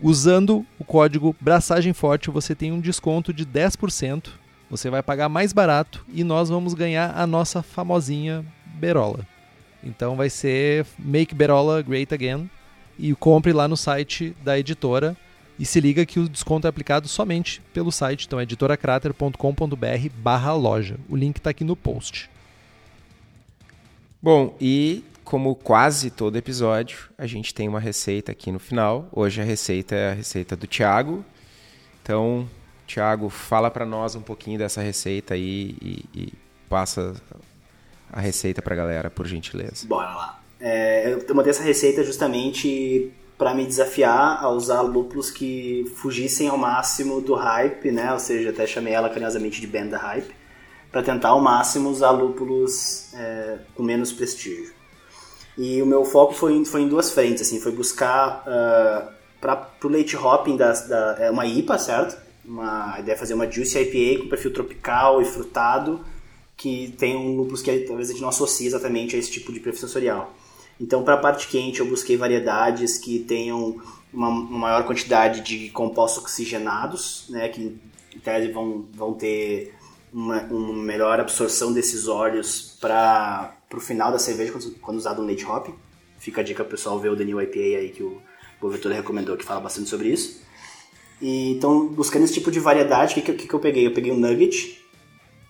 Usando 0.00 0.64
o 0.78 0.84
código 0.84 1.36
Braçagem 1.38 1.92
Forte, 1.92 2.30
você 2.30 2.54
tem 2.54 2.72
um 2.72 2.80
desconto 2.80 3.32
de 3.32 3.44
10%. 3.44 4.28
Você 4.70 4.88
vai 4.88 5.02
pagar 5.02 5.28
mais 5.28 5.52
barato 5.52 6.04
e 6.12 6.24
nós 6.24 6.48
vamos 6.48 6.72
ganhar 6.72 7.12
a 7.14 7.26
nossa 7.26 7.62
famosinha 7.62 8.44
Berola. 8.64 9.26
Então 9.82 10.16
vai 10.16 10.30
ser 10.30 10.86
Make 10.98 11.34
Berola 11.34 11.82
Great 11.82 12.12
Again 12.12 12.50
e 12.98 13.14
compre 13.14 13.52
lá 13.52 13.68
no 13.68 13.76
site 13.76 14.34
da 14.42 14.58
editora 14.58 15.14
e 15.58 15.64
se 15.64 15.80
liga 15.80 16.04
que 16.04 16.18
o 16.18 16.28
desconto 16.28 16.66
é 16.66 16.70
aplicado 16.70 17.08
somente 17.08 17.60
pelo 17.72 17.92
site, 17.92 18.26
então 18.26 18.40
é 18.40 18.42
editoracrater.com.br 18.42 20.08
barra 20.16 20.52
loja. 20.54 20.96
O 21.08 21.16
link 21.16 21.36
está 21.36 21.50
aqui 21.50 21.64
no 21.64 21.76
post. 21.76 22.28
Bom, 24.20 24.56
e 24.60 25.04
como 25.22 25.54
quase 25.54 26.10
todo 26.10 26.36
episódio, 26.36 27.10
a 27.16 27.26
gente 27.26 27.54
tem 27.54 27.68
uma 27.68 27.80
receita 27.80 28.32
aqui 28.32 28.50
no 28.50 28.58
final. 28.58 29.08
Hoje 29.12 29.40
a 29.40 29.44
receita 29.44 29.94
é 29.94 30.10
a 30.10 30.14
receita 30.14 30.56
do 30.56 30.66
Thiago. 30.66 31.24
Então, 32.02 32.48
Thiago, 32.86 33.28
fala 33.28 33.70
para 33.70 33.86
nós 33.86 34.14
um 34.14 34.20
pouquinho 34.20 34.58
dessa 34.58 34.82
receita 34.82 35.34
aí 35.34 35.76
e, 35.80 36.04
e 36.14 36.32
passa 36.68 37.14
a 38.12 38.20
receita 38.20 38.60
para 38.60 38.74
a 38.74 38.76
galera, 38.76 39.10
por 39.10 39.26
gentileza. 39.26 39.86
Bora 39.86 40.14
lá. 40.14 40.40
É, 40.60 41.18
eu 41.28 41.34
mandei 41.34 41.50
essa 41.50 41.62
receita 41.62 42.02
justamente 42.04 43.12
para 43.36 43.54
me 43.54 43.66
desafiar 43.66 44.42
a 44.42 44.48
usar 44.48 44.82
lúpulos 44.82 45.30
que 45.30 45.90
fugissem 45.96 46.48
ao 46.48 46.56
máximo 46.56 47.20
do 47.20 47.34
hype, 47.34 47.90
né? 47.90 48.12
Ou 48.12 48.18
seja, 48.18 48.50
até 48.50 48.66
chamei 48.66 48.92
ela 48.92 49.08
carinhosamente 49.08 49.60
de 49.60 49.66
band 49.66 49.86
da 49.86 49.98
hype, 49.98 50.32
para 50.90 51.02
tentar 51.02 51.30
ao 51.30 51.40
máximo 51.40 51.90
usar 51.90 52.10
lúpulos 52.10 53.12
é, 53.14 53.58
com 53.74 53.82
menos 53.82 54.12
prestígio. 54.12 54.72
E 55.56 55.80
o 55.82 55.86
meu 55.86 56.04
foco 56.04 56.34
foi, 56.34 56.64
foi 56.64 56.82
em 56.82 56.88
duas 56.88 57.10
frentes, 57.10 57.42
assim, 57.42 57.60
foi 57.60 57.72
buscar 57.72 58.44
uh, 58.46 59.12
para 59.40 59.70
o 59.84 59.88
leite 59.88 60.16
hopping 60.16 60.56
da, 60.56 60.72
da, 60.72 61.16
é 61.20 61.30
uma 61.30 61.46
IPA, 61.46 61.78
certo? 61.78 62.16
Uma, 62.44 62.94
a 62.94 63.00
ideia 63.00 63.14
é 63.14 63.18
fazer 63.18 63.34
uma 63.34 63.50
Juicy 63.50 63.78
IPA 63.78 64.22
com 64.22 64.28
perfil 64.28 64.52
tropical 64.52 65.22
e 65.22 65.24
frutado, 65.24 66.04
que 66.56 66.94
tem 66.98 67.16
um 67.16 67.36
lúpulos 67.36 67.62
que 67.62 67.80
talvez 67.80 68.08
a 68.08 68.12
gente 68.12 68.22
não 68.22 68.28
associe 68.28 68.66
exatamente 68.66 69.14
a 69.14 69.18
esse 69.18 69.30
tipo 69.30 69.52
de 69.52 69.60
perfil 69.60 69.80
sensorial. 69.80 70.32
Então, 70.80 71.02
para 71.02 71.14
a 71.14 71.18
parte 71.18 71.48
quente, 71.48 71.80
eu 71.80 71.86
busquei 71.86 72.16
variedades 72.16 72.98
que 72.98 73.20
tenham 73.20 73.80
uma, 74.12 74.28
uma 74.28 74.58
maior 74.58 74.84
quantidade 74.84 75.40
de 75.40 75.70
compostos 75.70 76.24
oxigenados, 76.24 77.26
né, 77.28 77.48
que 77.48 77.78
em 78.14 78.18
tese 78.18 78.50
vão, 78.52 78.86
vão 78.92 79.12
ter 79.12 79.74
uma, 80.12 80.42
uma 80.44 80.82
melhor 80.82 81.18
absorção 81.18 81.72
desses 81.72 82.06
óleos 82.06 82.76
para 82.80 83.56
o 83.72 83.80
final 83.80 84.12
da 84.12 84.18
cerveja 84.18 84.52
quando, 84.52 84.70
quando 84.76 84.98
usado 84.98 85.20
no 85.20 85.26
leite 85.26 85.44
hop. 85.44 85.68
Fica 86.18 86.40
a 86.40 86.44
dica 86.44 86.64
para 86.64 86.68
o 86.68 86.76
pessoal 86.76 86.98
ver 86.98 87.10
o 87.10 87.16
The 87.16 87.24
New 87.24 87.42
IPA 87.42 87.58
aí 87.58 87.90
que 87.90 88.02
o 88.02 88.22
Boaventura 88.60 88.94
recomendou, 88.94 89.36
que 89.36 89.44
fala 89.44 89.60
bastante 89.60 89.88
sobre 89.88 90.08
isso. 90.08 90.42
E, 91.20 91.52
então, 91.52 91.88
buscando 91.88 92.24
esse 92.24 92.34
tipo 92.34 92.50
de 92.50 92.60
variedade, 92.60 93.12
o 93.12 93.22
que, 93.22 93.32
que, 93.32 93.48
que 93.48 93.54
eu 93.54 93.60
peguei? 93.60 93.86
Eu 93.86 93.92
peguei 93.92 94.12
o 94.12 94.16
Nugget, 94.16 94.80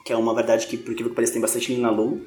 que 0.04 0.12
é 0.12 0.16
uma 0.16 0.34
variedade 0.34 0.66
que, 0.66 0.76
por 0.76 0.92
incrível 0.92 1.10
que 1.10 1.16
pareça, 1.16 1.32
tem 1.32 1.42
bastante 1.42 1.72
linalool, 1.72 2.20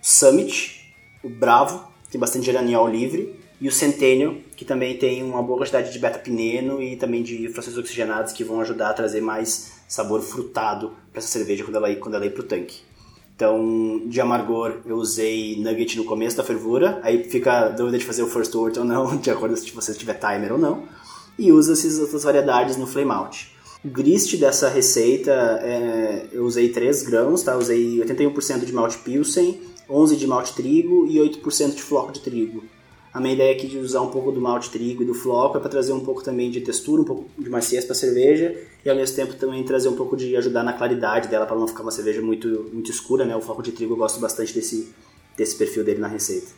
Summit, 0.00 0.94
o 1.22 1.28
Bravo, 1.28 1.87
tem 2.10 2.20
bastante 2.20 2.46
geraniol 2.46 2.88
livre, 2.88 3.34
e 3.60 3.66
o 3.66 3.72
Centennial, 3.72 4.34
que 4.56 4.64
também 4.64 4.96
tem 4.96 5.22
uma 5.22 5.42
boa 5.42 5.58
quantidade 5.58 5.92
de 5.92 5.98
beta-pineno 5.98 6.80
e 6.80 6.96
também 6.96 7.22
de 7.22 7.48
frações 7.48 7.76
oxigenadas 7.76 8.32
que 8.32 8.44
vão 8.44 8.60
ajudar 8.60 8.90
a 8.90 8.94
trazer 8.94 9.20
mais 9.20 9.72
sabor 9.88 10.20
frutado 10.20 10.92
para 11.10 11.18
essa 11.18 11.28
cerveja 11.28 11.64
quando 11.64 11.76
ela, 11.76 11.90
ir, 11.90 11.96
quando 11.96 12.14
ela 12.14 12.26
ir 12.26 12.30
pro 12.30 12.44
tanque. 12.44 12.82
Então, 13.34 14.02
de 14.06 14.20
amargor, 14.20 14.78
eu 14.84 14.96
usei 14.96 15.56
Nugget 15.60 15.96
no 15.96 16.04
começo 16.04 16.36
da 16.36 16.44
fervura, 16.44 17.00
aí 17.02 17.24
fica 17.24 17.66
a 17.66 17.68
dúvida 17.68 17.98
de 17.98 18.04
fazer 18.04 18.22
o 18.22 18.28
First 18.28 18.54
Wort 18.54 18.76
ou 18.76 18.84
não, 18.84 19.14
de 19.18 19.30
acordo 19.30 19.56
se 19.56 19.70
você 19.70 19.92
tiver 19.94 20.14
timer 20.14 20.52
ou 20.52 20.58
não, 20.58 20.84
e 21.38 21.52
usa 21.52 21.72
essas 21.72 21.98
outras 21.98 22.24
variedades 22.24 22.76
no 22.76 22.86
Flame 22.86 23.12
Out. 23.12 23.52
O 23.84 23.88
grist 23.88 24.36
dessa 24.38 24.68
receita, 24.68 25.30
é, 25.62 26.26
eu 26.32 26.44
usei 26.44 26.68
3 26.70 27.02
grãos, 27.02 27.42
tá? 27.44 27.56
Usei 27.56 27.98
81% 28.00 28.64
de 28.64 28.72
malte 28.72 28.98
Pilsen, 28.98 29.60
11% 29.88 30.16
de 30.16 30.26
malte 30.26 30.54
trigo 30.54 31.06
e 31.06 31.16
8% 31.16 31.74
de 31.74 31.82
floco 31.82 32.12
de 32.12 32.20
trigo. 32.20 32.64
A 33.12 33.20
minha 33.20 33.34
ideia 33.34 33.54
aqui 33.54 33.66
de 33.66 33.78
usar 33.78 34.02
um 34.02 34.10
pouco 34.10 34.30
do 34.30 34.40
malte 34.40 34.70
trigo 34.70 35.02
e 35.02 35.06
do 35.06 35.14
floco 35.14 35.56
é 35.56 35.60
para 35.60 35.70
trazer 35.70 35.92
um 35.92 36.00
pouco 36.00 36.22
também 36.22 36.50
de 36.50 36.60
textura, 36.60 37.00
um 37.00 37.04
pouco 37.04 37.28
de 37.38 37.48
maciez 37.48 37.84
para 37.84 37.92
a 37.92 37.96
cerveja 37.96 38.54
e 38.84 38.90
ao 38.90 38.94
mesmo 38.94 39.16
tempo 39.16 39.34
também 39.34 39.64
trazer 39.64 39.88
um 39.88 39.96
pouco 39.96 40.16
de 40.16 40.36
ajudar 40.36 40.62
na 40.62 40.74
claridade 40.74 41.28
dela 41.28 41.46
para 41.46 41.56
não 41.56 41.66
ficar 41.66 41.82
uma 41.82 41.90
cerveja 41.90 42.20
muito, 42.20 42.68
muito 42.72 42.90
escura, 42.90 43.24
né? 43.24 43.34
O 43.34 43.40
floco 43.40 43.62
de 43.62 43.72
trigo 43.72 43.94
eu 43.94 43.96
gosto 43.96 44.20
bastante 44.20 44.52
desse, 44.52 44.92
desse 45.36 45.56
perfil 45.56 45.82
dele 45.84 46.00
na 46.00 46.08
receita. 46.08 46.48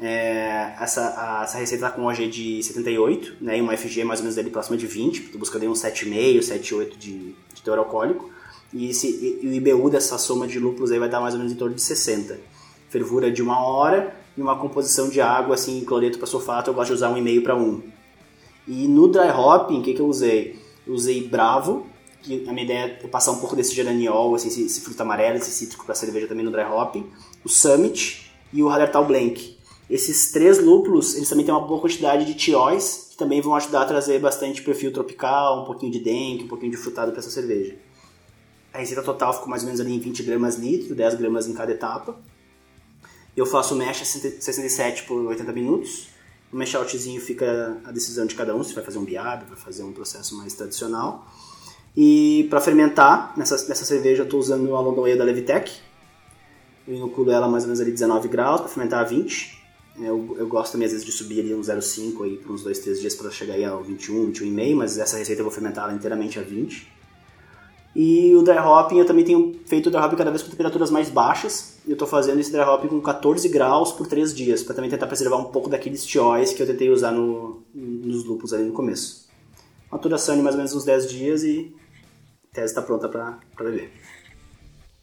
É, 0.00 0.74
essa, 0.80 1.14
a, 1.16 1.44
essa 1.44 1.58
receita 1.58 1.86
está 1.86 1.90
com 1.96 2.06
OG 2.06 2.26
de 2.28 2.62
78, 2.62 3.36
né, 3.40 3.58
e 3.58 3.60
uma 3.60 3.76
FG 3.76 4.02
mais 4.02 4.18
ou 4.18 4.24
menos 4.24 4.36
ali 4.36 4.50
próxima 4.50 4.76
de 4.76 4.84
20, 4.84 5.22
estou 5.22 5.38
buscando 5.38 5.64
um 5.66 5.74
7,5, 5.74 6.38
7,8 6.40 6.98
de, 6.98 7.34
de 7.54 7.62
teor 7.62 7.78
alcoólico, 7.78 8.28
e, 8.72 8.88
esse, 8.88 9.40
e, 9.42 9.46
o 9.46 9.52
IBU 9.52 9.90
dessa 9.90 10.16
soma 10.18 10.46
de 10.46 10.58
lúpulos 10.58 10.90
aí 10.90 10.98
vai 10.98 11.08
dar 11.08 11.20
mais 11.20 11.34
ou 11.34 11.38
menos 11.38 11.52
em 11.52 11.56
torno 11.56 11.74
de 11.74 11.82
60. 11.82 12.40
Fervura 12.88 13.30
de 13.30 13.42
uma 13.42 13.60
hora 13.64 14.14
e 14.36 14.40
uma 14.40 14.58
composição 14.58 15.08
de 15.08 15.20
água, 15.20 15.54
assim, 15.54 15.84
cloreto 15.84 16.18
para 16.18 16.26
sulfato, 16.26 16.70
eu 16.70 16.74
gosto 16.74 16.88
de 16.88 16.94
usar 16.94 17.10
um 17.10 17.14
1,5 17.16 17.42
para 17.42 17.54
1. 17.56 17.82
E 18.68 18.88
no 18.88 19.08
dry 19.08 19.30
hopping, 19.30 19.80
o 19.80 19.82
que, 19.82 19.94
que 19.94 20.00
eu 20.00 20.06
usei? 20.06 20.58
Eu 20.86 20.94
usei 20.94 21.26
Bravo, 21.26 21.86
que 22.22 22.44
a 22.48 22.52
minha 22.52 22.64
ideia 22.64 22.98
é 23.02 23.06
passar 23.08 23.32
um 23.32 23.38
pouco 23.38 23.54
desse 23.54 23.74
geraniol, 23.74 24.34
assim, 24.34 24.48
esse, 24.48 24.64
esse 24.64 24.80
fruto 24.80 25.00
amarelo, 25.02 25.36
esse 25.36 25.50
cítrico 25.50 25.84
para 25.84 25.94
cerveja 25.94 26.26
também 26.26 26.44
no 26.44 26.50
dry 26.50 26.64
hopping, 26.64 27.06
o 27.44 27.48
Summit 27.48 28.30
e 28.52 28.62
o 28.62 28.68
Hallertau 28.68 29.04
Blank. 29.04 29.58
Esses 29.90 30.30
três 30.32 30.58
lúpulos, 30.58 31.16
eles 31.16 31.28
também 31.28 31.44
têm 31.44 31.52
uma 31.52 31.66
boa 31.66 31.80
quantidade 31.80 32.24
de 32.24 32.34
tióis, 32.34 33.08
que 33.10 33.16
também 33.16 33.40
vão 33.40 33.54
ajudar 33.54 33.82
a 33.82 33.84
trazer 33.84 34.18
bastante 34.20 34.62
perfil 34.62 34.92
tropical, 34.92 35.62
um 35.62 35.64
pouquinho 35.66 35.92
de 35.92 35.98
dengue, 35.98 36.44
um 36.44 36.48
pouquinho 36.48 36.70
de 36.70 36.78
frutado 36.78 37.10
para 37.10 37.20
essa 37.20 37.30
cerveja. 37.30 37.76
A 38.72 38.78
receita 38.78 39.02
total 39.02 39.34
ficou 39.34 39.48
mais 39.48 39.62
ou 39.62 39.66
menos 39.66 39.80
ali 39.80 39.94
em 39.94 40.00
20 40.00 40.22
gramas 40.22 40.56
litro, 40.56 40.94
10 40.94 41.14
gramas 41.16 41.46
em 41.46 41.52
cada 41.52 41.72
etapa. 41.72 42.16
Eu 43.36 43.46
faço 43.46 43.74
mecha 43.74 44.04
67 44.04 45.04
por 45.04 45.20
80 45.26 45.52
minutos. 45.52 46.08
O 46.52 46.56
mesh 46.56 46.74
outzinho 46.74 47.20
fica 47.20 47.80
a 47.84 47.90
decisão 47.90 48.26
de 48.26 48.34
cada 48.34 48.54
um, 48.54 48.62
se 48.62 48.74
vai 48.74 48.84
fazer 48.84 48.98
um 48.98 49.04
biab, 49.04 49.46
vai 49.46 49.56
fazer 49.56 49.82
um 49.82 49.92
processo 49.92 50.36
mais 50.36 50.52
tradicional. 50.52 51.26
E 51.96 52.46
para 52.50 52.60
fermentar, 52.60 53.32
nessa, 53.36 53.56
nessa 53.68 53.84
cerveja 53.84 54.22
eu 54.22 54.24
estou 54.24 54.38
usando 54.38 54.74
a 54.74 54.80
London 54.80 55.04
Ale 55.04 55.16
da 55.16 55.24
Levitec. 55.24 55.72
Eu 56.86 56.96
inoculo 56.96 57.30
ela 57.30 57.48
mais 57.48 57.64
ou 57.64 57.68
menos 57.68 57.80
ali 57.80 57.90
19 57.90 58.28
graus 58.28 58.60
para 58.60 58.68
fermentar 58.68 59.00
a 59.00 59.04
20. 59.04 59.62
Eu, 59.98 60.36
eu, 60.38 60.46
gosto 60.46 60.72
também 60.72 60.86
às 60.86 60.92
vezes 60.92 61.06
de 61.06 61.12
subir 61.12 61.40
ali 61.40 61.54
um 61.54 61.60
0,5 61.60 62.24
aí 62.24 62.36
por 62.38 62.52
uns 62.52 62.62
2, 62.62 62.78
3 62.78 63.00
dias 63.00 63.14
para 63.14 63.30
chegar 63.30 63.54
aí 63.54 63.64
ao 63.64 63.82
21, 63.82 64.32
21,5, 64.32 64.74
mas 64.74 64.98
essa 64.98 65.18
receita 65.18 65.40
eu 65.40 65.44
vou 65.44 65.52
fermentar 65.52 65.84
ela 65.84 65.94
inteiramente 65.94 66.38
a 66.38 66.42
20. 66.42 66.91
E 67.94 68.34
o 68.34 68.42
dry 68.42 68.58
hopping 68.58 68.98
eu 68.98 69.04
também 69.04 69.24
tenho 69.24 69.60
feito 69.66 69.88
o 69.88 69.90
dry 69.90 70.00
hopping 70.00 70.16
cada 70.16 70.30
vez 70.30 70.42
com 70.42 70.50
temperaturas 70.50 70.90
mais 70.90 71.10
baixas. 71.10 71.78
E 71.86 71.90
eu 71.90 71.94
estou 71.94 72.08
fazendo 72.08 72.40
esse 72.40 72.50
dry 72.50 72.62
hopping 72.62 72.88
com 72.88 73.00
14 73.00 73.48
graus 73.48 73.92
por 73.92 74.06
3 74.06 74.34
dias, 74.34 74.62
para 74.62 74.74
também 74.74 74.90
tentar 74.90 75.06
preservar 75.06 75.36
um 75.36 75.44
pouco 75.44 75.68
daqueles 75.68 76.04
tióis 76.06 76.52
que 76.52 76.62
eu 76.62 76.66
tentei 76.66 76.88
usar 76.90 77.10
no, 77.10 77.62
nos 77.74 78.24
lúpulos 78.24 78.52
ali 78.54 78.64
no 78.64 78.72
começo. 78.72 79.28
Maturação 79.90 80.36
de 80.36 80.42
mais 80.42 80.54
ou 80.54 80.58
menos 80.58 80.74
uns 80.74 80.84
10 80.84 81.10
dias 81.10 81.42
e 81.44 81.74
a 82.50 82.54
tese 82.54 82.66
está 82.66 82.80
pronta 82.80 83.08
para 83.08 83.38
beber. 83.58 83.92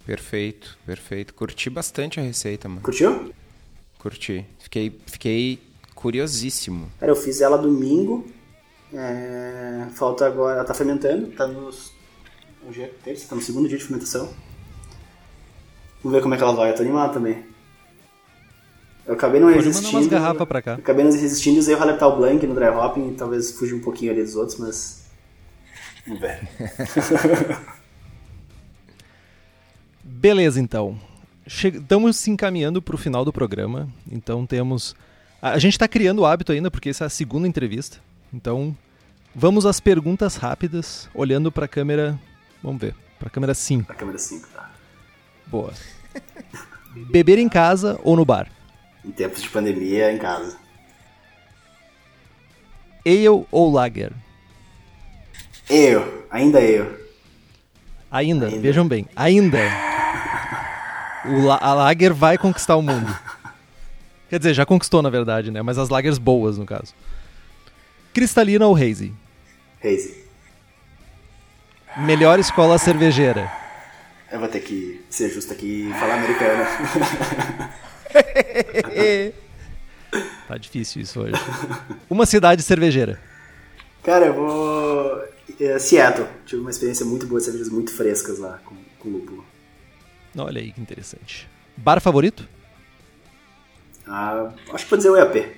Perfeito, 0.06 0.76
perfeito. 0.86 1.36
Curti 1.36 1.70
bastante 1.70 2.20
a 2.20 2.24
receita, 2.24 2.68
mano. 2.68 2.82
Curtiu? 2.82 3.32
Curti. 3.99 4.44
Fiquei, 4.57 4.99
fiquei 5.06 5.60
curiosíssimo. 5.94 6.90
Cara, 6.99 7.11
eu 7.11 7.16
fiz 7.16 7.41
ela 7.41 7.57
domingo. 7.57 8.26
É... 8.91 9.86
Falta 9.94 10.26
agora. 10.26 10.56
Ela 10.56 10.66
tá 10.66 10.74
fermentando, 10.74 11.28
tá 11.28 11.45
nos. 11.45 11.94
Hoje 12.68 12.84
é 12.84 12.88
terça, 13.03 13.27
tá 13.27 13.36
no 13.36 13.41
segundo 13.41 13.68
dia 13.68 13.77
de 13.77 13.84
fermentação. 13.84 14.34
Vamos 16.03 16.15
ver 16.18 16.22
como 16.22 16.34
é 16.34 16.38
que 16.38 16.44
ela 16.44 16.53
vai. 16.53 16.72
Eu 16.72 16.76
tô 16.76 16.81
animado 16.81 17.14
também. 17.14 17.44
Eu 19.06 19.15
acabei 19.15 19.40
não 19.40 19.52
Pode 19.52 19.65
resistindo. 19.65 19.98
umas 19.98 20.07
garrafas 20.07 20.48
pra 20.48 20.61
cá. 20.61 20.73
Acabei 20.76 21.03
não 21.03 21.11
resistindo 21.11 21.56
e 21.56 21.60
usei 21.60 21.73
o 21.73 21.80
Hallertau 21.80 22.15
Blanc 22.18 22.45
no 22.45 22.53
dry 22.53 22.68
hopping. 22.68 23.15
Talvez 23.15 23.52
fuja 23.52 23.76
um 23.76 23.81
pouquinho 23.81 24.11
ali 24.11 24.22
dos 24.22 24.36
outros, 24.36 24.57
mas. 24.60 25.10
Vamos 26.06 26.22
ver. 26.22 26.48
Beleza, 30.03 30.60
então. 30.60 30.99
Estamos 31.45 32.18
se 32.18 32.30
encaminhando 32.30 32.81
para 32.81 32.94
o 32.94 32.98
final 32.98 33.26
do 33.26 33.34
programa, 33.34 33.90
então 34.11 34.45
temos. 34.45 34.95
A 35.41 35.57
gente 35.57 35.73
está 35.73 35.88
criando 35.88 36.19
o 36.19 36.26
hábito 36.26 36.52
ainda, 36.52 36.69
porque 36.69 36.90
essa 36.90 37.06
é 37.06 37.07
a 37.07 37.10
segunda 37.10 37.48
entrevista. 37.48 37.98
Então, 38.31 38.76
vamos 39.34 39.65
às 39.65 39.80
perguntas 39.80 40.36
rápidas, 40.36 41.10
olhando 41.15 41.52
para 41.52 41.65
a 41.65 41.68
câmera. 41.68 42.19
Vamos 42.61 42.81
ver, 42.81 42.95
para 43.18 43.27
a 43.27 43.31
câmera 43.31 43.53
5. 43.53 43.86
Para 43.86 43.95
a 43.95 43.99
câmera 43.99 44.18
5, 44.18 44.48
tá. 44.53 44.69
Boa. 45.48 45.73
Beber 47.11 47.38
em 47.38 47.49
casa 47.49 47.99
ou 48.03 48.15
no 48.15 48.26
bar? 48.26 48.52
Em 49.03 49.11
tempos 49.11 49.41
de 49.41 49.49
pandemia, 49.49 50.11
em 50.11 50.18
casa. 50.18 50.57
Ale 53.06 53.27
ou 53.30 53.72
lager? 53.72 54.11
Eu, 55.69 56.26
ainda 56.30 56.61
eu. 56.61 56.99
Ainda, 58.11 58.48
ainda. 58.48 58.60
vejam 58.60 58.88
bem, 58.88 59.07
ainda. 59.15 59.60
O, 61.26 61.52
a 61.52 61.73
Lager 61.73 62.14
vai 62.14 62.38
conquistar 62.38 62.76
o 62.76 62.81
mundo. 62.81 63.15
Quer 64.30 64.40
dizer, 64.40 64.53
já 64.53 64.65
conquistou 64.65 65.02
na 65.02 65.10
verdade, 65.10 65.52
né? 65.52 65.61
Mas 65.61 65.77
as 65.77 65.90
Lagers 65.90 66.18
boas, 66.18 66.57
no 66.57 66.65
caso. 66.65 66.94
Cristalina 68.14 68.65
ou 68.65 68.76
Hazy? 68.76 69.14
Hazy. 69.84 70.28
Melhor 71.98 72.40
escola 72.40 72.78
cervejeira? 72.78 73.52
Eu 74.32 74.40
vou 74.40 74.48
ter 74.48 74.60
que 74.60 75.03
ser 75.10 75.30
justo 75.30 75.52
aqui 75.53 75.90
e 75.90 75.94
falar 75.94 76.16
americana. 76.16 76.66
tá 80.48 80.57
difícil 80.57 81.02
isso 81.02 81.20
hoje. 81.20 81.34
Uma 82.10 82.26
cidade 82.26 82.61
cervejeira? 82.61 83.20
Cara, 84.03 84.28
eu 84.28 84.34
vou. 84.34 85.24
É, 85.60 85.80
Seattle. 85.80 86.28
Tive 86.45 86.61
uma 86.61 86.70
experiência 86.70 87.06
muito 87.06 87.26
boa 87.26 87.40
de 87.40 87.45
cervejas 87.45 87.70
muito 87.70 87.91
frescas 87.91 88.38
lá 88.38 88.60
com, 88.64 88.76
com 88.99 89.10
lúpulo. 89.10 89.44
Olha 90.38 90.61
aí 90.61 90.72
que 90.72 90.80
interessante. 90.80 91.49
Bar 91.76 91.99
favorito? 91.99 92.48
Ah, 94.07 94.52
acho 94.74 94.84
que 94.84 94.90
pode 94.90 95.02
dizer 95.02 95.10
o 95.10 95.18
EAP. 95.18 95.56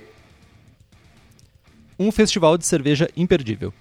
Um 2.00 2.12
festival 2.12 2.58
de 2.58 2.66
cerveja 2.66 3.10
imperdível. 3.16 3.74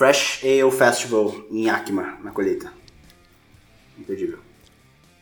Fresh 0.00 0.42
Ale 0.42 0.70
Festival 0.70 1.44
em 1.50 1.66
Yakima, 1.66 2.18
na 2.24 2.30
colheita. 2.30 2.72
Imperdível. 3.98 4.38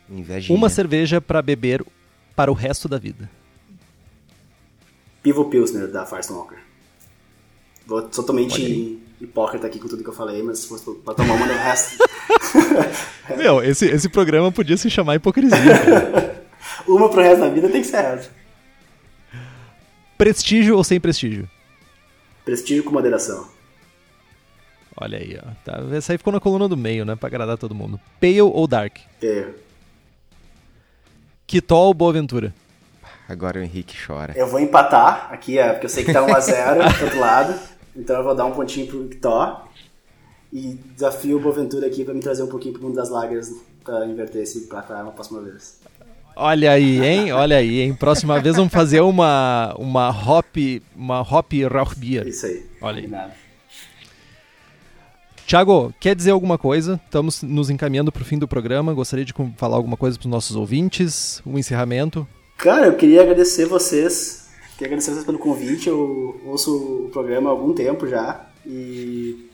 Invejinha. 0.08 0.56
Uma 0.56 0.68
cerveja 0.68 1.20
para 1.20 1.42
beber 1.42 1.84
para 2.36 2.48
o 2.48 2.54
resto 2.54 2.88
da 2.88 2.96
vida. 2.96 3.28
Pivo 5.20 5.46
Pilsner 5.46 5.88
da 5.88 6.06
Firesmoker. 6.06 6.58
Vou 7.88 8.02
totalmente 8.02 9.02
hipócrita 9.20 9.66
aqui 9.66 9.80
com 9.80 9.88
tudo 9.88 10.04
que 10.04 10.10
eu 10.10 10.14
falei, 10.14 10.44
mas 10.44 10.60
se 10.60 10.68
fosse 10.68 10.88
pra 11.04 11.12
tomar 11.12 11.34
uma 11.34 11.46
no 11.46 11.54
resto. 11.54 11.98
Meu, 13.36 13.60
esse, 13.60 13.86
esse 13.86 14.08
programa 14.08 14.52
podia 14.52 14.76
se 14.76 14.88
chamar 14.88 15.16
hipocrisia. 15.16 15.58
uma 16.86 17.08
pro 17.08 17.20
resto 17.20 17.40
da 17.40 17.48
vida 17.48 17.68
tem 17.68 17.82
que 17.82 17.88
ser 17.88 17.96
essa. 17.96 18.30
Prestígio 20.16 20.76
ou 20.76 20.84
sem 20.84 21.00
prestígio? 21.00 21.50
Prestígio 22.44 22.84
com 22.84 22.92
moderação. 22.92 23.57
Olha 25.00 25.18
aí, 25.18 25.38
ó. 25.40 25.50
Tá, 25.64 25.80
essa 25.96 26.12
aí 26.12 26.18
ficou 26.18 26.32
na 26.32 26.40
coluna 26.40 26.68
do 26.68 26.76
meio, 26.76 27.04
né? 27.04 27.14
Pra 27.14 27.28
agradar 27.28 27.56
todo 27.56 27.74
mundo. 27.74 28.00
Pale 28.20 28.42
ou 28.42 28.66
Dark? 28.66 28.98
Pale. 29.20 29.54
Kitol 31.46 31.86
ou 31.86 31.94
Boa 31.94 32.12
Ventura? 32.12 32.52
Agora 33.28 33.60
o 33.60 33.62
Henrique 33.62 33.94
chora. 34.06 34.32
Eu 34.36 34.46
vou 34.46 34.58
empatar 34.58 35.28
aqui, 35.30 35.58
é, 35.58 35.72
porque 35.72 35.86
eu 35.86 35.90
sei 35.90 36.04
que 36.04 36.12
tá 36.12 36.26
1x0 36.26 36.98
do 36.98 37.04
outro 37.04 37.20
lado. 37.20 37.54
Então 37.94 38.16
eu 38.16 38.24
vou 38.24 38.34
dar 38.34 38.44
um 38.46 38.52
pontinho 38.52 38.86
pro 38.86 39.08
Kitó. 39.08 39.68
E 40.52 40.78
desafio 40.94 41.36
o 41.36 41.40
Boaventura 41.40 41.86
aqui 41.86 42.04
para 42.04 42.14
me 42.14 42.20
trazer 42.20 42.42
um 42.42 42.48
pouquinho 42.48 42.72
pro 42.74 42.82
mundo 42.82 42.96
das 42.96 43.10
lagras 43.10 43.52
para 43.84 44.06
inverter 44.06 44.42
esse 44.42 44.62
placar 44.62 45.02
uma 45.02 45.12
próxima 45.12 45.40
vez. 45.42 45.78
Olha 46.34 46.72
aí, 46.72 47.04
hein? 47.04 47.32
Olha 47.32 47.56
aí, 47.56 47.80
hein? 47.80 47.94
Próxima 47.94 48.40
vez 48.40 48.56
vamos 48.56 48.72
fazer 48.72 49.00
uma 49.00 49.74
uma 49.78 50.08
hop, 50.08 50.56
uma 50.96 51.20
hop 51.20 51.52
Rauchbier. 51.70 52.26
Isso 52.26 52.46
aí. 52.46 52.66
Olha 52.80 52.98
aí. 52.98 53.47
Tiago, 55.48 55.94
quer 55.98 56.14
dizer 56.14 56.32
alguma 56.32 56.58
coisa? 56.58 57.00
Estamos 57.06 57.42
nos 57.42 57.70
encaminhando 57.70 58.12
para 58.12 58.20
o 58.20 58.24
fim 58.24 58.38
do 58.38 58.46
programa. 58.46 58.92
Gostaria 58.92 59.24
de 59.24 59.32
falar 59.56 59.76
alguma 59.76 59.96
coisa 59.96 60.18
para 60.18 60.26
os 60.26 60.30
nossos 60.30 60.54
ouvintes? 60.54 61.40
Um 61.46 61.58
encerramento? 61.58 62.28
Cara, 62.58 62.88
eu 62.88 62.96
queria 62.96 63.22
agradecer 63.22 63.64
vocês. 63.64 64.50
Queria 64.72 64.88
agradecer 64.88 65.10
vocês 65.10 65.24
pelo 65.24 65.38
convite. 65.38 65.88
Eu 65.88 66.38
ouço 66.44 67.06
o 67.06 67.08
programa 67.08 67.48
há 67.48 67.52
algum 67.52 67.72
tempo 67.72 68.06
já. 68.06 68.46
E 68.66 69.48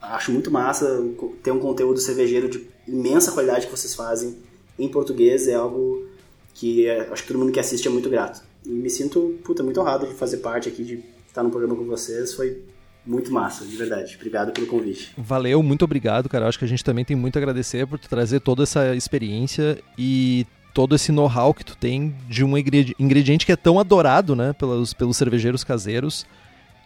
acho 0.00 0.32
muito 0.32 0.50
massa 0.50 1.04
ter 1.42 1.50
um 1.50 1.58
conteúdo 1.58 2.00
cervejeiro 2.00 2.48
de 2.48 2.66
imensa 2.88 3.30
qualidade 3.30 3.66
que 3.66 3.76
vocês 3.76 3.94
fazem 3.94 4.38
em 4.78 4.88
português. 4.88 5.48
É 5.48 5.54
algo 5.54 6.06
que 6.54 6.86
é, 6.86 7.10
acho 7.12 7.20
que 7.20 7.28
todo 7.28 7.38
mundo 7.38 7.52
que 7.52 7.60
assiste 7.60 7.86
é 7.86 7.90
muito 7.90 8.08
grato. 8.08 8.42
E 8.64 8.70
me 8.70 8.88
sinto, 8.88 9.38
puta, 9.44 9.62
muito 9.62 9.78
honrado 9.78 10.06
de 10.06 10.14
fazer 10.14 10.38
parte 10.38 10.70
aqui, 10.70 10.82
de 10.82 11.04
estar 11.28 11.42
no 11.42 11.50
programa 11.50 11.76
com 11.76 11.84
vocês. 11.84 12.32
Foi 12.32 12.62
muito 13.06 13.32
massa, 13.32 13.64
de 13.64 13.76
verdade. 13.76 14.14
Obrigado 14.16 14.52
pelo 14.52 14.66
convite. 14.66 15.12
Valeu, 15.16 15.62
muito 15.62 15.84
obrigado, 15.84 16.28
cara. 16.28 16.48
Acho 16.48 16.58
que 16.58 16.64
a 16.64 16.68
gente 16.68 16.84
também 16.84 17.04
tem 17.04 17.16
muito 17.16 17.36
a 17.36 17.38
agradecer 17.38 17.86
por 17.86 17.98
trazer 17.98 18.40
toda 18.40 18.62
essa 18.64 18.94
experiência 18.94 19.78
e 19.96 20.46
todo 20.74 20.94
esse 20.94 21.10
know-how 21.12 21.54
que 21.54 21.64
tu 21.64 21.76
tem 21.76 22.14
de 22.28 22.44
um 22.44 22.56
ingrediente 22.58 23.46
que 23.46 23.52
é 23.52 23.56
tão 23.56 23.78
adorado, 23.80 24.36
né, 24.36 24.52
pelos, 24.52 24.92
pelos 24.92 25.16
cervejeiros 25.16 25.64
caseiros 25.64 26.26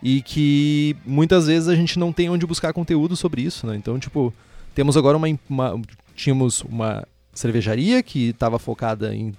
e 0.03 0.23
que 0.23 0.97
muitas 1.05 1.47
vezes 1.47 1.69
a 1.69 1.75
gente 1.75 1.99
não 1.99 2.13
tem 2.13 2.31
onde 2.31 2.47
buscar 2.47 2.73
conteúdo 2.73 3.17
sobre 3.17 3.43
isso, 3.43 3.67
né? 3.67 3.77
Então, 3.77 3.99
tipo, 3.99 4.33
temos 4.75 4.97
agora 4.97 5.17
uma, 5.17 5.27
uma 5.49 5.81
tínhamos 6.15 6.63
uma 6.63 7.07
cervejaria 7.33 8.03
que 8.03 8.29
estava 8.29 8.59
focada 8.59 9.15
em 9.15 9.33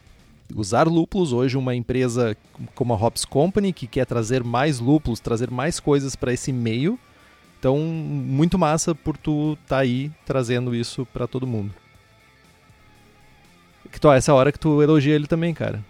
usar 0.56 0.88
lúpulos, 0.88 1.34
hoje 1.34 1.58
uma 1.58 1.76
empresa 1.76 2.36
como 2.76 2.94
a 2.94 2.98
Hops 2.98 3.26
Company 3.26 3.74
que 3.74 3.88
quer 3.88 4.06
trazer 4.06 4.44
mais 4.44 4.80
lúpulos, 4.80 5.20
trazer 5.20 5.50
mais 5.50 5.80
coisas 5.80 6.16
para 6.16 6.34
esse 6.34 6.52
meio. 6.52 7.00
Então, 7.60 7.78
muito 7.78 8.58
massa 8.58 8.96
por 8.96 9.16
tu 9.16 9.54
estar 9.54 9.76
tá 9.76 9.82
aí 9.82 10.12
trazendo 10.26 10.74
isso 10.74 11.06
para 11.06 11.28
todo 11.28 11.46
mundo. 11.46 11.72
Que 13.92 14.00
tu, 14.00 14.12
essa 14.12 14.34
hora 14.34 14.52
que 14.52 14.60
tu 14.60 14.82
elogia 14.82 15.14
ele 15.14 15.28
também, 15.28 15.54
cara. 15.54 15.84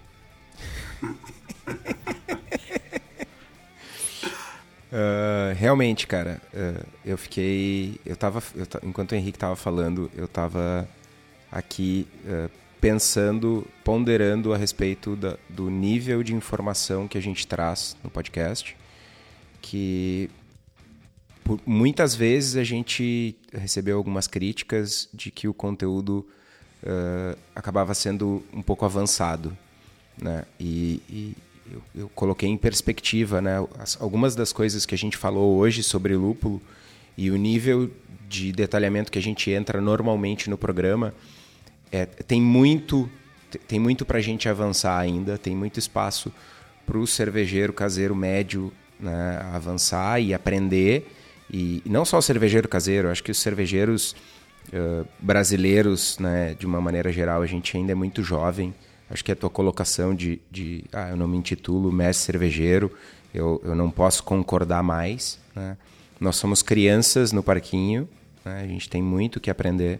Uh, 4.91 5.53
realmente, 5.55 6.07
cara, 6.07 6.41
uh, 6.53 6.85
eu 7.05 7.17
fiquei. 7.17 8.01
Eu 8.05 8.17
tava. 8.17 8.43
Eu 8.55 8.67
enquanto 8.83 9.13
o 9.13 9.15
Henrique 9.15 9.37
tava 9.37 9.55
falando, 9.55 10.11
eu 10.15 10.27
tava 10.27 10.87
aqui 11.51 12.07
uh, 12.25 12.49
pensando, 12.81 13.65
ponderando 13.83 14.53
a 14.53 14.57
respeito 14.57 15.15
da, 15.15 15.37
do 15.47 15.69
nível 15.69 16.23
de 16.23 16.33
informação 16.33 17.07
que 17.07 17.17
a 17.17 17.21
gente 17.21 17.47
traz 17.47 17.95
no 18.03 18.09
podcast. 18.09 18.75
Que 19.61 20.29
por, 21.43 21.59
muitas 21.65 22.15
vezes 22.15 22.57
a 22.57 22.63
gente 22.63 23.37
recebeu 23.53 23.95
algumas 23.95 24.27
críticas 24.27 25.07
de 25.13 25.31
que 25.31 25.47
o 25.47 25.53
conteúdo 25.53 26.27
acabava 27.55 27.93
sendo 27.93 28.43
um 28.53 28.61
pouco 28.61 28.85
avançado. 28.85 29.55
Né? 30.17 30.45
E, 30.59 31.01
e 31.09 31.35
eu, 31.71 31.81
eu, 31.95 32.09
coloquei 32.09 32.49
em 32.49 32.57
perspectiva 32.57 33.41
né, 33.41 33.65
as, 33.79 34.01
algumas 34.01 34.35
das 34.35 34.51
coisas 34.51 34.85
que 34.85 34.95
a 34.95 34.97
gente 34.97 35.15
falou 35.15 35.57
hoje 35.57 35.83
sobre 35.83 36.15
lúpulo 36.15 36.61
e 37.17 37.29
o 37.29 37.37
nível 37.37 37.89
de 38.27 38.51
detalhamento 38.51 39.11
que 39.11 39.19
a 39.19 39.21
gente 39.21 39.51
entra 39.51 39.79
normalmente 39.79 40.49
no 40.49 40.57
programa. 40.57 41.13
É, 41.91 42.05
tem 42.05 42.41
muito 42.41 43.09
tem 43.67 43.79
muito 43.79 44.05
para 44.05 44.17
a 44.17 44.21
gente 44.21 44.47
avançar 44.47 44.97
ainda, 44.97 45.37
tem 45.37 45.53
muito 45.53 45.77
espaço 45.77 46.31
para 46.85 46.97
o 46.97 47.05
cervejeiro 47.05 47.73
caseiro 47.73 48.15
médio 48.15 48.71
né, 48.99 49.41
avançar 49.53 50.21
e 50.21 50.33
aprender. 50.33 51.11
E, 51.51 51.81
não 51.85 52.05
só 52.05 52.17
o 52.17 52.21
cervejeiro 52.21 52.67
caseiro, 52.67 53.09
acho 53.09 53.23
que 53.23 53.31
os 53.31 53.39
cervejeiros 53.39 54.15
uh, 54.69 55.05
brasileiros, 55.19 56.17
né, 56.19 56.55
de 56.57 56.65
uma 56.65 56.79
maneira 56.79 57.11
geral, 57.11 57.41
a 57.41 57.45
gente 57.45 57.75
ainda 57.75 57.91
é 57.91 57.95
muito 57.95 58.23
jovem. 58.23 58.73
Acho 59.09 59.25
que 59.25 59.31
a 59.31 59.35
tua 59.35 59.49
colocação 59.49 60.15
de, 60.15 60.39
de 60.49 60.85
ah, 60.93 61.09
eu 61.09 61.17
não 61.17 61.27
me 61.27 61.37
intitulo 61.37 61.91
mestre 61.91 62.25
cervejeiro, 62.25 62.89
eu, 63.33 63.61
eu 63.65 63.75
não 63.75 63.91
posso 63.91 64.23
concordar 64.23 64.81
mais. 64.81 65.37
Né? 65.53 65.75
Nós 66.19 66.37
somos 66.37 66.61
crianças 66.61 67.33
no 67.33 67.43
parquinho, 67.43 68.07
né? 68.45 68.61
a 68.63 68.67
gente 68.67 68.89
tem 68.89 69.01
muito 69.01 69.39
que 69.41 69.49
aprender. 69.49 69.99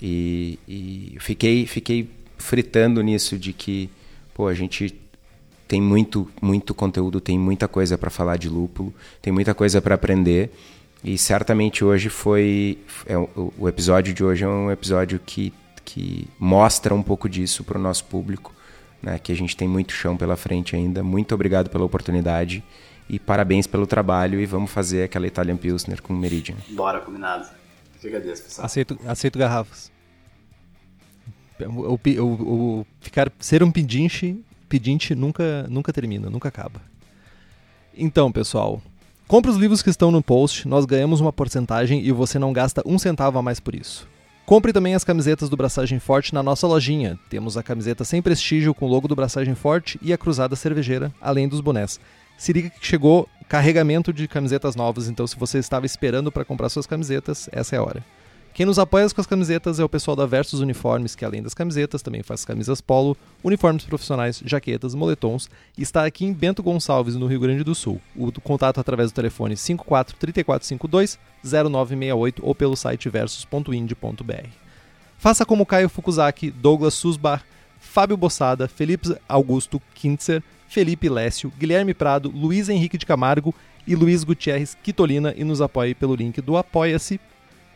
E, 0.00 0.58
e 0.68 1.16
fiquei, 1.20 1.66
fiquei 1.66 2.10
fritando 2.38 3.02
nisso 3.02 3.38
de 3.38 3.52
que 3.52 3.90
pô, 4.34 4.48
a 4.48 4.54
gente 4.54 4.94
tem 5.66 5.80
muito, 5.80 6.30
muito 6.40 6.74
conteúdo, 6.74 7.20
tem 7.20 7.38
muita 7.38 7.66
coisa 7.66 7.98
para 7.98 8.10
falar 8.10 8.36
de 8.36 8.48
lúpulo, 8.48 8.94
tem 9.20 9.32
muita 9.32 9.54
coisa 9.54 9.80
para 9.80 9.94
aprender. 9.94 10.50
E 11.02 11.16
certamente 11.16 11.84
hoje 11.84 12.08
foi. 12.08 12.78
É, 13.06 13.16
o, 13.16 13.68
episódio 13.68 14.12
de 14.12 14.24
hoje 14.24 14.44
é 14.44 14.48
um 14.48 14.70
episódio 14.70 15.20
que 15.24 15.52
que 15.86 16.26
mostra 16.36 16.92
um 16.92 17.02
pouco 17.02 17.28
disso 17.28 17.62
para 17.62 17.78
o 17.78 17.80
nosso 17.80 18.04
público, 18.06 18.52
né, 19.00 19.20
que 19.20 19.30
a 19.30 19.36
gente 19.36 19.56
tem 19.56 19.68
muito 19.68 19.92
chão 19.92 20.16
pela 20.16 20.36
frente 20.36 20.74
ainda. 20.74 21.02
Muito 21.02 21.32
obrigado 21.32 21.70
pela 21.70 21.84
oportunidade 21.84 22.62
e 23.08 23.20
parabéns 23.20 23.68
pelo 23.68 23.86
trabalho 23.86 24.40
e 24.40 24.46
vamos 24.46 24.70
fazer 24.70 25.04
aquela 25.04 25.28
Italian 25.28 25.56
Pilsner 25.56 26.02
com 26.02 26.12
Meridian. 26.12 26.56
Bora, 26.70 27.00
combinado. 27.00 27.48
Pessoal. 28.42 28.66
Aceito, 28.66 28.98
aceito 29.06 29.38
garrafas. 29.38 29.90
O, 31.60 31.94
o, 31.94 32.00
o, 32.20 32.80
o, 32.80 32.86
ficar, 33.00 33.32
ser 33.38 33.62
um 33.62 33.70
pedinte, 33.70 34.38
pedinte 34.68 35.14
nunca, 35.14 35.66
nunca 35.68 35.92
termina, 35.92 36.28
nunca 36.28 36.48
acaba. 36.48 36.80
Então, 37.96 38.30
pessoal, 38.30 38.82
compre 39.26 39.50
os 39.50 39.56
livros 39.56 39.82
que 39.82 39.88
estão 39.88 40.10
no 40.10 40.22
post, 40.22 40.68
nós 40.68 40.84
ganhamos 40.84 41.20
uma 41.20 41.32
porcentagem 41.32 42.04
e 42.04 42.12
você 42.12 42.38
não 42.38 42.52
gasta 42.52 42.82
um 42.84 42.98
centavo 42.98 43.38
a 43.38 43.42
mais 43.42 43.58
por 43.58 43.74
isso. 43.74 44.06
Compre 44.44 44.72
também 44.72 44.94
as 44.94 45.02
camisetas 45.02 45.48
do 45.48 45.56
Braçagem 45.56 45.98
Forte 45.98 46.32
na 46.32 46.40
nossa 46.40 46.68
lojinha. 46.68 47.18
Temos 47.28 47.56
a 47.56 47.64
camiseta 47.64 48.04
sem 48.04 48.22
prestígio 48.22 48.72
com 48.72 48.86
o 48.86 48.88
logo 48.88 49.08
do 49.08 49.16
Braçagem 49.16 49.56
Forte 49.56 49.98
e 50.00 50.12
a 50.12 50.18
cruzada 50.18 50.54
cervejeira, 50.54 51.12
além 51.20 51.48
dos 51.48 51.60
bonés. 51.60 51.98
Se 52.38 52.52
liga 52.52 52.70
que 52.70 52.86
chegou 52.86 53.28
carregamento 53.48 54.12
de 54.12 54.26
camisetas 54.26 54.74
novas, 54.74 55.08
então 55.08 55.26
se 55.26 55.36
você 55.36 55.58
estava 55.58 55.86
esperando 55.86 56.32
para 56.32 56.44
comprar 56.44 56.68
suas 56.68 56.86
camisetas, 56.86 57.48
essa 57.52 57.76
é 57.76 57.78
a 57.78 57.82
hora. 57.82 58.04
Quem 58.56 58.64
nos 58.64 58.78
apoia 58.78 59.06
com 59.10 59.20
as 59.20 59.26
camisetas 59.26 59.78
é 59.78 59.84
o 59.84 59.88
pessoal 59.88 60.16
da 60.16 60.24
Versus 60.24 60.60
Uniformes, 60.60 61.14
que 61.14 61.26
além 61.26 61.42
das 61.42 61.52
camisetas 61.52 62.00
também 62.00 62.22
faz 62.22 62.42
camisas 62.42 62.80
polo, 62.80 63.14
uniformes 63.44 63.84
profissionais, 63.84 64.42
jaquetas, 64.42 64.94
moletons 64.94 65.50
e 65.76 65.82
está 65.82 66.06
aqui 66.06 66.24
em 66.24 66.32
Bento 66.32 66.62
Gonçalves, 66.62 67.16
no 67.16 67.26
Rio 67.26 67.38
Grande 67.38 67.62
do 67.62 67.74
Sul. 67.74 68.00
O 68.16 68.32
contato 68.40 68.80
através 68.80 69.12
do 69.12 69.14
telefone 69.14 69.58
54 69.58 70.16
3452 70.16 71.18
0968 71.44 72.40
ou 72.42 72.54
pelo 72.54 72.74
site 72.76 73.10
versus.ind.br. 73.10 74.48
Faça 75.18 75.44
como 75.44 75.66
Caio 75.66 75.90
Fukuzaki, 75.90 76.50
Douglas 76.50 76.94
Susbar, 76.94 77.44
Fábio 77.78 78.16
Bossada, 78.16 78.66
Felipe 78.66 79.14
Augusto 79.28 79.82
Kintzer, 79.94 80.42
Felipe 80.68 81.08
Lécio, 81.08 81.52
Guilherme 81.58 81.94
Prado, 81.94 82.30
Luiz 82.30 82.68
Henrique 82.68 82.98
de 82.98 83.06
Camargo 83.06 83.54
e 83.86 83.94
Luiz 83.94 84.24
Gutierrez 84.24 84.76
Quitolina 84.82 85.32
e 85.36 85.44
nos 85.44 85.60
apoie 85.60 85.94
pelo 85.94 86.14
link 86.14 86.40
do 86.40 86.56
apoia-se 86.56 87.20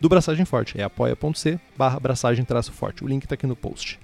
do 0.00 0.08
Braçagem 0.08 0.44
Forte. 0.44 0.80
É 0.80 0.82
apoia.c 0.82 1.60
barra 1.76 2.00
braçagem-forte. 2.00 3.04
O 3.04 3.08
link 3.08 3.24
está 3.24 3.34
aqui 3.34 3.46
no 3.46 3.54
post. 3.54 3.98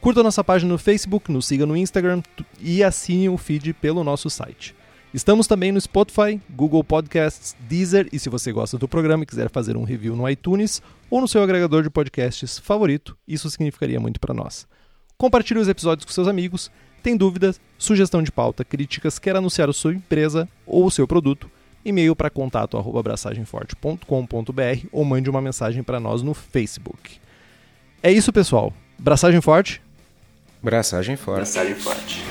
Curta 0.00 0.22
nossa 0.22 0.42
página 0.42 0.72
no 0.72 0.78
Facebook, 0.78 1.30
nos 1.30 1.46
siga 1.46 1.66
no 1.66 1.76
Instagram 1.76 2.22
e 2.58 2.82
assine 2.82 3.28
o 3.28 3.36
feed 3.36 3.74
pelo 3.74 4.02
nosso 4.02 4.30
site. 4.30 4.74
Estamos 5.12 5.46
também 5.46 5.72
no 5.72 5.80
Spotify, 5.80 6.40
Google 6.48 6.84
Podcasts, 6.84 7.56
Deezer 7.68 8.08
e 8.12 8.18
se 8.18 8.28
você 8.28 8.52
gosta 8.52 8.78
do 8.78 8.86
programa 8.86 9.24
e 9.24 9.26
quiser 9.26 9.50
fazer 9.50 9.76
um 9.76 9.82
review 9.82 10.14
no 10.14 10.28
iTunes 10.28 10.80
ou 11.10 11.20
no 11.20 11.26
seu 11.26 11.42
agregador 11.42 11.82
de 11.82 11.90
podcasts 11.90 12.58
favorito, 12.58 13.16
isso 13.26 13.50
significaria 13.50 13.98
muito 13.98 14.20
para 14.20 14.32
nós. 14.32 14.66
Compartilhe 15.18 15.60
os 15.60 15.68
episódios 15.68 16.06
com 16.06 16.12
seus 16.12 16.28
amigos. 16.28 16.70
Tem 17.02 17.16
dúvidas, 17.16 17.60
sugestão 17.78 18.22
de 18.22 18.30
pauta, 18.30 18.64
críticas, 18.64 19.18
quer 19.18 19.36
anunciar 19.36 19.68
a 19.68 19.72
sua 19.72 19.94
empresa 19.94 20.48
ou 20.66 20.86
o 20.86 20.90
seu 20.90 21.06
produto? 21.06 21.50
e-mail 21.84 22.14
para 22.14 22.30
contato 22.30 22.76
abraçagemforte.com.br 22.76 24.86
ou 24.92 25.04
mande 25.04 25.30
uma 25.30 25.40
mensagem 25.40 25.82
para 25.82 26.00
nós 26.00 26.22
no 26.22 26.34
Facebook. 26.34 27.18
É 28.02 28.12
isso, 28.12 28.32
pessoal. 28.32 28.72
Braçagem 28.98 29.40
forte. 29.40 29.82
Braçagem 30.62 31.16
forte. 31.16 31.38
Braçagem 31.38 31.74
forte. 31.74 32.22